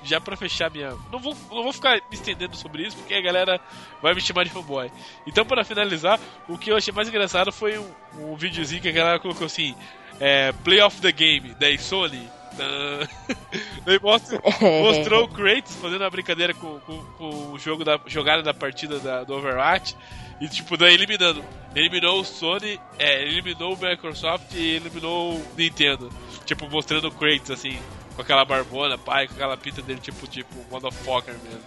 já 0.04 0.20
pra 0.20 0.36
fechar 0.36 0.70
minha. 0.70 0.96
Não 1.10 1.18
vou, 1.18 1.36
não 1.50 1.64
vou 1.64 1.72
ficar 1.72 1.96
me 1.96 2.14
estendendo 2.14 2.56
sobre 2.56 2.86
isso, 2.86 2.96
porque 2.96 3.14
a 3.14 3.20
galera 3.20 3.60
vai 4.00 4.14
me 4.14 4.20
chamar 4.20 4.44
de 4.44 4.50
fanboy. 4.50 4.92
Então, 5.26 5.44
para 5.44 5.64
finalizar, 5.64 6.20
o 6.48 6.56
que 6.56 6.70
eu 6.70 6.76
achei 6.76 6.94
mais 6.94 7.08
engraçado 7.08 7.50
foi 7.50 7.76
um, 7.78 7.90
um 8.16 8.36
videozinho 8.36 8.80
que 8.80 8.88
a 8.88 8.92
galera 8.92 9.18
colocou 9.18 9.46
assim: 9.46 9.74
é, 10.20 10.52
Play 10.62 10.80
of 10.80 11.00
the 11.00 11.10
Game, 11.10 11.56
daí 11.58 11.76
Sony. 11.76 12.30
Ah. 12.56 13.08
Daí 13.84 13.98
mostra, 14.00 14.40
mostrou 14.60 15.24
o 15.24 15.28
Kratos 15.28 15.74
fazendo 15.74 16.02
uma 16.02 16.10
brincadeira 16.10 16.54
com, 16.54 16.78
com, 16.80 17.04
com 17.18 17.52
o 17.52 17.58
jogo 17.58 17.84
da 17.84 17.98
jogada 18.06 18.44
da 18.44 18.54
partida 18.54 19.00
da, 19.00 19.24
do 19.24 19.34
Overwatch 19.34 19.96
e 20.40 20.48
tipo 20.48 20.76
daí 20.76 20.94
eliminando 20.94 21.44
eliminou 21.74 22.20
o 22.20 22.24
Sony 22.24 22.80
é, 22.98 23.22
eliminou 23.22 23.74
o 23.74 23.78
Microsoft 23.78 24.52
e 24.54 24.76
eliminou 24.76 25.36
o 25.36 25.46
Nintendo 25.56 26.10
tipo 26.44 26.68
mostrando 26.68 27.08
o 27.08 27.12
Kratos 27.12 27.50
assim 27.50 27.78
com 28.14 28.22
aquela 28.22 28.44
barbona 28.44 28.98
pai 28.98 29.26
com 29.26 29.34
aquela 29.34 29.56
pinta 29.56 29.82
dele 29.82 30.00
tipo 30.00 30.26
tipo 30.26 30.54
motherfucker 30.70 31.34
mesmo 31.34 31.62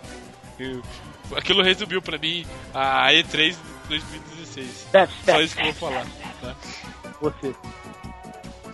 e, 0.59 0.81
aquilo 1.35 1.61
resumiu 1.61 2.01
pra 2.01 2.17
mim 2.17 2.45
a 2.73 3.09
E3 3.11 3.55
2016. 3.87 4.87
É, 4.93 5.07
Só 5.25 5.41
isso 5.41 5.55
que 5.55 5.61
eu 5.61 5.73
vou 5.73 5.73
falar. 5.73 6.05
Tá? 6.41 6.55
Você. 7.21 7.55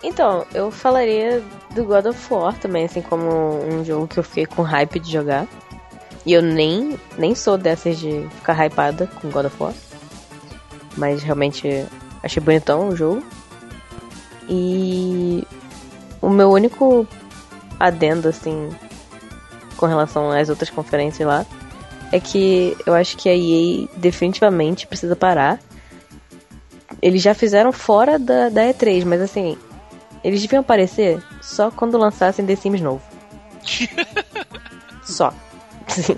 Então, 0.02 0.46
eu 0.52 0.70
falaria 0.70 1.42
do 1.74 1.84
God 1.84 2.06
of 2.06 2.32
War 2.32 2.58
também, 2.58 2.84
assim, 2.84 3.00
como 3.00 3.64
um 3.64 3.84
jogo 3.84 4.06
que 4.06 4.18
eu 4.18 4.22
fiquei 4.22 4.44
com 4.44 4.62
hype 4.62 5.00
de 5.00 5.10
jogar. 5.10 5.46
E 6.26 6.32
eu 6.32 6.42
nem, 6.42 6.98
nem 7.18 7.34
sou 7.34 7.56
dessas 7.56 7.98
de 7.98 8.26
ficar 8.36 8.54
hypada 8.64 9.06
com 9.06 9.30
God 9.30 9.46
of 9.46 9.56
War. 9.62 9.74
Mas 10.96 11.22
realmente 11.22 11.86
achei 12.22 12.42
bonitão 12.42 12.88
o 12.88 12.96
jogo. 12.96 13.22
E 14.48 15.46
o 16.20 16.28
meu 16.28 16.50
único 16.50 17.06
adendo, 17.78 18.28
assim, 18.28 18.70
com 19.76 19.86
relação 19.86 20.30
às 20.30 20.48
outras 20.48 20.70
conferências 20.70 21.26
lá, 21.26 21.46
é 22.12 22.20
que 22.20 22.76
eu 22.86 22.94
acho 22.94 23.16
que 23.16 23.28
a 23.28 23.34
EA 23.34 23.88
definitivamente 23.96 24.86
precisa 24.86 25.16
parar. 25.16 25.58
Eles 27.02 27.22
já 27.22 27.34
fizeram 27.34 27.72
fora 27.72 28.18
da, 28.18 28.48
da 28.48 28.62
E3, 28.62 29.04
mas 29.04 29.20
assim, 29.20 29.58
eles 30.22 30.40
deviam 30.40 30.60
aparecer 30.60 31.22
só 31.42 31.70
quando 31.70 31.98
lançassem 31.98 32.46
The 32.46 32.56
Sims 32.56 32.80
novo. 32.80 33.02
só. 35.04 35.32
Sim. 35.88 36.16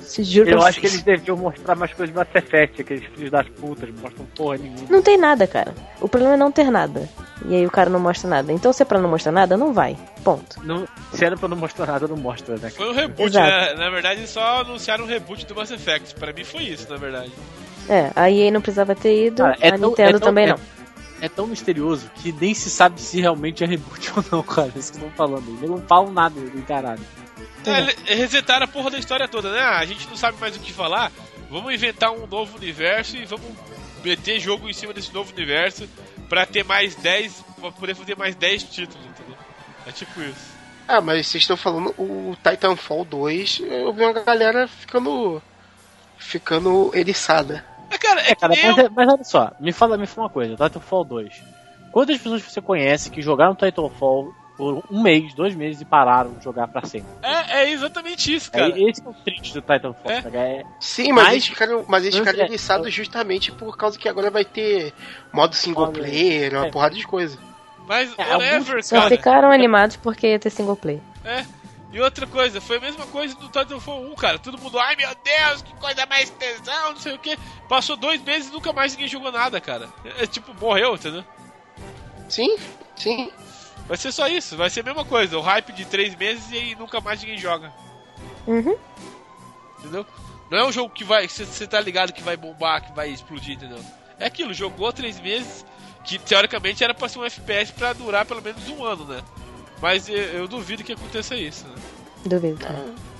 Se 0.00 0.24
juro 0.24 0.50
Eu 0.50 0.62
acho 0.62 0.80
que 0.80 0.86
eles 0.86 1.02
deviam 1.02 1.36
mostrar 1.36 1.74
mais 1.76 1.92
coisas 1.94 2.12
do 2.12 2.18
Mass 2.18 2.28
Effect, 2.34 2.82
aqueles 2.82 3.04
filhos 3.14 3.30
das 3.30 3.48
putas, 3.48 3.88
mostram 4.00 4.26
porra 4.34 4.58
nenhuma. 4.58 4.80
Não 4.88 5.00
tem 5.02 5.16
nada, 5.16 5.46
cara. 5.46 5.72
O 6.00 6.08
problema 6.08 6.34
é 6.34 6.36
não 6.36 6.50
ter 6.50 6.70
nada. 6.70 7.08
E 7.46 7.54
aí 7.54 7.64
o 7.66 7.70
cara 7.70 7.88
não 7.88 8.00
mostra 8.00 8.28
nada. 8.28 8.52
Então 8.52 8.72
se 8.72 8.82
é 8.82 8.84
pra 8.84 9.00
não 9.00 9.08
mostrar 9.08 9.32
nada, 9.32 9.56
não 9.56 9.72
vai. 9.72 9.96
Ponto. 10.24 10.56
Não, 10.64 10.86
se 11.14 11.24
era 11.24 11.36
pra 11.36 11.48
não 11.48 11.56
mostrar 11.56 11.86
nada, 11.86 12.08
não 12.08 12.16
mostra, 12.16 12.56
né? 12.56 12.70
Foi 12.70 12.90
um 12.90 12.94
reboot, 12.94 13.32
né? 13.34 13.74
Na 13.74 13.88
verdade, 13.90 14.26
só 14.26 14.60
anunciaram 14.62 15.04
um 15.04 15.08
reboot 15.08 15.46
do 15.46 15.54
Mass 15.54 15.70
Effect. 15.70 16.14
Pra 16.16 16.32
mim 16.32 16.44
foi 16.44 16.64
isso, 16.64 16.90
na 16.90 16.96
verdade. 16.96 17.30
É, 17.88 18.10
a 18.16 18.30
EA 18.30 18.50
não 18.50 18.60
precisava 18.60 18.94
ter 18.94 19.26
ido, 19.28 19.42
Cara, 19.42 19.56
é 19.60 19.68
a 19.68 19.78
tão- 19.78 19.88
Nintendo 19.90 20.08
é 20.08 20.12
tão- 20.20 20.28
também 20.28 20.44
é- 20.44 20.48
não. 20.48 20.58
É 21.22 21.28
tão 21.28 21.46
misterioso 21.46 22.10
que 22.16 22.32
nem 22.32 22.54
se 22.54 22.70
sabe 22.70 22.98
se 23.00 23.20
realmente 23.20 23.62
é 23.62 23.66
reboot 23.66 24.10
ou 24.16 24.24
não, 24.32 24.42
cara. 24.42 24.72
Isso 24.74 24.92
que 24.92 24.98
estão 24.98 25.10
falando. 25.12 25.44
Eles 25.58 25.68
não 25.70 25.78
falam 25.82 26.10
nada 26.12 26.34
do 26.40 26.62
caralho. 26.62 27.00
É, 28.06 28.14
resetaram 28.14 28.64
a 28.64 28.68
porra 28.68 28.90
da 28.90 28.98
história 28.98 29.28
toda, 29.28 29.52
né? 29.52 29.60
Ah, 29.60 29.78
a 29.78 29.84
gente 29.86 30.06
não 30.08 30.16
sabe 30.16 30.38
mais 30.40 30.56
o 30.56 30.60
que 30.60 30.72
falar. 30.72 31.10
Vamos 31.50 31.72
inventar 31.74 32.10
um 32.12 32.26
novo 32.26 32.56
universo 32.56 33.16
e 33.16 33.24
vamos 33.24 33.46
meter 34.04 34.38
jogo 34.40 34.68
em 34.68 34.72
cima 34.72 34.92
desse 34.92 35.12
novo 35.12 35.32
universo 35.32 35.88
pra 36.28 36.46
ter 36.46 36.64
mais 36.64 36.94
10. 36.94 37.44
pra 37.60 37.70
poder 37.72 37.94
fazer 37.94 38.16
mais 38.16 38.34
10 38.34 38.62
títulos, 38.64 39.04
entendeu? 39.06 39.36
É 39.86 39.92
tipo 39.92 40.20
isso. 40.22 40.58
Ah, 40.88 41.00
mas 41.00 41.26
vocês 41.26 41.42
estão 41.42 41.56
falando 41.56 41.94
o 41.98 42.34
Titanfall 42.42 43.04
2, 43.04 43.60
eu 43.60 43.92
vi 43.92 44.02
uma 44.02 44.12
galera 44.12 44.66
ficando. 44.66 45.42
ficando 46.18 46.90
eriçada. 46.94 47.64
É, 47.90 47.98
cara, 47.98 48.20
é, 48.22 48.30
É, 48.30 48.34
cara, 48.34 48.54
mas, 48.56 48.78
eu- 48.78 48.84
é- 48.86 48.88
mas 48.88 49.08
olha 49.08 49.24
só, 49.24 49.52
me 49.60 49.72
fala, 49.72 49.96
me 49.98 50.06
fala 50.06 50.26
uma 50.26 50.32
coisa, 50.32 50.56
Titanfall 50.56 51.04
2. 51.04 51.42
Quantas 51.92 52.18
pessoas 52.18 52.42
você 52.42 52.60
conhece 52.60 53.10
que 53.10 53.20
jogaram 53.20 53.54
Titanfall 53.54 54.32
por 54.60 54.84
um 54.90 55.02
mês, 55.02 55.32
dois 55.32 55.54
meses 55.54 55.80
e 55.80 55.84
pararam 55.86 56.34
de 56.34 56.44
jogar 56.44 56.68
pra 56.68 56.84
sempre? 56.86 57.08
é, 57.22 57.62
é 57.62 57.70
exatamente 57.70 58.34
isso, 58.34 58.52
cara. 58.52 58.66
É, 58.78 58.90
esse 58.90 59.00
é 59.00 59.08
o 59.08 59.14
triste 59.14 59.54
do 59.54 59.62
Titanfall. 59.62 60.10
É. 60.12 60.20
cara, 60.20 60.38
é- 60.38 60.62
Sim, 60.78 61.12
mas, 61.12 61.24
Mas- 61.24 61.32
eles 61.32 61.46
ficaram, 61.46 61.84
mas 61.88 62.04
eles 62.04 62.18
ficaram 62.18 62.86
é- 62.86 62.90
justamente 62.90 63.50
por 63.52 63.76
causa 63.76 63.98
que 63.98 64.06
agora 64.08 64.30
vai 64.30 64.44
ter 64.44 64.92
modo 65.32 65.54
single 65.56 65.90
player, 65.90 66.54
uma 66.54 66.66
é. 66.66 66.70
porrada 66.70 66.94
de 66.94 67.06
coisa. 67.06 67.38
Mas, 67.86 68.12
É, 68.18 68.34
whatever, 68.36 68.84
Só 68.84 68.96
cara. 68.96 69.08
ficaram 69.08 69.50
animados 69.50 69.96
porque 69.96 70.26
ia 70.28 70.38
ter 70.38 70.50
single 70.50 70.76
play. 70.76 71.00
É. 71.24 71.44
E 71.92 72.00
outra 72.00 72.24
coisa, 72.26 72.60
foi 72.60 72.76
a 72.76 72.80
mesma 72.80 73.04
coisa 73.06 73.34
do 73.34 73.46
Titanfall 73.46 74.02
1, 74.12 74.14
cara. 74.14 74.38
Todo 74.38 74.56
mundo, 74.58 74.78
ai 74.78 74.94
meu 74.94 75.08
Deus, 75.24 75.62
que 75.62 75.74
coisa 75.74 76.06
mais 76.06 76.30
tesão, 76.30 76.90
não 76.90 76.96
sei 76.96 77.14
o 77.14 77.18
que. 77.18 77.36
Passou 77.68 77.96
dois 77.96 78.22
meses 78.22 78.48
e 78.48 78.52
nunca 78.52 78.72
mais 78.72 78.92
ninguém 78.92 79.08
jogou 79.08 79.32
nada, 79.32 79.60
cara. 79.60 79.88
É, 80.04 80.22
é 80.22 80.26
tipo, 80.26 80.54
morreu, 80.60 80.94
entendeu? 80.94 81.24
Sim, 82.28 82.56
sim. 82.94 83.30
Vai 83.90 83.96
ser 83.96 84.12
só 84.12 84.28
isso, 84.28 84.56
vai 84.56 84.70
ser 84.70 84.80
a 84.80 84.84
mesma 84.84 85.04
coisa. 85.04 85.36
O 85.36 85.40
hype 85.40 85.72
de 85.72 85.84
três 85.84 86.14
meses 86.14 86.44
e 86.52 86.76
nunca 86.76 87.00
mais 87.00 87.20
ninguém 87.20 87.36
joga. 87.36 87.72
Uhum. 88.46 88.76
Entendeu? 89.80 90.06
Não 90.48 90.58
é 90.58 90.64
um 90.64 90.70
jogo 90.70 90.94
que 90.94 91.02
vai. 91.02 91.26
Você 91.28 91.66
tá 91.66 91.80
ligado 91.80 92.12
que 92.12 92.22
vai 92.22 92.36
bombar, 92.36 92.84
que 92.86 92.92
vai 92.94 93.10
explodir, 93.10 93.56
entendeu? 93.56 93.80
É 94.16 94.26
aquilo, 94.26 94.54
jogou 94.54 94.92
três 94.92 95.18
meses, 95.18 95.66
que 96.04 96.20
teoricamente 96.20 96.84
era 96.84 96.94
pra 96.94 97.08
ser 97.08 97.18
um 97.18 97.24
FPS 97.24 97.72
pra 97.72 97.92
durar 97.92 98.24
pelo 98.24 98.40
menos 98.40 98.68
um 98.68 98.84
ano, 98.84 99.04
né? 99.06 99.22
Mas 99.82 100.08
eu, 100.08 100.16
eu 100.16 100.46
duvido 100.46 100.84
que 100.84 100.92
aconteça 100.92 101.34
isso, 101.34 101.66
né? 101.66 101.74
Duvido. 102.26 102.58
tá? 102.60 102.72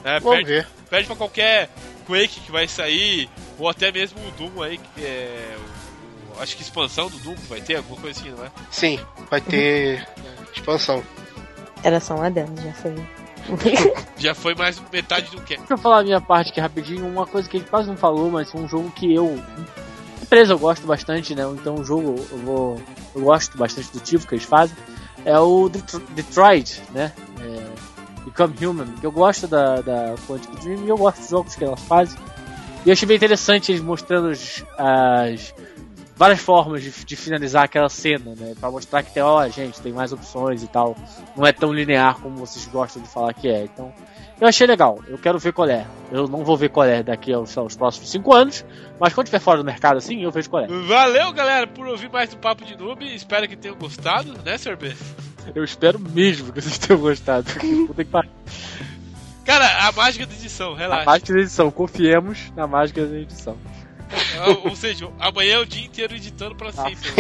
É, 0.05 0.21
Vamos 0.21 0.37
perde, 0.37 0.51
ver. 0.53 0.69
perde 0.89 1.07
pra 1.09 1.17
qualquer 1.17 1.69
Quake 2.07 2.41
que 2.41 2.53
vai 2.53 2.69
sair, 2.69 3.29
ou 3.59 3.69
até 3.69 3.91
mesmo 3.91 4.19
o 4.25 4.31
Doom 4.33 4.63
aí, 4.63 4.79
que 4.79 5.05
é. 5.05 5.57
o- 5.59 6.39
o- 6.39 6.43
acho 6.43 6.55
que 6.57 6.63
expansão 6.63 7.09
do 7.11 7.19
Doom 7.19 7.35
vai 7.49 7.61
ter, 7.61 7.77
alguma 7.77 8.01
coisa 8.01 8.21
assim, 8.21 8.31
não 8.31 8.45
é? 8.45 8.51
Sim, 8.71 9.01
vai 9.31 9.41
ter 9.41 10.07
expansão. 10.52 11.02
Era 11.82 12.01
só 12.01 12.14
um 12.14 12.22
adendo, 12.22 12.60
já 12.60 12.72
foi. 12.74 12.94
Já 14.18 14.35
foi 14.35 14.55
mais 14.55 14.81
metade 14.93 15.31
do 15.31 15.40
que. 15.40 15.56
Deixa 15.56 15.72
eu 15.72 15.78
falar 15.78 16.01
a 16.01 16.05
minha 16.05 16.20
parte 16.20 16.51
aqui 16.51 16.60
rapidinho. 16.60 17.06
Uma 17.06 17.27
coisa 17.27 17.48
que 17.48 17.56
a 17.56 17.60
gente 17.60 17.70
quase 17.70 17.89
não 17.89 17.97
falou, 17.97 18.31
mas 18.31 18.55
um 18.55 18.68
jogo 18.68 18.90
que 18.90 19.12
eu. 19.14 19.43
Empresa 20.22 20.52
eu 20.52 20.59
gosto 20.59 20.86
bastante, 20.86 21.35
né? 21.35 21.43
Então 21.55 21.77
o 21.77 21.85
jogo 21.85 22.16
eu 22.31 22.39
vou. 22.39 22.82
Eu 23.14 23.22
gosto 23.22 23.56
bastante 23.56 23.90
do 23.93 23.98
tipo 24.01 24.27
que 24.27 24.35
eles 24.35 24.44
fazem. 24.44 24.77
É 25.24 25.39
o 25.39 25.68
Detro- 25.70 26.02
Detroit, 26.10 26.82
né? 26.93 27.12
É, 27.40 28.24
Become 28.27 28.55
Human. 28.64 28.86
Que 29.01 29.06
eu 29.06 29.10
gosto 29.10 29.48
da, 29.48 29.81
da 29.81 30.14
Quantic 30.28 30.51
Dream 30.60 30.85
e 30.85 30.89
eu 30.90 30.98
gosto 30.98 31.18
dos 31.20 31.31
jogos 31.31 31.55
que 31.56 31.64
elas 31.64 31.81
fazem. 31.81 32.18
E 32.85 32.90
eu 32.90 32.93
achei 32.93 33.09
bem 33.09 33.16
interessante 33.16 33.72
eles 33.72 33.82
mostrando 33.82 34.28
as, 34.28 34.62
as 34.78 35.55
várias 36.21 36.41
formas 36.41 36.83
de, 36.83 36.91
de 36.91 37.17
finalizar 37.17 37.65
aquela 37.65 37.89
cena, 37.89 38.35
né? 38.37 38.53
Pra 38.61 38.71
mostrar 38.71 39.03
que 39.03 39.11
tem, 39.11 39.23
ó, 39.23 39.49
gente, 39.49 39.81
tem 39.81 39.91
mais 39.91 40.13
opções 40.13 40.63
e 40.63 40.67
tal. 40.67 40.95
Não 41.35 41.47
é 41.47 41.51
tão 41.51 41.73
linear 41.73 42.17
como 42.21 42.37
vocês 42.37 42.67
gostam 42.67 43.01
de 43.03 43.09
falar 43.09 43.33
que 43.33 43.49
é. 43.49 43.65
Então, 43.65 43.91
eu 44.39 44.47
achei 44.47 44.67
legal. 44.67 44.99
Eu 45.09 45.17
quero 45.17 45.39
ver 45.39 45.55
qual 45.55 45.67
é. 45.67 45.87
Eu 46.13 46.29
não 46.29 46.45
vou 46.45 46.59
ver 46.59 46.69
qual 46.69 46.87
é 46.87 47.03
daqui 47.03 47.33
aos, 47.33 47.57
aos 47.57 47.75
próximos 47.75 48.11
5 48.11 48.35
anos, 48.35 48.67
mas 49.01 49.15
quando 49.15 49.29
estiver 49.29 49.41
fora 49.41 49.57
do 49.57 49.65
mercado 49.65 49.97
assim, 49.97 50.23
eu 50.23 50.31
vejo 50.31 50.51
qual 50.51 50.63
é. 50.63 50.67
Valeu, 50.67 51.33
galera, 51.33 51.67
por 51.67 51.87
ouvir 51.87 52.11
mais 52.11 52.29
do 52.29 52.37
Papo 52.37 52.67
de 52.67 52.77
Noob. 52.77 53.03
Espero 53.15 53.49
que 53.49 53.57
tenham 53.57 53.79
gostado, 53.79 54.35
né, 54.45 54.59
Sr. 54.59 54.77
B? 54.77 54.95
Eu 55.55 55.65
espero 55.65 55.99
mesmo 55.99 56.53
que 56.53 56.61
vocês 56.61 56.77
tenham 56.77 57.01
gostado. 57.01 57.47
Puta 57.89 58.05
que 58.05 58.11
pariu. 58.11 58.31
Cara, 59.43 59.89
a 59.89 59.93
mágica 59.93 60.27
da 60.27 60.35
edição, 60.35 60.75
A 60.75 60.77
relaxa. 60.77 61.05
mágica 61.07 61.33
da 61.33 61.41
edição, 61.41 61.71
confiemos 61.71 62.53
na 62.55 62.67
mágica 62.67 63.07
da 63.07 63.17
edição. 63.17 63.57
Ou, 64.47 64.70
ou 64.70 64.77
seja, 64.77 65.09
amanhã 65.19 65.55
é 65.55 65.59
o 65.59 65.66
dia 65.66 65.87
inteiro 65.87 66.15
editando 66.15 66.55
pra 66.55 66.73
sempre. 66.73 67.11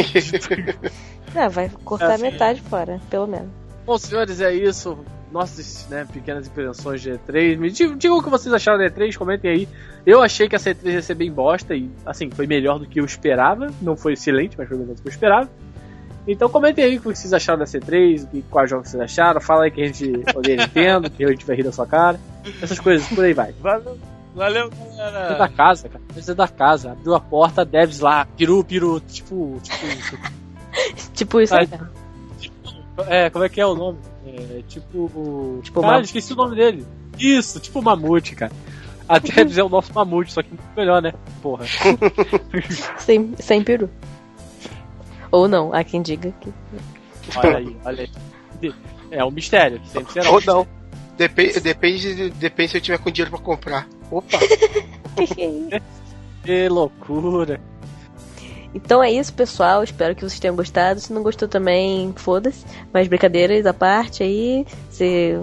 Não, 1.34 1.48
vai 1.48 1.70
cortar 1.84 2.14
Assim. 2.14 2.22
metade 2.22 2.60
fora, 2.62 3.00
pelo 3.08 3.26
menos. 3.26 3.48
Bom, 3.86 3.96
senhores, 3.98 4.40
é 4.40 4.52
isso. 4.52 4.98
Nossas 5.30 5.86
né, 5.88 6.04
pequenas 6.12 6.48
impressões 6.48 7.00
de 7.00 7.10
E3. 7.12 7.56
Me 7.56 7.70
digam, 7.70 7.96
digam 7.96 8.18
o 8.18 8.22
que 8.22 8.28
vocês 8.28 8.52
acharam 8.52 8.78
da 8.78 8.90
E3, 8.90 9.16
comentem 9.16 9.50
aí. 9.50 9.68
Eu 10.04 10.20
achei 10.20 10.48
que 10.48 10.56
essa 10.56 10.74
E3 10.74 10.92
ia 10.94 11.02
ser 11.02 11.14
bem 11.14 11.30
bosta 11.30 11.74
e, 11.74 11.88
assim, 12.04 12.28
foi 12.30 12.48
melhor 12.48 12.80
do 12.80 12.86
que 12.86 13.00
eu 13.00 13.04
esperava. 13.04 13.72
Não 13.80 13.96
foi 13.96 14.14
excelente, 14.14 14.58
mas 14.58 14.68
foi 14.68 14.76
melhor 14.76 14.96
do 14.96 15.02
que 15.02 15.08
eu 15.08 15.12
esperava. 15.12 15.48
Então 16.26 16.48
comentem 16.48 16.84
aí 16.84 16.96
o 16.96 17.00
que 17.00 17.06
vocês 17.06 17.32
acharam 17.32 17.60
da 17.60 17.64
C3, 17.64 18.24
o 18.24 18.26
que, 18.26 18.42
quais 18.42 18.68
jogos 18.68 18.88
vocês 18.88 19.02
acharam. 19.02 19.40
Fala 19.40 19.64
aí 19.64 19.70
que 19.70 19.82
a 19.82 19.86
gente 19.86 20.12
odeia 20.34 20.56
Nintendo, 20.62 21.10
que 21.10 21.24
a 21.24 21.28
gente 21.28 21.46
vai 21.46 21.56
rir 21.56 21.62
da 21.62 21.72
sua 21.72 21.86
cara. 21.86 22.18
Essas 22.60 22.78
coisas, 22.78 23.06
por 23.08 23.24
aí 23.24 23.32
vai. 23.32 23.52
Valeu, 23.60 23.98
valeu, 24.34 24.70
Você 24.70 25.00
é 25.00 25.04
da 25.04 25.10
galera. 25.10 25.48
casa, 25.48 25.88
cara. 25.88 26.04
Você 26.14 26.30
é 26.30 26.34
da 26.34 26.48
casa. 26.48 26.92
Abriu 26.92 27.14
a 27.14 27.20
porta, 27.20 27.64
devs 27.64 28.00
lá, 28.00 28.24
piru, 28.36 28.62
piru. 28.64 29.00
Tipo, 29.00 29.60
tipo. 29.62 30.40
Tipo 31.14 31.40
isso 31.40 31.54
aí. 31.54 31.68
É, 33.08 33.28
como 33.28 33.44
é 33.44 33.48
que 33.48 33.60
é 33.60 33.66
o 33.66 33.74
nome? 33.74 33.98
É, 34.26 34.62
tipo. 34.68 35.60
Tipo 35.64 35.82
Mamute. 35.82 36.04
esqueci 36.04 36.32
o 36.32 36.36
nome 36.36 36.54
dele. 36.54 36.86
Isso, 37.18 37.58
tipo 37.58 37.82
Mamute, 37.82 38.36
cara. 38.36 38.52
A 39.08 39.18
Debs 39.20 39.58
é 39.58 39.64
o 39.64 39.68
nosso 39.68 39.92
Mamute, 39.92 40.32
só 40.32 40.42
que 40.42 40.50
muito 40.50 40.62
melhor, 40.76 41.02
né? 41.02 41.12
Porra. 41.42 41.64
Sem, 42.98 43.34
sem 43.40 43.64
peru. 43.64 43.90
Ou 45.32 45.48
não, 45.48 45.72
há 45.74 45.82
quem 45.82 46.02
diga 46.02 46.32
que. 46.40 46.52
Olha 47.36 47.56
aí, 47.58 47.76
olha 47.84 48.08
aí. 48.62 48.74
É 49.10 49.24
um 49.24 49.30
mistério, 49.30 49.80
sempre 49.86 50.12
será. 50.12 50.30
Ou 50.30 50.40
não. 50.46 50.66
Depende, 51.20 51.60
depende, 51.60 52.30
depende 52.30 52.70
se 52.70 52.76
eu 52.78 52.80
tiver 52.80 52.96
com 52.96 53.10
dinheiro 53.10 53.30
pra 53.30 53.38
comprar. 53.38 53.86
Opa! 54.10 54.38
Que 56.42 56.66
loucura. 56.70 57.60
Então 58.74 59.02
é 59.04 59.10
isso, 59.10 59.30
pessoal. 59.34 59.84
Espero 59.84 60.14
que 60.14 60.22
vocês 60.22 60.40
tenham 60.40 60.56
gostado. 60.56 60.98
Se 60.98 61.12
não 61.12 61.22
gostou 61.22 61.46
também, 61.46 62.14
foda-se. 62.16 62.64
Mas 62.90 63.06
brincadeiras 63.06 63.66
à 63.66 63.74
parte 63.74 64.22
aí. 64.22 64.66
Se 64.88 65.38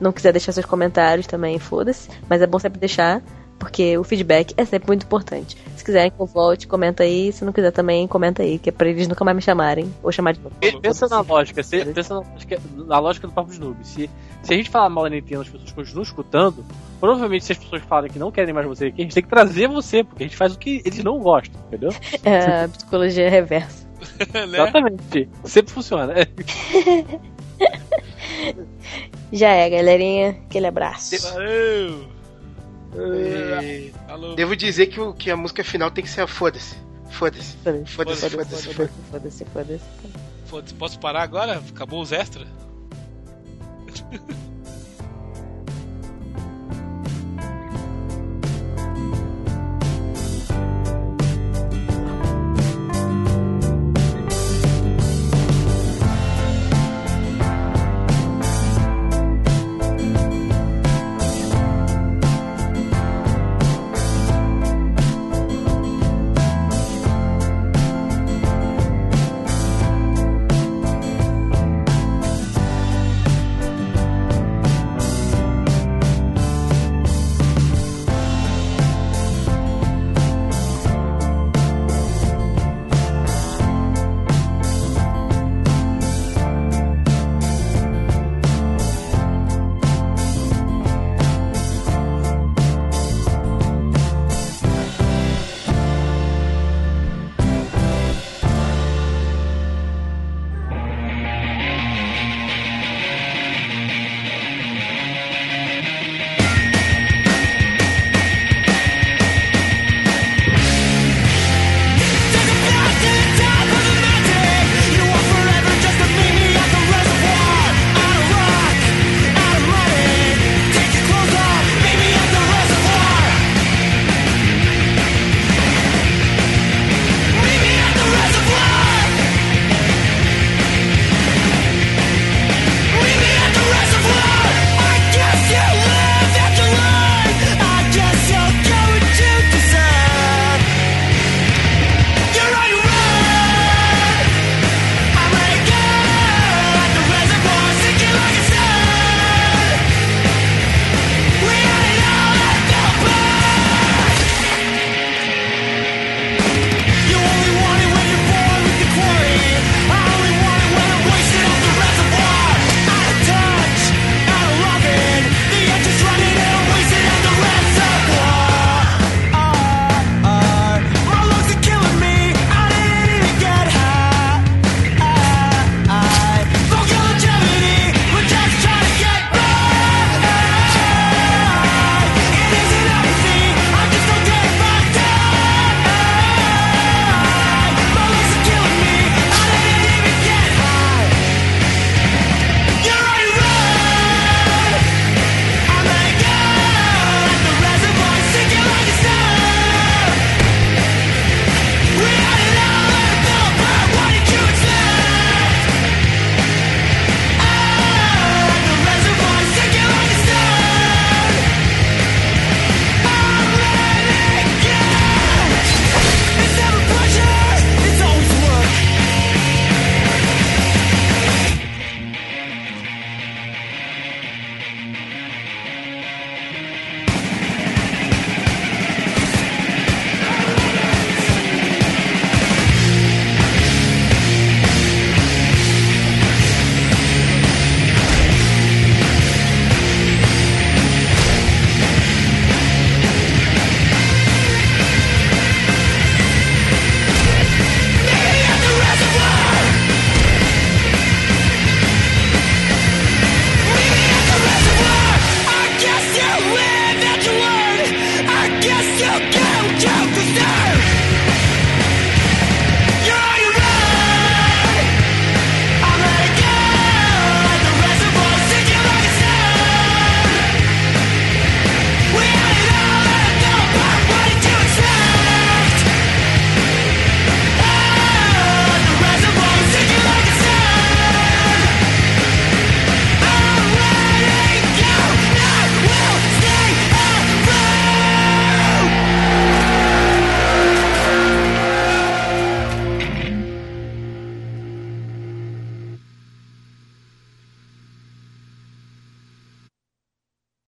não 0.00 0.12
quiser 0.12 0.30
deixar 0.30 0.52
seus 0.52 0.64
comentários 0.64 1.26
também, 1.26 1.58
foda-se. 1.58 2.08
Mas 2.30 2.40
é 2.40 2.46
bom 2.46 2.60
sempre 2.60 2.78
deixar, 2.78 3.20
porque 3.58 3.98
o 3.98 4.04
feedback 4.04 4.54
é 4.56 4.64
sempre 4.64 4.86
muito 4.86 5.02
importante. 5.04 5.56
Se 5.86 5.92
quiserem 5.92 6.10
que 6.10 6.18
eu 6.20 6.26
volte, 6.26 6.66
comenta 6.66 7.04
aí. 7.04 7.32
Se 7.32 7.44
não 7.44 7.52
quiser 7.52 7.70
também, 7.70 8.08
comenta 8.08 8.42
aí, 8.42 8.58
que 8.58 8.70
é 8.70 8.72
pra 8.72 8.88
eles 8.88 9.06
nunca 9.06 9.24
mais 9.24 9.36
me 9.36 9.40
chamarem. 9.40 9.94
Ou 10.02 10.10
chamar 10.10 10.32
de 10.32 10.40
novo. 10.40 10.52
Pensa 10.82 11.06
na 11.06 11.20
lógica, 11.20 11.62
se- 11.62 11.84
pensa 11.84 12.12
na 12.14 12.20
lógica, 12.28 12.58
na 12.74 12.98
lógica 12.98 13.26
do 13.28 13.32
Papo 13.32 13.52
de 13.52 13.60
Noob. 13.60 13.76
Se, 13.86 14.10
se 14.42 14.52
a 14.52 14.56
gente 14.56 14.68
falar 14.68 14.88
mal 14.88 15.04
da 15.04 15.10
Nintendo 15.10 15.42
as 15.42 15.48
pessoas 15.48 15.70
continuam 15.70 16.02
escutando, 16.02 16.64
provavelmente 16.98 17.44
se 17.44 17.52
as 17.52 17.58
pessoas 17.58 17.82
falarem 17.82 18.10
que 18.10 18.18
não 18.18 18.32
querem 18.32 18.52
mais 18.52 18.66
você 18.66 18.86
aqui, 18.86 19.02
a 19.02 19.04
gente 19.04 19.14
tem 19.14 19.22
que 19.22 19.28
trazer 19.28 19.68
você, 19.68 20.02
porque 20.02 20.24
a 20.24 20.26
gente 20.26 20.36
faz 20.36 20.54
o 20.56 20.58
que 20.58 20.82
eles 20.84 21.04
não 21.04 21.20
gostam, 21.20 21.60
entendeu? 21.68 21.90
É, 22.24 22.64
a 22.64 22.68
psicologia 22.68 23.30
reversa. 23.30 23.86
né? 24.34 24.42
Exatamente. 24.44 25.28
Sempre 25.44 25.72
funciona. 25.72 26.12
É. 26.20 26.26
Já 29.32 29.50
é, 29.50 29.70
galerinha. 29.70 30.30
Aquele 30.48 30.66
abraço. 30.66 31.16
Valeu! 31.32 32.15
E 32.94 33.92
Falou. 34.06 34.34
Devo 34.34 34.56
dizer 34.56 34.86
que, 34.86 35.00
o, 35.00 35.12
que 35.12 35.30
a 35.30 35.36
música 35.36 35.62
final 35.64 35.90
tem 35.90 36.04
que 36.04 36.10
ser 36.10 36.22
a 36.22 36.26
foda-se, 36.26 36.76
foda-se, 37.10 37.56
foda-se, 37.86 38.30
foda-se, 38.30 39.44
foda-se. 39.44 39.84
Foda-se, 40.46 40.74
Posso 40.74 40.98
parar 40.98 41.22
agora? 41.22 41.62
Acabou 41.68 42.00
os 42.00 42.12
extras? 42.12 42.46